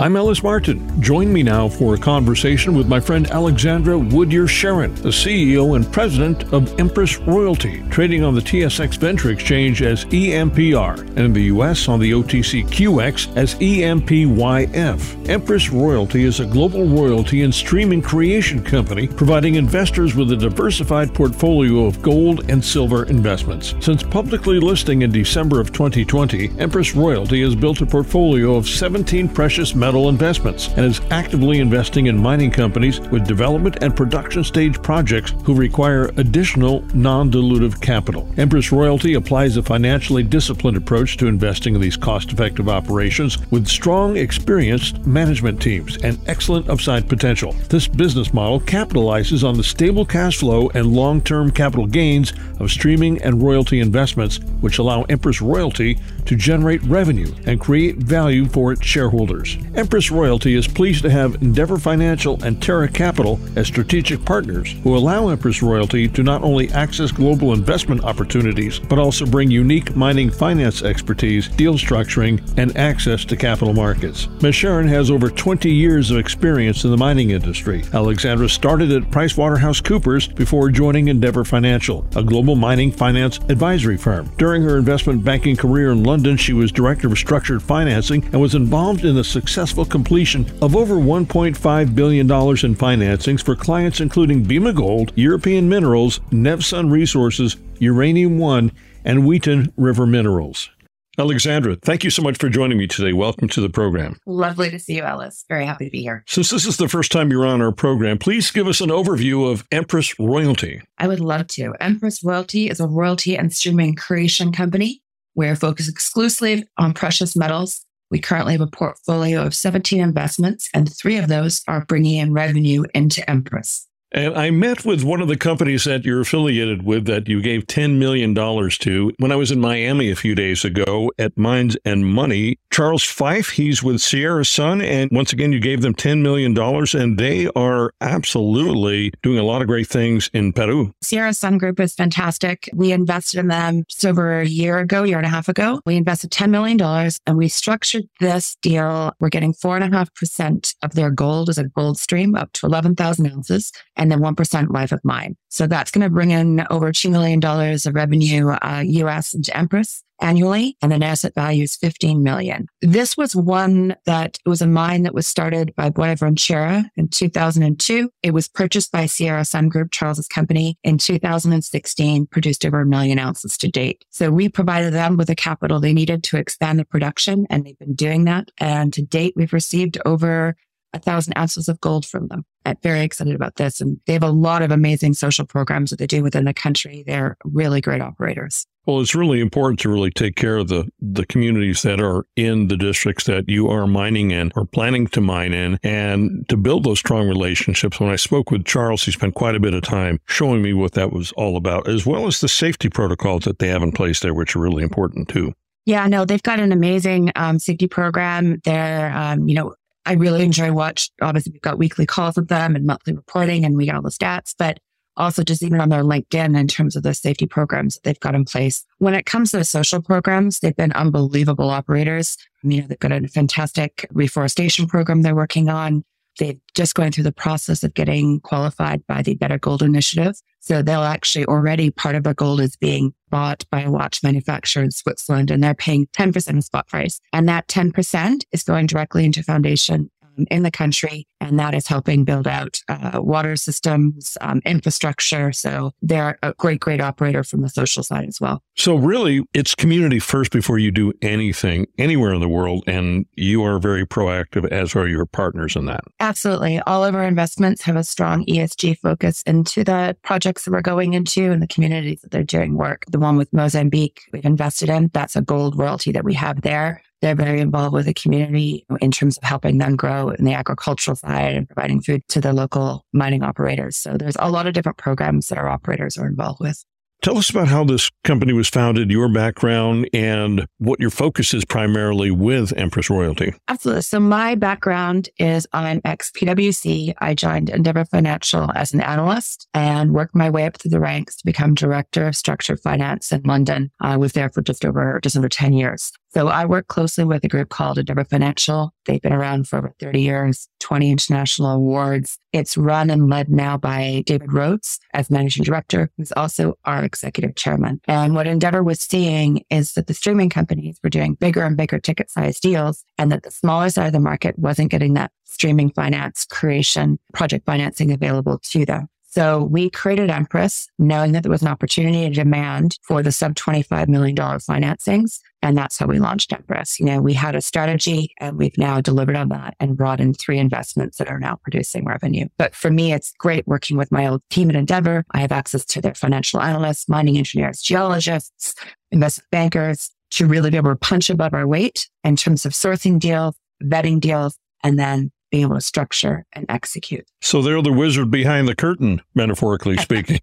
I'm 0.00 0.16
Ellis 0.16 0.42
Martin. 0.42 1.00
Join 1.00 1.32
me 1.32 1.44
now 1.44 1.68
for 1.68 1.94
a 1.94 1.98
conversation 1.98 2.76
with 2.76 2.88
my 2.88 2.98
friend 2.98 3.30
Alexandra 3.30 3.94
Woodyer 3.94 4.48
Sharon, 4.48 4.96
the 4.96 5.10
CEO 5.10 5.76
and 5.76 5.90
president 5.92 6.52
of 6.52 6.76
Empress 6.80 7.18
Royalty, 7.18 7.84
trading 7.88 8.24
on 8.24 8.34
the 8.34 8.40
TSX 8.40 8.96
Venture 8.96 9.30
Exchange 9.30 9.80
as 9.80 10.06
EMPR 10.06 10.98
and 11.10 11.18
in 11.20 11.32
the 11.32 11.44
US 11.44 11.86
on 11.86 12.00
the 12.00 12.10
OTCQX 12.10 13.36
as 13.36 13.54
EMPYF. 13.54 15.28
Empress 15.28 15.70
Royalty 15.70 16.24
is 16.24 16.40
a 16.40 16.46
global 16.46 16.88
royalty 16.88 17.42
and 17.42 17.54
streaming 17.54 18.02
creation 18.02 18.60
company 18.60 19.06
providing 19.06 19.54
investors 19.54 20.16
with 20.16 20.32
a 20.32 20.36
diversified 20.36 21.14
portfolio 21.14 21.86
of 21.86 22.02
gold 22.02 22.50
and 22.50 22.62
silver 22.64 23.04
investments. 23.04 23.76
Since 23.78 24.02
publicly 24.02 24.58
listing 24.58 25.02
in 25.02 25.12
December 25.12 25.60
of 25.60 25.72
2020, 25.72 26.58
Empress 26.58 26.96
Royalty 26.96 27.40
has 27.42 27.54
built 27.54 27.82
a 27.82 27.86
portfolio 27.86 28.56
of 28.56 28.68
17 28.68 29.11
precious 29.12 29.74
metal 29.74 30.08
investments 30.08 30.68
and 30.68 30.86
is 30.86 31.02
actively 31.10 31.58
investing 31.58 32.06
in 32.06 32.16
mining 32.16 32.50
companies 32.50 32.98
with 33.10 33.26
development 33.26 33.76
and 33.82 33.94
production 33.94 34.42
stage 34.42 34.80
projects 34.80 35.34
who 35.44 35.54
require 35.54 36.06
additional 36.16 36.80
non 36.94 37.30
dilutive 37.30 37.78
capital. 37.82 38.26
Empress 38.38 38.72
Royalty 38.72 39.12
applies 39.14 39.58
a 39.58 39.62
financially 39.62 40.22
disciplined 40.22 40.78
approach 40.78 41.18
to 41.18 41.26
investing 41.26 41.74
in 41.74 41.80
these 41.80 41.96
cost 41.96 42.32
effective 42.32 42.70
operations 42.70 43.36
with 43.50 43.68
strong, 43.68 44.16
experienced 44.16 45.06
management 45.06 45.60
teams 45.60 45.98
and 45.98 46.18
excellent 46.26 46.70
upside 46.70 47.06
potential. 47.06 47.52
This 47.68 47.86
business 47.86 48.32
model 48.32 48.60
capitalizes 48.60 49.46
on 49.46 49.58
the 49.58 49.64
stable 49.64 50.06
cash 50.06 50.38
flow 50.38 50.70
and 50.70 50.86
long 50.86 51.20
term 51.20 51.50
capital 51.50 51.86
gains 51.86 52.32
of 52.60 52.70
streaming 52.70 53.20
and 53.20 53.42
royalty 53.42 53.80
investments, 53.80 54.38
which 54.62 54.78
allow 54.78 55.02
Empress 55.02 55.42
Royalty 55.42 55.98
to 56.26 56.36
generate 56.36 56.82
revenue 56.84 57.32
and 57.46 57.60
create 57.60 57.96
value 57.96 58.46
for 58.46 58.72
its 58.72 58.84
shareholders. 58.84 59.58
Empress 59.74 60.10
Royalty 60.10 60.54
is 60.54 60.68
pleased 60.68 61.02
to 61.02 61.10
have 61.10 61.42
Endeavour 61.42 61.78
Financial 61.78 62.42
and 62.44 62.62
Terra 62.62 62.88
Capital 62.88 63.40
as 63.56 63.66
strategic 63.66 64.24
partners 64.24 64.74
who 64.82 64.96
allow 64.96 65.28
Empress 65.28 65.62
Royalty 65.62 66.08
to 66.08 66.22
not 66.22 66.42
only 66.42 66.70
access 66.70 67.10
global 67.10 67.52
investment 67.52 68.04
opportunities, 68.04 68.78
but 68.78 68.98
also 68.98 69.26
bring 69.26 69.50
unique 69.50 69.96
mining 69.96 70.30
finance 70.30 70.82
expertise, 70.82 71.48
deal 71.48 71.74
structuring, 71.74 72.40
and 72.56 72.76
access 72.76 73.24
to 73.24 73.36
capital 73.36 73.74
markets. 73.74 74.28
Ms. 74.40 74.54
Sharon 74.54 74.88
has 74.88 75.10
over 75.10 75.28
20 75.28 75.70
years 75.70 76.10
of 76.10 76.18
experience 76.18 76.84
in 76.84 76.90
the 76.90 76.96
mining 76.96 77.30
industry. 77.30 77.82
Alexandra 77.92 78.48
started 78.48 78.92
at 78.92 79.02
PricewaterhouseCoopers 79.10 80.34
before 80.34 80.70
joining 80.70 81.08
Endeavour 81.08 81.44
Financial, 81.44 82.06
a 82.16 82.22
global 82.22 82.56
mining 82.56 82.92
finance 82.92 83.38
advisory 83.48 83.96
firm. 83.96 84.30
During 84.38 84.62
her 84.62 84.78
investment 84.78 85.24
banking 85.24 85.56
career 85.56 85.90
in 85.90 86.04
London, 86.04 86.11
she 86.36 86.52
was 86.52 86.72
director 86.72 87.08
of 87.08 87.18
structured 87.18 87.62
financing 87.62 88.24
and 88.26 88.40
was 88.40 88.54
involved 88.54 88.72
involved 88.72 89.04
in 89.04 89.14
the 89.14 89.22
successful 89.22 89.84
completion 89.84 90.44
of 90.60 90.74
over 90.74 90.94
$1.5 90.94 91.94
billion 91.94 92.26
in 92.26 92.74
financings 92.74 93.42
for 93.42 93.54
clients 93.54 94.00
including 94.00 94.42
Bema 94.42 94.72
Gold, 94.72 95.12
European 95.14 95.68
Minerals, 95.68 96.18
Nevsun 96.30 96.90
Resources, 96.90 97.56
Uranium 97.78 98.38
One, 98.38 98.72
and 99.04 99.26
Wheaton 99.26 99.72
River 99.76 100.06
Minerals. 100.06 100.70
Alexandra, 101.18 101.76
thank 101.76 102.04
you 102.04 102.08
so 102.08 102.22
much 102.22 102.38
for 102.38 102.48
joining 102.48 102.78
me 102.78 102.86
today. 102.86 103.12
Welcome 103.12 103.46
to 103.50 103.60
the 103.60 103.68
program. 103.68 104.16
Lovely 104.24 104.70
to 104.70 104.78
see 104.78 104.96
you, 104.96 105.02
Ellis. 105.02 105.44
Very 105.46 105.66
happy 105.66 105.84
to 105.84 105.90
be 105.90 106.00
here. 106.00 106.24
Since 106.26 106.48
this 106.48 106.64
is 106.64 106.78
the 106.78 106.88
first 106.88 107.12
time 107.12 107.30
you're 107.30 107.46
on 107.46 107.60
our 107.60 107.72
program, 107.72 108.16
please 108.16 108.50
give 108.50 108.66
us 108.66 108.80
an 108.80 108.88
overview 108.88 109.50
of 109.50 109.66
Empress 109.70 110.18
Royalty. 110.18 110.80
I 110.96 111.08
would 111.08 111.20
love 111.20 111.48
to. 111.48 111.74
Empress 111.80 112.24
Royalty 112.24 112.70
is 112.70 112.80
a 112.80 112.86
royalty 112.86 113.36
and 113.36 113.52
streaming 113.52 113.94
creation 113.94 114.52
company. 114.52 115.01
We're 115.34 115.56
focused 115.56 115.88
exclusively 115.88 116.68
on 116.78 116.94
precious 116.94 117.36
metals 117.36 117.84
we 118.12 118.20
currently 118.20 118.52
have 118.52 118.60
a 118.60 118.66
portfolio 118.66 119.42
of 119.42 119.54
17 119.54 119.98
investments, 119.98 120.68
and 120.74 120.94
three 120.94 121.16
of 121.16 121.28
those 121.28 121.62
are 121.66 121.86
bringing 121.86 122.18
in 122.18 122.34
revenue 122.34 122.84
into 122.94 123.28
Empress. 123.28 123.88
And 124.14 124.34
I 124.36 124.50
met 124.50 124.84
with 124.84 125.02
one 125.02 125.22
of 125.22 125.28
the 125.28 125.38
companies 125.38 125.84
that 125.84 126.04
you're 126.04 126.20
affiliated 126.20 126.84
with 126.84 127.06
that 127.06 127.26
you 127.26 127.40
gave 127.40 127.66
$10 127.66 127.96
million 127.96 128.34
to 128.34 129.12
when 129.18 129.32
I 129.32 129.36
was 129.36 129.50
in 129.50 129.60
Miami 129.60 130.10
a 130.10 130.16
few 130.16 130.34
days 130.34 130.62
ago 130.62 131.10
at 131.18 131.38
Mines 131.38 131.78
and 131.86 132.04
Money. 132.04 132.58
Charles 132.72 133.04
Fife, 133.04 133.50
he's 133.50 133.82
with 133.82 134.00
Sierra 134.00 134.46
Sun. 134.46 134.80
And 134.80 135.10
once 135.12 135.30
again, 135.30 135.52
you 135.52 135.60
gave 135.60 135.82
them 135.82 135.94
$10 135.94 136.22
million, 136.22 136.56
and 136.58 137.18
they 137.18 137.46
are 137.54 137.92
absolutely 138.00 139.12
doing 139.22 139.38
a 139.38 139.42
lot 139.42 139.60
of 139.60 139.68
great 139.68 139.86
things 139.86 140.30
in 140.32 140.54
Peru. 140.54 140.94
Sierra 141.02 141.34
Sun 141.34 141.58
Group 141.58 141.78
is 141.78 141.94
fantastic. 141.94 142.70
We 142.72 142.92
invested 142.92 143.40
in 143.40 143.48
them 143.48 143.84
just 143.88 144.06
over 144.06 144.40
a 144.40 144.46
year 144.46 144.78
ago, 144.78 145.02
year 145.02 145.18
and 145.18 145.26
a 145.26 145.28
half 145.28 145.50
ago. 145.50 145.82
We 145.84 145.96
invested 145.96 146.30
$10 146.30 146.48
million 146.48 146.80
and 147.26 147.36
we 147.36 147.48
structured 147.48 148.04
this 148.20 148.56
deal. 148.62 149.12
We're 149.20 149.28
getting 149.28 149.52
4.5% 149.52 150.74
of 150.82 150.94
their 150.94 151.10
gold 151.10 151.50
as 151.50 151.58
a 151.58 151.64
gold 151.64 151.98
stream 151.98 152.34
up 152.34 152.54
to 152.54 152.66
11,000 152.66 153.30
ounces 153.30 153.70
and 153.96 154.10
then 154.10 154.20
1% 154.20 154.70
life 154.70 154.92
of 154.92 155.00
mine. 155.04 155.36
So 155.52 155.66
that's 155.66 155.90
going 155.90 156.02
to 156.02 156.08
bring 156.08 156.30
in 156.30 156.64
over 156.70 156.92
$2 156.92 157.10
million 157.10 157.38
of 157.44 157.94
revenue 157.94 158.48
uh, 158.48 158.82
US 158.86 159.34
into 159.34 159.54
Empress 159.54 160.02
annually 160.18 160.78
and 160.80 160.94
an 160.94 161.02
asset 161.02 161.34
value 161.34 161.64
is 161.64 161.76
15 161.76 162.22
million. 162.22 162.68
This 162.80 163.18
was 163.18 163.36
one 163.36 163.96
that 164.06 164.38
was 164.46 164.62
a 164.62 164.66
mine 164.66 165.02
that 165.02 165.12
was 165.12 165.26
started 165.26 165.74
by 165.76 165.90
Buenaventura 165.90 166.90
in 166.96 167.08
2002. 167.08 168.08
It 168.22 168.32
was 168.32 168.48
purchased 168.48 168.92
by 168.92 169.04
Sierra 169.04 169.44
Sun 169.44 169.68
Group, 169.68 169.90
Charles's 169.90 170.28
company 170.28 170.78
in 170.84 170.96
2016, 170.96 172.26
produced 172.28 172.64
over 172.64 172.80
a 172.80 172.86
million 172.86 173.18
ounces 173.18 173.58
to 173.58 173.68
date. 173.68 174.06
So 174.08 174.30
we 174.30 174.48
provided 174.48 174.94
them 174.94 175.18
with 175.18 175.26
the 175.26 175.34
capital 175.34 175.80
they 175.80 175.92
needed 175.92 176.22
to 176.24 176.38
expand 176.38 176.78
the 176.78 176.86
production 176.86 177.46
and 177.50 177.66
they've 177.66 177.78
been 177.78 177.94
doing 177.94 178.24
that. 178.24 178.50
And 178.56 178.90
to 178.94 179.02
date, 179.02 179.34
we've 179.36 179.52
received 179.52 179.98
over 180.06 180.56
a 180.92 180.98
thousand 180.98 181.36
ounces 181.36 181.68
of 181.68 181.80
gold 181.80 182.06
from 182.06 182.28
them. 182.28 182.44
I'm 182.64 182.76
very 182.82 183.02
excited 183.02 183.34
about 183.34 183.56
this. 183.56 183.80
And 183.80 183.98
they 184.06 184.12
have 184.12 184.22
a 184.22 184.30
lot 184.30 184.62
of 184.62 184.70
amazing 184.70 185.14
social 185.14 185.46
programs 185.46 185.90
that 185.90 185.98
they 185.98 186.06
do 186.06 186.22
within 186.22 186.44
the 186.44 186.54
country. 186.54 187.02
They're 187.06 187.36
really 187.44 187.80
great 187.80 188.00
operators. 188.00 188.66
Well, 188.84 189.00
it's 189.00 189.14
really 189.14 189.40
important 189.40 189.78
to 189.80 189.88
really 189.88 190.10
take 190.10 190.34
care 190.34 190.56
of 190.56 190.66
the, 190.66 190.88
the 191.00 191.24
communities 191.26 191.82
that 191.82 192.00
are 192.00 192.26
in 192.34 192.66
the 192.66 192.76
districts 192.76 193.24
that 193.24 193.48
you 193.48 193.68
are 193.68 193.86
mining 193.86 194.32
in 194.32 194.50
or 194.56 194.64
planning 194.64 195.06
to 195.08 195.20
mine 195.20 195.52
in 195.52 195.78
and 195.84 196.48
to 196.48 196.56
build 196.56 196.84
those 196.84 196.98
strong 196.98 197.28
relationships. 197.28 198.00
When 198.00 198.10
I 198.10 198.16
spoke 198.16 198.50
with 198.50 198.64
Charles, 198.64 199.04
he 199.04 199.12
spent 199.12 199.34
quite 199.34 199.54
a 199.54 199.60
bit 199.60 199.74
of 199.74 199.82
time 199.82 200.18
showing 200.26 200.62
me 200.62 200.72
what 200.72 200.92
that 200.92 201.12
was 201.12 201.30
all 201.32 201.56
about, 201.56 201.88
as 201.88 202.04
well 202.04 202.26
as 202.26 202.40
the 202.40 202.48
safety 202.48 202.88
protocols 202.88 203.44
that 203.44 203.60
they 203.60 203.68
have 203.68 203.84
in 203.84 203.92
place 203.92 204.18
there, 204.18 204.34
which 204.34 204.56
are 204.56 204.60
really 204.60 204.82
important 204.82 205.28
too. 205.28 205.52
Yeah, 205.84 206.06
no, 206.06 206.24
they've 206.24 206.42
got 206.42 206.60
an 206.60 206.72
amazing 206.72 207.32
um, 207.36 207.58
safety 207.58 207.86
program. 207.86 208.60
They're, 208.64 209.12
um, 209.16 209.48
you 209.48 209.54
know, 209.54 209.74
I 210.04 210.14
really 210.14 210.42
enjoy 210.42 210.72
watch. 210.72 211.10
Obviously, 211.20 211.52
we've 211.52 211.62
got 211.62 211.78
weekly 211.78 212.06
calls 212.06 212.36
with 212.36 212.48
them 212.48 212.74
and 212.74 212.86
monthly 212.86 213.14
reporting, 213.14 213.64
and 213.64 213.76
we 213.76 213.86
get 213.86 213.94
all 213.94 214.02
the 214.02 214.10
stats. 214.10 214.54
But 214.56 214.78
also, 215.16 215.42
just 215.42 215.62
even 215.62 215.80
on 215.80 215.90
their 215.90 216.02
LinkedIn 216.02 216.58
in 216.58 216.66
terms 216.68 216.96
of 216.96 217.02
the 217.02 217.14
safety 217.14 217.46
programs 217.46 217.94
that 217.94 218.02
they've 218.04 218.20
got 218.20 218.34
in 218.34 218.44
place. 218.44 218.84
When 218.98 219.14
it 219.14 219.26
comes 219.26 219.50
to 219.50 219.58
the 219.58 219.64
social 219.64 220.00
programs, 220.00 220.60
they've 220.60 220.76
been 220.76 220.92
unbelievable 220.92 221.70
operators. 221.70 222.36
You 222.62 222.80
know, 222.80 222.86
they've 222.88 222.98
got 222.98 223.12
a 223.12 223.28
fantastic 223.28 224.06
reforestation 224.12 224.86
program 224.86 225.22
they're 225.22 225.34
working 225.34 225.68
on. 225.68 226.04
They're 226.38 226.54
just 226.74 226.94
going 226.94 227.12
through 227.12 227.24
the 227.24 227.32
process 227.32 227.82
of 227.82 227.94
getting 227.94 228.40
qualified 228.40 229.06
by 229.06 229.22
the 229.22 229.34
Better 229.34 229.58
Gold 229.58 229.82
Initiative. 229.82 230.34
So 230.60 230.82
they'll 230.82 231.02
actually 231.02 231.44
already 231.46 231.90
part 231.90 232.14
of 232.14 232.24
their 232.24 232.34
gold 232.34 232.60
is 232.60 232.76
being 232.76 233.12
bought 233.30 233.64
by 233.70 233.82
a 233.82 233.90
watch 233.90 234.22
manufacturer 234.22 234.82
in 234.82 234.90
Switzerland 234.90 235.50
and 235.50 235.62
they're 235.62 235.74
paying 235.74 236.06
10% 236.12 236.56
of 236.56 236.64
spot 236.64 236.86
price. 236.88 237.20
And 237.32 237.48
that 237.48 237.68
10% 237.68 238.44
is 238.52 238.62
going 238.62 238.86
directly 238.86 239.24
into 239.24 239.42
foundation 239.42 240.10
in 240.50 240.62
the 240.62 240.70
country, 240.70 241.26
and 241.40 241.58
that 241.58 241.74
is 241.74 241.86
helping 241.86 242.24
build 242.24 242.46
out 242.46 242.80
uh, 242.88 243.20
water 243.22 243.56
systems, 243.56 244.36
um, 244.40 244.60
infrastructure. 244.64 245.52
So 245.52 245.92
they're 246.02 246.38
a 246.42 246.54
great, 246.54 246.80
great 246.80 247.00
operator 247.00 247.44
from 247.44 247.62
the 247.62 247.68
social 247.68 248.02
side 248.02 248.26
as 248.28 248.40
well. 248.40 248.62
So 248.76 248.96
really, 248.96 249.42
it's 249.52 249.74
community 249.74 250.18
first 250.18 250.50
before 250.52 250.78
you 250.78 250.90
do 250.90 251.12
anything 251.22 251.86
anywhere 251.98 252.32
in 252.32 252.40
the 252.40 252.48
world, 252.48 252.84
and 252.86 253.26
you 253.34 253.62
are 253.64 253.78
very 253.78 254.06
proactive, 254.06 254.70
as 254.70 254.94
are 254.96 255.08
your 255.08 255.26
partners 255.26 255.76
in 255.76 255.86
that. 255.86 256.02
Absolutely, 256.20 256.80
all 256.80 257.04
of 257.04 257.14
our 257.14 257.24
investments 257.24 257.82
have 257.82 257.96
a 257.96 258.04
strong 258.04 258.44
ESG 258.46 258.98
focus 258.98 259.42
into 259.46 259.84
the 259.84 260.16
projects 260.22 260.64
that 260.64 260.72
we're 260.72 260.80
going 260.80 261.14
into 261.14 261.50
and 261.50 261.62
the 261.62 261.66
communities 261.66 262.20
that 262.22 262.30
they're 262.30 262.42
doing 262.42 262.76
work. 262.76 263.04
The 263.10 263.18
one 263.18 263.36
with 263.36 263.52
Mozambique 263.52 264.20
we've 264.32 264.44
invested 264.44 264.88
in, 264.88 265.10
that's 265.12 265.36
a 265.36 265.42
gold 265.42 265.78
royalty 265.78 266.12
that 266.12 266.24
we 266.24 266.34
have 266.34 266.62
there. 266.62 267.02
They're 267.22 267.36
very 267.36 267.60
involved 267.60 267.94
with 267.94 268.06
the 268.06 268.14
community 268.14 268.84
in 269.00 269.12
terms 269.12 269.38
of 269.38 269.44
helping 269.44 269.78
them 269.78 269.96
grow 269.96 270.30
in 270.30 270.44
the 270.44 270.54
agricultural 270.54 271.16
side 271.16 271.54
and 271.54 271.68
providing 271.68 272.02
food 272.02 272.22
to 272.28 272.40
the 272.40 272.52
local 272.52 273.06
mining 273.12 273.44
operators. 273.44 273.96
So 273.96 274.16
there's 274.16 274.36
a 274.40 274.50
lot 274.50 274.66
of 274.66 274.74
different 274.74 274.98
programs 274.98 275.46
that 275.48 275.58
our 275.58 275.68
operators 275.68 276.18
are 276.18 276.26
involved 276.26 276.60
with. 276.60 276.84
Tell 277.22 277.38
us 277.38 277.50
about 277.50 277.68
how 277.68 277.84
this 277.84 278.10
company 278.24 278.52
was 278.52 278.68
founded, 278.68 279.12
your 279.12 279.28
background, 279.28 280.10
and 280.12 280.66
what 280.78 280.98
your 280.98 281.10
focus 281.10 281.54
is 281.54 281.64
primarily 281.64 282.32
with 282.32 282.76
Empress 282.76 283.08
Royalty. 283.08 283.54
Absolutely. 283.68 284.02
So, 284.02 284.18
my 284.18 284.56
background 284.56 285.28
is 285.38 285.64
I'm 285.72 286.00
ex 286.04 286.32
PwC. 286.32 287.14
I 287.18 287.34
joined 287.34 287.70
Endeavour 287.70 288.04
Financial 288.06 288.72
as 288.74 288.92
an 288.92 289.00
analyst 289.00 289.68
and 289.72 290.12
worked 290.12 290.34
my 290.34 290.50
way 290.50 290.66
up 290.66 290.78
through 290.78 290.90
the 290.90 290.98
ranks 290.98 291.36
to 291.36 291.46
become 291.46 291.76
director 291.76 292.26
of 292.26 292.34
structured 292.34 292.80
finance 292.80 293.30
in 293.30 293.42
London. 293.44 293.92
I 294.00 294.16
was 294.16 294.32
there 294.32 294.48
for 294.48 294.60
just 294.60 294.84
over 294.84 295.20
just 295.22 295.36
under 295.36 295.48
10 295.48 295.74
years. 295.74 296.10
So 296.34 296.48
I 296.48 296.64
work 296.64 296.88
closely 296.88 297.24
with 297.24 297.44
a 297.44 297.48
group 297.48 297.68
called 297.68 297.98
Endeavour 297.98 298.24
Financial. 298.24 298.94
They've 299.04 299.20
been 299.20 299.34
around 299.34 299.68
for 299.68 299.78
over 299.78 299.94
30 300.00 300.22
years, 300.22 300.66
20 300.80 301.10
international 301.10 301.70
awards. 301.70 302.38
It's 302.54 302.76
run 302.76 303.10
and 303.10 303.28
led 303.28 303.50
now 303.50 303.76
by 303.76 304.22
David 304.24 304.50
Rhodes 304.50 304.98
as 305.12 305.30
managing 305.30 305.64
director, 305.64 306.10
who's 306.16 306.32
also 306.32 306.78
our 306.86 307.04
executive 307.04 307.54
chairman. 307.56 308.00
And 308.08 308.34
what 308.34 308.46
Endeavour 308.46 308.82
was 308.82 309.00
seeing 309.00 309.62
is 309.68 309.92
that 309.92 310.06
the 310.06 310.14
streaming 310.14 310.48
companies 310.48 310.98
were 311.04 311.10
doing 311.10 311.34
bigger 311.34 311.64
and 311.64 311.76
bigger 311.76 311.98
ticket 311.98 312.30
size 312.30 312.58
deals 312.58 313.04
and 313.18 313.30
that 313.30 313.42
the 313.42 313.50
smaller 313.50 313.90
side 313.90 314.06
of 314.06 314.12
the 314.14 314.20
market 314.20 314.58
wasn't 314.58 314.90
getting 314.90 315.12
that 315.14 315.32
streaming 315.44 315.90
finance 315.90 316.46
creation, 316.46 317.18
project 317.34 317.66
financing 317.66 318.10
available 318.10 318.58
to 318.70 318.86
them. 318.86 319.08
So 319.32 319.64
we 319.64 319.88
created 319.88 320.28
Empress 320.28 320.88
knowing 320.98 321.32
that 321.32 321.42
there 321.42 321.50
was 321.50 321.62
an 321.62 321.68
opportunity 321.68 322.24
and 322.24 322.34
demand 322.34 322.98
for 323.02 323.22
the 323.22 323.32
sub 323.32 323.54
$25 323.54 324.08
million 324.08 324.36
financings. 324.36 325.40
And 325.62 325.78
that's 325.78 325.96
how 325.96 326.06
we 326.06 326.18
launched 326.18 326.52
Empress. 326.52 326.98
You 326.98 327.06
know, 327.06 327.20
we 327.20 327.32
had 327.32 327.54
a 327.54 327.60
strategy 327.60 328.34
and 328.38 328.58
we've 328.58 328.76
now 328.76 329.00
delivered 329.00 329.36
on 329.36 329.48
that 329.50 329.74
and 329.78 329.96
brought 329.96 330.20
in 330.20 330.34
three 330.34 330.58
investments 330.58 331.18
that 331.18 331.28
are 331.28 331.38
now 331.38 331.58
producing 331.62 332.04
revenue. 332.04 332.48
But 332.58 332.74
for 332.74 332.90
me, 332.90 333.12
it's 333.12 333.32
great 333.38 333.66
working 333.66 333.96
with 333.96 334.10
my 334.10 334.26
old 334.26 334.42
team 334.50 334.70
at 334.70 334.76
Endeavour. 334.76 335.24
I 335.30 335.40
have 335.40 335.52
access 335.52 335.84
to 335.86 336.00
their 336.00 336.14
financial 336.14 336.60
analysts, 336.60 337.08
mining 337.08 337.38
engineers, 337.38 337.80
geologists, 337.80 338.74
investment 339.12 339.50
bankers 339.50 340.10
to 340.32 340.46
really 340.46 340.70
be 340.70 340.76
able 340.76 340.90
to 340.90 340.96
punch 340.96 341.30
above 341.30 341.54
our 341.54 341.66
weight 341.66 342.08
in 342.24 342.36
terms 342.36 342.66
of 342.66 342.72
sourcing 342.72 343.20
deals, 343.20 343.54
vetting 343.82 344.18
deals, 344.18 344.58
and 344.82 344.98
then 344.98 345.30
being 345.50 345.64
able 345.64 345.74
to 345.76 345.80
structure 345.80 346.44
and 346.54 346.66
execute. 346.68 347.26
So 347.42 347.62
they're 347.62 347.82
the 347.82 347.92
wizard 347.92 348.30
behind 348.30 348.66
the 348.66 348.74
curtain, 348.74 349.20
metaphorically 349.34 349.96
speaking. 349.98 350.40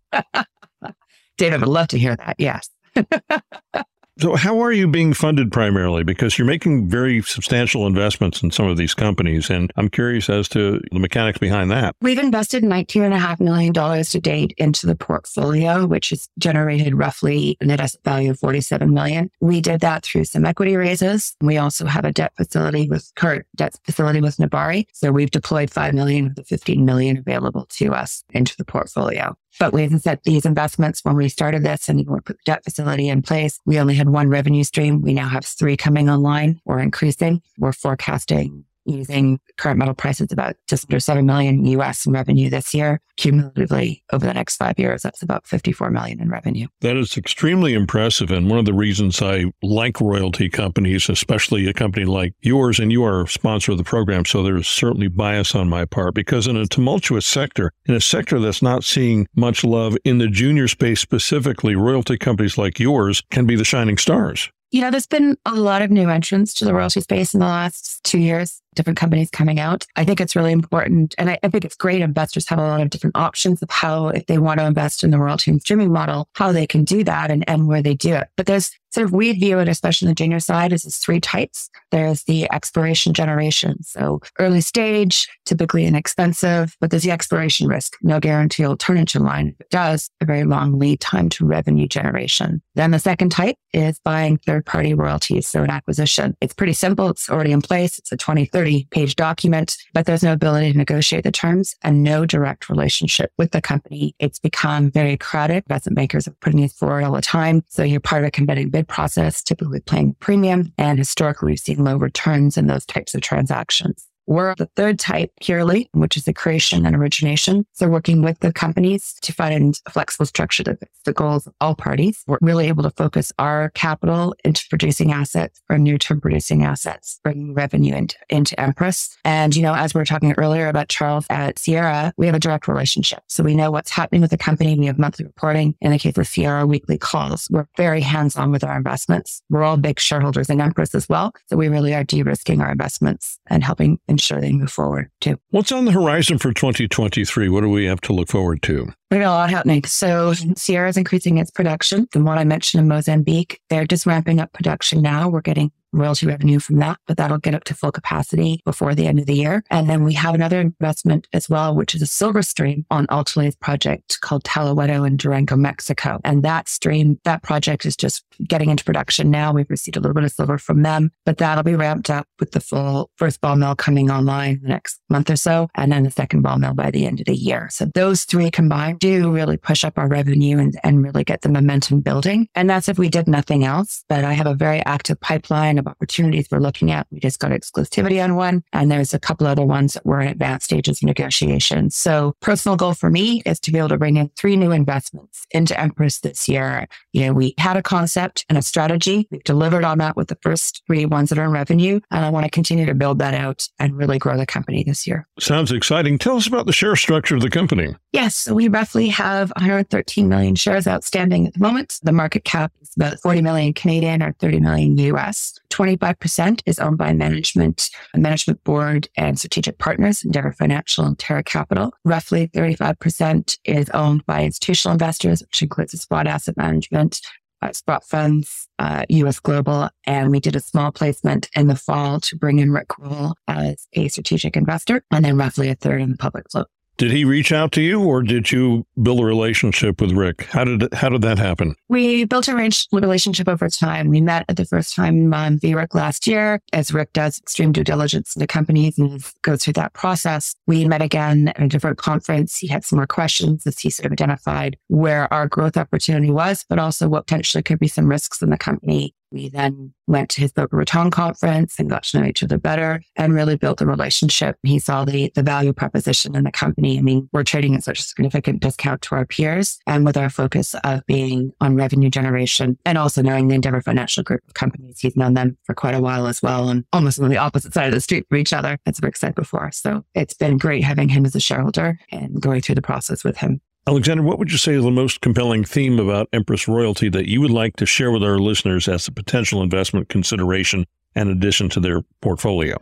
David 1.38 1.62
would 1.62 1.70
love 1.70 1.88
to 1.90 1.98
hear 1.98 2.16
that. 2.16 2.36
Yes. 2.38 2.70
So, 4.20 4.36
how 4.36 4.60
are 4.60 4.74
you 4.74 4.86
being 4.86 5.14
funded 5.14 5.50
primarily? 5.50 6.04
Because 6.04 6.38
you're 6.38 6.46
making 6.46 6.90
very 6.90 7.22
substantial 7.22 7.88
investments 7.88 8.44
in 8.44 8.52
some 8.52 8.68
of 8.68 8.76
these 8.76 8.94
companies, 8.94 9.50
and 9.50 9.72
I'm 9.78 9.88
curious 9.88 10.30
as 10.30 10.50
to 10.50 10.82
the 10.92 11.00
mechanics 11.00 11.38
behind 11.38 11.72
that. 11.72 11.96
We've 12.02 12.20
invested 12.20 12.64
$19.5 12.64 13.40
million 13.40 13.74
to 13.74 14.20
date 14.20 14.54
into 14.58 14.88
the 14.88 14.96
portfolio, 14.96 15.86
which 15.86 16.10
has 16.10 16.28
generated 16.38 16.96
roughly 16.96 17.56
a 17.62 17.66
net 17.66 17.80
asset 17.80 18.04
value 18.04 18.32
of 18.32 18.40
47 18.40 18.94
million. 18.94 19.32
We 19.40 19.62
did 19.62 19.80
that 19.82 20.04
through 20.04 20.26
some 20.26 20.44
equity 20.44 20.76
raises. 20.76 21.38
We 21.40 21.58
also 21.58 21.86
have 21.86 22.04
a 22.04 22.12
debt 22.12 22.34
facility 22.36 22.90
with 22.90 23.10
current 23.16 23.46
debt 23.56 23.80
facility 23.86 24.20
with 24.20 24.36
Nebari. 24.36 24.88
So, 24.92 25.14
we've 25.14 25.32
deployed 25.32 25.72
5 25.72 25.94
million 25.94 26.26
of 26.26 26.36
the 26.36 26.44
15 26.44 26.84
million 26.84 27.18
available 27.18 27.68
to 27.70 27.94
us 27.94 28.26
into 28.32 28.58
the 28.58 28.66
portfolio. 28.66 29.38
But 29.60 29.74
haven't 29.78 30.00
said 30.00 30.22
these 30.24 30.46
investments 30.46 31.04
when 31.04 31.18
we 31.18 31.28
started 31.28 31.64
this 31.64 31.90
and 31.90 32.00
we 32.08 32.20
put 32.22 32.38
the 32.38 32.44
debt 32.46 32.64
facility 32.64 33.10
in 33.10 33.22
place, 33.22 33.60
we 33.66 33.78
only 33.78 33.96
had 33.96 34.08
one 34.08 34.30
revenue 34.30 34.64
stream. 34.64 35.02
We 35.02 35.14
now 35.14 35.28
have 35.28 35.46
three 35.46 35.76
coming 35.76 36.10
online 36.10 36.62
or 36.66 36.80
increasing. 36.80 37.42
We're 37.58 37.74
forecasting 37.74 38.64
using 38.86 39.40
current 39.58 39.78
metal 39.78 39.94
prices 39.94 40.32
about 40.32 40.56
just 40.68 40.86
under 40.86 41.00
7 41.00 41.26
million 41.26 41.66
US 41.66 42.06
in 42.06 42.14
revenue 42.14 42.50
this 42.50 42.74
year. 42.74 43.02
Cumulatively 43.18 44.04
over 44.14 44.26
the 44.26 44.34
next 44.34 44.58
five 44.58 44.80
years, 44.80 45.02
that's 45.02 45.22
about 45.22 45.46
54 45.46 45.92
million 45.92 46.22
in 46.22 46.30
revenue. 46.30 46.68
That 46.82 46.96
is 46.96 47.18
extremely 47.18 47.74
impressive. 47.74 48.32
And 48.32 48.50
one 48.50 48.60
of 48.60 48.66
the 48.66 48.74
reasons 48.74 49.22
I 49.22 49.46
like 49.62 50.00
royalty 50.00 50.50
companies, 50.50 51.10
especially 51.10 51.68
a 51.68 51.74
company 51.74 52.06
like 52.06 52.34
yours, 52.42 52.80
and 52.80 52.92
you 52.92 53.04
are 53.04 53.24
a 53.24 53.28
sponsor 53.28 53.74
of 53.74 53.78
the 53.78 53.84
program. 53.84 54.26
So 54.26 54.42
there's 54.42 54.68
certainly 54.68 55.10
bias 55.10 55.54
on 55.54 55.70
my 55.70 55.86
part 55.86 56.14
because 56.14 56.48
in 56.48 56.56
a 56.56 56.66
tumultuous 56.66 57.26
sector, 57.26 57.72
in 57.86 57.96
a 57.96 58.02
sector 58.02 58.40
that's 58.40 58.62
not 58.62 58.84
seeing 58.84 59.28
much 59.36 59.64
love 59.64 59.98
in 60.06 60.18
the 60.18 60.28
junior 60.28 60.68
space 60.68 61.02
specifically, 61.02 61.76
royalty 61.76 62.18
companies 62.18 62.58
like 62.58 62.80
yours 62.80 63.22
can 63.32 63.46
be 63.46 63.56
the 63.56 63.66
shining 63.66 63.98
stars. 63.98 64.50
You 64.72 64.82
know, 64.82 64.92
there's 64.92 65.08
been 65.08 65.36
a 65.46 65.56
lot 65.56 65.82
of 65.82 65.90
new 65.90 66.10
entrants 66.10 66.54
to 66.56 66.66
the 66.66 66.76
royalty 66.76 67.02
space 67.02 67.34
in 67.34 67.40
the 67.40 67.48
last 67.48 68.04
two 68.04 68.20
years 68.20 68.62
different 68.76 68.98
companies 68.98 69.30
coming 69.30 69.60
out. 69.60 69.86
I 69.96 70.06
think 70.06 70.22
it's 70.22 70.36
really 70.36 70.52
important. 70.52 71.16
And 71.18 71.30
I, 71.30 71.40
I, 71.44 71.50
think 71.50 71.66
it's 71.66 71.76
great. 71.76 72.02
Investors 72.02 72.48
have 72.50 72.60
a 72.60 72.64
lot 72.64 72.82
of 72.82 72.90
different 72.90 73.16
options 73.16 73.62
of 73.62 73.70
how, 73.70 74.10
if 74.10 74.26
they 74.28 74.38
want 74.38 74.60
to 74.60 74.66
invest 74.66 75.04
in 75.04 75.12
the 75.12 75.20
royalty 75.20 75.52
and 75.52 75.62
streaming 75.62 75.92
model, 75.92 76.30
how 76.36 76.52
they 76.52 76.68
can 76.68 76.84
do 76.84 77.04
that 77.04 77.32
and, 77.32 77.44
and 77.50 77.68
where 77.68 77.82
they 77.82 77.96
do 77.96 78.14
it. 78.14 78.28
But 78.36 78.46
there's 78.46 78.72
sort 78.92 79.06
of, 79.06 79.14
we 79.14 79.32
view 79.34 79.60
it, 79.60 79.68
especially 79.68 80.08
in 80.08 80.12
the 80.12 80.16
junior 80.16 80.40
side, 80.40 80.74
as 80.74 80.98
three 80.98 81.20
types. 81.20 81.70
There's 81.92 82.24
the 82.24 82.52
exploration 82.52 83.14
generation. 83.14 83.84
So 83.84 84.22
early 84.40 84.62
stage, 84.62 85.28
typically 85.46 85.86
inexpensive, 85.86 86.76
but 86.80 86.90
there's 86.90 87.04
the 87.04 87.12
exploration 87.12 87.68
risk. 87.68 87.98
No 88.02 88.20
guarantee 88.20 88.64
it'll 88.64 88.78
turn 88.78 88.98
into 88.98 89.20
line. 89.20 89.50
If 89.50 89.62
it 89.62 89.70
does, 89.70 90.10
a 90.22 90.26
very 90.26 90.44
long 90.44 90.80
lead 90.80 91.00
time 91.00 91.30
to 91.30 91.46
revenue 91.46 91.88
generation. 91.88 92.62
Then 92.76 92.92
the 92.92 93.00
second 93.00 93.30
type 93.30 93.58
is 93.74 94.00
buying 94.00 94.38
third 94.38 94.66
party 94.66 94.94
royalties. 94.94 95.48
So 95.48 95.64
an 95.64 95.70
acquisition. 95.70 96.36
It's 96.42 96.54
pretty 96.54 96.74
simple. 96.74 97.10
It's 97.10 97.30
already 97.30 97.52
in 97.52 97.62
place. 97.62 98.00
It's 98.00 98.12
a 98.12 98.18
20, 98.18 98.46
30 98.60 98.88
page 98.92 99.16
document, 99.16 99.78
but 99.94 100.06
there's 100.06 100.22
no 100.22 100.34
ability 100.34 100.70
to 100.74 100.78
negotiate 100.78 101.24
the 101.24 101.32
terms 101.32 101.78
and 101.82 102.04
no 102.04 102.26
direct 102.26 102.68
relationship 102.68 103.32
with 103.38 103.52
the 103.52 103.62
company. 103.62 104.14
It's 104.20 104.38
become 104.38 104.92
very 104.92 105.16
crowded. 105.16 105.64
Investment 105.70 105.96
bankers 105.96 106.28
are 106.28 106.36
putting 106.42 106.60
these 106.60 106.74
forward 106.74 107.06
all 107.06 107.14
the 107.14 107.22
time. 107.22 107.64
So 107.70 107.84
you're 107.84 108.02
part 108.02 108.24
of 108.24 108.28
a 108.28 108.32
competitive 108.32 108.74
bid 108.74 108.90
process, 108.90 109.42
typically 109.42 109.80
paying 109.80 110.14
premium. 110.16 110.74
And 110.78 111.00
historically, 111.00 111.54
we've 111.54 111.60
seen 111.60 111.86
low 111.86 111.96
returns 111.96 112.58
in 112.58 112.68
those 112.68 112.86
types 112.86 113.16
of 113.16 113.22
transactions. 113.22 114.09
We're 114.30 114.54
the 114.54 114.70
third 114.76 115.00
type 115.00 115.32
purely, 115.42 115.90
which 115.94 116.16
is 116.16 116.26
the 116.26 116.34
creation 116.34 116.86
and 116.86 116.96
origination. 116.96 117.66
So 117.74 117.88
working 117.88 118.22
with 118.22 118.40
the 118.42 118.54
companies 118.54 119.16
to 119.24 119.34
find 119.34 119.76
a 119.88 119.90
flexible 119.90 120.28
structure 120.28 120.64
that 120.66 120.80
fits 120.80 121.00
the 121.04 121.14
goals 121.14 121.48
of 121.48 121.54
all 121.60 121.74
parties. 121.74 122.24
We're 122.28 122.38
really 122.40 122.68
able 122.68 122.84
to 122.84 122.92
focus 122.92 123.34
our 123.40 123.72
capital 123.72 124.36
into 124.46 124.64
producing 124.70 125.12
assets 125.12 125.60
or 125.68 125.80
near 125.80 125.98
term 125.98 126.22
producing 126.22 126.64
assets, 126.64 127.20
bringing 127.24 127.56
revenue 127.56 127.96
into, 127.96 128.16
into 128.30 128.60
Empress. 128.60 129.18
And, 129.26 129.56
you 129.56 129.64
know, 129.64 129.74
as 129.74 129.96
we 129.96 130.00
were 130.00 130.06
talking 130.06 130.36
earlier 130.38 130.68
about 130.68 130.90
Charles 130.90 131.26
at 131.32 131.58
Sierra, 131.58 132.14
we 132.16 132.28
have 132.28 132.36
a 132.36 132.40
direct 132.40 132.68
relationship. 132.68 133.24
So 133.26 133.44
we 133.44 133.56
know 133.56 133.72
what's 133.72 133.90
happening 133.90 134.22
with 134.22 134.30
the 134.30 134.38
company. 134.38 134.78
We 134.78 134.86
have 134.86 135.00
monthly 135.00 135.26
reporting. 135.26 135.74
In 135.82 135.90
the 135.90 135.98
case 135.98 136.20
of 136.20 136.28
Sierra, 136.28 136.68
weekly 136.68 137.00
calls. 137.00 137.48
We're 137.50 137.68
very 137.78 138.02
hands 138.02 138.36
on 138.36 138.52
with 138.52 138.64
our 138.64 138.78
investments. 138.78 139.42
We're 139.50 139.64
all 139.64 139.78
big 139.78 140.00
shareholders 140.00 140.52
in 140.52 140.62
Empress 140.62 140.94
as 140.94 141.10
well. 141.10 141.34
So 141.48 141.58
we 141.58 141.68
really 141.68 141.96
are 141.96 142.04
de-risking 142.04 142.62
our 142.62 142.72
investments 142.72 143.40
and 143.48 143.64
helping 143.64 143.98
ensure 144.20 144.42
they 144.42 144.52
move 144.52 144.72
forward 144.72 145.10
too. 145.22 145.38
What's 145.52 145.72
on 145.72 145.86
the 145.86 145.92
horizon 145.92 146.38
for 146.38 146.52
2023? 146.52 147.48
What 147.48 147.62
do 147.62 147.70
we 147.70 147.86
have 147.86 148.02
to 148.02 148.14
look 148.14 148.28
forward 148.28 148.62
to? 148.64 148.92
We 149.10 149.20
got 149.20 149.30
a 149.30 149.32
lot 149.32 149.50
happening. 149.50 149.86
So 149.86 150.34
Sierra 150.56 150.90
is 150.90 150.98
increasing 150.98 151.38
its 151.38 151.50
production. 151.50 152.08
The 152.12 152.22
one 152.22 152.38
I 152.38 152.44
mentioned 152.44 152.82
in 152.82 152.88
Mozambique, 152.90 153.62
they're 153.70 153.88
just 153.88 154.06
ramping 154.06 154.40
up 154.40 154.52
production 154.52 155.02
now. 155.02 155.30
We're 155.30 155.42
getting 155.42 155.72
royalty 155.92 156.26
revenue 156.28 156.60
from 156.60 156.78
that, 156.78 156.98
but 157.08 157.18
that'll 157.18 157.38
get 157.38 157.56
up 157.56 157.64
to 157.66 157.74
full 157.74 157.92
capacity 157.92 158.62
before 158.66 158.96
the 158.96 159.08
end 159.08 159.20
of 159.20 159.26
the 159.26 159.34
year. 159.34 159.64
And 159.70 159.90
then 159.90 160.04
we 160.04 160.14
have 160.14 160.36
another 160.36 160.60
investment 160.60 161.28
as 161.34 161.50
well, 161.50 161.76
which 161.76 161.96
is 161.96 162.02
a 162.02 162.08
silver 162.08 162.42
stream 162.42 162.86
on 162.92 163.08
Altaley's 163.08 163.56
project 163.56 164.20
called 164.22 164.44
Tahuehueto 164.44 165.06
in 165.06 165.18
Durango, 165.18 165.56
Mexico. 165.56 166.20
And 166.24 166.44
that 166.44 166.70
stream, 166.70 167.20
that 167.24 167.44
project 167.44 167.86
is 167.86 167.96
just 167.96 168.24
getting 168.48 168.70
into 168.70 168.84
production 168.84 169.32
now. 169.32 169.52
We've 169.52 169.70
received 169.70 169.98
a 169.98 170.00
little 170.00 170.14
bit 170.14 170.24
of 170.24 170.32
silver 170.32 170.58
from 170.58 170.84
them, 170.84 171.12
but 171.26 171.38
that'll 171.38 171.64
be 171.64 171.76
ramped 171.76 172.10
up 172.10 172.28
with 172.40 172.52
the 172.52 172.60
full 172.60 173.10
first 173.16 173.42
ball 173.42 173.56
mill 173.56 173.76
coming 173.76 174.12
online 174.12 174.56
in 174.56 174.62
the 174.62 174.70
next 174.70 175.02
month 175.10 175.30
or 175.30 175.36
so, 175.36 175.68
and 175.76 175.92
then 175.92 176.04
the 176.04 176.12
second 176.12 176.42
ball 176.42 176.58
mill 176.58 176.74
by 176.74 176.92
the 176.92 177.06
end 177.06 177.20
of 177.20 177.26
the 177.26 177.36
year. 177.36 177.68
So 177.72 177.86
those 177.86 178.24
three 178.26 178.52
combined 178.52 179.00
do 179.00 179.32
really 179.32 179.58
push 179.58 179.84
up 179.84 179.98
our 179.98 180.08
revenue 180.08 180.58
and, 180.60 180.80
and 180.84 181.04
really 181.04 181.24
get 181.24 181.42
the 181.42 181.50
momentum 181.50 182.02
building. 182.02 182.48
And 182.56 182.70
that's 182.70 182.90
if 182.90 182.98
we 182.98 183.10
did 183.10 183.28
nothing 183.28 183.64
else. 183.64 184.04
But 184.08 184.24
I 184.24 184.34
have 184.34 184.48
a 184.48 184.54
very 184.54 184.80
active 184.86 185.20
pipeline 185.20 185.79
of 185.80 185.88
opportunities 185.88 186.48
we're 186.52 186.60
looking 186.60 186.92
at. 186.92 187.08
We 187.12 187.20
just 187.20 187.40
got 187.40 187.52
exclusivity 187.52 188.24
on 188.24 188.36
one, 188.36 188.64
and 188.74 188.92
there's 188.92 189.14
a 189.14 189.20
couple 189.20 189.48
other 189.48 189.66
ones 189.66 189.94
that 189.94 190.06
we're 190.06 190.22
in 190.22 190.28
advanced 190.28 190.66
stages 190.66 191.00
of 191.00 191.08
negotiation. 191.08 191.90
So 191.90 192.36
personal 192.42 192.76
goal 192.76 192.94
for 192.94 193.10
me 193.10 193.42
is 193.46 193.60
to 193.62 193.72
be 193.72 193.78
able 193.78 193.90
to 193.90 193.98
bring 193.98 194.18
in 194.18 194.30
three 194.38 194.56
new 194.56 194.72
investments 194.72 195.46
into 195.52 195.80
Empress 195.80 196.20
this 196.20 196.48
year. 196.48 196.88
You 197.14 197.26
know, 197.26 197.34
we 197.34 197.54
had 197.58 197.78
a 197.78 197.84
concept 197.84 198.46
and 198.50 198.58
a 198.58 198.62
strategy. 198.62 199.28
We've 199.32 199.44
delivered 199.44 199.84
on 199.84 199.98
that 200.00 200.16
with 200.16 200.28
the 200.28 200.38
first 200.42 200.84
three 200.88 201.06
ones 201.06 201.30
that 201.30 201.40
are 201.40 201.46
in 201.46 201.52
revenue. 201.52 202.00
And 202.12 202.26
I 202.26 202.30
want 202.30 202.46
to 202.46 202.52
continue 202.52 202.86
to 202.86 202.94
build 202.94 203.20
that 203.20 203.34
out 203.34 203.68
and 203.80 203.98
really 203.98 204.20
grow 204.20 204.38
the 204.38 204.46
company 204.46 204.84
this 204.84 205.08
year. 205.08 205.28
Sounds 205.40 205.72
exciting. 205.72 206.18
Tell 206.18 206.38
us 206.38 206.48
about 206.48 206.66
the 206.66 206.74
share 206.74 206.96
structure 206.96 207.36
of 207.36 207.42
the 207.42 207.50
company. 207.50 207.96
Yes. 208.12 208.36
So 208.36 208.54
we 208.54 208.68
roughly 208.68 209.08
have 209.10 209.52
113 209.56 210.28
million 210.28 210.56
shares 210.56 210.88
outstanding 210.88 211.48
at 211.48 211.54
the 211.54 211.60
moment. 211.60 212.00
The 212.04 212.12
market 212.12 212.44
cap 212.44 212.72
is 212.82 212.92
about 212.96 213.20
40 213.20 213.42
million 213.42 213.74
Canadian 213.74 214.24
or 214.24 214.34
30 214.34 214.60
million 214.60 214.98
US. 214.98 215.60
25% 215.72 216.62
is 216.66 216.80
owned 216.80 216.98
by 216.98 217.14
management, 217.14 217.90
management 218.16 218.64
board 218.64 219.08
and 219.18 219.38
strategic 219.38 219.78
partners, 219.78 220.24
Endeavour 220.24 220.52
Financial 220.52 221.06
and 221.06 221.18
Terra 221.18 221.44
Capital. 221.44 221.94
Roughly 222.06 222.48
35% 222.50 223.58
is 223.66 223.90
owned 223.92 224.26
by 224.26 224.44
institutional 224.44 224.94
investors, 224.94 225.42
which 225.42 225.62
includes 225.62 226.00
Sprott 226.00 226.28
Asset 226.28 226.58
Management, 226.58 227.22
uh, 227.62 227.72
Sprott 227.72 228.04
Funds, 228.04 228.68
uh, 228.80 229.04
US 229.10 229.40
Global, 229.40 229.90
and 230.06 230.32
we 230.32 230.40
did 230.40 230.56
a 230.56 230.62
small 230.62 230.92
placement 230.92 231.50
in 231.56 231.68
the 231.68 231.76
fall 231.76 232.20
to 232.22 232.36
bring 232.36 232.60
in 232.60 232.72
Rick 232.72 232.98
Rule 232.98 233.36
as 233.48 233.88
a 233.94 234.08
strategic 234.08 234.56
investor, 234.56 235.04
and 235.12 235.26
then 235.26 235.38
roughly 235.38 235.70
a 235.70 235.76
third 235.76 236.02
in 236.02 236.12
the 236.12 236.18
public 236.18 236.50
float. 236.50 236.68
Did 237.00 237.12
he 237.12 237.24
reach 237.24 237.54
out 237.54 237.72
to 237.72 237.82
you, 237.82 238.04
or 238.04 238.22
did 238.22 238.52
you 238.52 238.86
build 239.02 239.22
a 239.22 239.26
relationship 239.26 240.02
with 240.02 240.12
Rick? 240.12 240.48
How 240.52 240.66
did 240.66 240.94
how 240.94 241.08
did 241.08 241.22
that 241.22 241.38
happen? 241.38 241.76
We 241.88 242.26
built 242.26 242.50
a 242.50 242.54
relationship 242.92 243.48
over 243.48 243.70
time. 243.70 244.10
We 244.10 244.20
met 244.20 244.44
at 244.50 244.58
the 244.58 244.66
first 244.66 244.94
time 244.94 245.34
on 245.34 245.60
VRIC 245.60 245.96
last 245.96 246.28
year, 246.28 246.62
as 246.74 246.94
Rick 246.94 247.14
does 247.14 247.38
extreme 247.40 247.72
due 247.72 247.86
diligence 247.86 248.36
in 248.36 248.42
the 248.42 248.48
companies 248.48 249.00
and 249.00 249.24
goes 249.44 249.64
through 249.64 249.74
that 249.74 249.94
process. 249.94 250.56
We 250.68 250.84
met 250.84 251.02
again 251.02 251.48
at 251.48 251.62
a 251.62 251.70
different 251.70 252.00
conference. 252.00 252.58
He 252.58 252.68
had 252.68 252.84
some 252.84 252.98
more 252.98 253.08
questions 253.08 253.66
as 253.66 253.80
he 253.80 253.90
sort 253.90 254.08
of 254.08 254.12
identified 254.12 254.76
where 254.90 255.34
our 255.34 255.48
growth 255.48 255.78
opportunity 255.78 256.32
was, 256.32 256.66
but 256.68 256.80
also 256.80 257.08
what 257.08 257.28
potentially 257.28 257.64
could 257.64 257.80
be 257.80 257.88
some 257.88 258.10
risks 258.10 258.42
in 258.42 258.50
the 258.50 258.58
company. 258.58 259.16
We 259.32 259.50
then 259.50 259.94
went 260.08 260.30
to 260.32 260.42
his 260.42 260.52
Boca 260.52 260.76
Raton 260.76 261.12
conference 261.12 261.80
and 261.80 261.90
got 261.90 262.04
to 262.04 262.20
know 262.20 262.26
each 262.26 262.44
other 262.44 262.58
better 262.58 263.02
and 263.16 263.34
really 263.34 263.56
built 263.56 263.82
a 263.82 263.86
relationship. 263.86 264.58
He 264.64 264.80
saw 264.80 265.06
the, 265.06 265.32
the 265.36 265.44
value 265.44 265.74
proposition 265.74 266.36
in 266.36 266.44
the 266.44 266.52
company. 266.52 266.98
I 266.98 267.02
mean, 267.02 267.30
we're 267.32 267.44
trading 267.44 267.76
at 267.76 267.84
such 267.84 268.00
a 268.00 268.04
significant 268.04 268.62
discount 268.62 269.02
to 269.04 269.16
our 269.16 269.26
peers 269.26 269.78
and 269.86 270.06
with 270.06 270.18
our 270.18 270.30
focus 270.30 270.76
of 270.84 271.06
being 271.06 271.52
on 271.62 271.76
revenue 271.76 272.10
generation 272.10 272.78
and 272.86 272.98
also 272.98 273.22
knowing 273.22 273.48
the 273.48 273.56
Endeavour 273.56 273.82
Financial 273.82 274.24
Group 274.24 274.42
of 274.48 274.54
companies. 274.54 275.00
He's 275.00 275.16
known 275.16 275.36
them 275.36 275.58
for 275.64 275.74
quite 275.74 275.96
a 275.96 276.02
while 276.02 276.28
as 276.28 276.42
well 276.42 276.70
and 276.70 276.86
almost 276.92 277.20
on 277.20 277.30
the 277.30 277.38
opposite 277.38 277.74
side 277.74 277.88
of 277.88 277.94
the 277.94 278.02
street 278.02 278.26
from 278.28 278.40
each 278.40 278.54
other, 278.54 278.78
as 278.86 279.00
Rick 279.02 279.18
said 279.18 279.36
before. 279.36 279.72
So 279.72 280.04
it's 280.16 280.34
been 280.34 280.58
great 280.58 280.84
having 280.84 281.10
him 281.10 281.26
as 281.26 281.36
a 281.36 281.40
shareholder 281.40 282.00
and 282.12 282.42
going 282.42 282.62
through 282.62 282.76
the 282.76 282.82
process 282.82 283.24
with 283.24 283.38
him. 283.38 283.62
Alexander, 283.88 284.22
what 284.22 284.38
would 284.38 284.52
you 284.52 284.58
say 284.58 284.74
is 284.74 284.84
the 284.84 284.92
most 284.92 285.22
compelling 285.22 285.64
theme 285.64 286.00
about 286.00 286.30
Empress 286.32 286.68
Royalty 286.68 287.10
that 287.10 287.28
you 287.28 287.42
would 287.42 287.50
like 287.52 287.76
to 287.78 287.86
share 287.86 288.12
with 288.12 288.24
our 288.24 288.38
listeners 288.38 288.88
as 288.88 289.08
a 289.08 289.12
potential 289.12 289.64
investment 289.64 290.10
consideration 290.10 290.86
and 291.16 291.30
addition 291.30 291.70
to 291.70 291.80
their 291.80 292.02
portfolio? 292.22 292.78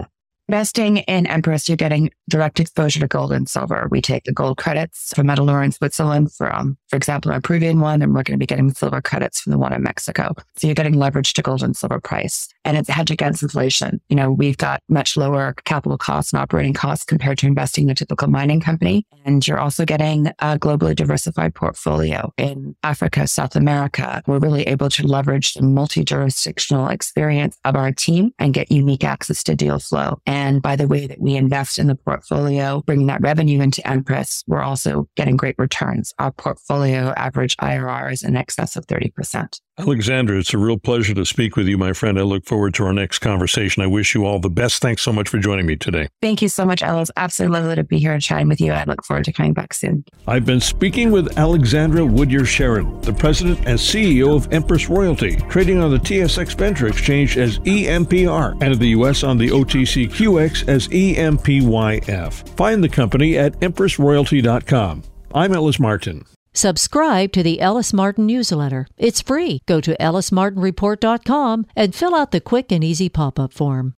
Investing 0.50 0.98
in 0.98 1.28
Empress, 1.28 1.68
you're 1.68 1.76
getting 1.76 2.10
direct 2.30 2.62
exposure 2.62 3.02
to 3.02 3.08
gold 3.08 3.34
and 3.34 3.50
silver. 3.50 3.90
We 3.92 4.02
take 4.02 4.24
the 4.24 4.32
gold 4.32 4.58
credits 4.58 5.14
from 5.14 5.28
Metalor 5.28 5.64
in 5.64 5.74
Switzerland 5.74 6.32
from, 6.32 6.78
for 6.88 6.96
example, 6.96 7.34
our 7.34 7.42
Peruvian 7.42 7.82
one, 7.82 8.02
and 8.02 8.14
we're 8.14 8.24
going 8.24 8.38
to 8.38 8.42
be 8.42 8.46
getting 8.46 8.74
silver 8.74 9.02
credits 9.02 9.42
from 9.42 9.52
the 9.52 9.58
one 9.58 9.74
in 9.74 9.84
Mexico. 9.84 10.34
So 10.56 10.68
you're 10.68 10.74
getting 10.74 10.94
leverage 10.94 11.34
to 11.34 11.42
gold 11.42 11.64
and 11.64 11.76
silver 11.76 12.00
price. 12.00 12.48
And 12.64 12.78
it's 12.78 12.88
a 12.88 12.94
hedge 12.94 13.12
against 13.12 13.44
inflation. 13.44 14.00
You 14.08 14.16
know, 14.16 14.32
we've 14.32 14.56
got 14.56 14.82
much 14.88 15.18
lower 15.18 15.54
capital 15.66 15.98
costs 15.98 16.32
and 16.32 16.42
operating 16.42 16.74
costs 16.74 17.04
compared 17.04 17.40
to 17.40 17.48
investing 17.48 17.84
in 17.84 17.90
a 17.90 17.96
typical 17.96 18.30
mining 18.30 18.62
company. 18.62 19.06
And 19.26 19.46
you're 19.46 19.60
also 19.60 19.84
getting 19.84 20.28
a 20.40 20.58
globally 20.58 20.96
diversified 20.96 21.56
portfolio 21.56 22.32
in 22.38 22.74
Africa, 22.84 23.28
South 23.28 23.58
America. 23.58 24.24
We're 24.28 24.40
really 24.40 24.64
able 24.64 24.90
to 24.92 25.06
leverage 25.06 25.56
the 25.56 25.64
multi-jurisdictional 25.64 26.88
experience 26.88 27.58
of 27.66 27.76
our 27.76 27.92
team 27.92 28.32
and 28.40 28.54
get 28.54 28.72
unique 28.72 29.04
access 29.04 29.44
to 29.44 29.54
deal 29.54 29.80
flow. 29.80 30.22
And 30.26 30.37
and 30.38 30.62
by 30.62 30.76
the 30.76 30.88
way 30.88 31.08
that 31.08 31.20
we 31.20 31.36
invest 31.36 31.80
in 31.80 31.88
the 31.88 31.96
portfolio, 31.96 32.84
bringing 32.86 33.08
that 33.08 33.22
revenue 33.22 33.60
into 33.60 33.86
Empress, 33.88 34.44
we're 34.46 34.62
also 34.62 35.10
getting 35.16 35.36
great 35.36 35.56
returns. 35.58 36.14
Our 36.20 36.32
portfolio 36.32 37.12
average 37.18 37.58
IRR 37.58 38.12
is 38.14 38.22
in 38.22 38.36
excess 38.36 38.76
of 38.76 38.86
30%. 38.86 39.60
Alexander, 39.80 40.36
it's 40.36 40.56
a 40.56 40.58
real 40.58 40.80
pleasure 40.80 41.14
to 41.14 41.24
speak 41.24 41.56
with 41.56 41.68
you, 41.68 41.78
my 41.78 41.94
friend. 41.94 42.18
I 42.18 42.24
look 42.24 42.46
forward 42.46 42.74
to 42.76 42.84
our 42.86 42.94
next 42.94 43.20
conversation. 43.20 43.84
I 43.84 43.88
wish 43.88 44.16
you 44.16 44.26
all 44.26 44.40
the 44.40 44.50
best. 44.50 44.82
Thanks 44.82 45.04
so 45.04 45.14
much 45.14 45.30
for 45.30 45.38
joining 45.38 45.68
me 45.68 45.76
today. 45.76 46.08
Thank 46.20 46.42
you 46.42 46.50
so 46.50 46.66
much, 46.66 46.82
Ellis. 46.82 47.12
Absolutely 47.16 47.60
lovely 47.60 47.76
to 47.76 47.84
be 47.84 48.00
here 48.00 48.12
and 48.12 48.22
chatting 48.22 48.48
with 48.48 48.60
you. 48.60 48.72
I 48.72 48.86
look 48.86 49.06
forward 49.06 49.26
to 49.26 49.34
coming 49.34 49.54
back 49.54 49.76
soon. 49.76 50.04
I've 50.26 50.48
been 50.48 50.62
speaking 50.62 51.12
with 51.12 51.38
Alexandra 51.38 52.02
Woodyer 52.02 52.44
Sharp, 52.44 53.04
the 53.04 53.14
president 53.14 53.60
and 53.68 53.78
CEO 53.78 54.36
of 54.36 54.52
Empress 54.52 54.90
Royalty, 54.90 55.36
trading 55.48 55.80
on 55.80 55.92
the 55.92 56.00
TSX 56.00 56.58
Venture 56.58 56.88
Exchange 56.88 57.38
as 57.38 57.60
EMPR 57.60 58.54
and 58.54 58.74
in 58.74 58.80
the 58.80 58.90
U.S. 58.90 59.24
on 59.24 59.38
the 59.38 59.50
OTCQX 59.50 60.68
as 60.68 60.88
EMPYF. 60.88 62.50
Find 62.58 62.84
the 62.84 62.90
company 62.90 63.38
at 63.38 63.54
empressroyalty.com. 63.60 65.04
I'm 65.36 65.54
Ellis 65.54 65.80
Martin. 65.80 66.26
Subscribe 66.58 67.32
to 67.34 67.44
the 67.44 67.62
Ellis 67.62 67.94
Martin 67.94 68.26
newsletter. 68.26 68.88
It's 68.98 69.22
free. 69.22 69.62
Go 69.68 69.80
to 69.80 69.96
ellismartinreport.com 70.00 71.68
and 71.76 71.94
fill 71.94 72.16
out 72.16 72.32
the 72.32 72.42
quick 72.42 72.72
and 72.72 72.84
easy 72.84 73.10
pop 73.10 73.40
up 73.40 73.54
form. 73.54 73.94